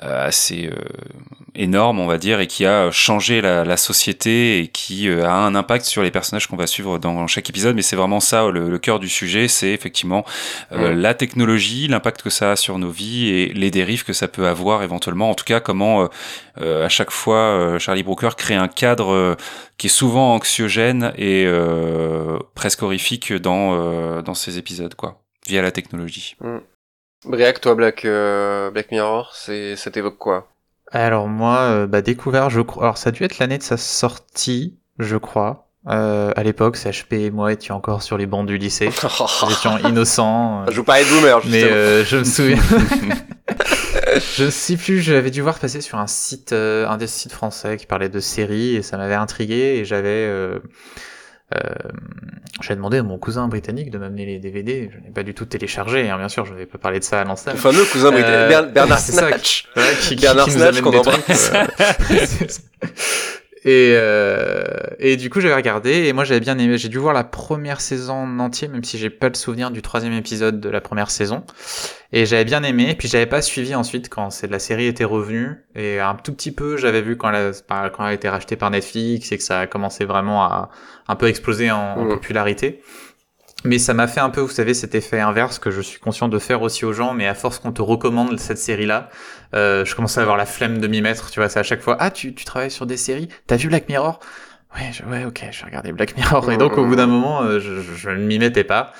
assez 0.00 0.68
énormes, 1.54 2.00
on 2.00 2.06
va 2.06 2.18
dire, 2.18 2.40
et 2.40 2.48
qui 2.48 2.66
a 2.66 2.90
changé 2.90 3.40
la, 3.40 3.64
la 3.64 3.76
société 3.76 4.58
et 4.58 4.68
qui 4.68 5.08
a 5.08 5.32
un 5.32 5.54
impact 5.54 5.84
sur 5.84 6.02
les 6.02 6.10
personnages 6.12 6.46
qu'on 6.46 6.56
va 6.56 6.66
suivre 6.68 6.98
dans 6.98 7.26
chaque 7.26 7.48
épisode. 7.50 7.74
Mais 7.74 7.82
c'est 7.82 7.96
vraiment 7.96 8.20
ça 8.20 8.48
le, 8.48 8.68
le 8.68 8.78
cœur 8.78 9.00
du 9.00 9.08
sujet, 9.08 9.48
c'est 9.48 9.70
effectivement 9.70 10.24
la 10.70 11.14
technologie, 11.14 11.88
l'impact 11.88 12.22
que 12.22 12.30
ça 12.30 12.52
a 12.52 12.56
sur 12.56 12.78
nos 12.78 12.90
vies 12.90 13.28
et 13.28 13.52
les 13.54 13.72
dérives 13.72 14.04
que 14.04 14.12
ça 14.12 14.28
peut 14.28 14.46
avoir 14.46 14.84
éventuellement. 14.84 15.30
En 15.30 15.34
tout 15.34 15.44
cas, 15.44 15.58
comment 15.58 16.08
à 16.60 16.88
chaque 16.88 17.10
fois 17.10 17.27
euh, 17.36 17.78
Charlie 17.78 18.02
Brooker 18.02 18.30
crée 18.36 18.54
un 18.54 18.68
cadre 18.68 19.12
euh, 19.12 19.34
qui 19.76 19.86
est 19.86 19.90
souvent 19.90 20.34
anxiogène 20.34 21.12
et 21.16 21.44
euh, 21.46 22.38
presque 22.54 22.82
horrifique 22.82 23.32
dans 23.32 23.74
euh, 23.74 24.22
dans 24.22 24.34
ces 24.34 24.58
épisodes, 24.58 24.94
quoi, 24.94 25.20
via 25.46 25.62
la 25.62 25.70
technologie. 25.70 26.36
Briac, 27.24 27.60
toi 27.60 27.74
Black 27.74 28.04
euh, 28.04 28.70
Black 28.70 28.90
Mirror, 28.90 29.32
c'est 29.34 29.76
ça 29.76 29.90
t'évoque 29.90 30.18
quoi? 30.18 30.48
Alors 30.92 31.28
moi, 31.28 31.58
euh, 31.58 31.86
bah, 31.86 32.00
découvert, 32.00 32.48
je 32.48 32.60
crois. 32.60 32.84
Alors 32.84 32.98
ça 32.98 33.08
a 33.08 33.12
dû 33.12 33.22
être 33.24 33.38
l'année 33.38 33.58
de 33.58 33.62
sa 33.62 33.76
sortie, 33.76 34.78
je 34.98 35.16
crois. 35.16 35.64
Euh, 35.86 36.32
à 36.36 36.42
l'époque, 36.42 36.76
CHP 36.76 37.12
et 37.14 37.30
moi 37.30 37.52
étions 37.52 37.74
encore 37.76 38.02
sur 38.02 38.18
les 38.18 38.26
bancs 38.26 38.46
du 38.46 38.58
lycée. 38.58 38.90
Nous 39.42 39.50
étions 39.52 39.78
innocents. 39.78 40.62
euh, 40.62 40.70
Je 40.70 40.76
vous 40.76 40.84
parlais 40.84 41.04
de 41.04 41.08
boomer 41.10 41.40
mais 41.46 41.60
justement. 41.60 41.72
euh, 41.72 42.04
je 42.04 42.16
me 42.18 42.24
souviens. 42.24 42.62
je 44.36 44.44
ne 44.44 44.50
sais 44.50 44.76
plus, 44.76 45.00
j'avais 45.00 45.30
dû 45.30 45.40
voir 45.42 45.58
passer 45.58 45.80
sur 45.80 45.98
un 45.98 46.06
site, 46.06 46.52
euh, 46.52 46.86
un 46.88 46.96
des 46.96 47.06
sites 47.06 47.32
français 47.32 47.76
qui 47.76 47.86
parlait 47.86 48.08
de 48.08 48.20
séries 48.20 48.76
et 48.76 48.82
ça 48.82 48.96
m'avait 48.96 49.14
intrigué 49.14 49.78
et 49.78 49.84
j'avais, 49.84 50.08
euh, 50.08 50.58
euh, 51.54 51.60
j'avais 52.60 52.76
demandé 52.76 52.98
à 52.98 53.02
mon 53.02 53.18
cousin 53.18 53.48
britannique 53.48 53.90
de 53.90 53.98
m'amener 53.98 54.26
les 54.26 54.38
DVD. 54.38 54.90
Je 54.92 54.98
n'ai 54.98 55.10
pas 55.12 55.22
du 55.22 55.34
tout 55.34 55.44
téléchargé, 55.46 56.08
hein, 56.10 56.18
bien 56.18 56.28
sûr, 56.28 56.44
je 56.46 56.52
ne 56.52 56.58
vais 56.58 56.66
pas 56.66 56.78
parler 56.78 56.98
de 56.98 57.04
ça 57.04 57.20
à 57.20 57.24
Le 57.24 57.28
l'antenne. 57.28 57.56
fameux 57.56 57.84
cousin 57.84 58.10
britannique 58.10 58.34
Euh, 58.36 58.48
Bern- 58.48 58.72
Bernard 58.72 58.98
Snatch. 59.00 59.66
Qui, 60.02 60.16
Bernard 60.16 60.50
Snatch 60.50 60.80
qu'on 60.80 60.96
embrasse. 60.96 61.52
et, 63.68 63.92
euh, 63.96 64.62
et 64.98 65.16
du 65.16 65.28
coup, 65.28 65.40
j'avais 65.40 65.54
regardé 65.54 65.90
et 66.06 66.12
moi 66.14 66.24
j'avais 66.24 66.40
bien 66.40 66.56
aimé. 66.58 66.78
J'ai 66.78 66.88
dû 66.88 66.96
voir 66.98 67.12
la 67.12 67.24
première 67.24 67.80
saison 67.82 68.14
en 68.14 68.38
entier, 68.38 68.66
même 68.68 68.82
si 68.82 68.96
j'ai 68.96 69.10
pas 69.10 69.28
le 69.28 69.34
souvenir 69.34 69.70
du 69.70 69.82
troisième 69.82 70.14
épisode 70.14 70.58
de 70.60 70.68
la 70.70 70.80
première 70.80 71.10
saison. 71.10 71.44
Et 72.12 72.24
j'avais 72.24 72.46
bien 72.46 72.62
aimé. 72.62 72.94
Puis 72.98 73.08
j'avais 73.08 73.26
pas 73.26 73.42
suivi 73.42 73.74
ensuite 73.74 74.08
quand 74.08 74.30
c'est 74.30 74.46
la 74.50 74.58
série 74.58 74.86
était 74.86 75.04
revenue. 75.04 75.56
Et 75.74 76.00
un 76.00 76.14
tout 76.14 76.32
petit 76.32 76.52
peu, 76.52 76.76
j'avais 76.78 77.02
vu 77.02 77.16
quand 77.18 77.30
elle, 77.30 77.52
a, 77.68 77.90
quand 77.90 78.04
elle 78.04 78.10
a 78.10 78.14
été 78.14 78.28
rachetée 78.28 78.56
par 78.56 78.70
Netflix 78.70 79.30
et 79.32 79.36
que 79.36 79.44
ça 79.44 79.60
a 79.60 79.66
commencé 79.66 80.04
vraiment 80.06 80.42
à 80.44 80.70
un 81.06 81.16
peu 81.16 81.26
exploser 81.28 81.70
en, 81.70 81.76
en 81.98 82.04
Mhm. 82.04 82.10
popularité. 82.14 82.80
Mais 83.64 83.78
ça 83.78 83.92
m'a 83.92 84.06
fait 84.06 84.20
un 84.20 84.30
peu, 84.30 84.40
vous 84.40 84.48
savez, 84.48 84.72
cet 84.72 84.94
effet 84.94 85.18
inverse 85.18 85.58
que 85.58 85.72
je 85.72 85.80
suis 85.80 85.98
conscient 85.98 86.28
de 86.28 86.38
faire 86.38 86.62
aussi 86.62 86.84
aux 86.84 86.92
gens, 86.92 87.12
mais 87.12 87.26
à 87.26 87.34
force 87.34 87.58
qu'on 87.58 87.72
te 87.72 87.82
recommande 87.82 88.38
cette 88.38 88.58
série-là, 88.58 89.08
euh, 89.54 89.84
je 89.84 89.96
commençais 89.96 90.20
à 90.20 90.22
avoir 90.22 90.36
la 90.36 90.46
flemme 90.46 90.78
de 90.78 90.86
m'y 90.86 91.02
mettre, 91.02 91.30
tu 91.30 91.40
vois, 91.40 91.48
c'est 91.48 91.58
à 91.58 91.64
chaque 91.64 91.80
fois, 91.80 91.96
ah, 91.98 92.12
tu, 92.12 92.34
tu 92.34 92.44
travailles 92.44 92.70
sur 92.70 92.86
des 92.86 92.96
séries, 92.96 93.28
t'as 93.48 93.56
vu 93.56 93.68
Black 93.68 93.88
Mirror? 93.88 94.20
Ouais, 94.76 94.90
je, 94.92 95.02
ouais, 95.04 95.24
ok, 95.24 95.44
je 95.50 95.60
vais 95.60 95.66
regarder 95.66 95.92
Black 95.92 96.14
Mirror. 96.16 96.52
Et 96.52 96.58
donc, 96.58 96.76
au 96.76 96.84
bout 96.84 96.94
d'un 96.94 97.06
moment, 97.06 97.42
euh, 97.42 97.58
je, 97.58 97.80
je, 97.80 97.94
je 97.94 98.10
ne 98.10 98.24
m'y 98.26 98.38
mettais 98.38 98.64
pas. 98.64 98.92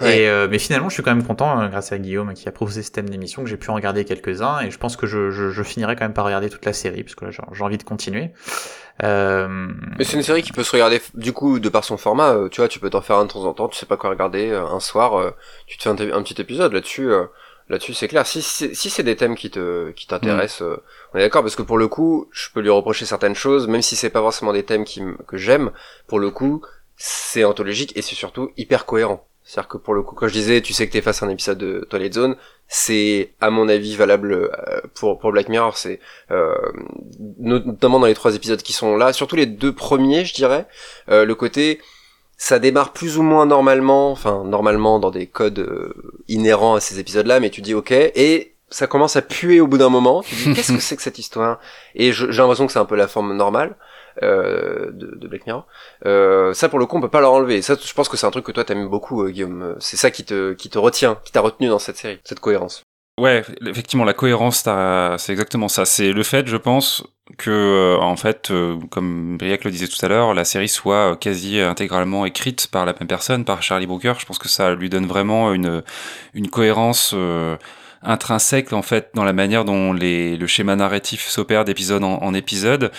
Ouais. 0.00 0.20
Et 0.20 0.28
euh, 0.28 0.48
mais 0.50 0.58
finalement, 0.58 0.88
je 0.88 0.94
suis 0.94 1.02
quand 1.02 1.14
même 1.14 1.26
content, 1.26 1.60
euh, 1.60 1.68
grâce 1.68 1.92
à 1.92 1.98
Guillaume 1.98 2.32
qui 2.32 2.48
a 2.48 2.52
proposé 2.52 2.82
ce 2.82 2.90
thème 2.90 3.08
d'émission, 3.08 3.44
que 3.44 3.48
j'ai 3.50 3.58
pu 3.58 3.68
en 3.68 3.74
regarder 3.74 4.06
quelques-uns, 4.06 4.60
et 4.60 4.70
je 4.70 4.78
pense 4.78 4.96
que 4.96 5.06
je, 5.06 5.30
je, 5.30 5.50
je 5.50 5.62
finirai 5.62 5.94
quand 5.94 6.06
même 6.06 6.14
par 6.14 6.24
regarder 6.24 6.48
toute 6.48 6.64
la 6.64 6.72
série, 6.72 7.04
parce 7.04 7.14
que 7.14 7.26
là, 7.26 7.30
j'ai 7.30 7.62
envie 7.62 7.76
de 7.76 7.82
continuer. 7.82 8.30
Euh, 9.02 9.48
Mais 9.98 10.04
c'est 10.04 10.16
une 10.16 10.22
série 10.22 10.42
qui 10.42 10.52
peut 10.52 10.62
se 10.62 10.72
regarder, 10.72 11.00
du 11.14 11.32
coup, 11.32 11.58
de 11.58 11.68
par 11.68 11.84
son 11.84 11.96
format, 11.96 12.34
euh, 12.34 12.48
tu 12.48 12.60
vois, 12.60 12.68
tu 12.68 12.78
peux 12.78 12.90
t'en 12.90 13.00
faire 13.00 13.16
un 13.16 13.24
de 13.24 13.30
temps 13.30 13.44
en 13.44 13.52
temps, 13.54 13.68
tu 13.68 13.78
sais 13.78 13.86
pas 13.86 13.96
quoi 13.96 14.10
regarder, 14.10 14.50
euh, 14.50 14.66
un 14.66 14.80
soir, 14.80 15.32
tu 15.66 15.78
te 15.78 15.82
fais 15.82 16.12
un, 16.12 16.22
petit 16.22 16.40
épisode 16.40 16.72
là-dessus, 16.72 17.10
là-dessus 17.70 17.94
c'est 17.94 18.08
clair. 18.08 18.26
Si, 18.26 18.42
si, 18.42 18.74
si 18.74 18.90
c'est 18.90 19.02
des 19.02 19.16
thèmes 19.16 19.36
qui 19.36 19.50
te, 19.50 19.90
qui 19.92 20.06
t'intéressent, 20.06 20.62
euh, 20.62 20.82
on 21.14 21.18
est 21.18 21.22
d'accord, 21.22 21.42
parce 21.42 21.56
que 21.56 21.62
pour 21.62 21.78
le 21.78 21.88
coup, 21.88 22.28
je 22.32 22.48
peux 22.52 22.60
lui 22.60 22.70
reprocher 22.70 23.06
certaines 23.06 23.34
choses, 23.34 23.68
même 23.68 23.82
si 23.82 23.96
c'est 23.96 24.10
pas 24.10 24.20
forcément 24.20 24.52
des 24.52 24.64
thèmes 24.64 24.84
qui, 24.84 25.02
que 25.26 25.38
j'aime, 25.38 25.70
pour 26.06 26.18
le 26.18 26.30
coup, 26.30 26.62
c'est 26.96 27.44
anthologique 27.44 27.96
et 27.96 28.02
c'est 28.02 28.14
surtout 28.14 28.50
hyper 28.56 28.84
cohérent. 28.84 29.26
C'est-à-dire 29.50 29.68
que 29.68 29.78
pour 29.78 29.94
le 29.94 30.02
coup, 30.02 30.14
quand 30.14 30.28
je 30.28 30.32
disais, 30.32 30.60
tu 30.60 30.72
sais 30.72 30.86
que 30.86 30.92
t'es 30.92 31.00
face 31.00 31.24
à 31.24 31.26
un 31.26 31.28
épisode 31.28 31.58
de 31.58 31.84
Twilight 31.90 32.14
Zone, 32.14 32.36
c'est 32.68 33.32
à 33.40 33.50
mon 33.50 33.68
avis 33.68 33.96
valable 33.96 34.32
euh, 34.32 34.80
pour 34.94 35.18
pour 35.18 35.32
Black 35.32 35.48
Mirror. 35.48 35.76
C'est 35.76 35.98
euh, 36.30 36.54
notamment 37.40 37.98
dans 37.98 38.06
les 38.06 38.14
trois 38.14 38.36
épisodes 38.36 38.62
qui 38.62 38.72
sont 38.72 38.96
là, 38.96 39.12
surtout 39.12 39.34
les 39.34 39.46
deux 39.46 39.72
premiers, 39.74 40.24
je 40.24 40.34
dirais. 40.34 40.68
Euh, 41.08 41.24
le 41.24 41.34
côté, 41.34 41.80
ça 42.36 42.60
démarre 42.60 42.92
plus 42.92 43.18
ou 43.18 43.24
moins 43.24 43.44
normalement, 43.44 44.12
enfin 44.12 44.44
normalement 44.44 45.00
dans 45.00 45.10
des 45.10 45.26
codes 45.26 45.58
euh, 45.58 45.94
inhérents 46.28 46.76
à 46.76 46.80
ces 46.80 47.00
épisodes-là, 47.00 47.40
mais 47.40 47.50
tu 47.50 47.60
dis 47.60 47.74
ok, 47.74 47.90
et 47.90 48.54
ça 48.68 48.86
commence 48.86 49.16
à 49.16 49.22
puer 49.22 49.60
au 49.60 49.66
bout 49.66 49.78
d'un 49.78 49.88
moment. 49.88 50.22
Tu 50.22 50.36
dis 50.36 50.52
qu'est-ce 50.54 50.72
que 50.72 50.78
c'est 50.78 50.94
que 50.94 51.02
cette 51.02 51.18
histoire? 51.18 51.58
Et 51.96 52.12
j'ai 52.12 52.28
l'impression 52.28 52.68
que 52.68 52.72
c'est 52.72 52.78
un 52.78 52.84
peu 52.84 52.94
la 52.94 53.08
forme 53.08 53.36
normale 53.36 53.74
euh, 54.22 54.90
de, 54.92 55.16
de 55.16 55.28
Black 55.28 55.46
Mirror. 55.46 55.66
Euh, 56.06 56.52
ça 56.54 56.68
pour 56.68 56.78
le 56.78 56.86
coup 56.86 56.96
on 56.96 57.00
peut 57.00 57.08
pas 57.08 57.20
leur 57.20 57.32
enlever. 57.32 57.62
Ça 57.62 57.76
je 57.82 57.92
pense 57.94 58.08
que 58.08 58.16
c'est 58.16 58.26
un 58.26 58.30
truc 58.30 58.44
que 58.44 58.52
toi 58.52 58.64
t'aimes 58.64 58.88
beaucoup 58.88 59.24
euh, 59.24 59.30
Guillaume. 59.30 59.76
C'est 59.80 59.96
ça 59.96 60.10
qui 60.10 60.24
te 60.24 60.52
qui 60.52 60.70
te 60.70 60.78
retient, 60.78 61.18
qui 61.24 61.32
t'a 61.32 61.40
retenu 61.40 61.68
dans 61.68 61.78
cette 61.78 61.96
série, 61.96 62.20
cette 62.24 62.40
cohérence. 62.40 62.84
Ouais, 63.20 63.44
effectivement, 63.66 64.04
la 64.04 64.14
cohérence, 64.14 64.66
c'est 65.18 65.32
exactement 65.32 65.68
ça. 65.68 65.84
C'est 65.84 66.10
le 66.10 66.22
fait, 66.22 66.46
je 66.46 66.56
pense, 66.56 67.04
que, 67.36 67.50
euh, 67.50 68.00
en 68.00 68.16
fait, 68.16 68.50
euh, 68.50 68.78
comme 68.90 69.36
Briac 69.36 69.64
le 69.64 69.70
disait 69.70 69.88
tout 69.88 70.02
à 70.02 70.08
l'heure, 70.08 70.32
la 70.32 70.46
série 70.46 70.70
soit 70.70 71.18
quasi 71.18 71.60
intégralement 71.60 72.24
écrite 72.24 72.68
par 72.68 72.86
la 72.86 72.94
même 72.94 73.08
personne, 73.08 73.44
par 73.44 73.62
Charlie 73.62 73.86
Brooker. 73.86 74.14
Je 74.18 74.24
pense 74.24 74.38
que 74.38 74.48
ça 74.48 74.74
lui 74.74 74.88
donne 74.88 75.06
vraiment 75.06 75.52
une, 75.52 75.82
une 76.32 76.48
cohérence 76.48 77.14
intrinsèque, 78.02 78.72
en 78.72 78.82
fait, 78.82 79.10
dans 79.14 79.24
la 79.24 79.32
manière 79.32 79.64
dont 79.64 79.92
les, 79.92 80.36
le 80.36 80.46
schéma 80.46 80.76
narratif 80.76 81.28
s'opère 81.28 81.64
d'épisode 81.64 82.02
en, 82.04 82.18
en 82.22 82.34
épisode. 82.34 82.90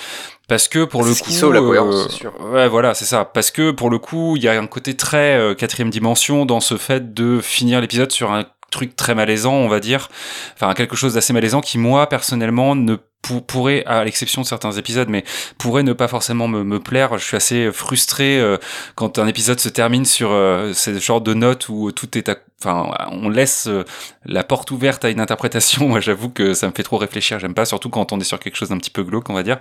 Parce 0.47 0.67
que 0.67 0.83
pour 0.83 1.03
le 1.03 1.13
coup, 1.13 1.51
la 1.51 1.59
cohérence, 1.59 2.05
euh, 2.05 2.09
sûr. 2.09 2.33
Ouais, 2.51 2.67
voilà, 2.67 2.93
c'est 2.93 3.05
ça. 3.05 3.25
Parce 3.25 3.51
que 3.51 3.71
pour 3.71 3.89
le 3.89 3.99
coup, 3.99 4.35
il 4.37 4.43
y 4.43 4.47
a 4.47 4.59
un 4.59 4.67
côté 4.67 4.95
très 4.95 5.37
euh, 5.37 5.53
quatrième 5.55 5.89
dimension 5.89 6.45
dans 6.45 6.59
ce 6.59 6.77
fait 6.77 7.13
de 7.13 7.39
finir 7.41 7.79
l'épisode 7.81 8.11
sur 8.11 8.31
un 8.31 8.45
truc 8.69 8.95
très 8.95 9.15
malaisant, 9.15 9.53
on 9.53 9.67
va 9.67 9.79
dire. 9.79 10.09
Enfin, 10.55 10.73
quelque 10.73 10.95
chose 10.95 11.13
d'assez 11.15 11.33
malaisant 11.33 11.61
qui, 11.61 11.77
moi, 11.77 12.07
personnellement, 12.07 12.75
ne 12.75 12.95
pour- 13.21 13.45
pourrait, 13.45 13.83
à 13.85 14.03
l'exception 14.03 14.41
de 14.41 14.47
certains 14.47 14.71
épisodes, 14.71 15.09
mais 15.09 15.23
pourrait 15.57 15.83
ne 15.83 15.93
pas 15.93 16.07
forcément 16.07 16.47
me, 16.47 16.63
me 16.63 16.79
plaire. 16.79 17.17
Je 17.17 17.23
suis 17.23 17.37
assez 17.37 17.71
frustré 17.71 18.39
euh, 18.39 18.57
quand 18.95 19.19
un 19.19 19.27
épisode 19.27 19.59
se 19.59 19.69
termine 19.69 20.05
sur 20.05 20.31
euh, 20.31 20.71
ce 20.73 20.97
genre 20.99 21.21
de 21.21 21.33
note 21.33 21.69
où 21.69 21.91
tout 21.91 22.17
est, 22.17 22.29
à- 22.29 22.37
enfin, 22.63 22.91
on 23.11 23.29
laisse 23.29 23.67
euh, 23.67 23.83
la 24.25 24.43
porte 24.43 24.71
ouverte 24.71 25.03
à 25.05 25.09
une 25.09 25.19
interprétation. 25.19 25.87
Moi, 25.89 25.99
j'avoue 25.99 26.29
que 26.29 26.53
ça 26.53 26.67
me 26.67 26.71
fait 26.71 26.83
trop 26.83 26.97
réfléchir. 26.97 27.39
J'aime 27.39 27.53
pas, 27.53 27.65
surtout 27.65 27.89
quand 27.89 28.11
on 28.13 28.19
est 28.19 28.23
sur 28.23 28.39
quelque 28.39 28.55
chose 28.55 28.69
d'un 28.69 28.77
petit 28.77 28.89
peu 28.89 29.03
glauque, 29.03 29.29
on 29.29 29.33
va 29.33 29.43
dire. 29.43 29.57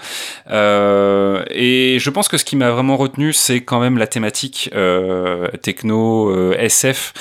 Euh, 0.51 1.45
et 1.51 1.99
je 1.99 2.11
pense 2.11 2.29
que 2.29 2.39
ce 2.39 2.45
qui 2.45 2.57
m'a 2.57 2.71
vraiment 2.71 2.97
retenu, 2.97 3.33
c'est 3.33 3.63
quand 3.63 3.81
même 3.81 3.99
la 3.99 4.07
thématique 4.07 4.71
euh, 4.75 5.49
techno, 5.63 6.53
SF, 6.53 7.13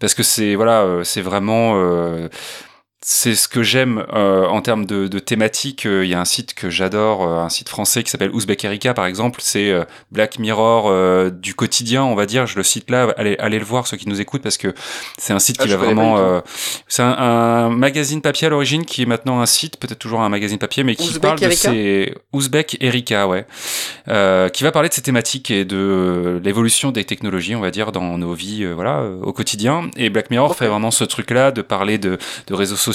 parce 0.00 0.14
que 0.14 0.22
c'est 0.22 0.54
voilà, 0.54 1.00
c'est 1.04 1.22
vraiment 1.22 1.74
c'est 3.00 3.34
ce 3.36 3.46
que 3.46 3.62
j'aime 3.62 4.04
euh, 4.12 4.46
en 4.46 4.60
termes 4.60 4.84
de, 4.84 5.06
de 5.06 5.18
thématique. 5.20 5.86
Euh, 5.86 6.04
Il 6.04 6.10
y 6.10 6.14
a 6.14 6.20
un 6.20 6.24
site 6.24 6.54
que 6.54 6.68
j'adore, 6.68 7.22
euh, 7.22 7.38
un 7.40 7.48
site 7.48 7.68
français 7.68 8.02
qui 8.02 8.10
s'appelle 8.10 8.30
Ouzbek 8.32 8.64
Erika, 8.64 8.92
par 8.92 9.06
exemple. 9.06 9.40
C'est 9.42 9.70
euh, 9.70 9.84
Black 10.10 10.38
Mirror 10.40 10.86
euh, 10.88 11.30
du 11.30 11.54
quotidien, 11.54 12.02
on 12.02 12.16
va 12.16 12.26
dire. 12.26 12.46
Je 12.46 12.56
le 12.56 12.64
cite 12.64 12.90
là. 12.90 13.14
Allez, 13.16 13.36
allez 13.38 13.58
le 13.60 13.64
voir, 13.64 13.86
ceux 13.86 13.96
qui 13.96 14.08
nous 14.08 14.20
écoutent, 14.20 14.42
parce 14.42 14.56
que 14.58 14.74
c'est 15.16 15.32
un 15.32 15.38
site 15.38 15.56
Ah, 15.60 15.62
qui 15.64 15.68
va 15.70 15.76
vraiment. 15.76 16.18
euh, 16.18 16.40
c'est 16.88 17.02
un, 17.02 17.12
un 17.16 17.68
magazine 17.70 18.20
papier 18.20 18.48
à 18.48 18.50
l'origine 18.50 18.84
qui 18.84 19.02
est 19.02 19.06
maintenant 19.06 19.40
un 19.40 19.46
site, 19.46 19.78
peut-être 19.78 19.98
toujours 20.00 20.20
un 20.22 20.28
magazine 20.28 20.58
papier, 20.58 20.82
mais 20.82 20.96
qui 20.96 21.08
Ouzbek 21.08 21.22
parle 21.22 21.38
de 21.40 21.50
ces 21.50 22.14
Ouzbek 22.32 22.78
Erika, 22.80 23.28
ouais, 23.28 23.46
euh, 24.08 24.48
qui 24.48 24.64
va 24.64 24.72
parler 24.72 24.88
de 24.88 24.94
ces 24.94 25.02
thématiques 25.02 25.52
et 25.52 25.64
de 25.64 26.40
l'évolution 26.42 26.90
des 26.90 27.04
technologies, 27.04 27.54
on 27.54 27.60
va 27.60 27.70
dire, 27.70 27.92
dans 27.92 28.18
nos 28.18 28.32
vies, 28.34 28.64
euh, 28.64 28.72
voilà, 28.74 28.98
euh, 29.02 29.20
au 29.22 29.32
quotidien. 29.32 29.88
Et 29.96 30.10
Black 30.10 30.30
Mirror 30.30 30.56
fait 30.56 30.66
vraiment 30.66 30.90
ce 30.90 31.04
truc-là 31.04 31.52
de 31.52 31.62
parler 31.62 31.98
de, 31.98 32.18
de 32.48 32.54
réseaux 32.54 32.74
sociaux, 32.74 32.87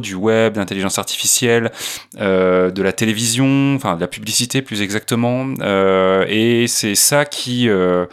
du 0.00 0.14
web, 0.14 0.54
d'intelligence 0.54 0.98
artificielle, 0.98 1.70
euh, 2.18 2.70
de 2.70 2.82
la 2.82 2.92
télévision, 2.92 3.74
enfin 3.74 3.96
de 3.96 4.00
la 4.00 4.08
publicité 4.08 4.62
plus 4.62 4.82
exactement. 4.82 5.54
Euh, 5.60 6.24
et 6.28 6.66
c'est 6.66 6.94
ça 6.94 7.24
qui 7.24 7.68
euh, 7.68 8.06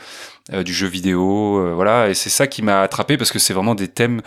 du 0.52 0.74
jeu 0.74 0.88
vidéo, 0.88 1.74
voilà, 1.76 2.10
et 2.10 2.14
c'est 2.14 2.30
ça 2.30 2.48
qui 2.48 2.62
m'a 2.62 2.82
attrapé 2.82 3.18
parce 3.18 3.32
que 3.32 3.40
c'est 3.40 3.54
vraiment 3.54 3.76
des 3.76 3.88
thèmes 3.88 4.22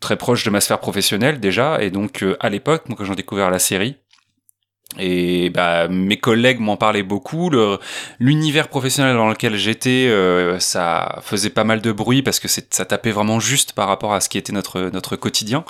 très 0.00 0.16
proches 0.16 0.44
de 0.44 0.50
ma 0.50 0.60
sphère 0.60 0.78
professionnelle 0.78 1.38
déjà, 1.38 1.82
et 1.82 1.90
donc 1.90 2.24
à 2.40 2.48
l'époque, 2.48 2.88
moi, 2.88 2.96
quand 2.96 3.04
j'ai 3.04 3.14
découvert 3.14 3.50
la 3.50 3.58
série. 3.58 3.96
Et 4.98 5.50
bah, 5.50 5.88
mes 5.88 6.16
collègues 6.16 6.60
m'en 6.60 6.76
parlaient 6.76 7.02
beaucoup. 7.02 7.50
L'univers 8.18 8.68
professionnel 8.68 9.16
dans 9.16 9.28
lequel 9.28 9.56
j'étais, 9.56 10.06
euh, 10.08 10.58
ça 10.58 11.18
faisait 11.22 11.50
pas 11.50 11.64
mal 11.64 11.80
de 11.80 11.92
bruit 11.92 12.22
parce 12.22 12.40
que 12.40 12.48
ça 12.48 12.84
tapait 12.84 13.10
vraiment 13.10 13.40
juste 13.40 13.72
par 13.72 13.88
rapport 13.88 14.14
à 14.14 14.20
ce 14.20 14.28
qui 14.28 14.38
était 14.38 14.52
notre 14.52 14.90
notre 14.92 15.16
quotidien. 15.16 15.64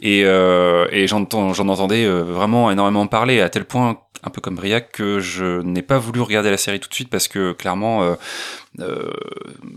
Et, 0.00 0.22
euh, 0.24 0.88
et 0.90 1.06
j'en 1.06 1.22
entendais 1.22 2.04
euh, 2.04 2.22
vraiment 2.22 2.70
énormément 2.70 3.06
parler, 3.06 3.40
à 3.40 3.48
tel 3.48 3.64
point, 3.64 3.98
un 4.24 4.30
peu 4.30 4.40
comme 4.40 4.54
Briac, 4.54 4.92
que 4.92 5.20
je 5.20 5.62
n'ai 5.62 5.82
pas 5.82 5.98
voulu 5.98 6.20
regarder 6.20 6.50
la 6.50 6.56
série 6.56 6.78
tout 6.80 6.88
de 6.88 6.94
suite 6.94 7.10
parce 7.10 7.28
que 7.28 7.52
clairement, 7.52 8.02
euh, 8.02 8.14
euh, 8.80 9.10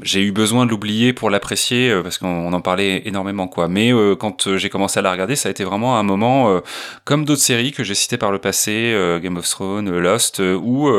j'ai 0.04 0.22
eu 0.22 0.32
besoin 0.32 0.66
de 0.66 0.72
l'oublier 0.72 1.12
pour 1.12 1.30
l'apprécier 1.30 1.90
euh, 1.92 2.02
parce 2.02 2.18
qu'on 2.18 2.28
on 2.28 2.54
en 2.54 2.62
parlait 2.62 3.02
énormément 3.06 3.48
quoi. 3.48 3.68
Mais 3.68 3.92
euh, 3.92 4.16
quand 4.16 4.56
j'ai 4.56 4.70
commencé 4.70 5.00
à 5.00 5.02
la 5.02 5.12
regarder, 5.12 5.36
ça 5.36 5.50
a 5.50 5.52
été 5.52 5.64
vraiment 5.64 5.98
un 5.98 6.04
moment 6.04 6.62
comme 7.04 7.26
d'autres 7.26 7.42
séries 7.42 7.72
que 7.72 7.84
j'ai 7.84 7.96
citées 7.96 8.18
par 8.18 8.32
le 8.32 8.40
passé, 8.40 8.96
Game 9.22 9.38
of 9.38 9.50
Thrones, 9.50 9.90
Lost, 9.98 10.40
où 10.40 10.90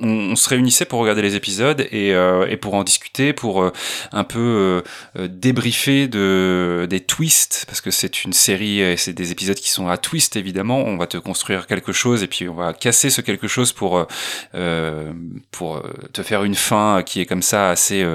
on, 0.00 0.36
se 0.36 0.48
réunissait 0.48 0.84
pour 0.84 1.00
regarder 1.00 1.22
les 1.22 1.36
épisodes 1.36 1.86
et, 1.90 2.14
euh, 2.14 2.46
et 2.48 2.56
pour 2.56 2.74
en 2.74 2.84
discuter, 2.84 3.32
pour 3.32 3.62
euh, 3.62 3.72
un 4.12 4.24
peu 4.24 4.38
euh, 4.38 4.82
euh, 5.18 5.28
débriefer 5.28 6.08
de 6.08 6.86
des 6.88 7.00
twists 7.00 7.64
parce 7.66 7.80
que 7.80 7.90
c'est 7.90 8.24
une 8.24 8.32
série 8.32 8.80
et 8.80 8.96
c'est 8.96 9.12
des 9.12 9.32
épisodes 9.32 9.56
qui 9.56 9.70
sont 9.70 9.88
à 9.88 9.96
twist 9.96 10.36
évidemment. 10.36 10.78
On 10.78 10.96
va 10.96 11.06
te 11.06 11.16
construire 11.16 11.66
quelque 11.66 11.92
chose 11.92 12.22
et 12.22 12.26
puis 12.26 12.48
on 12.48 12.54
va 12.54 12.72
casser 12.72 13.10
ce 13.10 13.20
quelque 13.20 13.48
chose 13.48 13.72
pour 13.72 14.06
pour 15.50 15.82
te 16.12 16.22
faire 16.22 16.44
une 16.44 16.54
fin 16.54 17.02
qui 17.04 17.20
est 17.20 17.26
comme 17.26 17.42
ça 17.42 17.70
assez 17.70 18.06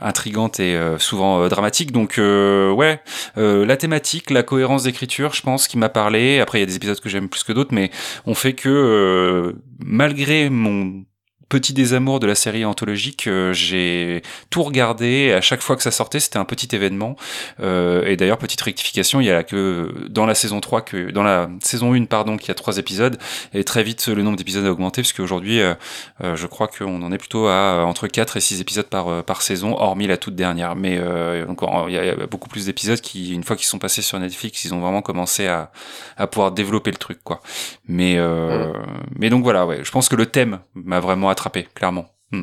intrigante 0.00 0.60
et 0.60 0.78
souvent 0.98 1.48
dramatique. 1.48 1.92
Donc 1.92 2.14
ouais, 2.18 3.00
la 3.36 3.76
thématique, 3.76 4.30
la 4.30 4.42
cohérence 4.42 4.84
d'écriture, 4.84 5.34
je 5.34 5.42
pense, 5.42 5.68
qui 5.68 5.78
m'a 5.78 5.88
parlé. 5.88 6.40
Après, 6.40 6.58
il 6.58 6.62
y 6.62 6.64
a 6.64 6.66
des 6.66 6.76
épisodes 6.76 7.00
que 7.00 7.08
j'aime 7.08 7.28
plus 7.28 7.42
que 7.42 7.52
d'autres, 7.52 7.74
mais 7.74 7.90
on 8.26 8.34
fait 8.34 8.52
que 8.52 9.54
malgré 9.78 10.50
mon 10.50 10.67
num 10.68 11.07
petit 11.48 11.72
désamour 11.72 12.20
de 12.20 12.26
la 12.26 12.34
série 12.34 12.64
anthologique, 12.64 13.26
euh, 13.26 13.52
j'ai 13.52 14.22
tout 14.50 14.62
regardé. 14.62 15.32
À 15.32 15.40
chaque 15.40 15.62
fois 15.62 15.76
que 15.76 15.82
ça 15.82 15.90
sortait, 15.90 16.20
c'était 16.20 16.38
un 16.38 16.44
petit 16.44 16.74
événement. 16.74 17.16
Euh, 17.60 18.04
et 18.06 18.16
d'ailleurs, 18.16 18.38
petite 18.38 18.60
rectification, 18.60 19.20
il 19.20 19.26
y 19.26 19.30
a 19.30 19.42
que 19.42 19.94
dans 20.08 20.26
la 20.26 20.34
saison 20.34 20.60
3, 20.60 20.82
que 20.82 21.10
dans 21.10 21.22
la 21.22 21.48
saison 21.60 21.94
1, 21.94 22.04
pardon, 22.04 22.36
qui 22.36 22.50
a 22.50 22.54
trois 22.54 22.78
épisodes, 22.78 23.18
et 23.54 23.64
très 23.64 23.82
vite 23.82 24.06
le 24.08 24.22
nombre 24.22 24.36
d'épisodes 24.36 24.64
a 24.64 24.70
augmenté, 24.70 25.02
parce 25.02 25.12
qu'aujourd'hui, 25.12 25.60
euh, 25.60 25.74
je 26.20 26.46
crois 26.46 26.68
qu'on 26.68 27.02
en 27.02 27.12
est 27.12 27.18
plutôt 27.18 27.48
à 27.48 27.84
entre 27.84 28.08
4 28.08 28.36
et 28.36 28.40
6 28.40 28.60
épisodes 28.60 28.86
par, 28.86 29.24
par 29.24 29.42
saison, 29.42 29.76
hormis 29.78 30.06
la 30.06 30.16
toute 30.16 30.34
dernière. 30.34 30.76
Mais 30.76 30.98
euh, 30.98 31.46
donc, 31.46 31.60
il 31.88 31.94
y 31.94 31.98
a 31.98 32.14
y 32.14 32.26
beaucoup 32.26 32.48
plus 32.48 32.66
d'épisodes 32.66 33.00
qui, 33.00 33.34
une 33.34 33.44
fois 33.44 33.56
qu'ils 33.56 33.66
sont 33.66 33.78
passés 33.78 34.02
sur 34.02 34.18
Netflix, 34.18 34.64
ils 34.64 34.74
ont 34.74 34.80
vraiment 34.80 35.02
commencé 35.02 35.46
à, 35.46 35.70
à 36.16 36.26
pouvoir 36.26 36.52
développer 36.52 36.90
le 36.90 36.96
truc, 36.96 37.18
quoi. 37.24 37.40
Mais, 37.86 38.16
euh, 38.18 38.72
mais 39.16 39.30
donc 39.30 39.42
voilà, 39.42 39.66
ouais, 39.66 39.80
je 39.82 39.90
pense 39.90 40.08
que 40.08 40.16
le 40.16 40.26
thème 40.26 40.58
m'a 40.74 41.00
vraiment 41.00 41.30
clairement. 41.74 42.06
Hmm. 42.32 42.42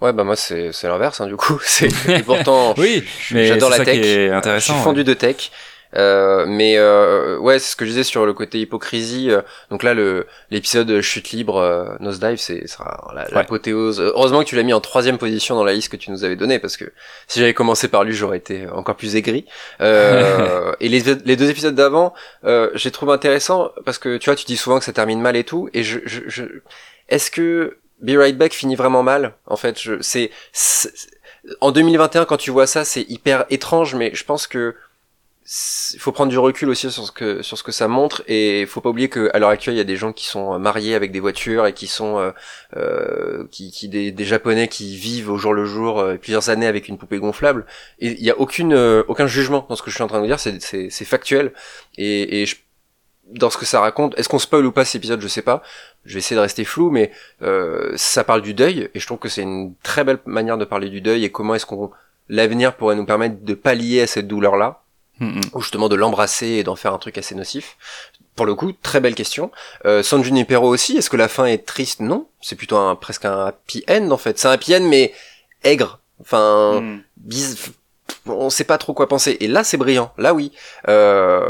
Ouais, 0.00 0.12
bah 0.12 0.24
moi 0.24 0.36
c'est 0.36 0.70
l'inverse 0.84 1.20
hein, 1.20 1.26
du 1.26 1.36
coup. 1.36 1.58
C'est 1.64 1.88
pourtant 2.24 2.74
Oui, 2.78 3.04
j'adore 3.30 3.70
la 3.70 3.84
tech. 3.84 4.00
qui 4.00 4.06
est 4.08 4.28
Je 4.54 4.58
suis 4.60 4.72
fendu 4.74 5.04
de 5.04 5.14
tech. 5.14 5.50
Euh, 5.96 6.44
mais 6.48 6.76
euh, 6.76 7.38
ouais, 7.38 7.60
c'est 7.60 7.70
ce 7.70 7.76
que 7.76 7.84
je 7.84 7.90
disais 7.90 8.02
sur 8.02 8.26
le 8.26 8.32
côté 8.34 8.58
hypocrisie. 8.58 9.30
euh, 9.30 9.42
donc 9.70 9.84
là, 9.84 9.94
le 9.94 10.26
l'épisode 10.50 11.00
chute 11.02 11.30
libre, 11.30 11.58
euh, 11.58 11.94
Nosedive, 12.00 12.38
c'est 12.38 12.66
sera 12.66 13.12
la- 13.14 13.28
l'apothéose. 13.30 14.00
Euh, 14.00 14.10
Heureusement 14.12 14.40
que 14.42 14.48
tu 14.48 14.56
l'as 14.56 14.64
mis 14.64 14.72
en 14.72 14.80
troisième 14.80 15.18
position 15.18 15.54
dans 15.54 15.62
la 15.62 15.72
liste 15.72 15.92
que 15.92 15.96
tu 15.96 16.10
nous 16.10 16.24
avais 16.24 16.34
donnée, 16.34 16.58
parce 16.58 16.76
que 16.76 16.86
si 17.28 17.38
j'avais 17.38 17.54
commencé 17.54 17.86
par 17.86 18.02
lui, 18.02 18.12
j'aurais 18.12 18.38
été 18.38 18.66
encore 18.68 18.96
plus 18.96 19.14
aigri. 19.14 19.46
Euh, 19.80 20.72
et 20.80 20.88
les, 20.88 21.02
les 21.24 21.36
deux 21.36 21.48
épisodes 21.48 21.76
d'avant, 21.76 22.12
euh, 22.44 22.70
j'ai 22.74 22.90
trouvé 22.90 23.12
intéressant 23.12 23.70
parce 23.84 23.98
que 23.98 24.16
tu 24.16 24.24
vois, 24.30 24.34
tu 24.34 24.46
dis 24.46 24.56
souvent 24.56 24.80
que 24.80 24.84
ça 24.84 24.92
termine 24.92 25.20
mal 25.20 25.36
et 25.36 25.44
tout. 25.44 25.68
Et 25.74 25.84
je, 25.84 26.00
je, 26.06 26.22
je... 26.26 26.42
est-ce 27.08 27.30
que 27.30 27.78
Be 28.00 28.16
Right 28.16 28.36
Back 28.36 28.52
finit 28.52 28.76
vraiment 28.76 29.02
mal 29.02 29.34
En 29.46 29.56
fait, 29.56 29.80
je, 29.80 29.94
c'est, 30.00 30.30
en 31.60 31.72
2021 31.72 32.24
quand 32.24 32.36
tu 32.36 32.50
vois 32.50 32.66
ça 32.66 32.84
c'est 32.84 33.02
hyper 33.02 33.44
étrange 33.50 33.94
mais 33.94 34.14
je 34.14 34.24
pense 34.24 34.46
que 34.46 34.74
il 35.92 36.00
faut 36.00 36.10
prendre 36.10 36.30
du 36.30 36.38
recul 36.38 36.70
aussi 36.70 36.90
sur 36.90 37.04
ce 37.04 37.12
que 37.12 37.42
sur 37.42 37.58
ce 37.58 37.62
que 37.62 37.70
ça 37.70 37.86
montre 37.86 38.22
et 38.28 38.64
faut 38.64 38.80
pas 38.80 38.88
oublier 38.88 39.10
que 39.10 39.30
à 39.34 39.38
l'heure 39.38 39.50
actuelle 39.50 39.74
il 39.74 39.78
y 39.78 39.82
a 39.82 39.84
des 39.84 39.96
gens 39.96 40.14
qui 40.14 40.24
sont 40.24 40.58
mariés 40.58 40.94
avec 40.94 41.12
des 41.12 41.20
voitures 41.20 41.66
et 41.66 41.74
qui 41.74 41.86
sont 41.86 42.18
euh, 42.18 42.30
euh, 42.78 43.46
qui, 43.50 43.70
qui 43.70 43.88
des, 43.90 44.10
des, 44.10 44.24
japonais 44.24 44.68
qui 44.68 44.96
vivent 44.96 45.30
au 45.30 45.36
jour 45.36 45.52
le 45.52 45.66
jour 45.66 46.00
euh, 46.00 46.16
plusieurs 46.16 46.48
années 46.48 46.66
avec 46.66 46.88
une 46.88 46.96
poupée 46.96 47.18
gonflable. 47.18 47.66
Et 47.98 48.12
il 48.12 48.24
y 48.24 48.30
a 48.30 48.38
aucune 48.38 48.72
euh, 48.72 49.02
aucun 49.06 49.26
jugement 49.26 49.66
dans 49.68 49.76
ce 49.76 49.82
que 49.82 49.90
je 49.90 49.96
suis 49.96 50.02
en 50.02 50.06
train 50.06 50.22
de 50.22 50.26
dire 50.26 50.40
c'est 50.40 50.62
c'est 50.62 50.88
c'est 50.88 51.04
factuel. 51.04 51.52
Et 51.98 52.40
et 52.40 52.46
je, 52.46 52.56
dans 53.32 53.50
ce 53.50 53.56
que 53.56 53.64
ça 53.66 53.80
raconte 53.80 54.18
est-ce 54.18 54.28
qu'on 54.28 54.38
spoil 54.38 54.66
ou 54.66 54.72
pas 54.72 54.84
cet 54.84 54.96
épisode 54.96 55.20
je 55.20 55.28
sais 55.28 55.42
pas 55.42 55.62
je 56.04 56.14
vais 56.14 56.18
essayer 56.18 56.36
de 56.36 56.40
rester 56.40 56.64
flou 56.64 56.90
mais 56.90 57.10
euh, 57.42 57.92
ça 57.96 58.24
parle 58.24 58.42
du 58.42 58.54
deuil 58.54 58.90
et 58.94 59.00
je 59.00 59.06
trouve 59.06 59.18
que 59.18 59.28
c'est 59.28 59.42
une 59.42 59.74
très 59.82 60.04
belle 60.04 60.18
manière 60.26 60.58
de 60.58 60.64
parler 60.64 60.90
du 60.90 61.00
deuil 61.00 61.24
et 61.24 61.30
comment 61.30 61.54
est-ce 61.54 61.66
qu'on 61.66 61.90
l'avenir 62.28 62.74
pourrait 62.76 62.96
nous 62.96 63.06
permettre 63.06 63.42
de 63.42 63.54
pallier 63.54 64.02
à 64.02 64.06
cette 64.06 64.28
douleur 64.28 64.56
là 64.56 64.80
Mm, 65.20 65.26
mm. 65.38 65.40
ou 65.52 65.60
justement 65.60 65.88
de 65.88 65.94
l'embrasser 65.94 66.46
et 66.46 66.64
d'en 66.64 66.74
faire 66.74 66.92
un 66.92 66.98
truc 66.98 67.18
assez 67.18 67.34
nocif 67.36 67.76
Pour 68.34 68.46
le 68.46 68.54
coup, 68.56 68.72
très 68.72 69.00
belle 69.00 69.14
question. 69.14 69.52
Euh, 69.84 70.02
San 70.02 70.24
Junipero 70.24 70.66
aussi, 70.68 70.96
est-ce 70.96 71.08
que 71.08 71.16
la 71.16 71.28
fin 71.28 71.44
est 71.46 71.64
triste? 71.66 72.00
Non, 72.00 72.26
c'est 72.40 72.56
plutôt 72.56 72.76
un 72.76 72.96
presque 72.96 73.24
un 73.24 73.46
happy 73.46 73.84
end 73.88 74.10
en 74.10 74.16
fait. 74.16 74.38
C'est 74.38 74.48
un 74.48 74.52
happy 74.52 74.74
end 74.74 74.82
mais 74.82 75.12
aigre. 75.62 76.00
Enfin, 76.20 76.80
Mm. 76.80 77.02
On 78.26 78.50
sait 78.50 78.64
pas 78.64 78.78
trop 78.78 78.94
quoi 78.94 79.08
penser. 79.08 79.36
Et 79.40 79.48
là, 79.48 79.64
c'est 79.64 79.76
brillant. 79.76 80.12
Là, 80.18 80.34
oui. 80.34 80.52
Euh, 80.88 81.40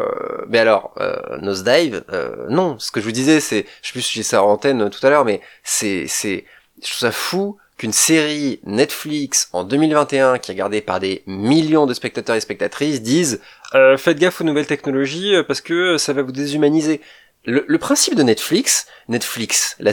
mais 0.48 0.59
alors, 0.59 0.94
euh, 1.00 1.16
Nosedive, 1.40 2.05
euh, 2.12 2.46
non. 2.48 2.78
Ce 2.78 2.90
que 2.90 3.00
je 3.00 3.07
vous 3.07 3.12
disais, 3.12 3.40
c'est, 3.40 3.66
je 3.82 3.88
sais 3.88 3.92
plus 3.92 4.02
si 4.02 4.14
j'ai 4.14 4.22
ça 4.22 4.42
en 4.42 4.50
antenne 4.50 4.90
tout 4.90 5.05
à 5.07 5.11
l'heure, 5.11 5.24
mais 5.24 5.40
c'est, 5.62 6.07
c'est, 6.09 6.44
je 6.82 6.88
trouve 6.88 7.00
ça 7.00 7.12
fou 7.12 7.59
qu'une 7.76 7.92
série 7.92 8.61
Netflix 8.64 9.48
en 9.52 9.64
2021 9.64 10.38
qui 10.38 10.50
est 10.50 10.55
regardée 10.55 10.80
par 10.80 11.00
des 11.00 11.22
millions 11.26 11.86
de 11.86 11.94
spectateurs 11.94 12.36
et 12.36 12.40
spectatrices 12.40 13.02
dise 13.02 13.40
euh, 13.74 13.96
faites 13.96 14.18
gaffe 14.18 14.40
aux 14.40 14.44
nouvelles 14.44 14.66
technologies 14.66 15.34
euh, 15.34 15.42
parce 15.42 15.61
que 15.61 15.98
ça 15.98 16.12
va 16.12 16.22
vous 16.22 16.30
déshumaniser. 16.30 17.00
Le, 17.46 17.64
le 17.66 17.78
principe 17.78 18.14
de 18.14 18.22
Netflix, 18.22 18.86
Netflix, 19.09 19.76
la, 19.80 19.92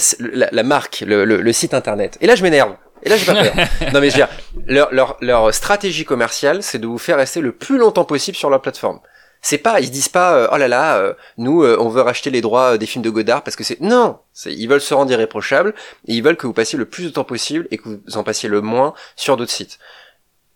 la, 0.51 0.63
marque, 0.63 1.03
le, 1.05 1.25
le 1.25 1.53
site 1.53 1.73
internet. 1.73 2.17
Et 2.21 2.27
là, 2.27 2.35
je 2.35 2.43
m'énerve. 2.43 2.75
Et 3.03 3.09
là, 3.09 3.17
j'ai 3.17 3.25
pas 3.25 3.43
peur. 3.43 3.53
non, 3.93 3.99
mais 3.99 4.09
je 4.09 4.17
veux 4.17 4.25
dire, 4.25 4.29
leur, 4.67 4.93
leur, 4.93 5.17
leur 5.21 5.53
stratégie 5.53 6.05
commerciale, 6.05 6.63
c'est 6.63 6.79
de 6.79 6.87
vous 6.87 6.97
faire 6.97 7.17
rester 7.17 7.41
le 7.41 7.51
plus 7.51 7.77
longtemps 7.77 8.05
possible 8.05 8.37
sur 8.37 8.49
leur 8.49 8.61
plateforme. 8.61 8.99
C'est 9.43 9.57
pas, 9.57 9.79
ils 9.79 9.87
se 9.87 9.91
disent 9.91 10.09
pas, 10.09 10.35
euh, 10.35 10.47
oh 10.51 10.57
là 10.57 10.67
là, 10.67 10.97
euh, 10.97 11.13
nous, 11.37 11.63
euh, 11.63 11.75
on 11.79 11.89
veut 11.89 12.01
racheter 12.01 12.29
les 12.29 12.41
droits 12.41 12.73
euh, 12.73 12.77
des 12.77 12.85
films 12.85 13.03
de 13.03 13.09
Godard 13.09 13.43
parce 13.43 13.55
que 13.55 13.63
c'est, 13.63 13.81
non, 13.81 14.19
ils 14.45 14.67
veulent 14.67 14.81
se 14.81 14.93
rendre 14.93 15.11
irréprochables 15.11 15.73
et 16.07 16.13
ils 16.13 16.21
veulent 16.21 16.37
que 16.37 16.45
vous 16.45 16.53
passiez 16.53 16.77
le 16.77 16.85
plus 16.85 17.05
de 17.05 17.09
temps 17.09 17.23
possible 17.23 17.67
et 17.71 17.79
que 17.79 17.89
vous 17.89 18.17
en 18.17 18.23
passiez 18.23 18.49
le 18.49 18.61
moins 18.61 18.93
sur 19.15 19.37
d'autres 19.37 19.51
sites. 19.51 19.79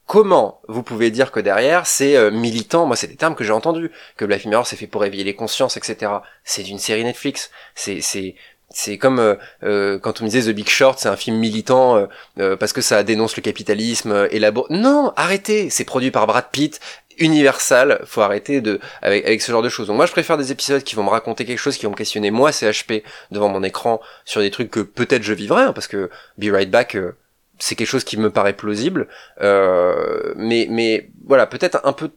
Comment 0.07 0.61
vous 0.67 0.83
pouvez 0.83 1.09
dire 1.09 1.31
que 1.31 1.39
derrière 1.39 1.87
c'est 1.87 2.15
euh, 2.15 2.29
militant? 2.29 2.85
Moi, 2.85 2.95
c'est 2.95 3.07
des 3.07 3.15
termes 3.15 3.33
que 3.33 3.43
j'ai 3.43 3.51
entendus, 3.51 3.89
que 4.17 4.25
Black 4.25 4.45
Mirror 4.45 4.67
c'est 4.67 4.75
fait 4.75 4.85
pour 4.85 5.01
réveiller 5.01 5.23
les 5.23 5.33
consciences, 5.33 5.77
etc. 5.77 6.11
C'est 6.43 6.69
une 6.69 6.77
série 6.77 7.03
Netflix. 7.03 7.49
C'est 7.73 8.01
c'est 8.01 8.35
c'est 8.75 8.97
comme 8.97 9.19
euh, 9.19 9.35
euh, 9.63 9.97
quand 9.99 10.19
on 10.19 10.25
me 10.25 10.29
disait 10.29 10.51
The 10.51 10.55
Big 10.55 10.67
Short, 10.67 10.99
c'est 10.99 11.07
un 11.07 11.15
film 11.15 11.37
militant 11.37 11.95
euh, 11.95 12.05
euh, 12.39 12.55
parce 12.57 12.73
que 12.73 12.81
ça 12.81 13.03
dénonce 13.03 13.37
le 13.37 13.41
capitalisme 13.41 14.11
euh, 14.11 14.27
et 14.31 14.39
la 14.39 14.51
bourse. 14.51 14.69
Non, 14.69 15.13
arrêtez. 15.15 15.69
C'est 15.69 15.85
produit 15.85 16.11
par 16.11 16.27
Brad 16.27 16.49
Pitt. 16.51 16.79
Universal, 17.17 18.01
faut 18.05 18.19
arrêter 18.19 18.59
de 18.59 18.81
avec, 19.01 19.25
avec 19.25 19.41
ce 19.41 19.49
genre 19.49 19.61
de 19.61 19.69
choses. 19.69 19.87
Donc 19.87 19.95
moi 19.95 20.05
je 20.05 20.11
préfère 20.11 20.37
des 20.37 20.51
épisodes 20.51 20.83
qui 20.83 20.95
vont 20.95 21.03
me 21.03 21.09
raconter 21.09 21.45
quelque 21.45 21.59
chose, 21.59 21.77
qui 21.77 21.85
vont 21.85 21.93
me 21.93 21.95
questionner 21.95 22.29
moi 22.29 22.51
CHP 22.51 23.03
devant 23.31 23.47
mon 23.47 23.63
écran 23.63 24.01
sur 24.25 24.41
des 24.41 24.51
trucs 24.51 24.69
que 24.69 24.81
peut-être 24.81 25.23
je 25.23 25.33
vivrais, 25.33 25.63
hein, 25.63 25.71
parce 25.71 25.87
que 25.87 26.09
Be 26.37 26.51
Right 26.51 26.69
Back 26.69 26.95
euh, 26.95 27.15
c'est 27.57 27.75
quelque 27.75 27.87
chose 27.87 28.03
qui 28.03 28.17
me 28.17 28.29
paraît 28.29 28.51
plausible, 28.51 29.07
euh, 29.39 30.33
mais 30.35 30.67
mais 30.69 31.09
voilà 31.25 31.47
peut-être 31.47 31.79
un 31.85 31.93
peu 31.93 32.09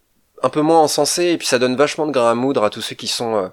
un 0.43 0.49
peu 0.49 0.63
moins 0.63 0.81
encensé 0.81 1.27
et 1.27 1.39
puis 1.39 1.47
ça 1.47 1.61
donne 1.61 1.77
vachement 1.77 2.07
de 2.07 2.13
grain 2.13 2.33
à 2.33 2.35
moudre 2.35 2.65
à 2.65 2.71
tous 2.71 2.81
ceux 2.83 2.97
qui 2.97 3.07
sont 3.07 3.37
euh, 3.37 3.49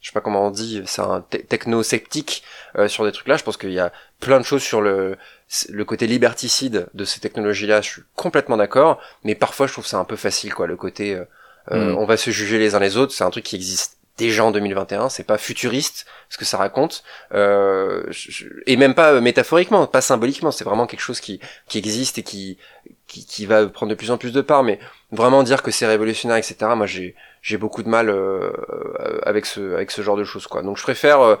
je 0.00 0.08
sais 0.08 0.12
pas 0.14 0.20
comment 0.20 0.46
on 0.46 0.50
dit, 0.50 0.82
c'est 0.86 1.02
un 1.02 1.20
te- 1.22 1.36
techno-sceptique 1.36 2.42
euh, 2.76 2.88
sur 2.88 3.04
des 3.04 3.12
trucs 3.12 3.28
là. 3.28 3.36
Je 3.36 3.44
pense 3.44 3.56
qu'il 3.56 3.72
y 3.72 3.78
a 3.80 3.92
plein 4.20 4.38
de 4.40 4.44
choses 4.44 4.62
sur 4.62 4.80
le 4.80 5.16
le 5.68 5.84
côté 5.84 6.06
liberticide 6.06 6.86
de 6.94 7.04
ces 7.04 7.20
technologies-là. 7.20 7.80
Je 7.80 7.88
suis 7.90 8.02
complètement 8.14 8.56
d'accord, 8.56 9.00
mais 9.24 9.34
parfois 9.34 9.66
je 9.66 9.72
trouve 9.72 9.86
ça 9.86 9.98
un 9.98 10.04
peu 10.04 10.16
facile, 10.16 10.54
quoi. 10.54 10.66
Le 10.66 10.76
côté 10.76 11.14
euh, 11.14 11.24
euh, 11.72 11.92
Mm. 11.92 11.98
on 11.98 12.06
va 12.06 12.16
se 12.16 12.30
juger 12.30 12.58
les 12.58 12.74
uns 12.74 12.80
les 12.80 12.96
autres, 12.96 13.12
c'est 13.12 13.24
un 13.24 13.30
truc 13.30 13.44
qui 13.44 13.56
existe 13.56 13.98
déjà 14.20 14.44
en 14.44 14.50
2021. 14.52 15.08
C'est 15.08 15.24
pas 15.24 15.38
futuriste 15.38 16.06
ce 16.28 16.38
que 16.38 16.44
ça 16.44 16.58
raconte, 16.58 17.02
euh, 17.34 18.04
et 18.66 18.76
même 18.76 18.94
pas 18.94 19.12
euh, 19.14 19.20
métaphoriquement, 19.20 19.86
pas 19.86 20.00
symboliquement. 20.00 20.50
C'est 20.52 20.64
vraiment 20.64 20.86
quelque 20.86 21.00
chose 21.00 21.20
qui 21.20 21.40
qui 21.68 21.78
existe 21.78 22.18
et 22.18 22.22
qui 22.22 22.58
qui, 23.08 23.24
qui 23.26 23.46
va 23.46 23.66
prendre 23.66 23.90
de 23.90 23.96
plus 23.96 24.10
en 24.10 24.18
plus 24.18 24.32
de 24.32 24.40
part. 24.42 24.62
Mais 24.62 24.78
vraiment 25.12 25.42
dire 25.42 25.62
que 25.62 25.70
c'est 25.70 25.86
révolutionnaire, 25.86 26.36
etc. 26.36 26.56
Moi, 26.76 26.86
j'ai 26.86 27.14
j'ai 27.42 27.56
beaucoup 27.56 27.82
de 27.82 27.88
mal 27.88 28.08
euh, 28.10 28.52
euh, 29.00 29.18
avec 29.24 29.46
ce 29.46 29.74
avec 29.74 29.90
ce 29.90 30.02
genre 30.02 30.16
de 30.16 30.24
choses, 30.24 30.46
quoi. 30.46 30.62
Donc 30.62 30.76
je 30.78 30.82
préfère 30.82 31.20
euh, 31.20 31.36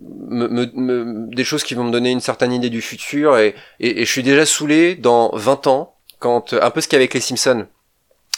me, 0.00 0.48
me- 0.48 0.72
me- 0.74 1.34
des 1.34 1.44
choses 1.44 1.62
qui 1.62 1.74
vont 1.74 1.84
me 1.84 1.92
donner 1.92 2.10
une 2.10 2.20
certaine 2.20 2.52
idée 2.52 2.70
du 2.70 2.82
futur 2.82 3.38
et, 3.38 3.54
et, 3.80 4.02
et 4.02 4.04
je 4.04 4.10
suis 4.10 4.22
déjà 4.22 4.44
saoulé 4.46 4.94
dans 4.96 5.30
20 5.34 5.66
ans 5.68 5.94
quand 6.18 6.52
un 6.54 6.70
peu 6.70 6.80
ce 6.80 6.88
qu'il 6.88 6.96
y 6.96 6.98
a 6.98 7.02
avec 7.02 7.14
les 7.14 7.20
Simpsons 7.20 7.66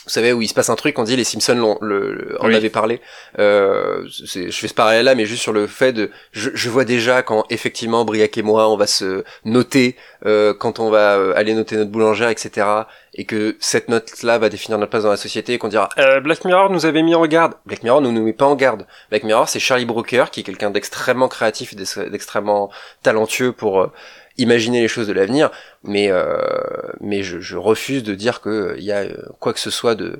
vous 0.07 0.13
savez 0.13 0.33
où 0.33 0.41
il 0.41 0.47
se 0.47 0.53
passe 0.53 0.69
un 0.69 0.75
truc 0.75 0.97
on 0.97 1.03
dit 1.03 1.15
les 1.15 1.23
Simpsons 1.23 1.55
l'ont- 1.55 1.77
le, 1.81 2.13
le- 2.13 2.41
en 2.41 2.47
Oui. 2.47 2.55
avaient 2.55 2.69
parlé. 2.69 3.01
Euh, 3.39 4.07
c'est- 4.25 4.49
je 4.49 4.57
fais 4.57 4.67
ce 4.67 4.73
parallèle 4.73 5.05
là 5.05 5.15
mais 5.15 5.25
juste 5.25 5.41
sur 5.43 5.53
le 5.53 5.67
fait 5.67 5.93
de 5.93 6.09
je, 6.31 6.49
je 6.53 6.69
vois 6.69 6.85
déjà 6.85 7.21
quand 7.21 7.43
effectivement 7.49 8.05
Briac 8.05 8.37
et 8.37 8.41
moi 8.41 8.69
on 8.69 8.77
va 8.77 8.87
se 8.87 9.23
noter 9.45 9.95
euh, 10.25 10.53
quand 10.53 10.79
on 10.79 10.89
va 10.89 11.17
euh, 11.17 11.33
aller 11.35 11.53
noter 11.53 11.75
notre 11.75 11.91
boulangère 11.91 12.29
etc 12.29 12.65
et 13.13 13.25
que 13.25 13.57
cette 13.59 13.89
note 13.89 14.23
là 14.23 14.37
va 14.37 14.49
définir 14.49 14.77
notre 14.77 14.89
place 14.91 15.03
dans 15.03 15.09
la 15.11 15.17
société 15.17 15.53
et 15.53 15.57
qu'on 15.57 15.67
dira 15.67 15.89
euh, 15.97 16.19
Black 16.19 16.45
Mirror 16.45 16.69
nous 16.69 16.85
avait 16.85 17.01
mis 17.03 17.15
en 17.15 17.25
garde. 17.25 17.53
Black 17.65 17.83
Mirror 17.83 18.01
ne 18.01 18.11
nous 18.11 18.23
met 18.23 18.33
pas 18.33 18.45
en 18.45 18.55
garde. 18.55 18.85
Black 19.09 19.23
Mirror 19.23 19.49
c'est 19.49 19.59
Charlie 19.59 19.85
Brooker 19.85 20.25
qui 20.31 20.41
est 20.41 20.43
quelqu'un 20.43 20.69
d'extrêmement 20.71 21.27
créatif 21.27 21.73
et 21.73 21.75
d'ex- 21.75 21.97
d'extrêmement 21.97 22.69
talentueux 23.03 23.51
pour 23.51 23.81
euh, 23.81 23.91
imaginer 24.37 24.81
les 24.81 24.87
choses 24.87 25.07
de 25.07 25.13
l'avenir 25.13 25.49
mais 25.83 26.09
euh, 26.11 26.37
mais 27.01 27.23
je, 27.23 27.39
je 27.39 27.57
refuse 27.57 28.03
de 28.03 28.13
dire 28.15 28.41
que 28.41 28.75
il 28.77 28.83
y 28.83 28.91
a 28.91 28.99
euh, 29.01 29.15
quoi 29.39 29.53
que 29.53 29.59
ce 29.59 29.69
soit 29.71 29.95
de 29.95 30.19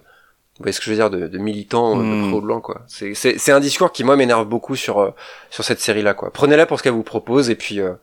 vous 0.59 0.63
voyez 0.63 0.73
ce 0.73 0.79
que 0.79 0.85
je 0.85 0.89
veux 0.91 0.95
dire 0.95 1.09
de, 1.11 1.27
de 1.27 1.37
militant 1.37 1.99
euh, 1.99 2.03
Mm. 2.03 2.23
de 2.25 2.29
pro 2.31 2.41
blanc 2.41 2.61
quoi. 2.61 2.81
C'est 2.87 3.13
c'est 3.13 3.37
c'est 3.37 3.51
un 3.51 3.59
discours 3.59 3.91
qui 3.91 4.03
moi 4.03 4.15
m'énerve 4.15 4.47
beaucoup 4.47 4.75
sur 4.75 4.99
euh, 4.99 5.11
sur 5.51 5.63
cette 5.63 5.79
série 5.79 6.01
là 6.01 6.13
quoi. 6.15 6.31
Prenez-la 6.33 6.65
pour 6.65 6.77
ce 6.79 6.83
qu'elle 6.83 6.93
vous 6.93 7.03
propose 7.03 7.49
et 7.51 7.55
puis 7.55 7.79
euh, 7.79 7.93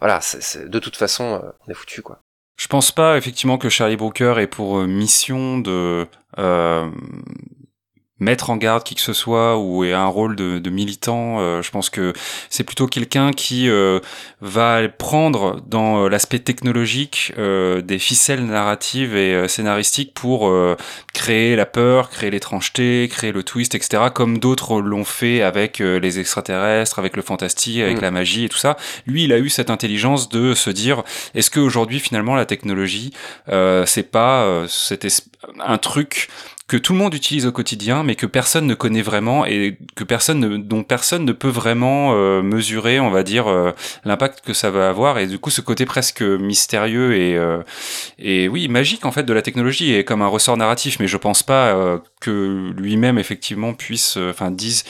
voilà 0.00 0.20
c'est 0.20 0.42
c'est- 0.42 0.68
de 0.68 0.78
toute 0.78 0.96
façon 0.96 1.40
euh, 1.42 1.50
on 1.66 1.70
est 1.70 1.74
foutu 1.74 2.02
quoi. 2.02 2.18
Je 2.56 2.68
pense 2.68 2.92
pas 2.92 3.16
effectivement 3.18 3.58
que 3.58 3.68
Charlie 3.68 3.96
Brooker 3.96 4.34
ait 4.38 4.46
pour 4.46 4.78
euh, 4.78 4.86
mission 4.86 5.58
de 5.58 6.06
euh, 6.38 6.88
mettre 8.20 8.50
en 8.50 8.56
garde 8.56 8.84
qui 8.84 8.94
que 8.94 9.00
ce 9.00 9.12
soit 9.12 9.58
ou 9.58 9.84
ait 9.84 9.92
un 9.92 10.06
rôle 10.06 10.36
de, 10.36 10.58
de 10.58 10.70
militant. 10.70 11.40
Euh, 11.40 11.62
je 11.62 11.70
pense 11.70 11.90
que 11.90 12.12
c'est 12.50 12.64
plutôt 12.64 12.86
quelqu'un 12.86 13.32
qui 13.32 13.68
euh, 13.68 14.00
va 14.40 14.86
prendre 14.88 15.60
dans 15.66 16.04
euh, 16.04 16.08
l'aspect 16.08 16.38
technologique 16.38 17.32
euh, 17.38 17.80
des 17.80 17.98
ficelles 17.98 18.44
narratives 18.44 19.16
et 19.16 19.34
euh, 19.34 19.48
scénaristiques 19.48 20.14
pour 20.14 20.48
euh, 20.48 20.76
créer 21.12 21.56
la 21.56 21.66
peur, 21.66 22.10
créer 22.10 22.30
l'étrangeté, 22.30 23.08
créer 23.10 23.32
le 23.32 23.42
twist, 23.42 23.74
etc. 23.74 24.04
Comme 24.14 24.38
d'autres 24.38 24.80
l'ont 24.80 25.04
fait 25.04 25.42
avec 25.42 25.78
les 25.78 26.18
extraterrestres, 26.20 26.98
avec 26.98 27.16
le 27.16 27.22
fantastique, 27.22 27.80
avec 27.80 27.94
Mm. 27.98 28.02
la 28.02 28.10
magie 28.10 28.44
et 28.44 28.48
tout 28.48 28.58
ça. 28.58 28.76
Lui, 29.06 29.24
il 29.24 29.32
a 29.32 29.38
eu 29.38 29.48
cette 29.48 29.70
intelligence 29.70 30.28
de 30.28 30.54
se 30.54 30.70
dire 30.70 31.02
est-ce 31.34 31.50
qu'aujourd'hui, 31.50 32.00
finalement, 32.00 32.34
la 32.34 32.46
technologie, 32.46 33.12
euh, 33.48 33.86
c'est 33.86 34.10
pas 34.10 34.42
euh, 34.42 34.66
cet 34.68 35.04
un 35.60 35.78
truc 35.78 36.28
que 36.66 36.78
tout 36.78 36.94
le 36.94 36.98
monde 36.98 37.12
utilise 37.12 37.46
au 37.46 37.52
quotidien, 37.52 38.02
mais 38.04 38.14
que 38.14 38.24
personne 38.24 38.66
ne 38.66 38.74
connaît 38.74 39.02
vraiment 39.02 39.44
et 39.44 39.76
que 39.96 40.04
personne 40.04 40.40
ne, 40.40 40.56
dont 40.56 40.82
personne 40.82 41.26
ne 41.26 41.32
peut 41.32 41.48
vraiment 41.48 42.14
euh, 42.14 42.40
mesurer, 42.40 43.00
on 43.00 43.10
va 43.10 43.22
dire, 43.22 43.48
euh, 43.48 43.72
l'impact 44.04 44.40
que 44.40 44.54
ça 44.54 44.70
va 44.70 44.88
avoir. 44.88 45.18
Et 45.18 45.26
du 45.26 45.38
coup, 45.38 45.50
ce 45.50 45.60
côté 45.60 45.84
presque 45.84 46.22
mystérieux 46.22 47.14
et 47.16 47.36
euh, 47.36 47.62
et 48.18 48.48
oui 48.48 48.68
magique 48.68 49.04
en 49.04 49.12
fait 49.12 49.24
de 49.24 49.32
la 49.34 49.42
technologie 49.42 49.92
est 49.94 50.04
comme 50.04 50.22
un 50.22 50.26
ressort 50.26 50.56
narratif. 50.56 50.98
Mais 51.00 51.06
je 51.06 51.18
pense 51.18 51.42
pas 51.42 51.74
euh, 51.74 51.98
que 52.20 52.72
lui-même 52.78 53.18
effectivement 53.18 53.74
puisse, 53.74 54.16
euh, 54.16 54.30
enfin, 54.30 54.50
dise 54.50 54.84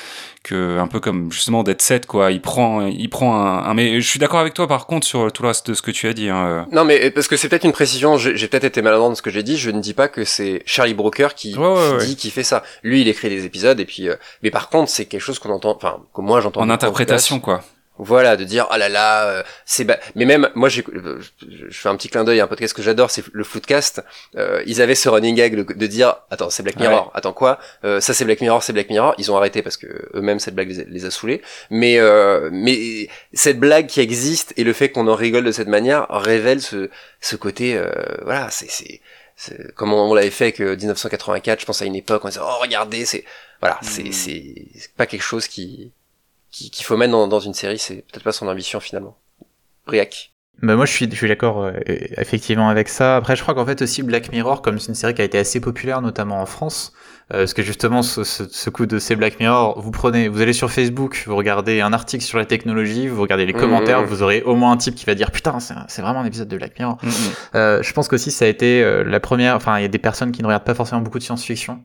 que 0.45 0.79
un 0.79 0.87
peu 0.87 1.01
comme 1.01 1.33
justement 1.33 1.65
Dead 1.65 1.81
Set 1.83 2.07
quoi 2.07 2.31
il 2.31 2.41
prend 2.41 2.87
il 2.87 3.09
prend 3.11 3.35
un, 3.35 3.65
un- 3.65 3.75
mais 3.75 4.01
je 4.01 4.09
suis 4.09 4.21
d'accord 4.21 4.39
avec 4.39 4.55
toi 4.55 4.69
par 4.69 4.87
contre 4.87 5.05
sur 5.07 5.33
tout 5.33 5.43
le 5.43 5.49
reste 5.49 5.69
de 5.71 5.75
ce 5.75 5.83
que 5.83 5.91
tu 5.91 6.07
as 6.07 6.13
dit 6.13 6.29
hein. 6.29 6.67
non 6.71 6.85
mais 6.85 7.07
euh, 7.07 7.11
parce 7.13 7.27
que 7.29 7.37
c'est 7.37 7.49
peut-être 7.49 7.65
une 7.65 7.73
précision 7.73 8.17
j'ai 8.19 8.47
peut-être 8.47 8.65
été 8.65 8.81
maladroit 8.83 9.09
dans 9.09 9.15
ce 9.17 9.23
que 9.23 9.31
j'ai 9.31 9.43
dit 9.43 9.57
je 9.57 9.71
ne 9.71 9.81
dis 9.81 9.95
pas 9.95 10.07
que 10.09 10.25
c'est 10.25 10.63
Charlie 10.67 10.95
Brooker 10.95 11.29
qui 11.35 11.57
Ouais, 11.57 11.67
ouais, 11.67 11.99
dit 12.05 12.11
ouais. 12.11 12.15
qui 12.15 12.31
fait 12.31 12.45
ça 12.45 12.63
lui 12.85 13.01
il 13.01 13.09
écrit 13.09 13.29
des 13.31 13.45
épisodes 13.45 13.81
et 13.81 13.85
puis 13.87 14.09
euh, 14.09 14.15
mais 14.43 14.51
par 14.51 14.69
contre 14.69 14.91
c'est 14.91 15.07
quelque 15.07 15.21
chose 15.23 15.39
qu'on 15.39 15.51
entend 15.51 15.75
enfin 15.75 15.97
que 16.15 16.21
moi 16.21 16.41
j'entends 16.41 16.61
en 16.61 16.69
interprétation 16.71 17.41
quoi 17.41 17.63
Voilà, 17.97 18.37
de 18.37 18.43
dire 18.43 18.67
ah 18.71 18.79
là 18.79 18.89
là, 18.89 19.25
euh, 19.29 19.43
c'est 19.65 19.85
ba- 19.85 20.01
mais 20.17 20.25
même 20.25 20.51
moi 20.57 20.69
j'ai 20.69 20.85
euh, 20.95 21.21
je 21.49 21.67
fais 21.79 21.89
un 21.89 21.97
petit 21.97 22.09
clin 22.09 22.25
d'œil 22.25 22.41
à 22.41 22.45
un 22.45 22.47
podcast 22.49 22.75
que 22.75 22.83
j'adore, 22.83 23.09
c'est 23.11 23.23
le 23.33 23.45
Floodcast. 23.45 24.03
Euh, 24.37 24.63
ils 24.67 24.83
avaient 24.83 24.97
ce 24.97 25.09
running 25.09 25.37
gag 25.37 25.55
de- 25.55 25.73
de 25.73 25.87
dire 25.87 26.17
attends 26.31 26.51
c'est 26.51 26.65
Black 26.65 26.77
Mirror, 26.91 27.13
attends 27.15 27.33
quoi 27.33 27.61
Euh, 27.85 28.01
Ça 28.01 28.13
c'est 28.13 28.25
Black 28.25 28.41
Mirror, 28.41 28.65
c'est 28.65 28.73
Black 28.73 28.91
Mirror. 28.91 29.15
Ils 29.19 29.31
ont 29.31 29.37
arrêté 29.37 29.63
parce 29.63 29.77
que 29.77 29.87
eux-mêmes 30.15 30.41
cette 30.41 30.57
blague 30.57 30.71
les, 30.71 30.81
a- 30.81 30.85
les 30.89 31.05
a 31.05 31.11
saoulés. 31.13 31.41
Mais 31.71 31.99
euh, 32.01 32.51
mais 32.53 33.09
cette 33.33 33.61
blague 33.61 33.87
qui 33.87 34.01
existe 34.01 34.53
et 34.57 34.65
le 34.65 34.73
fait 34.73 34.89
qu'on 34.91 35.07
en 35.07 35.15
rigole 35.15 35.45
de 35.45 35.53
cette 35.53 35.69
manière 35.69 36.07
révèle 36.11 36.61
ce 36.63 36.91
ce 37.21 37.37
côté 37.37 37.77
euh, 37.77 37.93
voilà 38.23 38.51
c'est 38.51 39.01
c'est 39.37 39.73
comme 39.77 39.93
on, 39.93 40.11
on 40.11 40.15
l'avait 40.15 40.31
fait 40.31 40.45
avec 40.47 40.61
euh, 40.61 40.77
1984, 40.77 41.61
je 41.61 41.67
pense 41.67 41.81
à 41.83 41.85
une 41.85 41.97
époque, 41.97 42.25
on 42.25 42.29
disait 42.29 42.41
oh 42.43 42.59
regardez 42.61 43.05
c'est 43.05 43.25
voilà 43.61 43.79
c'est 43.83 44.05
Mm. 44.09 44.13
c'est 44.13 44.55
c'est 44.79 44.93
pas 44.95 45.07
quelque 45.07 45.23
chose 45.23 45.47
qui- 45.47 45.93
qu'il 46.63 46.85
faut 46.85 46.97
mettre 46.97 47.13
dans, 47.13 47.27
dans 47.29 47.41
une 47.41 47.55
série, 47.55 47.79
c'est 47.79 47.97
peut-être 47.97 48.25
pas 48.25 48.33
son 48.33 48.49
ambition 48.49 48.81
finalement. 48.81 49.17
Briac. 49.87 50.31
Bah 50.63 50.77
moi 50.77 50.87
je 50.87 50.93
suis, 50.93 51.11
je 51.11 51.17
suis 51.17 51.27
d'accord 51.29 51.65
euh, 51.65 51.73
effectivement 52.17 52.69
avec 52.69 52.89
ça. 52.89 53.17
Après 53.17 53.35
je 53.35 53.43
crois 53.43 53.55
qu'en 53.55 53.67
fait 53.67 53.83
aussi 53.83 54.05
Black 54.05 54.31
Mirror, 54.31 54.63
comme 54.63 54.79
c'est 54.79 54.89
une 54.89 54.95
série 54.95 55.13
qui 55.13 55.21
a 55.21 55.25
été 55.25 55.37
assez 55.37 55.59
populaire 55.61 56.01
notamment 56.01 56.41
en 56.41 56.47
France, 56.47 56.93
euh, 57.33 57.39
parce 57.39 57.55
que 57.55 57.63
justement 57.63 58.03
ce, 58.03 58.23
ce, 58.23 58.45
ce 58.49 58.71
coup 58.71 58.87
de 58.87 59.01
ces 59.01 59.17
Black 59.17 59.41
Mirror, 59.41 59.81
vous 59.81 59.91
prenez, 59.91 60.29
vous 60.29 60.41
allez 60.41 60.53
sur 60.53 60.71
Facebook, 60.71 61.25
vous 61.27 61.35
regardez 61.35 61.81
un 61.81 61.93
article 61.93 62.23
sur 62.23 62.39
la 62.39 62.47
technologie, 62.47 63.09
vous 63.09 63.21
regardez 63.21 63.47
les 63.47 63.53
Mhm. 63.53 63.61
commentaires, 63.61 64.05
vous 64.07 64.23
aurez 64.23 64.43
au 64.43 64.55
moins 64.55 64.71
un 64.71 64.77
type 64.77 64.95
qui 64.95 65.05
va 65.07 65.17
dire 65.17 65.33
putain 65.33 65.59
c'est 65.59 66.03
vraiment 66.03 66.21
un 66.21 66.25
épisode 66.25 66.47
de 66.49 66.57
Black 66.57 66.79
Mirror. 66.79 66.99
Mm, 67.03 67.09
mm. 67.09 67.13
Euh, 67.57 67.83
je 67.83 67.93
pense 67.93 68.07
qu'aussi 68.07 68.31
ça 68.31 68.45
a 68.45 68.49
été 68.49 68.81
euh, 68.81 69.03
la 69.03 69.19
première, 69.19 69.57
enfin 69.57 69.79
il 69.79 69.83
y 69.83 69.87
a 69.87 69.89
des 69.89 69.99
personnes 69.99 70.31
qui 70.31 70.41
ne 70.43 70.47
regardent 70.47 70.65
pas 70.65 70.75
forcément 70.75 71.01
beaucoup 71.01 71.19
de 71.19 71.25
science-fiction 71.25 71.83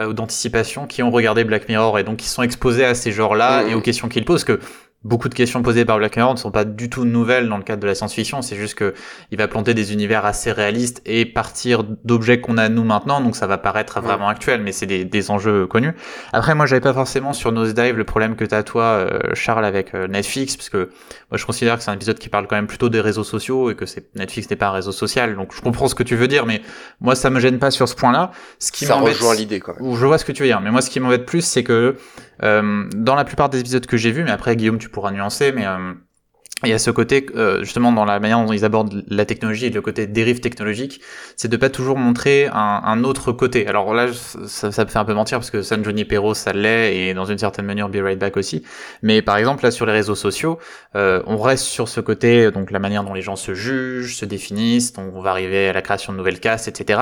ou 0.00 0.12
d'anticipation 0.12 0.86
qui 0.86 1.02
ont 1.02 1.10
regardé 1.10 1.44
Black 1.44 1.68
Mirror 1.68 1.98
et 1.98 2.04
donc 2.04 2.16
qui 2.16 2.28
sont 2.28 2.42
exposés 2.42 2.84
à 2.84 2.94
ces 2.94 3.12
genres-là 3.12 3.62
Mhm. 3.62 3.70
et 3.70 3.74
aux 3.74 3.80
questions 3.80 4.08
qu'ils 4.08 4.24
posent 4.24 4.44
que 4.44 4.58
beaucoup 5.04 5.28
de 5.28 5.34
questions 5.34 5.62
posées 5.62 5.84
par 5.84 5.98
Black 5.98 6.16
Mirror 6.16 6.32
ne 6.32 6.38
sont 6.38 6.50
pas 6.50 6.64
du 6.64 6.90
tout 6.90 7.04
nouvelles 7.04 7.48
dans 7.48 7.58
le 7.58 7.62
cadre 7.62 7.82
de 7.82 7.86
la 7.86 7.94
science-fiction, 7.94 8.42
c'est 8.42 8.56
juste 8.56 8.74
que 8.74 8.94
il 9.30 9.38
va 9.38 9.48
planter 9.48 9.74
des 9.74 9.92
univers 9.92 10.24
assez 10.24 10.50
réalistes 10.50 11.02
et 11.04 11.26
partir 11.26 11.84
d'objets 12.04 12.40
qu'on 12.40 12.58
a 12.58 12.68
nous 12.68 12.84
maintenant, 12.84 13.20
donc 13.20 13.36
ça 13.36 13.46
va 13.46 13.58
paraître 13.58 14.00
vraiment 14.00 14.28
actuel, 14.28 14.62
mais 14.62 14.72
c'est 14.72 14.86
des, 14.86 15.04
des 15.04 15.30
enjeux 15.30 15.66
connus. 15.66 15.94
Après, 16.32 16.54
moi, 16.54 16.66
j'avais 16.66 16.80
pas 16.80 16.94
forcément 16.94 17.32
sur 17.32 17.52
Nosedive 17.52 17.96
le 17.96 18.04
problème 18.04 18.36
que 18.36 18.44
t'as 18.44 18.62
toi, 18.62 18.84
euh, 18.84 19.18
Charles, 19.34 19.64
avec 19.64 19.94
euh, 19.94 20.08
Netflix, 20.08 20.56
parce 20.56 20.70
que 20.70 20.90
moi, 21.30 21.38
je 21.38 21.44
considère 21.44 21.76
que 21.76 21.82
c'est 21.82 21.90
un 21.90 21.94
épisode 21.94 22.18
qui 22.18 22.28
parle 22.28 22.46
quand 22.46 22.56
même 22.56 22.66
plutôt 22.66 22.88
des 22.88 23.00
réseaux 23.00 23.24
sociaux 23.24 23.70
et 23.70 23.74
que 23.74 23.86
c'est 23.86 24.14
Netflix 24.14 24.48
n'est 24.50 24.56
pas 24.56 24.68
un 24.68 24.72
réseau 24.72 24.92
social, 24.92 25.36
donc 25.36 25.54
je 25.54 25.60
comprends 25.60 25.88
ce 25.88 25.94
que 25.94 26.02
tu 26.02 26.16
veux 26.16 26.28
dire, 26.28 26.46
mais 26.46 26.62
moi, 27.00 27.14
ça 27.14 27.30
me 27.30 27.40
gêne 27.40 27.58
pas 27.58 27.70
sur 27.70 27.88
ce 27.88 27.94
point-là. 27.94 28.30
Ce 28.58 28.72
qui 28.72 28.86
Ça 28.86 28.94
rejoint 28.94 29.34
l'idée 29.34 29.60
quand 29.60 29.74
même. 29.78 29.86
ou 29.86 29.96
je 29.96 30.06
vois 30.06 30.18
ce 30.18 30.24
que 30.24 30.32
tu 30.32 30.42
veux 30.42 30.48
dire, 30.48 30.60
mais 30.60 30.70
moi 30.70 30.80
ce 30.80 30.90
qui 30.90 31.00
m'embête 31.00 31.26
plus, 31.26 31.42
c'est 31.42 31.62
que 31.62 31.96
dans 32.40 33.14
la 33.14 33.24
plupart 33.24 33.48
des 33.48 33.60
épisodes 33.60 33.86
que 33.86 33.96
j'ai 33.96 34.10
vus, 34.12 34.24
mais 34.24 34.30
après 34.30 34.56
Guillaume 34.56 34.78
tu 34.78 34.88
pourras 34.88 35.10
nuancer, 35.10 35.52
mais 35.52 35.66
euh, 35.66 35.94
il 36.64 36.70
y 36.70 36.72
a 36.72 36.78
ce 36.78 36.90
côté 36.90 37.26
euh, 37.36 37.62
justement 37.62 37.92
dans 37.92 38.04
la 38.04 38.20
manière 38.20 38.44
dont 38.44 38.52
ils 38.52 38.64
abordent 38.64 39.04
la 39.08 39.24
technologie 39.24 39.66
et 39.66 39.70
le 39.70 39.80
côté 39.80 40.06
dérive 40.06 40.40
technologique, 40.40 41.00
c'est 41.36 41.48
de 41.48 41.56
pas 41.56 41.70
toujours 41.70 41.98
montrer 41.98 42.48
un, 42.52 42.82
un 42.84 43.04
autre 43.04 43.32
côté. 43.32 43.66
Alors 43.66 43.94
là, 43.94 44.08
ça, 44.46 44.72
ça 44.72 44.84
me 44.84 44.90
fait 44.90 44.98
un 44.98 45.04
peu 45.04 45.14
mentir 45.14 45.38
parce 45.38 45.50
que 45.50 45.62
San 45.62 45.84
Johnny 45.84 46.04
Perro 46.04 46.34
ça 46.34 46.52
l'est 46.52 46.96
et 46.96 47.14
dans 47.14 47.24
une 47.24 47.38
certaine 47.38 47.66
manière 47.66 47.88
Be 47.88 47.96
Right 47.96 48.18
Back 48.18 48.36
aussi. 48.36 48.62
Mais 49.02 49.22
par 49.22 49.36
exemple 49.36 49.64
là 49.64 49.70
sur 49.70 49.86
les 49.86 49.92
réseaux 49.92 50.14
sociaux, 50.14 50.58
euh, 50.96 51.22
on 51.26 51.36
reste 51.38 51.64
sur 51.64 51.88
ce 51.88 52.00
côté 52.00 52.50
donc 52.50 52.70
la 52.70 52.78
manière 52.78 53.04
dont 53.04 53.14
les 53.14 53.22
gens 53.22 53.36
se 53.36 53.54
jugent, 53.54 54.16
se 54.16 54.24
définissent, 54.24 54.92
donc 54.92 55.12
on 55.14 55.20
va 55.20 55.30
arriver 55.30 55.68
à 55.68 55.72
la 55.72 55.82
création 55.82 56.12
de 56.12 56.18
nouvelles 56.18 56.40
castes, 56.40 56.68
etc. 56.68 57.00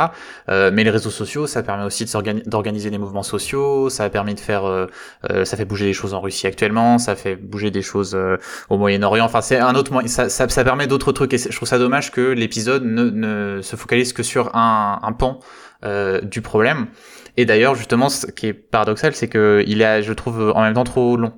Euh, 0.48 0.70
mais 0.72 0.84
les 0.84 0.90
réseaux 0.90 1.10
sociaux, 1.10 1.47
ça 1.47 1.62
permet 1.62 1.84
aussi 1.84 2.06
d'organiser 2.47 2.90
des 2.90 2.98
mouvements 2.98 3.22
sociaux, 3.22 3.90
ça 3.90 4.05
a 4.05 4.10
permis 4.10 4.34
de 4.34 4.40
faire, 4.40 4.64
euh, 4.64 4.86
euh, 5.30 5.44
ça 5.44 5.56
fait 5.56 5.64
bouger 5.64 5.86
des 5.86 5.93
choses 5.93 6.14
en 6.14 6.20
Russie 6.20 6.47
actuellement, 6.47 6.98
ça 6.98 7.16
fait 7.16 7.36
bouger 7.36 7.70
des 7.70 7.82
choses 7.82 8.14
euh, 8.14 8.36
au 8.68 8.78
Moyen-Orient. 8.78 9.24
Enfin, 9.24 9.40
un 9.59 9.74
autre 9.74 9.93
ça, 10.07 10.29
ça, 10.29 10.65
permet 10.65 10.87
d'autres 10.87 11.12
trucs. 11.12 11.33
Et 11.35 11.39
je 11.39 11.55
trouve 11.55 11.69
ça 11.69 11.79
dommage 11.79 12.11
que 12.11 12.20
l'épisode 12.20 12.85
ne, 12.85 13.61
se 13.62 13.77
focalise 13.77 14.12
que 14.12 14.23
sur 14.23 14.55
un, 14.55 15.15
pan 15.19 15.41
euh, 15.85 16.20
du 16.20 16.43
problème. 16.43 16.89
Et 17.37 17.45
d'ailleurs, 17.45 17.74
justement, 17.74 18.09
ce 18.09 18.27
qui 18.27 18.49
est 18.49 18.53
paradoxal, 18.53 19.15
c'est 19.15 19.29
que 19.29 19.65
il 19.66 19.83
est, 19.83 20.03
je 20.03 20.12
trouve, 20.12 20.53
en 20.55 20.62
même 20.62 20.74
temps 20.74 20.85
trop 20.85 21.16
long. 21.16 21.33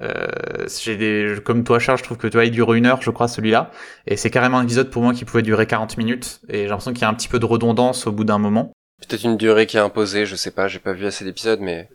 Euh, 0.00 0.66
j'ai 0.80 1.34
comme 1.44 1.64
toi 1.64 1.78
Charles, 1.78 1.98
je 1.98 2.04
trouve 2.04 2.18
que 2.18 2.28
tu 2.28 2.36
vois, 2.36 2.44
il 2.44 2.52
dure 2.52 2.72
une 2.74 2.86
heure, 2.86 3.02
je 3.02 3.10
crois, 3.10 3.28
celui-là. 3.28 3.70
Et 4.06 4.16
c'est 4.16 4.30
carrément 4.30 4.58
un 4.58 4.64
épisode 4.64 4.90
pour 4.90 5.02
moi 5.02 5.12
qui 5.12 5.24
pouvait 5.24 5.42
durer 5.42 5.66
40 5.66 5.96
minutes. 5.96 6.40
Et 6.48 6.62
j'ai 6.62 6.68
l'impression 6.68 6.92
qu'il 6.92 7.02
y 7.02 7.04
a 7.04 7.08
un 7.08 7.14
petit 7.14 7.28
peu 7.28 7.38
de 7.38 7.46
redondance 7.46 8.06
au 8.06 8.12
bout 8.12 8.24
d'un 8.24 8.38
moment. 8.38 8.72
Peut-être 9.00 9.24
une 9.24 9.36
durée 9.36 9.66
qui 9.66 9.76
est 9.76 9.80
imposée, 9.80 10.26
je 10.26 10.34
sais 10.34 10.50
pas, 10.50 10.66
j'ai 10.66 10.80
pas 10.80 10.92
vu 10.92 11.06
assez 11.06 11.24
d'épisodes, 11.24 11.60
mais 11.60 11.88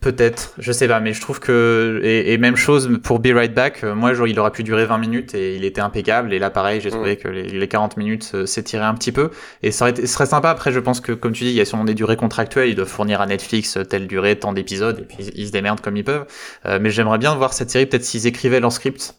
Peut-être, 0.00 0.54
je 0.58 0.70
sais 0.70 0.86
pas, 0.86 1.00
mais 1.00 1.12
je 1.12 1.20
trouve 1.20 1.40
que 1.40 2.00
et, 2.04 2.32
et 2.32 2.38
même 2.38 2.54
chose 2.54 3.00
pour 3.02 3.18
Be 3.18 3.32
Right 3.34 3.52
Back. 3.52 3.82
euh, 3.82 3.96
Moi, 3.96 4.14
genre, 4.14 4.28
il 4.28 4.38
aurait 4.38 4.52
pu 4.52 4.62
durer 4.62 4.86
20 4.86 4.96
minutes 4.98 5.34
et 5.34 5.56
il 5.56 5.64
était 5.64 5.80
impeccable. 5.80 6.32
Et 6.32 6.38
là, 6.38 6.50
pareil, 6.50 6.80
j'ai 6.80 6.90
trouvé 6.90 7.16
que 7.16 7.26
les, 7.26 7.48
les 7.48 7.68
40 7.68 7.96
minutes 7.96 8.30
euh, 8.34 8.46
s'étiraient 8.46 8.84
un 8.84 8.94
petit 8.94 9.10
peu. 9.10 9.30
Et 9.64 9.72
ça 9.72 9.86
aurait 9.88 10.06
serait 10.06 10.26
sympa. 10.26 10.50
Après, 10.50 10.70
je 10.70 10.78
pense 10.78 11.00
que, 11.00 11.10
comme 11.10 11.32
tu 11.32 11.42
dis, 11.44 11.50
il 11.50 11.56
y 11.56 11.60
a 11.60 11.64
sûrement 11.64 11.84
des 11.84 11.94
durées 11.94 12.16
contractuelles. 12.16 12.68
Ils 12.68 12.76
doivent 12.76 12.86
fournir 12.88 13.20
à 13.20 13.26
Netflix 13.26 13.76
euh, 13.76 13.82
telle 13.84 14.06
durée, 14.06 14.38
tant 14.38 14.52
d'épisodes, 14.52 15.00
et 15.00 15.02
puis 15.04 15.30
ils 15.34 15.48
se 15.48 15.52
démerdent 15.52 15.80
comme 15.80 15.96
ils 15.96 16.04
peuvent. 16.04 16.26
Euh, 16.66 16.78
mais 16.80 16.90
j'aimerais 16.90 17.18
bien 17.18 17.34
voir 17.34 17.52
cette 17.52 17.70
série, 17.70 17.86
peut-être 17.86 18.04
s'ils 18.04 18.28
écrivaient 18.28 18.60
leur 18.60 18.70
script 18.72 19.16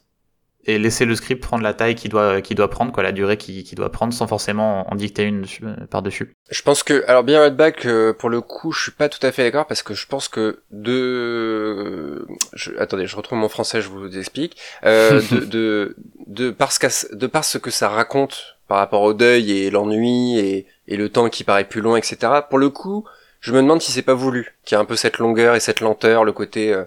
et 0.65 0.77
laisser 0.77 1.05
le 1.05 1.15
script 1.15 1.41
prendre 1.41 1.63
la 1.63 1.73
taille 1.73 1.95
qu'il 1.95 2.11
doit, 2.11 2.41
qu'il 2.41 2.55
doit 2.55 2.69
prendre, 2.69 2.91
quoi, 2.91 3.01
la 3.01 3.11
durée 3.11 3.37
qu'il 3.37 3.63
qu'il 3.63 3.77
doit 3.77 3.91
prendre, 3.91 4.13
sans 4.13 4.27
forcément 4.27 4.91
en 4.91 4.95
dicter 4.95 5.23
une 5.23 5.41
dessus- 5.41 5.63
par-dessus. 5.89 6.33
je 6.51 6.61
pense 6.61 6.83
que 6.83 7.03
alors 7.07 7.23
bien 7.23 7.39
Right 7.39 7.55
Back 7.55 7.85
euh, 7.85 8.13
pour 8.13 8.29
le 8.29 8.41
coup, 8.41 8.71
je 8.71 8.81
suis 8.83 8.91
pas 8.91 9.09
tout 9.09 9.25
à 9.25 9.31
fait 9.31 9.43
d'accord 9.43 9.67
parce 9.67 9.83
que 9.83 9.93
je 9.93 10.05
pense 10.05 10.27
que 10.27 10.59
de 10.71 12.25
je... 12.53 12.71
attendez, 12.77 13.07
je 13.07 13.15
retrouve 13.15 13.37
mon 13.37 13.49
français, 13.49 13.81
je 13.81 13.89
vous 13.89 14.17
explique. 14.17 14.57
Euh, 14.85 15.21
de 15.31 15.39
de 15.45 15.95
de 16.27 16.51
parce 16.51 16.77
que 16.77 17.15
de 17.15 17.27
par 17.27 17.43
ce 17.43 17.57
que 17.57 17.71
ça 17.71 17.89
raconte 17.89 18.57
par 18.67 18.77
rapport 18.77 19.01
au 19.01 19.13
deuil 19.13 19.51
et 19.51 19.69
l'ennui 19.71 20.37
et 20.39 20.67
et 20.87 20.97
le 20.97 21.09
temps 21.09 21.29
qui 21.29 21.43
paraît 21.43 21.65
plus 21.67 21.81
long, 21.81 21.95
etc. 21.95 22.17
Pour 22.49 22.59
le 22.59 22.69
coup, 22.69 23.05
je 23.39 23.53
me 23.53 23.61
demande 23.61 23.81
si 23.81 23.91
c'est 23.91 24.01
pas 24.01 24.13
voulu, 24.13 24.55
qu'il 24.65 24.75
y 24.75 24.77
a 24.77 24.81
un 24.81 24.85
peu 24.85 24.95
cette 24.95 25.17
longueur 25.17 25.55
et 25.55 25.59
cette 25.59 25.79
lenteur, 25.79 26.25
le 26.25 26.33
côté, 26.33 26.73
euh, 26.73 26.83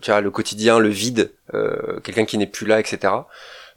tu 0.00 0.10
vois, 0.10 0.20
le 0.20 0.30
quotidien, 0.30 0.78
le 0.78 0.88
vide, 0.88 1.30
euh, 1.54 2.00
quelqu'un 2.00 2.24
qui 2.24 2.38
n'est 2.38 2.46
plus 2.46 2.66
là, 2.66 2.80
etc. 2.80 3.12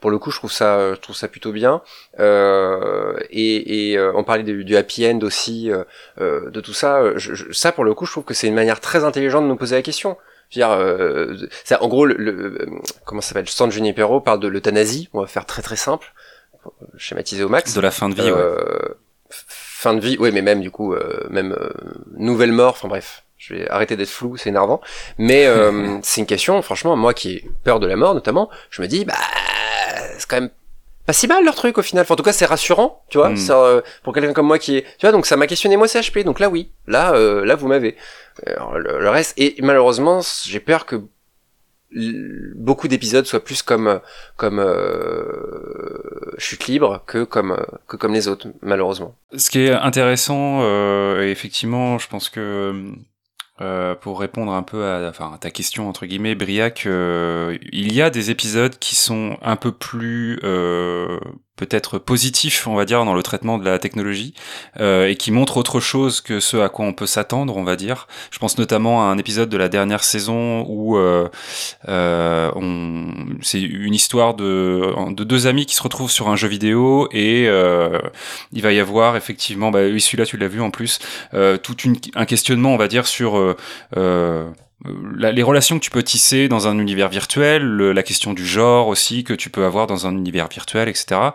Pour 0.02 0.12
le 0.12 0.20
coup, 0.20 0.30
je 0.30 0.38
trouve 0.38 0.52
ça, 0.52 0.94
je 0.94 1.00
trouve 1.00 1.16
ça 1.16 1.28
plutôt 1.28 1.52
bien. 1.52 1.82
Euh, 2.20 3.16
et 3.30 3.92
et 3.92 3.98
euh, 3.98 4.12
on 4.16 4.24
parlait 4.24 4.44
du, 4.44 4.64
du 4.66 4.76
happy 4.76 5.08
end 5.08 5.20
aussi, 5.22 5.72
euh, 5.72 5.84
euh, 6.22 6.50
de 6.52 6.62
tout 6.62 6.74
ça. 6.74 6.98
euh, 7.02 7.14
Je, 7.18 7.34
je- 7.34 7.52
ça, 7.54 7.72
pour 7.72 7.84
le 7.84 7.94
coup, 7.94 8.06
je 8.06 8.12
trouve 8.12 8.24
que 8.26 8.34
c'est 8.34 8.48
une 8.48 8.54
manière 8.56 8.82
très 8.82 9.04
intelligente 9.04 9.44
de 9.44 9.48
nous 9.50 9.56
poser 9.56 9.76
la 9.76 9.82
question. 9.82 10.18
Je 10.52 10.60
veux 10.60 10.66
dire, 10.68 10.72
euh, 10.78 11.36
ça, 11.64 11.82
en 11.82 11.88
gros, 11.88 12.06
le, 12.06 12.16
le- 12.18 12.32
euh, 12.62 12.66
comment 13.06 13.22
ça 13.22 13.30
s'appelle 13.30 13.50
San 13.50 13.72
Junipero 13.72 14.22
parle 14.22 14.40
de 14.40 14.48
l'euthanasie. 14.48 15.10
On 15.14 15.22
va 15.22 15.28
faire 15.28 15.46
très 15.46 15.62
très 15.64 15.76
simple, 15.78 16.14
schématiser 16.98 17.44
au 17.44 17.50
max. 17.50 17.74
De 17.74 17.82
la 17.82 17.92
fin 17.92 18.10
de 18.10 18.16
vie, 18.16 18.32
ouais. 18.32 18.38
Euh, 18.38 18.80
fin 19.30 19.94
de 19.96 20.00
vie, 20.02 20.18
oui, 20.20 20.32
mais 20.32 20.42
même 20.44 20.62
du 20.62 20.72
coup, 20.72 20.94
euh, 20.94 21.26
même 21.30 21.54
euh, 21.54 21.70
nouvelle 22.18 22.52
mort. 22.52 22.74
Enfin 22.74 22.88
bref, 22.90 23.24
je 23.48 23.54
vais 23.54 23.70
arrêter 23.70 23.96
d'être 23.96 24.10
flou, 24.10 24.38
c'est 24.38 24.50
énervant. 24.50 24.82
Mais 25.18 25.46
euh, 25.46 25.98
c'est 26.04 26.22
une 26.22 26.28
question, 26.28 26.62
franchement, 26.62 26.96
moi 26.96 27.14
qui 27.14 27.34
ai 27.34 27.52
peur 27.64 27.80
de 27.80 27.86
la 27.88 27.96
mort 27.96 28.14
notamment, 28.16 28.50
je 28.72 28.82
me 28.82 28.88
dis, 28.88 29.06
bah, 29.06 29.14
c'est 30.18 30.28
quand 30.28 30.42
même 30.42 30.50
pas 31.06 31.14
si 31.14 31.28
mal 31.28 31.46
leur 31.46 31.54
truc 31.54 31.78
au 31.78 31.84
final. 31.84 32.02
Enfin, 32.02 32.16
en 32.16 32.18
tout 32.18 32.24
cas, 32.24 32.34
c'est 32.34 32.48
rassurant, 32.48 33.04
tu 33.10 33.20
vois, 33.20 33.30
Mm. 33.30 33.38
ça, 33.38 33.58
euh, 33.60 33.82
pour 34.04 34.14
quelqu'un 34.14 34.34
comme 34.34 34.48
moi 34.48 34.58
qui 34.58 34.78
est, 34.78 34.82
tu 34.98 35.02
vois, 35.06 35.12
donc 35.12 35.28
ça 35.28 35.38
m'a 35.38 35.46
questionné 35.46 35.78
moi 35.78 35.88
CHP. 35.88 36.24
Donc 36.24 36.40
là, 36.40 36.50
oui, 36.50 36.72
là, 36.88 37.14
euh, 37.14 37.46
là, 37.46 37.56
vous 37.56 37.68
m'avez. 37.68 37.96
Le, 38.48 39.00
le 39.00 39.10
reste, 39.10 39.34
et 39.38 39.56
malheureusement, 39.62 40.22
j'ai 40.46 40.60
peur 40.60 40.86
que 40.88 41.02
beaucoup 42.56 42.88
d'épisodes 42.88 43.26
soient 43.26 43.44
plus 43.44 43.62
comme 43.62 44.02
comme 44.36 44.60
euh, 44.60 46.34
chute 46.38 46.68
libre 46.68 47.04
que 47.06 47.24
comme 47.24 47.52
euh, 47.52 47.64
que 47.88 47.96
comme 47.96 48.14
les 48.14 48.28
autres 48.28 48.48
malheureusement 48.62 49.16
Ce 49.38 49.50
qui 49.50 49.62
est 49.62 49.72
intéressant, 49.72 50.60
euh, 50.64 51.22
effectivement, 51.22 51.98
je 51.98 52.08
pense 52.10 52.30
que 52.30 52.84
euh, 53.62 53.96
pour 53.96 54.20
répondre 54.20 54.52
un 54.52 54.64
peu 54.64 54.86
à, 54.86 55.14
ta 55.40 55.50
question 55.50 55.88
entre 55.88 56.06
guillemets, 56.06 56.36
Briac, 56.36 56.86
euh, 56.86 57.58
il 57.72 57.94
y 57.94 58.02
a 58.02 58.10
des 58.10 58.30
épisodes 58.30 58.78
qui 58.78 58.96
sont 58.96 59.38
un 59.42 59.56
peu 59.56 59.72
plus 59.72 60.40
euh, 60.44 61.20
peut-être 61.56 61.98
positifs, 61.98 62.68
on 62.68 62.76
va 62.76 62.86
dire, 62.86 63.04
dans 63.06 63.14
le 63.14 63.24
traitement 63.24 63.58
de 63.58 63.66
la 63.66 63.80
technologie, 63.80 64.34
euh, 64.80 65.08
et 65.08 65.16
qui 65.16 65.32
montrent 65.32 65.58
autre 65.58 65.80
chose 65.80 66.22
que 66.22 66.40
ce 66.40 66.58
à 66.58 66.70
quoi 66.70 66.86
on 66.86 66.94
peut 66.94 67.06
s'attendre, 67.06 67.56
on 67.56 67.64
va 67.64 67.76
dire. 67.76 68.08
Je 68.32 68.40
pense 68.40 68.58
notamment 68.58 69.04
à 69.04 69.06
un 69.06 69.18
épisode 69.18 69.50
de 69.50 69.58
la 69.58 69.70
dernière 69.70 70.04
saison 70.04 70.66
où 70.68 70.98
euh, 70.98 71.30
euh, 71.88 72.52
on... 72.56 73.08
c'est 73.42 73.62
une 73.62 73.94
histoire 73.94 74.34
de, 74.34 74.94
de 75.12 75.24
deux 75.24 75.48
amis 75.48 75.66
qui 75.66 75.76
se 75.76 75.84
retrouvent 75.84 76.12
sur 76.12 76.30
un 76.30 76.36
jeu 76.36 76.48
vidéo 76.48 77.08
et 77.12 77.46
euh, 77.48 78.00
il 78.52 78.62
va 78.62 78.74
y 78.74 78.80
avoir 78.80 79.16
effectivement, 79.16 79.72
bah, 79.72 79.80
celui-là 80.00 80.26
tu 80.26 80.38
l'as 80.38 80.48
vu 80.48 80.62
en 80.62 80.72
plus, 80.72 81.00
euh, 81.34 81.58
tout 81.58 81.78
une, 81.86 81.96
un 82.16 82.26
questionnement, 82.26 82.74
on 82.74 82.78
va 82.78 82.88
dire, 82.88 83.08
sur 83.08 83.38
euh, 83.96 84.50
la- 85.16 85.32
les 85.32 85.42
relations 85.42 85.80
que 85.80 85.84
tu 85.84 85.90
peux 85.90 86.04
tisser 86.04 86.48
dans 86.48 86.68
un 86.68 86.78
univers 86.78 87.10
virtuel, 87.10 87.64
le- 87.64 87.94
la 87.94 88.04
question 88.04 88.34
du 88.34 88.46
genre 88.46 88.88
aussi 88.88 89.24
que 89.24 89.34
tu 89.34 89.50
peux 89.50 89.64
avoir 89.66 89.88
dans 89.88 90.06
un 90.06 90.12
univers 90.12 90.48
virtuel, 90.50 90.90
etc. 90.90 91.32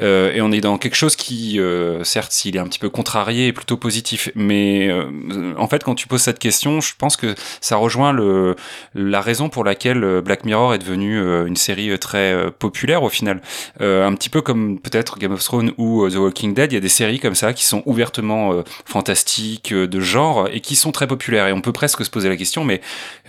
Euh, 0.00 0.32
et 0.32 0.40
on 0.40 0.52
est 0.52 0.60
dans 0.60 0.78
quelque 0.78 0.94
chose 0.94 1.16
qui, 1.16 1.58
euh, 1.58 2.04
certes, 2.04 2.32
s'il 2.32 2.56
est 2.56 2.60
un 2.60 2.66
petit 2.68 2.78
peu 2.78 2.88
contrarié, 2.90 3.48
est 3.48 3.52
plutôt 3.52 3.76
positif. 3.76 4.30
Mais 4.36 4.88
euh, 4.88 5.54
en 5.58 5.66
fait, 5.68 5.82
quand 5.82 5.94
tu 5.96 6.06
poses 6.06 6.22
cette 6.22 6.38
question, 6.38 6.80
je 6.80 6.92
pense 6.96 7.16
que 7.16 7.34
ça 7.60 7.76
rejoint 7.76 8.12
le, 8.12 8.54
la 8.94 9.20
raison 9.20 9.48
pour 9.48 9.64
laquelle 9.64 10.02
euh, 10.04 10.20
Black 10.22 10.44
Mirror 10.44 10.74
est 10.74 10.78
devenu 10.78 11.18
euh, 11.18 11.46
une 11.46 11.56
série 11.56 11.90
euh, 11.90 11.98
très 11.98 12.32
euh, 12.32 12.50
populaire 12.56 13.02
au 13.02 13.08
final. 13.08 13.42
Euh, 13.80 14.06
un 14.06 14.14
petit 14.14 14.30
peu 14.30 14.40
comme 14.40 14.78
peut-être 14.78 15.18
Game 15.18 15.32
of 15.32 15.42
Thrones 15.42 15.72
ou 15.78 16.04
euh, 16.04 16.10
The 16.10 16.16
Walking 16.16 16.54
Dead, 16.54 16.70
il 16.72 16.76
y 16.76 16.78
a 16.78 16.80
des 16.80 16.88
séries 16.88 17.18
comme 17.18 17.34
ça 17.34 17.52
qui 17.52 17.64
sont 17.64 17.82
ouvertement 17.86 18.52
euh, 18.52 18.62
fantastiques, 18.84 19.72
euh, 19.72 19.86
de 19.86 20.00
genre, 20.00 20.48
et 20.52 20.60
qui 20.60 20.76
sont 20.76 20.92
très 20.92 21.06
populaires. 21.08 21.48
Et 21.48 21.52
on 21.52 21.60
peut 21.60 21.72
presque 21.72 22.04
se 22.04 22.10
poser 22.10 22.28
la 22.28 22.36
question, 22.36 22.64
mais 22.64 22.80
euh, 22.80 22.83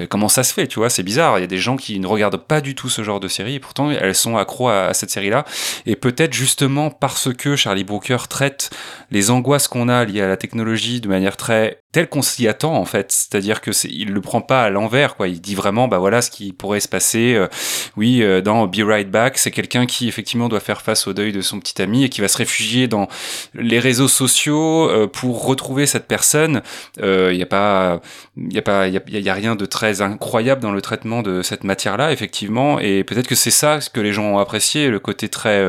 comment 0.10 0.30
ça 0.30 0.44
se 0.44 0.54
fait, 0.54 0.68
tu 0.68 0.80
vois 0.80 0.90
C'est 0.90 1.04
bizarre. 1.04 1.38
Il 1.38 1.42
y 1.42 1.46
a 1.46 1.48
des 1.48 1.58
gens 1.58 1.78
qui 1.78 2.00
ne 2.00 2.08
regardent 2.08 2.38
pas 2.38 2.62
du 2.62 2.76
tout 2.76 2.90
ce 2.90 3.04
genre 3.04 3.20
de 3.20 3.28
série, 3.28 3.56
et 3.56 3.60
pourtant 3.60 3.92
elles 3.92 4.16
sont 4.16 4.38
accros 4.38 4.70
à, 4.70 4.88
à 4.88 4.94
cette 4.94 5.10
série-là. 5.10 5.46
Et 5.86 5.96
peut-être 5.96 6.34
justement 6.34 6.90
parce 6.90 7.34
que 7.34 7.56
Charlie 7.56 7.84
Brooker 7.84 8.18
traite 8.30 8.70
les 9.12 9.32
angoisses 9.32 9.68
qu'on 9.68 9.90
a 9.90 10.06
liées 10.06 10.22
à 10.22 10.28
la 10.28 10.38
technologie 10.38 11.02
de 11.02 11.08
manière 11.08 11.38
très 11.38 11.82
telle 11.96 12.10
qu'on 12.10 12.22
s'y 12.22 12.46
attend 12.50 12.76
en 12.76 12.84
fait. 12.84 13.10
C'est-à-dire 13.14 13.62
que 13.62 13.72
c'est, 13.72 13.88
il 13.88 14.12
le 14.12 14.20
prend 14.20 14.42
pas 14.42 14.64
à 14.64 14.70
l'envers, 14.70 15.16
quoi. 15.16 15.30
Il 15.30 15.40
dit 15.40 15.56
vraiment, 15.56 15.88
bah 15.88 15.98
voilà 15.98 16.22
ce 16.22 16.30
qui 16.30 16.52
pourrait 16.52 16.82
se 16.82 16.90
passer. 16.90 17.36
Euh, 17.36 17.48
oui, 17.96 18.22
euh, 18.22 18.42
dans 18.42 18.68
Be 18.68 18.82
Right 18.86 19.10
Back, 19.10 19.38
c'est 19.38 19.50
quelqu'un 19.50 19.86
qui 19.86 20.10
effectivement 20.10 20.50
doit 20.50 20.60
faire 20.60 20.82
face 20.82 21.08
au 21.08 21.14
deuil 21.14 21.32
de 21.32 21.40
son 21.40 21.58
petit 21.58 21.82
ami 21.82 22.04
et 22.04 22.10
qui 22.10 22.20
va 22.20 22.28
se 22.28 22.38
réfugier 22.38 22.90
dans 22.90 23.08
les 23.54 23.80
réseaux 23.80 24.10
sociaux 24.10 24.90
euh, 24.90 25.08
pour 25.08 25.46
retrouver 25.46 25.86
cette 25.86 26.06
personne. 26.06 26.64
Il 27.02 27.38
y 27.38 27.42
a 27.42 27.46
pas, 27.46 28.02
il 28.36 28.52
y 28.52 28.58
a 28.58 28.62
pas, 28.62 28.90
il 28.90 29.02
y 29.08 29.30
a, 29.30 29.34
rien 29.34 29.56
de 29.56 29.66
très 29.66 30.02
incroyable 30.02 30.60
dans 30.62 30.74
le 30.74 30.82
traitement 30.82 31.22
de 31.22 31.44
cette 31.44 31.64
matière-là, 31.64 32.12
effectivement. 32.12 32.78
Et 32.78 33.06
peut-être 33.06 33.28
que 33.28 33.36
c'est 33.36 33.52
ça 33.52 33.80
ce 33.80 33.90
que 33.90 34.02
les 34.02 34.12
gens 34.12 34.26
ont 34.26 34.40
apprécié, 34.40 34.90
le 34.90 35.00
côté 35.00 35.30
très 35.30 35.64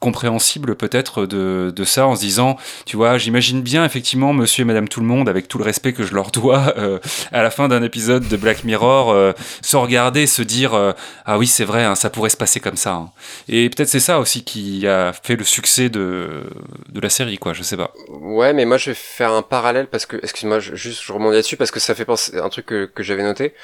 compréhensible 0.00 0.76
peut-être 0.76 1.26
de, 1.26 1.72
de 1.74 1.84
ça 1.84 2.06
en 2.06 2.16
se 2.16 2.20
disant 2.20 2.56
tu 2.84 2.96
vois 2.96 3.16
j'imagine 3.18 3.62
bien 3.62 3.84
effectivement 3.84 4.32
monsieur 4.32 4.62
et 4.62 4.64
madame 4.64 4.88
tout 4.88 5.00
le 5.00 5.06
monde 5.06 5.28
avec 5.28 5.48
tout 5.48 5.58
le 5.58 5.64
respect 5.64 5.92
que 5.92 6.04
je 6.04 6.14
leur 6.14 6.30
dois 6.30 6.74
euh, 6.78 6.98
à 7.32 7.42
la 7.42 7.50
fin 7.50 7.68
d'un 7.68 7.82
épisode 7.82 8.28
de 8.28 8.36
Black 8.36 8.64
Mirror 8.64 9.10
euh, 9.10 9.32
se 9.62 9.76
regarder 9.76 10.26
se 10.26 10.42
dire 10.42 10.74
euh, 10.74 10.92
ah 11.24 11.38
oui 11.38 11.46
c'est 11.46 11.64
vrai 11.64 11.84
hein, 11.84 11.94
ça 11.94 12.10
pourrait 12.10 12.30
se 12.30 12.36
passer 12.36 12.60
comme 12.60 12.76
ça 12.76 12.92
hein. 12.92 13.10
et 13.48 13.70
peut-être 13.70 13.88
c'est 13.88 14.00
ça 14.00 14.20
aussi 14.20 14.44
qui 14.44 14.86
a 14.86 15.12
fait 15.12 15.36
le 15.36 15.44
succès 15.44 15.88
de, 15.88 16.44
de 16.90 17.00
la 17.00 17.08
série 17.08 17.38
quoi 17.38 17.52
je 17.52 17.62
sais 17.62 17.76
pas 17.76 17.92
Ouais, 18.08 18.52
mais 18.52 18.64
moi 18.64 18.76
je 18.76 18.90
vais 18.90 18.94
faire 18.94 19.32
un 19.32 19.42
parallèle 19.42 19.86
parce 19.88 20.06
que, 20.06 20.16
excuse-moi, 20.16 20.60
juste 20.60 21.02
je 21.02 21.12
rebondis 21.12 21.36
là-dessus 21.36 21.56
parce 21.56 21.70
que 21.70 21.80
ça 21.80 21.94
fait 21.94 22.04
penser 22.04 22.36
à 22.36 22.44
un 22.44 22.48
truc 22.48 22.66
que, 22.66 22.84
que 22.86 23.02
j'avais 23.02 23.22
noté. 23.22 23.54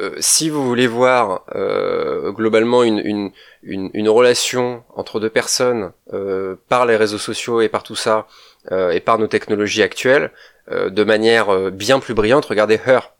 Euh, 0.00 0.14
si 0.20 0.48
vous 0.48 0.64
voulez 0.64 0.86
voir 0.86 1.44
euh, 1.54 2.32
globalement 2.32 2.82
une, 2.82 3.32
relation 4.08 4.84
entre 4.94 5.20
deux 5.20 5.28
personnes 5.28 5.92
euh, 6.14 6.56
par 6.68 6.86
les 6.86 6.96
réseaux 6.96 7.18
sociaux 7.18 7.60
et 7.60 7.68
par 7.68 7.82
tout 7.82 7.96
ça 7.96 8.26
et 8.70 9.00
par 9.00 9.18
nos 9.18 9.26
technologies 9.26 9.82
actuelles 9.82 10.30
de 10.70 11.02
manière 11.02 11.72
bien 11.72 11.98
plus 11.98 12.14
brillante, 12.14 12.44
regardez 12.44 12.78
Her, 12.86 13.12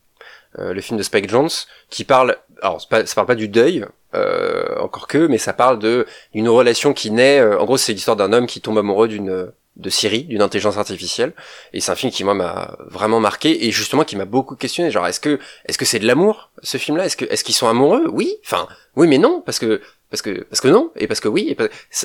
le 0.57 0.81
film 0.81 0.97
de 0.97 1.03
Spike 1.03 1.29
Jones, 1.29 1.51
qui 1.91 2.05
parle, 2.05 2.37
alors 2.63 2.87
pas, 2.89 3.05
ça 3.05 3.15
parle 3.15 3.27
pas 3.27 3.35
du 3.35 3.49
deuil, 3.49 3.85
euh, 4.15 4.79
encore 4.79 5.09
que, 5.09 5.27
mais 5.27 5.39
ça 5.39 5.53
parle 5.53 5.79
de 5.79 6.07
d'une 6.33 6.49
relation 6.49 6.95
qui 6.95 7.11
naît. 7.11 7.41
euh, 7.41 7.59
en 7.59 7.65
gros, 7.65 7.77
c'est 7.77 7.93
l'histoire 7.93 8.17
d'un 8.17 8.33
homme 8.33 8.47
qui 8.47 8.61
tombe 8.61 8.79
amoureux 8.79 9.09
d'une 9.09 9.53
de 9.77 9.89
Siri, 9.91 10.25
d'une 10.25 10.43
intelligence 10.43 10.77
artificielle, 10.77 11.33
et 11.73 11.81
c'est 11.81 11.91
un 11.91 11.95
film 11.95 12.13
qui 12.13 12.25
moi 12.25 12.35
m'a 12.35 12.77
vraiment 12.89 13.21
marqué 13.21 13.67
et 13.67 13.71
justement 13.71 14.05
qui 14.05 14.17
m'a 14.17 14.27
beaucoup 14.27 14.55
questionné. 14.55 14.91
Genre, 14.91 15.07
est-ce 15.07 15.21
que 15.21 15.39
est-ce 15.67 15.79
que 15.79 15.87
c'est 15.87 15.99
de 15.99 16.07
l'amour 16.07 16.51
ce 16.63 16.77
film-là? 16.77 17.07
Est-ce 17.07 17.17
que 17.17 17.25
est-ce 17.25 17.43
qu'ils 17.43 17.55
sont 17.55 17.69
amoureux? 17.69 18.07
Oui, 18.13 18.37
enfin 18.45 18.69
oui, 18.97 19.09
mais 19.09 19.19
non, 19.19 19.43
parce 19.45 19.59
que 19.59 19.81
parce 20.11 20.21
que 20.21 20.43
parce 20.45 20.61
que 20.61 20.69
non 20.69 20.93
et 20.97 21.07
parce 21.07 21.21
que 21.21 21.29
oui 21.29 21.57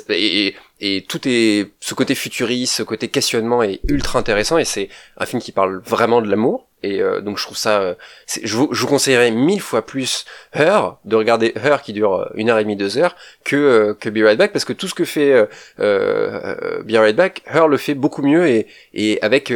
et, 0.10 0.48
et, 0.48 0.56
et 0.80 1.04
tout 1.04 1.20
est 1.28 1.74
ce 1.82 1.94
côté 1.94 2.16
futuriste, 2.16 2.76
ce 2.76 2.84
côté 2.84 3.10
questionnement 3.10 3.62
est 3.64 3.82
ultra 3.90 4.18
intéressant 4.18 4.58
et 4.58 4.66
c'est 4.66 4.88
un 5.18 5.26
film 5.26 5.42
qui 5.42 5.52
parle 5.52 5.82
vraiment 5.86 6.22
de 6.22 6.30
l'amour 6.30 6.67
et 6.84 7.02
euh, 7.02 7.22
donc 7.22 7.38
je 7.38 7.44
trouve 7.44 7.58
ça 7.58 7.82
euh, 7.82 7.96
je 8.44 8.56
vous, 8.56 8.70
je 8.72 8.82
vous 8.82 8.88
conseillerais 8.88 9.32
mille 9.32 9.62
fois 9.62 9.86
plus 9.86 10.26
Her 10.54 10.98
de 11.06 11.16
regarder 11.16 11.54
Her 11.56 11.82
qui 11.82 11.94
dure 11.94 12.16
euh, 12.16 12.30
une 12.36 12.50
heure 12.50 12.60
et 12.60 12.64
demie 12.64 12.76
deux 12.76 12.98
heures 12.98 13.16
que 13.44 13.56
euh, 13.56 13.94
que 13.96 14.10
Be 14.10 14.20
Right 14.24 14.38
Back 14.38 14.54
parce 14.54 14.66
que 14.66 14.74
tout 14.74 14.88
ce 14.88 14.94
que 14.94 15.06
fait 15.06 15.34
euh, 15.34 15.46
euh, 15.80 16.84
Be 16.84 16.92
Right 16.92 17.16
Back 17.16 17.42
Her 17.48 17.68
le 17.68 17.78
fait 17.78 17.96
beaucoup 17.96 18.22
mieux 18.22 18.48
et 18.48 18.68
et 18.94 19.20
avec 19.24 19.52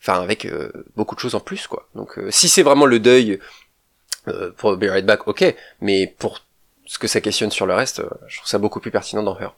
enfin 0.00 0.22
avec 0.22 0.48
beaucoup 0.96 1.14
de 1.14 1.20
choses 1.20 1.34
en 1.34 1.40
plus 1.40 1.66
quoi. 1.66 1.88
Donc 1.94 2.18
si 2.30 2.48
c'est 2.48 2.62
vraiment 2.62 2.86
le 2.86 2.98
deuil 2.98 3.38
pour 4.56 4.76
Be 4.76 4.84
Right 4.84 5.04
Back 5.06 5.28
ok 5.28 5.54
mais 5.80 6.06
pour 6.18 6.40
ce 6.86 6.98
que 6.98 7.06
ça 7.08 7.20
questionne 7.20 7.50
sur 7.50 7.66
le 7.66 7.74
reste 7.74 8.02
je 8.26 8.38
trouve 8.38 8.48
ça 8.48 8.58
beaucoup 8.58 8.80
plus 8.80 8.90
pertinent 8.90 9.22
dans 9.22 9.38
Her 9.38 9.54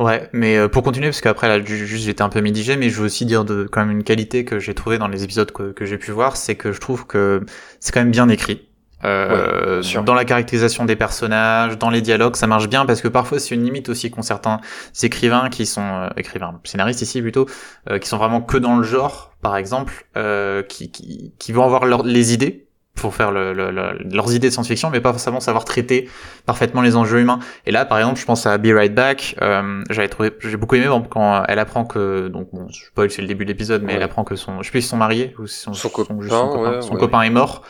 Ouais, 0.00 0.28
mais 0.32 0.56
euh, 0.56 0.68
pour 0.68 0.82
continuer, 0.82 1.06
parce 1.08 1.20
qu'après 1.20 1.46
là, 1.46 1.64
ju- 1.64 1.86
juste 1.86 2.04
j'étais 2.04 2.22
un 2.22 2.28
peu 2.28 2.40
mitigé, 2.40 2.76
mais 2.76 2.90
je 2.90 2.98
veux 2.98 3.06
aussi 3.06 3.24
dire 3.26 3.44
de 3.44 3.68
quand 3.70 3.80
même 3.80 3.92
une 3.96 4.02
qualité 4.02 4.44
que 4.44 4.58
j'ai 4.58 4.74
trouvé 4.74 4.98
dans 4.98 5.06
les 5.06 5.22
épisodes 5.22 5.52
que, 5.52 5.70
que 5.70 5.84
j'ai 5.86 5.98
pu 5.98 6.10
voir, 6.10 6.36
c'est 6.36 6.56
que 6.56 6.72
je 6.72 6.80
trouve 6.80 7.06
que 7.06 7.44
c'est 7.78 7.92
quand 7.92 8.00
même 8.00 8.10
bien 8.10 8.28
écrit. 8.28 8.68
Euh, 9.04 9.82
Ouais, 9.82 10.02
dans 10.02 10.14
la 10.14 10.24
caractérisation 10.24 10.84
des 10.84 10.96
personnages, 10.96 11.78
dans 11.78 11.90
les 11.90 12.00
dialogues, 12.00 12.34
ça 12.36 12.46
marche 12.48 12.68
bien 12.68 12.86
parce 12.86 13.02
que 13.02 13.08
parfois 13.08 13.38
c'est 13.38 13.54
une 13.54 13.62
limite 13.62 13.88
aussi 13.90 14.10
qu'ont 14.10 14.22
certains 14.22 14.60
écrivains 15.02 15.48
qui 15.50 15.64
sont 15.66 15.82
euh, 15.82 16.08
écrivains, 16.16 16.58
scénaristes 16.64 17.02
ici 17.02 17.20
plutôt, 17.22 17.46
euh, 17.90 17.98
qui 17.98 18.08
sont 18.08 18.16
vraiment 18.18 18.40
que 18.40 18.56
dans 18.56 18.76
le 18.78 18.82
genre, 18.82 19.32
par 19.42 19.56
exemple, 19.56 20.06
euh, 20.16 20.62
qui, 20.64 20.90
qui, 20.90 21.34
qui 21.38 21.52
vont 21.52 21.64
avoir 21.64 21.84
leur- 21.84 22.02
les 22.04 22.32
idées 22.34 22.66
pour 22.94 23.14
faire 23.14 23.32
le, 23.32 23.52
le- 23.52 23.70
le- 23.70 23.98
leurs 24.12 24.32
idées 24.34 24.48
de 24.48 24.52
science-fiction, 24.52 24.88
mais 24.90 25.00
pas 25.00 25.10
forcément 25.12 25.40
savoir 25.40 25.64
traiter 25.64 26.08
parfaitement 26.46 26.80
les 26.80 26.94
enjeux 26.96 27.20
humains. 27.20 27.40
Et 27.66 27.72
là, 27.72 27.84
par 27.84 27.98
exemple, 27.98 28.20
je 28.20 28.24
pense 28.24 28.46
à 28.46 28.56
Be 28.56 28.68
Right 28.68 28.94
Back. 28.94 29.34
Euh, 29.42 29.82
j'avais 29.90 30.08
trouvé, 30.08 30.30
j'ai 30.40 30.56
beaucoup 30.56 30.76
aimé 30.76 30.86
bon, 30.86 31.02
quand 31.02 31.42
elle 31.48 31.58
apprend 31.58 31.84
que, 31.84 32.28
donc 32.28 32.48
bon, 32.52 32.68
je 32.70 32.84
spoil, 32.86 33.10
c'est 33.10 33.20
le 33.22 33.28
début 33.28 33.44
de 33.44 33.50
l'épisode, 33.50 33.82
mais 33.82 33.88
Ouais. 33.92 33.96
elle 33.96 34.02
apprend 34.04 34.22
que 34.24 34.36
son, 34.36 34.62
je 34.62 34.66
sais 34.66 34.70
plus 34.70 34.80
si 34.82 34.86
ils 34.86 34.90
sont 34.90 34.96
mariés 34.96 35.34
ou 35.38 35.46
son, 35.46 35.72
Son 35.74 35.88
juste 35.88 35.94
copain, 35.94 36.14
son 36.28 36.48
copain, 36.48 36.70
ouais, 36.70 36.82
son 36.82 36.92
ouais. 36.94 37.00
copain 37.00 37.22
est 37.22 37.30
mort. 37.30 37.62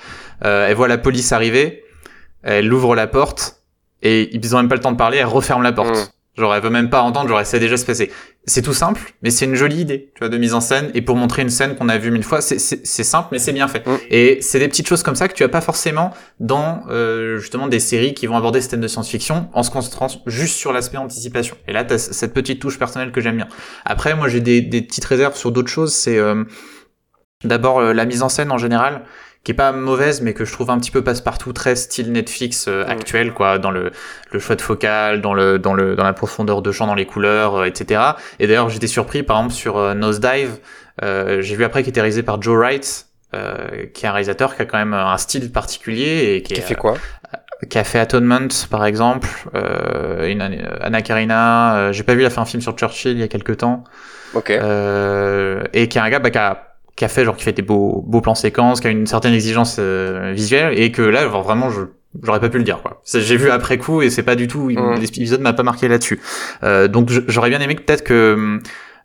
Euh, 0.44 0.66
elle 0.68 0.74
voit 0.76 0.88
la 0.88 0.98
police 0.98 1.32
arriver, 1.32 1.84
elle 2.42 2.70
ouvre 2.72 2.94
la 2.94 3.06
porte 3.06 3.62
et 4.02 4.34
ils 4.36 4.54
ont 4.54 4.58
même 4.58 4.68
pas 4.68 4.74
le 4.74 4.82
temps 4.82 4.92
de 4.92 4.98
parler, 4.98 5.16
elle 5.18 5.24
referme 5.26 5.62
la 5.62 5.72
porte. 5.72 6.13
Genre, 6.36 6.52
elle 6.52 6.62
veut 6.62 6.70
même 6.70 6.90
pas 6.90 7.00
entendre, 7.02 7.28
genre, 7.28 7.38
elle 7.38 7.46
sait 7.46 7.60
déjà 7.60 7.76
se 7.76 7.86
passer. 7.86 8.10
C'est 8.44 8.62
tout 8.62 8.72
simple, 8.74 9.14
mais 9.22 9.30
c'est 9.30 9.44
une 9.44 9.54
jolie 9.54 9.80
idée, 9.82 10.10
tu 10.14 10.18
vois, 10.18 10.28
de 10.28 10.36
mise 10.36 10.52
en 10.52 10.60
scène. 10.60 10.90
Et 10.92 11.00
pour 11.00 11.14
montrer 11.14 11.42
une 11.42 11.48
scène 11.48 11.76
qu'on 11.76 11.88
a 11.88 11.96
vue 11.96 12.10
mille 12.10 12.24
fois, 12.24 12.40
c'est- 12.40 12.58
simple, 12.58 13.28
mais 13.30 13.38
c'est 13.38 13.52
bien 13.52 13.68
fait. 13.68 13.86
Mm. 13.86 13.96
Et 14.10 14.38
c'est 14.40 14.58
des 14.58 14.66
petites 14.66 14.88
choses 14.88 15.04
comme 15.04 15.14
ça 15.14 15.28
que 15.28 15.34
tu 15.34 15.44
as 15.44 15.48
pas 15.48 15.60
forcément 15.60 16.10
dans, 16.40 16.82
euh, 16.90 17.38
justement, 17.38 17.68
des 17.68 17.78
séries 17.78 18.14
qui 18.14 18.26
vont 18.26 18.36
aborder 18.36 18.60
ce 18.60 18.68
thème 18.68 18.80
de 18.80 18.88
science-fiction 18.88 19.48
en 19.52 19.62
se 19.62 19.70
concentrant 19.70 20.08
juste 20.26 20.56
sur 20.56 20.72
l'aspect 20.72 20.96
anticipation. 20.96 21.56
Et 21.68 21.72
là, 21.72 21.84
t'as 21.84 21.98
cette 21.98 22.34
petite 22.34 22.60
touche 22.60 22.80
personnelle 22.80 23.12
que 23.12 23.20
j'aime 23.20 23.36
bien. 23.36 23.48
Après, 23.84 24.16
moi, 24.16 24.26
j'ai 24.28 24.40
des, 24.40 24.60
des 24.60 24.82
petites 24.82 25.04
réserves 25.04 25.36
sur 25.36 25.52
d'autres 25.52 25.70
choses. 25.70 25.94
C'est 25.94 26.18
euh, 26.18 26.42
d'abord 27.44 27.78
euh, 27.78 27.92
la 27.92 28.06
mise 28.06 28.22
en 28.22 28.28
scène 28.28 28.50
en 28.50 28.58
général 28.58 29.02
qui 29.44 29.52
est 29.52 29.54
pas 29.54 29.72
mauvaise 29.72 30.22
mais 30.22 30.32
que 30.32 30.44
je 30.44 30.52
trouve 30.52 30.70
un 30.70 30.78
petit 30.78 30.90
peu 30.90 31.04
passe-partout 31.04 31.52
très 31.52 31.76
style 31.76 32.10
Netflix 32.12 32.66
euh, 32.66 32.84
Mm. 32.84 32.90
actuel 32.90 33.32
quoi 33.32 33.58
dans 33.58 33.70
le, 33.70 33.92
le 34.32 34.38
choix 34.38 34.56
de 34.56 34.62
focal 34.62 35.20
dans 35.20 35.34
le 35.34 35.58
dans 35.58 35.74
le 35.74 35.94
dans 35.94 36.04
la 36.04 36.12
profondeur 36.14 36.62
de 36.62 36.72
champ 36.72 36.86
dans 36.86 36.94
les 36.94 37.06
couleurs 37.06 37.56
euh, 37.56 37.64
etc 37.66 38.00
et 38.38 38.46
d'ailleurs 38.46 38.70
j'étais 38.70 38.86
surpris 38.86 39.22
par 39.22 39.36
exemple 39.38 39.54
sur 39.54 39.76
euh, 39.76 39.94
Nosedive. 39.94 40.58
Euh, 41.02 41.42
j'ai 41.42 41.56
vu 41.56 41.64
après 41.64 41.82
qu'il 41.82 41.90
était 41.90 42.00
réalisé 42.00 42.22
par 42.22 42.40
Joe 42.40 42.56
Wright 42.56 43.06
euh, 43.34 43.86
qui 43.92 44.06
est 44.06 44.08
un 44.08 44.12
réalisateur 44.12 44.54
qui 44.54 44.62
a 44.62 44.64
quand 44.64 44.78
même 44.78 44.94
un 44.94 45.18
style 45.18 45.50
particulier 45.50 46.36
et 46.36 46.42
qui, 46.42 46.54
qui 46.54 46.60
est, 46.60 46.62
fait 46.62 46.76
quoi? 46.76 46.94
qui 47.68 47.78
a 47.78 47.84
fait 47.84 47.98
Atonement 47.98 48.48
par 48.70 48.84
exemple 48.86 49.28
euh, 49.54 50.28
une, 50.28 50.40
Anna 50.80 51.02
Karina 51.02 51.76
euh, 51.76 51.92
j'ai 51.92 52.04
pas 52.04 52.14
vu 52.14 52.22
il 52.22 52.26
a 52.26 52.30
fait 52.30 52.40
un 52.40 52.44
film 52.44 52.62
sur 52.62 52.76
Churchill 52.76 53.12
il 53.12 53.18
y 53.18 53.22
a 53.24 53.28
quelques 53.28 53.58
temps. 53.58 53.84
Ok. 54.34 54.50
Euh, 54.50 55.62
et 55.72 55.88
qui 55.88 55.98
est 55.98 56.00
un 56.00 56.10
gars 56.10 56.18
bah, 56.18 56.30
qui, 56.30 56.38
a, 56.38 56.73
qui 56.96 57.04
a 57.04 57.08
fait 57.08 57.24
genre 57.24 57.36
qui 57.36 57.44
fait 57.44 57.52
des 57.52 57.62
beaux 57.62 58.04
beaux 58.06 58.20
plans 58.20 58.34
séquences, 58.34 58.80
qui 58.80 58.86
a 58.86 58.90
une 58.90 59.06
certaine 59.06 59.34
exigence 59.34 59.76
euh, 59.78 60.32
visuelle 60.34 60.78
et 60.78 60.92
que 60.92 61.02
là 61.02 61.28
genre, 61.28 61.42
vraiment 61.42 61.70
je 61.70 61.82
j'aurais 62.22 62.40
pas 62.40 62.48
pu 62.48 62.58
le 62.58 62.64
dire 62.64 62.80
quoi. 62.82 63.02
J'ai 63.12 63.36
vu 63.36 63.50
après 63.50 63.78
coup 63.78 64.00
et 64.02 64.10
c'est 64.10 64.22
pas 64.22 64.36
du 64.36 64.46
tout 64.46 64.70
Mm. 64.70 65.00
l'épisode 65.00 65.40
m'a 65.40 65.52
pas 65.52 65.64
marqué 65.64 65.88
là-dessus. 65.88 66.20
Euh, 66.62 66.86
donc 66.88 67.10
j'aurais 67.28 67.50
bien 67.50 67.60
aimé 67.60 67.74
que 67.74 67.82
peut-être 67.82 68.04
que 68.04 68.60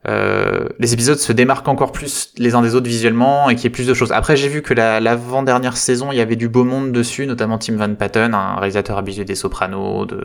euh, 0.07 0.69
les 0.79 0.93
épisodes 0.93 1.17
se 1.17 1.33
démarquent 1.33 1.67
encore 1.67 1.91
plus 1.91 2.31
les 2.37 2.55
uns 2.55 2.61
des 2.61 2.73
autres 2.73 2.87
visuellement 2.87 3.49
et 3.49 3.55
qu'il 3.55 3.65
y 3.65 3.67
ait 3.67 3.69
plus 3.69 3.85
de 3.85 3.93
choses. 3.93 4.13
Après 4.13 4.37
j'ai 4.37 4.47
vu 4.47 4.61
que 4.61 4.73
la 4.73 5.01
l'avant-dernière 5.01 5.75
saison 5.75 6.13
il 6.13 6.17
y 6.17 6.21
avait 6.21 6.37
du 6.37 6.47
beau 6.47 6.63
monde 6.63 6.93
dessus, 6.93 7.27
notamment 7.27 7.57
Tim 7.57 7.75
Van 7.75 7.93
Patten, 7.93 8.33
un 8.33 8.55
réalisateur 8.55 8.97
habitué 8.97 9.25
des 9.25 9.35
Sopranos, 9.35 10.05
de 10.05 10.15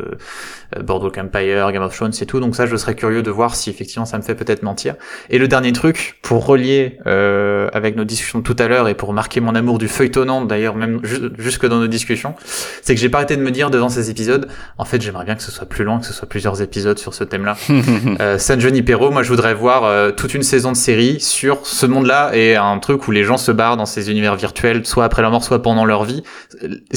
euh, 0.77 0.83
Boardwalk 0.83 1.19
Empire, 1.19 1.73
Game 1.73 1.83
of 1.83 1.95
Thrones 1.97 2.13
et 2.21 2.25
tout. 2.27 2.39
Donc 2.39 2.55
ça 2.55 2.67
je 2.67 2.77
serais 2.77 2.95
curieux 2.95 3.23
de 3.25 3.31
voir 3.33 3.57
si 3.57 3.69
effectivement 3.69 4.05
ça 4.05 4.17
me 4.17 4.23
fait 4.23 4.37
peut-être 4.37 4.63
mentir. 4.63 4.95
Et 5.29 5.39
le 5.39 5.49
dernier 5.49 5.73
truc, 5.73 6.19
pour 6.23 6.47
relier 6.47 6.99
euh, 7.09 7.69
avec 7.73 7.97
nos 7.97 8.05
discussions 8.05 8.39
de 8.39 8.45
tout 8.45 8.57
à 8.61 8.69
l'heure 8.69 8.87
et 8.89 8.95
pour 8.95 9.13
marquer 9.13 9.41
mon 9.41 9.57
amour 9.57 9.79
du 9.79 9.89
feuilletonnant, 9.89 10.45
d'ailleurs 10.45 10.77
même 10.77 11.01
ju- 11.03 11.31
jusque 11.37 11.67
dans 11.67 11.81
nos 11.81 11.89
discussions, 11.89 12.37
c'est 12.83 12.95
que 12.95 13.01
j'ai 13.01 13.09
pas 13.09 13.19
arrêté 13.19 13.37
de 13.37 13.43
me 13.43 13.51
dire 13.51 13.71
devant 13.71 13.89
ces 13.89 14.09
épisodes, 14.09 14.47
en 14.79 14.85
fait 14.85 15.03
j'aimerais 15.03 15.25
bien 15.25 15.35
que 15.35 15.43
ce 15.43 15.51
soit 15.51 15.67
plus 15.67 15.83
long, 15.83 15.99
que 15.99 16.07
ce 16.07 16.13
soit 16.13 16.29
plusieurs 16.29 16.63
épisodes 16.63 16.99
sur 17.01 17.13
ce 17.13 17.25
thème-là. 17.25 17.57
euh, 18.21 18.39
San 18.39 18.61
Junipero, 18.61 19.11
moi 19.11 19.25
je 19.25 19.31
voudrais 19.31 19.53
voir 19.53 19.64
d'avoir 19.65 19.85
euh, 19.85 20.11
toute 20.11 20.35
une 20.35 20.43
saison 20.43 20.73
de 20.73 20.77
série 20.77 21.21
sur 21.21 21.67
ce 21.67 21.87
monde-là 21.87 22.33
et 22.35 22.55
un 22.57 22.79
truc 22.79 23.09
où 23.09 23.11
les 23.11 23.25
gens 23.25 23.39
se 23.39 23.51
barrent 23.51 23.79
dans 23.79 23.87
ces 23.87 24.11
univers 24.11 24.37
virtuels, 24.37 24.85
soit 24.85 25.05
après 25.05 25.23
leur 25.23 25.31
mort, 25.31 25.43
soit 25.43 25.63
pendant 25.63 25.87
leur 25.87 26.05
vie. 26.05 26.23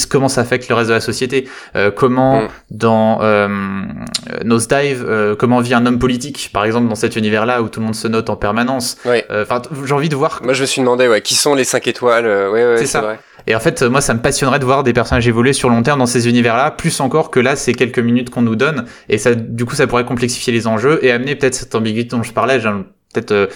Comment 0.10 0.28
ça 0.28 0.42
affecte 0.42 0.68
le 0.68 0.76
reste 0.76 0.90
de 0.90 0.94
la 0.96 1.00
société? 1.00 1.48
Euh, 1.78 1.92
Comment 1.92 2.42
Mm. 2.42 2.48
dans 2.72 3.20
euh, 3.22 3.48
Nosedive, 4.44 5.06
euh, 5.08 5.36
comment 5.36 5.60
vit 5.62 5.74
un 5.74 5.86
homme 5.86 5.98
politique, 6.00 6.50
par 6.54 6.66
exemple, 6.66 6.90
dans 6.90 6.96
cet 6.96 7.16
univers-là 7.16 7.62
où 7.62 7.70
tout 7.70 7.80
le 7.80 7.86
monde 7.86 7.96
se 7.96 8.08
note 8.10 8.30
en 8.30 8.36
permanence? 8.36 8.98
Ouais. 9.06 9.26
Euh, 9.32 9.44
Enfin, 9.44 9.62
j'ai 9.86 9.94
envie 9.94 10.10
de 10.10 10.16
voir 10.16 10.42
Moi, 10.44 10.54
je 10.54 10.62
me 10.62 10.66
suis 10.66 10.82
demandé, 10.82 11.08
ouais, 11.08 11.22
qui 11.22 11.36
sont 11.36 11.56
les 11.56 11.64
5 11.64 11.88
étoiles 11.88 12.26
euh, 12.26 12.52
Ouais, 12.52 12.66
ouais, 12.66 12.78
C'est 12.78 12.86
c'est 12.86 12.92
ça. 12.92 13.02
vrai. 13.02 13.20
Et 13.48 13.56
en 13.56 13.60
fait, 13.62 13.82
moi, 13.82 14.02
ça 14.02 14.14
me 14.14 14.20
passionnerait 14.20 14.60
de 14.60 14.66
voir 14.66 14.84
des 14.84 14.92
personnages 14.92 15.28
évoluer 15.28 15.54
sur 15.54 15.70
long 15.70 15.82
terme 15.82 16.00
dans 16.00 16.06
ces 16.06 16.28
univers-là, 16.28 16.70
plus 16.72 17.00
encore 17.00 17.32
que 17.32 17.40
là, 17.40 17.56
c'est 17.56 17.74
quelques 17.74 18.00
minutes 18.00 18.30
qu'on 18.30 18.42
nous 18.42 18.58
donne, 18.58 18.86
et 19.08 19.18
ça, 19.18 19.36
du 19.36 19.64
coup, 19.66 19.74
ça 19.74 19.88
pourrait 19.88 20.06
complexifier 20.06 20.52
les 20.52 20.68
enjeux 20.68 21.00
et 21.04 21.12
amener 21.12 21.36
peut-être 21.36 21.56
cette 21.56 21.74
ambiguïté 21.74 22.10
dont 22.10 22.24
je 22.24 22.34
parlais, 22.34 22.60
genre, 22.60 22.84
peut-être 23.14 23.32
euh, 23.32 23.48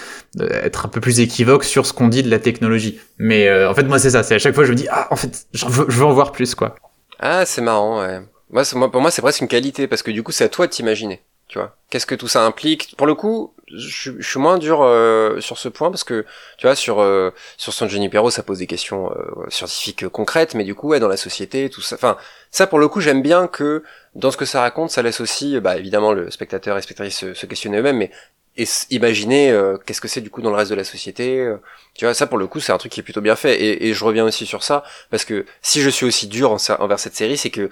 être 0.63 0.85
un 0.85 0.89
peu 0.89 1.01
plus 1.01 1.19
équivoque 1.19 1.65
sur 1.65 1.85
ce 1.85 1.91
qu'on 1.91 2.07
dit 2.07 2.23
de 2.23 2.29
la 2.29 2.39
technologie. 2.39 2.99
Mais 3.17 3.49
euh, 3.49 3.69
en 3.69 3.73
fait, 3.73 3.83
moi, 3.83 3.99
c'est 3.99 4.11
ça. 4.11 4.23
C'est 4.23 4.35
à 4.35 4.39
chaque 4.39 4.55
fois, 4.55 4.63
je 4.63 4.71
me 4.71 4.75
dis, 4.75 4.87
ah, 4.89 5.07
en 5.11 5.17
fait, 5.17 5.45
je 5.53 5.65
veux, 5.67 6.05
en 6.05 6.13
voir 6.13 6.31
plus, 6.31 6.55
quoi. 6.55 6.75
Ah, 7.19 7.45
c'est 7.45 7.61
marrant, 7.61 8.01
ouais. 8.01 8.21
Moi, 8.49 8.63
pour 8.91 9.01
moi, 9.01 9.11
c'est 9.11 9.21
presque 9.21 9.41
une 9.41 9.47
qualité, 9.49 9.87
parce 9.87 10.03
que 10.03 10.11
du 10.11 10.23
coup, 10.23 10.31
c'est 10.31 10.45
à 10.45 10.49
toi 10.49 10.67
de 10.67 10.71
t'imaginer, 10.71 11.21
tu 11.51 11.59
vois. 11.59 11.75
Qu'est-ce 11.89 12.05
que 12.05 12.15
tout 12.15 12.29
ça 12.29 12.45
implique? 12.45 12.95
Pour 12.95 13.05
le 13.05 13.13
coup, 13.13 13.53
je, 13.67 14.21
suis 14.21 14.39
moins 14.39 14.57
dur 14.57 14.81
euh, 14.83 15.41
sur 15.41 15.57
ce 15.57 15.67
point, 15.67 15.91
parce 15.91 16.05
que, 16.05 16.25
tu 16.57 16.65
vois, 16.65 16.75
sur 16.77 17.01
euh, 17.01 17.31
sur 17.57 17.73
San 17.73 17.89
Junipero, 17.89 18.29
ça 18.29 18.41
pose 18.41 18.59
des 18.59 18.67
questions 18.67 19.11
euh, 19.11 19.49
scientifiques 19.49 20.05
euh, 20.05 20.09
concrètes, 20.09 20.55
mais 20.55 20.63
du 20.63 20.75
coup, 20.75 20.87
ouais, 20.87 21.01
dans 21.01 21.09
la 21.09 21.17
société, 21.17 21.69
tout 21.69 21.81
ça... 21.81 21.95
Enfin, 21.95 22.15
ça, 22.51 22.67
pour 22.67 22.79
le 22.79 22.87
coup, 22.87 23.01
j'aime 23.01 23.21
bien 23.21 23.47
que, 23.47 23.83
dans 24.15 24.31
ce 24.31 24.37
que 24.37 24.45
ça 24.45 24.61
raconte, 24.61 24.91
ça 24.91 25.01
laisse 25.01 25.19
aussi, 25.19 25.59
bah, 25.59 25.75
évidemment, 25.77 26.13
le 26.13 26.31
spectateur 26.31 26.77
et 26.77 26.81
spectatrice 26.81 27.17
se, 27.17 27.33
se 27.33 27.45
questionner 27.45 27.79
eux-mêmes, 27.79 27.97
mais 27.97 28.11
et 28.57 28.65
imaginer 28.89 29.49
euh, 29.51 29.77
qu'est-ce 29.77 30.01
que 30.01 30.07
c'est 30.07 30.21
du 30.21 30.29
coup 30.29 30.41
dans 30.41 30.49
le 30.49 30.57
reste 30.57 30.71
de 30.71 30.75
la 30.75 30.83
société 30.83 31.39
euh, 31.39 31.55
tu 31.93 32.03
vois 32.03 32.13
ça 32.13 32.27
pour 32.27 32.37
le 32.37 32.47
coup 32.47 32.59
c'est 32.59 32.73
un 32.73 32.77
truc 32.77 32.91
qui 32.91 32.99
est 32.99 33.03
plutôt 33.03 33.21
bien 33.21 33.37
fait 33.37 33.55
et, 33.61 33.87
et 33.87 33.93
je 33.93 34.03
reviens 34.03 34.25
aussi 34.25 34.45
sur 34.45 34.61
ça 34.61 34.83
parce 35.09 35.23
que 35.23 35.45
si 35.61 35.81
je 35.81 35.89
suis 35.89 36.05
aussi 36.05 36.27
dur 36.27 36.51
en- 36.51 36.57
envers 36.79 36.99
cette 36.99 37.15
série 37.15 37.37
c'est 37.37 37.49
que 37.49 37.69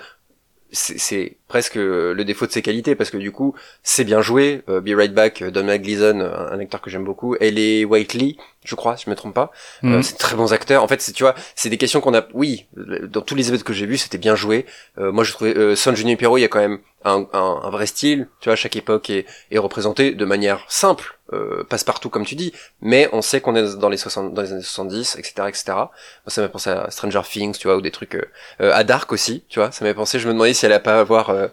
c'est 0.72 1.38
presque 1.48 1.78
euh, 1.78 2.14
le 2.14 2.24
défaut 2.26 2.46
de 2.46 2.52
ses 2.52 2.62
qualités 2.62 2.94
parce 2.96 3.10
que 3.10 3.18
du 3.18 3.32
coup 3.32 3.56
c'est 3.82 4.04
bien 4.04 4.22
joué 4.22 4.62
euh, 4.70 4.82
Be 4.82 4.90
Right 4.96 5.14
Back 5.14 5.42
euh, 5.42 5.50
Don 5.52 5.66
Gleason 5.78 6.20
un, 6.20 6.52
un 6.54 6.60
acteur 6.60 6.80
que 6.82 6.90
j'aime 6.92 7.04
beaucoup 7.04 7.36
Ellie 7.40 7.86
Whiteley 7.86 8.36
je 8.66 8.76
crois 8.76 8.96
si 8.96 9.06
je 9.06 9.10
me 9.10 9.16
trompe 9.16 9.34
pas 9.34 9.52
Mhm. 9.82 9.94
euh, 9.96 10.02
c'est 10.04 10.18
très 10.18 10.36
bons 10.36 10.54
acteurs. 10.54 10.84
En 10.84 10.88
fait 10.88 11.02
c'est 11.02 11.12
tu 11.14 11.24
vois 11.24 11.34
c'est 11.56 11.70
des 11.70 11.78
questions 11.78 12.02
qu'on 12.02 12.14
a 12.14 12.28
oui 12.34 12.68
dans 12.76 13.22
tous 13.22 13.34
les 13.36 13.48
épisodes 13.48 13.64
que 13.66 13.74
j'ai 13.74 13.86
vus 13.88 13.98
c'était 13.98 14.18
bien 14.20 14.36
joué. 14.36 14.66
Euh, 15.00 15.12
moi 15.12 15.24
je 15.24 15.32
trouvais 15.32 15.58
euh, 15.58 15.76
San 15.76 15.96
Junipero 15.96 16.38
il 16.38 16.42
y 16.42 16.46
a 16.46 16.50
quand 16.50 16.60
même 16.60 16.80
un, 17.04 17.26
un, 17.34 17.62
un 17.64 17.70
vrai 17.72 17.88
style 17.88 18.28
tu 18.42 18.50
vois 18.50 18.56
chaque 18.56 18.76
époque 18.76 19.10
est, 19.10 19.26
est 19.52 19.58
représentée 19.58 20.12
de 20.12 20.26
manière 20.26 20.66
simple 20.68 21.19
euh, 21.34 21.64
passe 21.70 21.84
partout 21.84 22.10
comme 22.10 22.26
tu 22.26 22.36
dis 22.36 22.54
mais 22.82 23.10
on 23.12 23.22
sait 23.22 23.42
qu'on 23.42 23.56
est 23.56 23.78
dans 23.78 23.90
les 23.90 23.98
60 23.98 24.34
dans 24.34 24.42
les 24.42 24.52
années 24.52 24.62
70 24.62 25.16
etc 25.18 25.34
etc 25.48 25.64
Moi, 25.76 25.88
ça 26.28 26.42
m'a 26.42 26.50
pensé 26.50 26.70
à 26.70 26.90
Stranger 26.90 27.22
Things 27.30 27.58
tu 27.58 27.68
vois 27.68 27.78
ou 27.78 27.82
des 27.82 27.92
trucs 27.92 28.16
euh, 28.16 28.26
euh, 28.62 28.72
à 28.74 28.84
Dark 28.84 29.12
aussi 29.12 29.44
tu 29.50 29.60
vois 29.60 29.72
ça 29.72 29.86
m'a 29.86 29.94
pensé 29.94 30.20
je 30.20 30.28
me 30.28 30.34
demandais 30.34 30.54
si 30.54 30.66
elle 30.66 30.72
allait 30.72 30.82
pas 30.82 31.00
avoir 31.00 31.30
euh, 31.30 31.48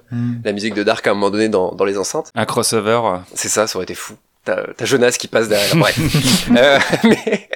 la 0.45 0.53
musique 0.53 0.75
de 0.75 0.83
Dark 0.83 1.07
à 1.07 1.11
un 1.11 1.15
moment 1.15 1.31
donné 1.31 1.49
dans, 1.49 1.73
dans 1.73 1.85
les 1.85 1.99
enceintes 1.99 2.31
Un 2.35 2.45
crossover. 2.45 3.01
c'est 3.35 3.49
ça, 3.49 3.67
ça 3.67 3.77
aurait 3.77 3.85
été 3.85 3.95
fou. 3.95 4.15
T'as 4.47 4.65
t'as 4.75 4.85
Jonas 4.85 5.17
qui 5.19 5.29
passe 5.29 5.49
derrière. 5.49 5.77
Bref. 5.77 5.99
Euh, 6.57 6.79
mais 7.05 7.49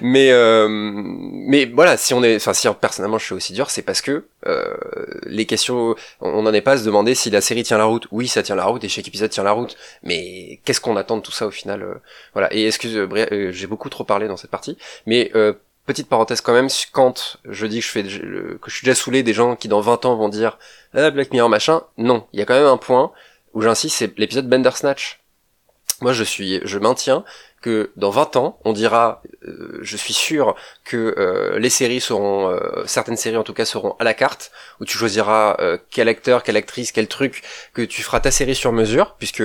mais 0.00 0.30
euh, 0.30 0.68
mais 0.68 1.66
voilà, 1.66 1.96
si 1.96 2.14
on 2.14 2.22
est, 2.22 2.36
enfin 2.36 2.54
si 2.54 2.68
personnellement 2.80 3.18
je 3.18 3.24
suis 3.24 3.34
aussi 3.34 3.52
dur, 3.52 3.70
c'est 3.70 3.82
parce 3.82 4.00
que 4.00 4.24
euh, 4.46 4.76
les 5.24 5.44
questions, 5.44 5.94
on 6.20 6.42
n'en 6.42 6.52
est 6.54 6.60
pas 6.60 6.72
à 6.72 6.78
se 6.78 6.84
demander 6.84 7.14
si 7.14 7.28
la 7.30 7.40
série 7.40 7.64
tient 7.64 7.76
la 7.76 7.84
route. 7.84 8.06
Oui, 8.12 8.28
ça 8.28 8.42
tient 8.42 8.54
la 8.54 8.64
route 8.64 8.82
et 8.84 8.88
chaque 8.88 9.06
épisode 9.08 9.30
tient 9.30 9.42
la 9.42 9.52
route. 9.52 9.76
Mais 10.02 10.60
qu'est-ce 10.64 10.80
qu'on 10.80 10.96
attend 10.96 11.16
de 11.16 11.22
tout 11.22 11.32
ça 11.32 11.46
au 11.46 11.50
final 11.50 11.82
euh, 11.82 11.94
Voilà. 12.32 12.52
Et 12.54 12.66
excuse, 12.66 12.96
euh, 12.96 13.08
euh, 13.32 13.52
j'ai 13.52 13.66
beaucoup 13.66 13.90
trop 13.90 14.04
parlé 14.04 14.28
dans 14.28 14.36
cette 14.36 14.50
partie, 14.50 14.78
mais 15.06 15.30
euh, 15.34 15.52
Petite 15.86 16.08
parenthèse 16.08 16.40
quand 16.40 16.52
même, 16.52 16.66
quand 16.90 17.38
je 17.48 17.64
dis 17.64 17.78
que 17.78 17.86
je 17.86 17.90
fais 17.90 18.02
que 18.02 18.08
je 18.66 18.74
suis 18.74 18.84
déjà 18.84 18.96
saoulé 18.96 19.22
des 19.22 19.32
gens 19.32 19.54
qui 19.54 19.68
dans 19.68 19.80
20 19.80 20.04
ans 20.04 20.16
vont 20.16 20.28
dire 20.28 20.58
ah, 20.94 21.10
Black 21.10 21.30
Mirror 21.30 21.48
machin, 21.48 21.82
non, 21.96 22.26
il 22.32 22.40
y 22.40 22.42
a 22.42 22.44
quand 22.44 22.54
même 22.54 22.66
un 22.66 22.76
point 22.76 23.12
où 23.54 23.62
j'insiste, 23.62 23.96
c'est 23.96 24.18
l'épisode 24.18 24.48
Bandersnatch. 24.48 25.20
Moi, 26.00 26.12
je 26.12 26.24
suis, 26.24 26.60
je 26.64 26.78
maintiens 26.78 27.24
que 27.62 27.90
dans 27.96 28.10
20 28.10 28.36
ans, 28.36 28.58
on 28.64 28.72
dira, 28.72 29.22
euh, 29.46 29.78
je 29.80 29.96
suis 29.96 30.12
sûr 30.12 30.54
que 30.84 31.14
euh, 31.18 31.58
les 31.58 31.70
séries 31.70 32.00
seront, 32.00 32.50
euh, 32.50 32.84
certaines 32.86 33.16
séries 33.16 33.38
en 33.38 33.42
tout 33.42 33.54
cas 33.54 33.64
seront 33.64 33.96
à 33.98 34.04
la 34.04 34.14
carte, 34.14 34.52
où 34.80 34.84
tu 34.84 34.98
choisiras 34.98 35.56
euh, 35.60 35.78
quel 35.90 36.08
acteur, 36.08 36.42
quelle 36.42 36.56
actrice, 36.56 36.92
quel 36.92 37.08
truc, 37.08 37.42
que 37.72 37.82
tu 37.82 38.02
feras 38.02 38.20
ta 38.20 38.30
série 38.30 38.54
sur 38.54 38.72
mesure, 38.72 39.16
puisque 39.18 39.42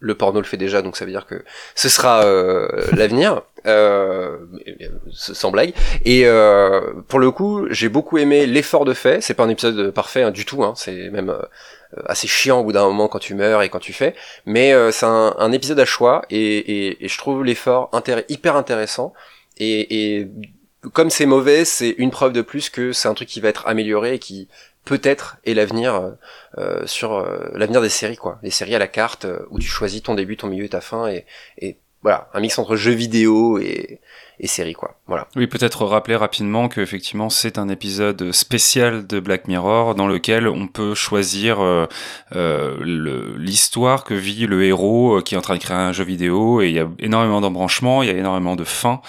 le 0.00 0.14
porno 0.14 0.40
le 0.40 0.46
fait 0.46 0.56
déjà, 0.56 0.82
donc 0.82 0.96
ça 0.96 1.04
veut 1.04 1.10
dire 1.10 1.26
que 1.26 1.44
ce 1.74 1.88
sera 1.88 2.24
euh, 2.24 2.68
l'avenir, 2.96 3.42
euh, 3.66 4.38
sans 5.12 5.50
blague. 5.50 5.74
Et 6.04 6.26
euh, 6.26 6.80
pour 7.08 7.18
le 7.18 7.30
coup, 7.30 7.66
j'ai 7.70 7.88
beaucoup 7.88 8.18
aimé 8.18 8.46
l'effort 8.46 8.84
de 8.84 8.94
fait. 8.94 9.20
C'est 9.20 9.34
pas 9.34 9.44
un 9.44 9.48
épisode 9.48 9.90
parfait 9.90 10.22
hein, 10.22 10.30
du 10.30 10.44
tout, 10.44 10.62
hein, 10.62 10.74
c'est 10.76 11.10
même 11.10 11.30
euh, 11.30 11.42
assez 12.06 12.26
chiant 12.26 12.60
au 12.60 12.64
bout 12.64 12.72
d'un 12.72 12.84
moment 12.84 13.08
quand 13.08 13.18
tu 13.18 13.34
meurs 13.34 13.62
et 13.62 13.68
quand 13.68 13.78
tu 13.78 13.92
fais. 13.92 14.14
Mais 14.46 14.72
euh, 14.72 14.90
c'est 14.90 15.06
un, 15.06 15.52
épisode 15.52 15.80
à 15.80 15.84
choix 15.84 16.22
et, 16.30 16.88
et, 17.04 17.08
je 17.08 17.18
trouve 17.18 17.44
l'effort 17.44 17.90
hyper 18.28 18.56
intéressant. 18.56 19.12
Et, 19.58 20.28
comme 20.92 21.10
c'est 21.10 21.26
mauvais, 21.26 21.64
c'est 21.64 21.90
une 21.98 22.10
preuve 22.10 22.32
de 22.32 22.42
plus 22.42 22.70
que 22.70 22.92
c'est 22.92 23.08
un 23.08 23.14
truc 23.14 23.28
qui 23.28 23.40
va 23.40 23.48
être 23.48 23.66
amélioré 23.66 24.14
et 24.14 24.18
qui 24.18 24.48
peut-être 24.84 25.36
est 25.44 25.54
l'avenir 25.54 26.16
euh, 26.56 26.86
sur 26.86 27.14
euh, 27.14 27.50
l'avenir 27.54 27.82
des 27.82 27.88
séries 27.88 28.16
quoi. 28.16 28.38
Les 28.42 28.50
séries 28.50 28.74
à 28.74 28.78
la 28.78 28.86
carte 28.86 29.24
euh, 29.24 29.40
où 29.50 29.58
tu 29.58 29.66
choisis 29.66 30.02
ton 30.02 30.14
début, 30.14 30.36
ton 30.36 30.46
milieu 30.46 30.64
et 30.64 30.68
ta 30.68 30.80
fin 30.80 31.08
et, 31.08 31.26
et 31.58 31.76
voilà 32.02 32.30
un 32.32 32.40
mix 32.40 32.58
entre 32.58 32.76
jeux 32.76 32.92
vidéo 32.92 33.58
et, 33.58 34.00
et 34.40 34.46
séries 34.46 34.74
quoi. 34.74 34.96
Voilà. 35.06 35.26
Oui, 35.36 35.46
peut-être 35.46 35.84
rappeler 35.84 36.16
rapidement 36.16 36.68
que 36.68 36.80
effectivement 36.80 37.30
c'est 37.30 37.58
un 37.58 37.68
épisode 37.68 38.32
spécial 38.32 39.06
de 39.06 39.20
Black 39.20 39.48
Mirror 39.48 39.94
dans 39.94 40.06
lequel 40.06 40.48
on 40.48 40.66
peut 40.66 40.94
choisir 40.94 41.60
euh, 41.60 41.86
euh, 42.34 43.34
l'histoire 43.36 44.04
que 44.04 44.14
vit 44.14 44.46
le 44.46 44.64
héros 44.64 45.18
euh, 45.18 45.22
qui 45.22 45.34
est 45.34 45.38
en 45.38 45.42
train 45.42 45.54
de 45.54 45.60
créer 45.60 45.76
un 45.76 45.92
jeu 45.92 46.04
vidéo 46.04 46.60
et 46.60 46.68
il 46.68 46.74
y 46.74 46.78
a 46.78 46.88
énormément 46.98 47.40
d'embranchements, 47.40 48.02
il 48.02 48.08
y 48.08 48.12
a 48.12 48.16
énormément 48.16 48.56
de 48.56 48.64
fins 48.64 49.00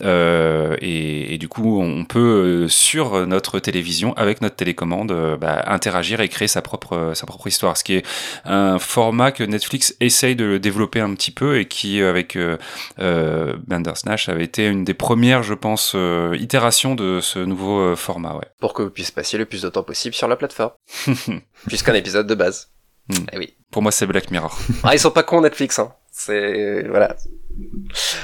et, 0.00 1.36
du 1.38 1.48
coup 1.48 1.80
on 1.80 2.04
peut 2.04 2.66
sur 2.68 3.26
notre 3.26 3.60
télévision 3.60 4.12
avec 4.14 4.40
notre 4.40 4.56
télécommande 4.56 5.36
bah, 5.40 5.62
interagir 5.66 6.20
et 6.20 6.28
créer 6.28 6.48
sa 6.48 6.62
propre 6.62 7.14
histoire, 7.46 7.76
ce 7.76 7.84
qui 7.84 7.94
est 7.94 8.06
un 8.44 8.78
format 8.78 9.30
que 9.30 9.44
Netflix 9.44 9.94
essaye 10.00 10.36
de 10.36 10.58
développer 10.58 11.00
un 11.00 11.14
petit 11.14 11.30
peu 11.30 11.58
et 11.58 11.66
qui 11.66 12.02
avec 12.02 12.36
Bandersnatch 12.98 14.28
avait 14.28 14.44
été 14.44 14.73
une 14.74 14.84
des 14.84 14.94
premières, 14.94 15.42
je 15.42 15.54
pense, 15.54 15.92
euh, 15.94 16.36
itérations 16.38 16.94
de 16.94 17.20
ce 17.20 17.38
nouveau 17.38 17.80
euh, 17.80 17.96
format. 17.96 18.34
Ouais. 18.34 18.46
Pour 18.60 18.74
que 18.74 18.82
vous 18.82 18.90
puissiez 18.90 19.14
passer 19.14 19.38
le 19.38 19.46
plus 19.46 19.62
de 19.62 19.68
temps 19.68 19.82
possible 19.82 20.14
sur 20.14 20.28
la 20.28 20.36
plateforme. 20.36 20.72
Puisqu'un 21.66 21.94
épisode 21.94 22.26
de 22.26 22.34
base. 22.34 22.70
Mm. 23.08 23.14
Eh 23.32 23.38
oui. 23.38 23.54
Pour 23.70 23.82
moi, 23.82 23.92
c'est 23.92 24.06
Black 24.06 24.30
Mirror. 24.30 24.56
ah, 24.82 24.94
ils 24.94 24.98
sont 24.98 25.10
pas 25.10 25.22
cons 25.22 25.40
Netflix, 25.40 25.78
hein. 25.78 25.92
C'est 26.16 26.86
voilà. 26.88 27.16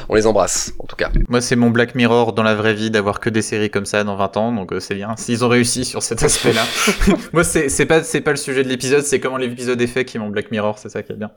On 0.09 0.15
les 0.15 0.27
embrasse, 0.27 0.73
en 0.79 0.87
tout 0.87 0.97
cas. 0.97 1.11
Moi, 1.29 1.41
c'est 1.41 1.57
mon 1.57 1.71
Black 1.71 1.97
Mirror 1.97 2.33
dans 2.33 2.45
la 2.45 2.55
vraie 2.55 2.75
vie 2.75 2.91
d'avoir 2.91 3.19
que 3.19 3.31
des 3.31 3.43
séries 3.43 3.71
comme 3.71 3.85
ça 3.85 4.05
dans 4.05 4.17
20 4.17 4.37
ans, 4.37 4.53
donc 4.53 4.73
euh, 4.73 4.81
c'est 4.81 4.95
bien. 4.95 5.17
S'ils 5.17 5.45
ont 5.45 5.49
réussi 5.49 5.85
sur 5.85 6.03
cet 6.03 6.23
aspect-là. 6.23 6.63
Moi, 7.33 7.43
c'est 7.43 7.87
pas 7.87 8.05
c'est 8.05 8.21
pas 8.21 8.31
le 8.31 8.37
sujet 8.37 8.63
de 8.63 8.69
l'épisode, 8.69 9.05
c'est 9.05 9.19
comment 9.19 9.39
l'épisode 9.39 9.81
est 9.81 9.89
fait 9.89 10.05
qui 10.05 10.19
est 10.19 10.21
mon 10.21 10.31
Black 10.31 10.51
Mirror, 10.53 10.79
c'est 10.79 10.89
ça 10.89 11.03
qui 11.03 11.13
est 11.13 11.17
bien. 11.17 11.33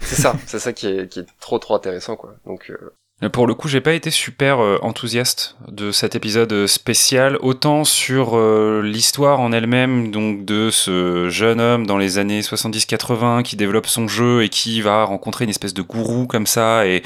C'est 0.00 0.20
ça, 0.20 0.36
c'est 0.46 0.58
ça 0.58 0.72
qui 0.72 0.88
est, 0.88 1.08
qui 1.08 1.20
est 1.20 1.26
trop 1.40 1.58
trop 1.58 1.74
intéressant, 1.74 2.16
quoi. 2.16 2.34
Donc. 2.46 2.70
Euh... 2.70 2.94
Pour 3.32 3.46
le 3.46 3.54
coup, 3.54 3.68
j'ai 3.68 3.80
pas 3.80 3.92
été 3.92 4.10
super 4.10 4.60
euh, 4.60 4.78
enthousiaste 4.82 5.56
de 5.68 5.92
cet 5.92 6.14
épisode 6.14 6.66
spécial, 6.66 7.38
autant 7.40 7.84
sur 7.84 8.32
euh, 8.34 8.82
l'histoire 8.82 9.40
en 9.40 9.52
elle-même, 9.52 10.10
donc 10.10 10.44
de 10.44 10.70
ce 10.70 11.28
jeune 11.28 11.60
homme 11.60 11.86
dans 11.86 11.96
les 11.96 12.18
années 12.18 12.40
70-80 12.40 13.42
qui 13.42 13.56
développe 13.56 13.86
son 13.86 14.08
jeu 14.08 14.42
et 14.42 14.48
qui 14.48 14.80
va 14.80 15.04
rencontrer 15.04 15.44
une 15.44 15.50
espèce 15.50 15.74
de 15.74 15.82
gourou 15.82 16.26
comme 16.26 16.46
ça 16.46 16.84
et, 16.86 17.02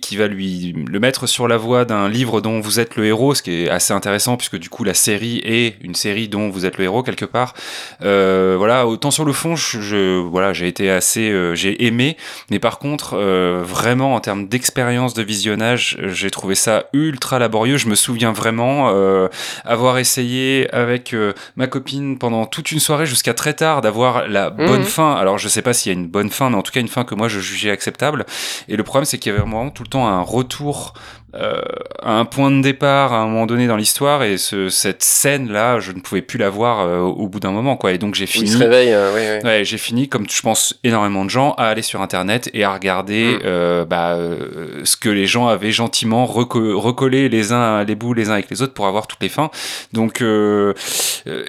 qui 0.00 0.16
va 0.16 0.26
lui 0.26 0.74
le 0.86 1.00
mettre 1.00 1.26
sur 1.26 1.48
la 1.48 1.56
voie 1.56 1.84
d'un 1.84 2.08
livre 2.08 2.40
dont 2.40 2.60
vous 2.60 2.80
êtes 2.80 2.96
le 2.96 3.06
héros, 3.06 3.34
ce 3.34 3.42
qui 3.42 3.64
est 3.64 3.68
assez 3.68 3.92
intéressant 3.92 4.36
puisque 4.36 4.58
du 4.58 4.68
coup 4.68 4.84
la 4.84 4.94
série 4.94 5.40
est 5.44 5.76
une 5.82 5.94
série 5.94 6.28
dont 6.28 6.48
vous 6.48 6.66
êtes 6.66 6.78
le 6.78 6.84
héros 6.84 7.02
quelque 7.02 7.24
part. 7.24 7.54
Euh, 8.02 8.56
voilà, 8.58 8.86
autant 8.86 9.10
sur 9.10 9.24
le 9.24 9.32
fond, 9.32 9.56
je, 9.56 10.18
voilà, 10.18 10.52
j'ai 10.52 10.68
été 10.68 10.90
assez, 10.90 11.30
euh, 11.30 11.54
j'ai 11.54 11.86
aimé, 11.86 12.16
mais 12.50 12.58
par 12.58 12.78
contre, 12.78 13.14
euh, 13.14 13.62
vraiment 13.64 14.14
en 14.14 14.20
termes 14.20 14.48
d'expérience 14.48 15.13
de 15.14 15.22
visionnage, 15.22 15.96
j'ai 16.02 16.30
trouvé 16.30 16.54
ça 16.54 16.84
ultra 16.92 17.38
laborieux. 17.38 17.76
Je 17.78 17.88
me 17.88 17.94
souviens 17.94 18.32
vraiment 18.32 18.90
euh, 18.92 19.28
avoir 19.64 19.98
essayé 19.98 20.68
avec 20.74 21.14
euh, 21.14 21.32
ma 21.56 21.66
copine 21.66 22.18
pendant 22.18 22.46
toute 22.46 22.70
une 22.72 22.80
soirée 22.80 23.06
jusqu'à 23.06 23.32
très 23.34 23.54
tard 23.54 23.80
d'avoir 23.80 24.28
la 24.28 24.50
Mhm. 24.50 24.66
bonne 24.66 24.84
fin. 24.84 25.14
Alors 25.14 25.38
je 25.38 25.48
sais 25.48 25.62
pas 25.62 25.72
s'il 25.72 25.92
y 25.92 25.94
a 25.94 25.98
une 25.98 26.08
bonne 26.08 26.30
fin, 26.30 26.50
mais 26.50 26.56
en 26.56 26.62
tout 26.62 26.72
cas 26.72 26.80
une 26.80 26.88
fin 26.88 27.04
que 27.04 27.14
moi 27.14 27.28
je 27.28 27.40
jugeais 27.40 27.70
acceptable. 27.70 28.26
Et 28.68 28.76
le 28.76 28.82
problème 28.82 29.04
c'est 29.04 29.18
qu'il 29.18 29.30
y 29.30 29.34
avait 29.34 29.40
vraiment 29.42 29.70
tout 29.70 29.82
le 29.84 29.88
temps 29.88 30.06
un 30.06 30.20
retour 30.20 30.94
euh, 31.34 31.60
un 32.02 32.24
point 32.24 32.50
de 32.50 32.60
départ 32.62 33.12
à 33.12 33.18
un 33.18 33.26
moment 33.26 33.46
donné 33.46 33.66
dans 33.66 33.76
l'histoire 33.76 34.22
et 34.22 34.38
ce, 34.38 34.68
cette 34.68 35.02
scène 35.02 35.50
là 35.50 35.80
je 35.80 35.92
ne 35.92 36.00
pouvais 36.00 36.22
plus 36.22 36.38
la 36.38 36.50
voir 36.50 36.80
euh, 36.80 36.98
au 37.00 37.28
bout 37.28 37.40
d'un 37.40 37.50
moment 37.50 37.76
quoi 37.76 37.92
et 37.92 37.98
donc 37.98 38.14
j'ai 38.14 38.26
fini 38.26 38.44
il 38.46 38.52
se 38.52 38.58
réveille, 38.58 38.92
euh, 38.92 39.12
ouais, 39.14 39.42
ouais. 39.42 39.44
Ouais, 39.44 39.64
j'ai 39.64 39.78
fini, 39.78 40.08
comme 40.08 40.26
je 40.30 40.40
pense 40.42 40.78
énormément 40.84 41.24
de 41.24 41.30
gens, 41.30 41.52
à 41.58 41.64
aller 41.66 41.82
sur 41.82 42.00
Internet 42.02 42.50
et 42.54 42.64
à 42.64 42.72
regarder 42.72 43.34
Mm. 43.34 43.38
euh, 43.44 43.84
bah, 43.84 44.14
euh, 44.14 44.80
ce 44.84 44.96
que 44.96 45.08
les 45.08 45.26
gens 45.26 45.48
avaient 45.48 45.72
gentiment 45.72 46.24
reco- 46.26 46.74
recollé 46.74 47.28
les 47.28 47.52
uns 47.52 47.84
les 47.84 47.94
bouts 47.94 48.14
les 48.14 48.28
uns 48.30 48.34
avec 48.34 48.50
les 48.50 48.62
autres 48.62 48.74
pour 48.74 48.86
avoir 48.86 49.06
toutes 49.06 49.22
les 49.22 49.28
fins. 49.28 49.50
Donc 49.92 50.20
euh, 50.22 50.74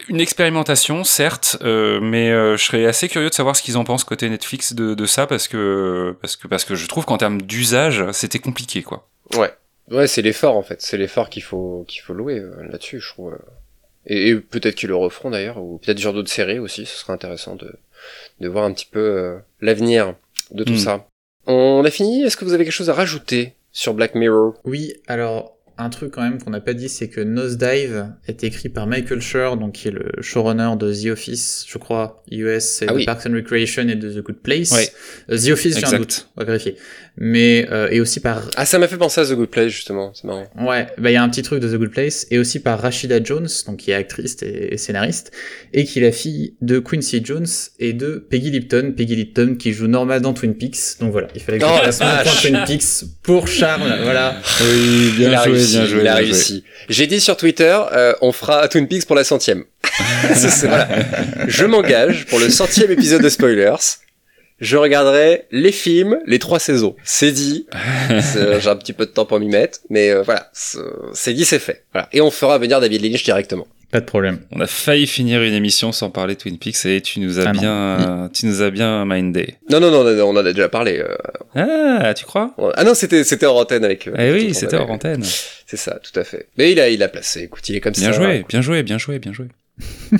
une 0.09 0.19
expérimentation, 0.21 1.03
certes, 1.03 1.57
euh, 1.63 1.99
mais 2.01 2.31
euh, 2.31 2.57
je 2.57 2.63
serais 2.63 2.85
assez 2.85 3.07
curieux 3.09 3.29
de 3.29 3.33
savoir 3.33 3.55
ce 3.55 3.61
qu'ils 3.61 3.77
en 3.77 3.83
pensent 3.83 4.03
côté 4.03 4.29
Netflix 4.29 4.73
de, 4.73 4.93
de 4.93 5.05
ça 5.05 5.27
parce 5.27 5.47
que 5.47 6.15
parce 6.21 6.35
que 6.35 6.47
parce 6.47 6.63
que 6.65 6.75
je 6.75 6.87
trouve 6.87 7.05
qu'en 7.05 7.17
termes 7.17 7.41
d'usage, 7.41 8.03
c'était 8.11 8.39
compliqué 8.39 8.81
quoi. 8.83 9.07
Ouais, 9.37 9.51
ouais, 9.91 10.07
c'est 10.07 10.21
l'effort 10.21 10.55
en 10.57 10.63
fait, 10.63 10.81
c'est 10.81 10.97
l'effort 10.97 11.29
qu'il 11.29 11.43
faut 11.43 11.85
qu'il 11.87 12.01
faut 12.01 12.13
louer 12.13 12.39
euh, 12.39 12.63
là-dessus, 12.69 12.99
je 12.99 13.07
trouve. 13.09 13.33
euh. 13.33 13.37
Et, 14.07 14.29
et 14.29 14.35
peut-être 14.35 14.75
qu'ils 14.75 14.89
le 14.89 14.95
referont 14.95 15.31
d'ailleurs, 15.31 15.57
ou 15.61 15.79
peut-être 15.79 15.97
genre 15.99 16.13
d'autres 16.13 16.29
séries 16.29 16.59
aussi. 16.59 16.85
Ce 16.85 16.97
serait 16.99 17.13
intéressant 17.13 17.55
de 17.55 17.71
de 18.39 18.47
voir 18.47 18.65
un 18.65 18.71
petit 18.73 18.85
peu 18.89 18.99
euh, 18.99 19.37
l'avenir 19.61 20.15
de 20.51 20.63
tout 20.63 20.73
Mm. 20.73 20.77
ça. 20.77 21.07
On 21.47 21.83
a 21.85 21.89
fini. 21.91 22.23
Est-ce 22.23 22.37
que 22.37 22.45
vous 22.45 22.53
avez 22.53 22.63
quelque 22.65 22.73
chose 22.73 22.89
à 22.89 22.93
rajouter 22.93 23.53
sur 23.71 23.93
Black 23.95 24.13
Mirror? 24.15 24.53
Oui, 24.63 24.93
alors 25.07 25.53
un 25.77 25.89
truc 25.89 26.11
quand 26.11 26.21
même 26.21 26.41
qu'on 26.41 26.51
n'a 26.51 26.61
pas 26.61 26.73
dit, 26.73 26.87
c'est 26.87 27.09
que 27.09 27.19
Nosedive 27.19 28.07
est 28.27 28.43
écrit 28.45 28.69
par 28.69 28.87
Michael 28.87 29.19
Schur, 29.21 29.57
donc 29.57 29.73
qui 29.73 29.89
est 29.89 29.91
le 29.91 30.09
showrunner 30.21 30.75
de 30.79 30.93
The 30.93 31.07
Office, 31.11 31.65
je 31.67 31.77
crois, 31.77 32.23
US, 32.31 32.81
et 32.81 32.85
Ah 32.87 32.91
de 32.93 32.97
oui. 32.97 33.05
Parks 33.05 33.25
and 33.27 33.33
Recreation 33.33 33.87
et 33.89 33.95
de 33.95 34.09
The 34.09 34.23
Good 34.23 34.37
Place. 34.37 34.71
Ouais. 34.71 34.87
The 35.37 35.49
Office, 35.49 35.77
j'ai 35.79 35.85
un 35.85 35.97
doute, 35.97 36.29
on 36.37 36.41
va 36.41 36.45
vérifier. 36.45 36.77
Mais 37.17 37.65
euh, 37.71 37.87
et 37.91 38.01
aussi 38.01 38.19
par 38.19 38.41
Ah, 38.57 38.65
ça 38.65 38.77
m'a 38.77 38.87
fait 38.89 38.97
penser 38.97 39.21
à 39.21 39.25
The 39.25 39.33
Good 39.33 39.49
Place 39.49 39.69
justement. 39.69 40.11
C'est 40.13 40.25
marrant. 40.25 40.47
Ouais, 40.59 40.87
bah 40.97 41.11
il 41.11 41.13
y 41.13 41.15
a 41.15 41.23
un 41.23 41.29
petit 41.29 41.43
truc 41.43 41.61
de 41.61 41.69
The 41.73 41.77
Good 41.77 41.91
Place, 41.91 42.27
et 42.29 42.37
aussi 42.39 42.59
par 42.59 42.79
Rashida 42.81 43.23
Jones, 43.23 43.47
donc 43.67 43.77
qui 43.77 43.91
est 43.91 43.93
actrice 43.93 44.35
et, 44.41 44.73
et 44.73 44.77
scénariste, 44.77 45.31
et 45.71 45.85
qui 45.85 45.99
est 45.99 46.01
la 46.01 46.11
fille 46.11 46.55
de 46.61 46.79
Quincy 46.79 47.21
Jones 47.23 47.47
et 47.79 47.93
de 47.93 48.17
Peggy 48.29 48.51
Lipton, 48.51 48.93
Peggy 48.97 49.15
Lipton 49.15 49.55
qui 49.57 49.71
joue 49.71 49.87
Norma 49.87 50.19
dans 50.19 50.33
Twin 50.33 50.55
Peaks, 50.55 50.99
donc 50.99 51.13
voilà, 51.13 51.27
il 51.35 51.41
fallait 51.41 51.59
que 51.59 51.65
je 51.65 51.69
Oh, 51.71 51.83
fasse 51.85 51.99
mon 52.01 52.05
la 52.07 52.23
point. 52.23 52.31
Twin 52.41 52.63
Peaks 52.67 53.05
pour 53.23 53.47
Charles, 53.47 53.93
voilà. 54.03 54.35
Oui, 54.61 55.13
il 55.17 55.33
a 55.33 55.39
réussi. 55.41 55.79
il 56.01 56.07
a 56.07 56.15
réussi. 56.15 56.63
J'ai 56.89 57.07
dit 57.07 57.21
sur 57.21 57.37
Twitter, 57.37 57.79
euh, 57.93 58.13
on 58.21 58.33
fera 58.33 58.67
Twin 58.67 58.87
Peaks 58.89 59.05
pour 59.05 59.15
la 59.15 59.23
centième. 59.23 59.63
C'est- 60.33 60.49
c'est- 60.49 60.67
voilà. 60.67 60.89
Je 61.47 61.63
m'engage 61.65 62.25
pour 62.25 62.39
le 62.39 62.49
centième 62.49 62.91
épisode 62.91 63.21
de 63.21 63.29
Spoilers. 63.29 63.75
Je 64.59 64.77
regarderai 64.77 65.43
les 65.51 65.71
films, 65.73 66.17
les 66.25 66.39
trois 66.39 66.59
saisons. 66.59 66.95
C'est 67.03 67.31
dit. 67.31 67.67
C'est- 68.21 68.61
J'ai 68.61 68.69
un 68.69 68.75
petit 68.77 68.93
peu 68.93 69.05
de 69.05 69.11
temps 69.11 69.25
pour 69.25 69.39
m'y 69.39 69.47
mettre, 69.49 69.79
mais 69.89 70.09
euh, 70.11 70.21
voilà, 70.21 70.49
c'est 70.53 71.33
dit, 71.33 71.45
c'est 71.45 71.59
fait. 71.59 71.83
Voilà. 71.91 72.07
Et 72.13 72.21
on 72.21 72.31
fera 72.31 72.57
venir 72.57 72.79
David 72.79 73.03
Lynch 73.03 73.23
directement. 73.23 73.67
Pas 73.91 73.99
de 74.01 74.05
problème. 74.05 74.39
On 74.51 74.59
a 74.59 74.67
failli 74.67 75.07
finir 75.07 75.41
une 75.43 75.53
émission 75.53 75.91
sans 75.91 76.09
parler 76.09 76.33
de 76.35 76.39
Twin 76.39 76.57
Peaks 76.57 76.85
et 76.85 77.01
tu 77.01 77.19
nous 77.19 77.39
as 77.39 77.43
Ah 77.47 77.51
bien, 77.51 78.29
tu 78.33 78.45
nous 78.45 78.61
as 78.61 78.69
bien 78.71 79.05
mindé. 79.05 79.55
Non, 79.69 79.79
non, 79.79 79.91
non, 79.91 80.03
non, 80.03 80.23
on 80.25 80.31
en 80.31 80.37
a 80.37 80.51
déjà 80.51 80.67
parlé. 80.69 80.99
euh. 80.99 81.15
Ah, 81.55 82.13
tu 82.13 82.25
crois? 82.25 82.53
Ah 82.75 82.83
non, 82.83 82.93
c'était 82.93 83.23
c'était 83.23 83.45
hors 83.45 83.57
antenne 83.57 83.85
avec. 83.85 84.07
euh, 84.07 84.13
Eh 84.17 84.21
avec 84.29 84.41
oui, 84.41 84.53
c'était 84.53 84.75
hors 84.75 84.89
antenne. 84.91 85.23
C'est 85.65 85.77
ça, 85.77 85.99
tout 86.01 86.17
à 86.19 86.23
fait. 86.23 86.47
Mais 86.57 86.71
il 86.71 86.79
a, 86.79 86.89
il 86.89 87.01
a 87.03 87.07
placé. 87.07 87.43
Écoute, 87.43 87.69
il 87.69 87.75
est 87.75 87.79
comme 87.81 87.93
Bien 87.93 88.11
ça. 88.11 88.17
joué, 88.17 88.43
bien 88.49 88.61
joué, 88.61 88.83
bien 88.83 88.97
joué, 88.97 89.19
bien 89.19 89.31
joué. 89.33 89.47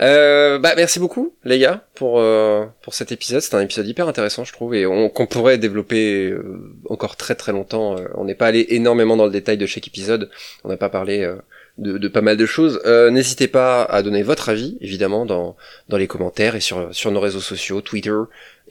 Euh, 0.00 0.58
bah 0.58 0.72
merci 0.74 0.98
beaucoup 0.98 1.34
les 1.44 1.58
gars 1.58 1.86
pour 1.94 2.18
euh, 2.18 2.64
pour 2.82 2.94
cet 2.94 3.12
épisode. 3.12 3.42
C'est 3.42 3.54
un 3.54 3.60
épisode 3.60 3.86
hyper 3.86 4.08
intéressant 4.08 4.42
je 4.42 4.52
trouve 4.52 4.74
et 4.74 4.86
on- 4.86 5.10
qu'on 5.10 5.26
pourrait 5.26 5.58
développer 5.58 6.30
euh, 6.30 6.74
encore 6.88 7.16
très 7.16 7.34
très 7.34 7.52
longtemps. 7.52 7.98
Euh, 7.98 8.06
on 8.14 8.24
n'est 8.24 8.34
pas 8.34 8.46
allé 8.46 8.64
énormément 8.70 9.16
dans 9.18 9.26
le 9.26 9.30
détail 9.32 9.58
de 9.58 9.66
chaque 9.66 9.86
épisode. 9.86 10.30
On 10.64 10.70
n'a 10.70 10.78
pas 10.78 10.88
parlé 10.88 11.20
euh, 11.22 11.36
de, 11.76 11.98
de 11.98 12.08
pas 12.08 12.22
mal 12.22 12.38
de 12.38 12.46
choses. 12.46 12.80
Euh, 12.86 13.10
N'hésitez 13.10 13.48
pas 13.48 13.82
à 13.84 14.02
donner 14.02 14.22
votre 14.22 14.48
avis 14.48 14.78
évidemment 14.80 15.26
dans 15.26 15.56
dans 15.90 15.98
les 15.98 16.06
commentaires 16.06 16.56
et 16.56 16.60
sur 16.60 16.88
sur 16.94 17.10
nos 17.10 17.20
réseaux 17.20 17.40
sociaux, 17.40 17.82
Twitter, 17.82 18.16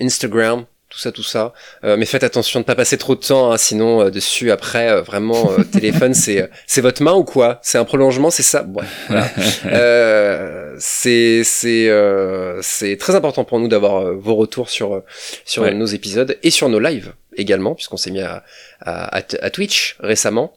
Instagram. 0.01 0.65
Tout 0.91 0.99
ça, 0.99 1.11
tout 1.13 1.23
ça. 1.23 1.53
Euh, 1.85 1.95
mais 1.95 2.05
faites 2.05 2.23
attention 2.25 2.59
de 2.59 2.65
pas 2.65 2.75
passer 2.75 2.97
trop 2.97 3.15
de 3.15 3.21
temps, 3.21 3.51
hein, 3.53 3.57
sinon 3.57 4.01
euh, 4.01 4.09
dessus 4.11 4.51
après 4.51 4.89
euh, 4.89 5.01
vraiment 5.01 5.49
euh, 5.51 5.63
téléphone 5.71 6.13
c'est 6.13 6.49
c'est 6.67 6.81
votre 6.81 7.01
main 7.01 7.13
ou 7.13 7.23
quoi? 7.23 7.59
C'est 7.63 7.77
un 7.77 7.85
prolongement, 7.85 8.29
c'est 8.29 8.43
ça? 8.43 8.63
Ouais, 8.65 8.83
voilà. 9.07 9.25
Euh, 9.67 10.75
c'est 10.79 11.43
c'est 11.45 11.87
euh, 11.89 12.59
c'est 12.61 12.97
très 12.97 13.15
important 13.15 13.45
pour 13.45 13.59
nous 13.59 13.69
d'avoir 13.69 14.01
euh, 14.05 14.15
vos 14.15 14.35
retours 14.35 14.69
sur 14.69 14.93
euh, 14.95 15.05
sur 15.45 15.63
Ouais. 15.63 15.73
nos 15.73 15.85
épisodes 15.85 16.37
et 16.43 16.51
sur 16.51 16.67
nos 16.69 16.79
lives 16.79 17.13
également 17.37 17.73
puisqu'on 17.75 17.97
s'est 17.97 18.11
mis 18.11 18.19
à, 18.21 18.43
à, 18.81 19.17
à, 19.17 19.21
à 19.41 19.49
Twitch 19.49 19.95
récemment 20.01 20.53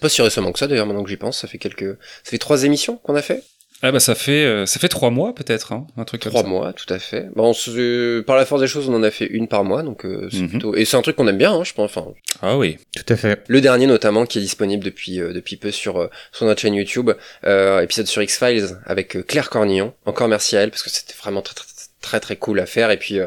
pas 0.00 0.08
si 0.08 0.22
récemment 0.22 0.52
que 0.52 0.58
ça 0.58 0.66
d'ailleurs 0.66 0.86
maintenant 0.86 1.04
que 1.04 1.10
j'y 1.10 1.16
pense 1.16 1.38
ça 1.40 1.46
fait 1.48 1.58
quelques 1.58 1.96
ça 2.24 2.30
fait 2.30 2.38
trois 2.38 2.64
émissions 2.64 2.96
qu'on 2.96 3.14
a 3.14 3.22
fait 3.22 3.42
Ah 3.84 3.90
bah 3.90 3.98
ça 4.00 4.14
fait, 4.14 4.44
euh, 4.44 4.64
ça 4.64 4.78
fait 4.78 4.88
trois 4.88 5.10
mois 5.10 5.34
peut-être, 5.34 5.72
hein, 5.72 5.86
un 5.96 6.04
truc 6.04 6.22
comme 6.22 6.30
trois 6.32 6.42
ça. 6.42 6.48
mois 6.48 6.72
tout 6.72 6.92
à 6.94 6.98
fait 7.00 7.28
bon 7.34 7.48
on 7.48 7.52
se- 7.52 8.20
par 8.20 8.36
la 8.36 8.46
force 8.46 8.60
des 8.60 8.68
choses 8.68 8.88
on 8.88 8.94
en 8.94 9.02
a 9.02 9.10
fait 9.10 9.26
une 9.26 9.48
par 9.48 9.64
mois 9.64 9.82
donc 9.82 10.04
euh, 10.06 10.28
c'est 10.30 10.38
Mhm. 10.42 10.48
plutôt 10.50 10.74
et 10.76 10.84
c'est 10.84 10.96
un 10.96 11.02
truc 11.02 11.16
qu'on 11.16 11.26
aime 11.26 11.36
bien 11.38 11.52
hein, 11.52 11.64
je 11.64 11.72
pense 11.74 11.90
enfin 11.96 12.12
Ah 12.40 12.56
oui. 12.56 12.78
Tout 12.96 13.12
à 13.12 13.16
fait. 13.16 13.42
Le 13.48 13.60
dernier 13.60 13.86
notamment 13.86 14.24
qui 14.24 14.38
est 14.38 14.40
disponible 14.42 14.84
depuis 14.84 15.20
euh, 15.20 15.32
depuis 15.32 15.56
peu 15.56 15.70
sur 15.72 15.98
euh, 16.00 16.08
sur 16.32 16.46
notre 16.46 16.60
chaîne 16.60 16.74
YouTube, 16.74 17.10
euh, 17.44 17.80
épisode 17.80 18.06
sur 18.06 18.22
X 18.22 18.38
Files 18.38 18.78
avec 18.86 19.16
euh, 19.16 19.22
Claire 19.22 19.50
Cornillon. 19.50 19.92
Encore 20.06 20.28
merci 20.28 20.56
à 20.56 20.60
elle 20.60 20.70
parce 20.70 20.82
que 20.82 20.90
c'était 20.90 21.14
vraiment 21.20 21.42
très 21.42 21.54
très 21.54 21.66
très 22.00 22.20
très 22.20 22.36
cool 22.36 22.60
à 22.60 22.66
faire 22.66 22.90
et 22.90 22.96
puis 22.98 23.18
euh, 23.20 23.26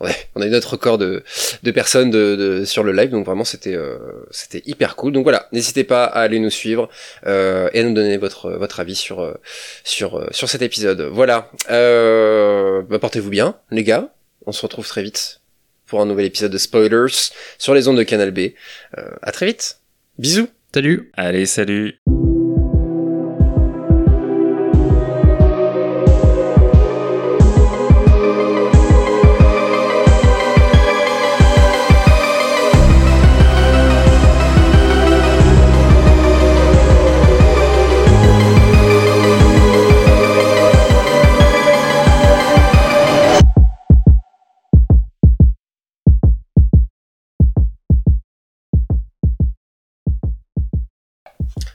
ouais, 0.00 0.14
on 0.34 0.40
a 0.42 0.46
eu 0.46 0.50
notre 0.50 0.70
record 0.72 0.98
de 0.98 1.22
de 1.62 1.70
personnes 1.70 2.10
de, 2.10 2.36
de- 2.36 2.64
sur 2.64 2.82
le 2.82 2.92
live 2.92 3.10
donc 3.10 3.24
vraiment 3.26 3.44
c'était 3.44 3.74
euh, 3.74 3.98
c'était 4.30 4.62
hyper 4.66 4.96
cool. 4.96 5.12
Donc 5.12 5.22
voilà, 5.24 5.48
n'hésitez 5.52 5.84
pas 5.84 6.04
à 6.04 6.20
aller 6.20 6.38
nous 6.38 6.50
suivre 6.50 6.88
euh, 7.26 7.68
et 7.72 7.80
à 7.80 7.82
nous 7.84 7.94
donner 7.94 8.16
votre 8.16 8.50
votre 8.52 8.80
avis 8.80 8.94
sur 8.96 9.20
euh, 9.20 9.34
sur 9.84 10.18
euh, 10.18 10.26
sur 10.30 10.48
cet 10.48 10.62
épisode. 10.62 11.00
Voilà. 11.02 11.50
Euh, 11.70 12.82
bah, 12.82 12.98
portez-vous 12.98 13.30
bien 13.30 13.56
les 13.70 13.84
gars. 13.84 14.08
On 14.46 14.52
se 14.52 14.62
retrouve 14.62 14.86
très 14.86 15.02
vite 15.02 15.40
pour 15.86 16.00
un 16.00 16.06
nouvel 16.06 16.26
épisode 16.26 16.50
de 16.52 16.58
Spoilers 16.58 17.12
sur 17.58 17.74
les 17.74 17.88
ondes 17.88 17.98
de 17.98 18.02
Canal 18.02 18.30
B. 18.30 18.38
Euh, 18.98 19.02
à 19.22 19.32
très 19.32 19.46
vite. 19.46 19.78
Bisous. 20.18 20.48
Salut 20.74 21.10
Allez, 21.16 21.46
salut. 21.46 22.00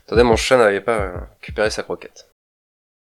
Attendez, 0.10 0.23
mon 0.23 0.36
chat 0.36 0.57
n'avait 0.57 0.81
pas 0.81 1.30
récupéré 1.40 1.69
sa 1.69 1.84
croquette. 1.84 2.31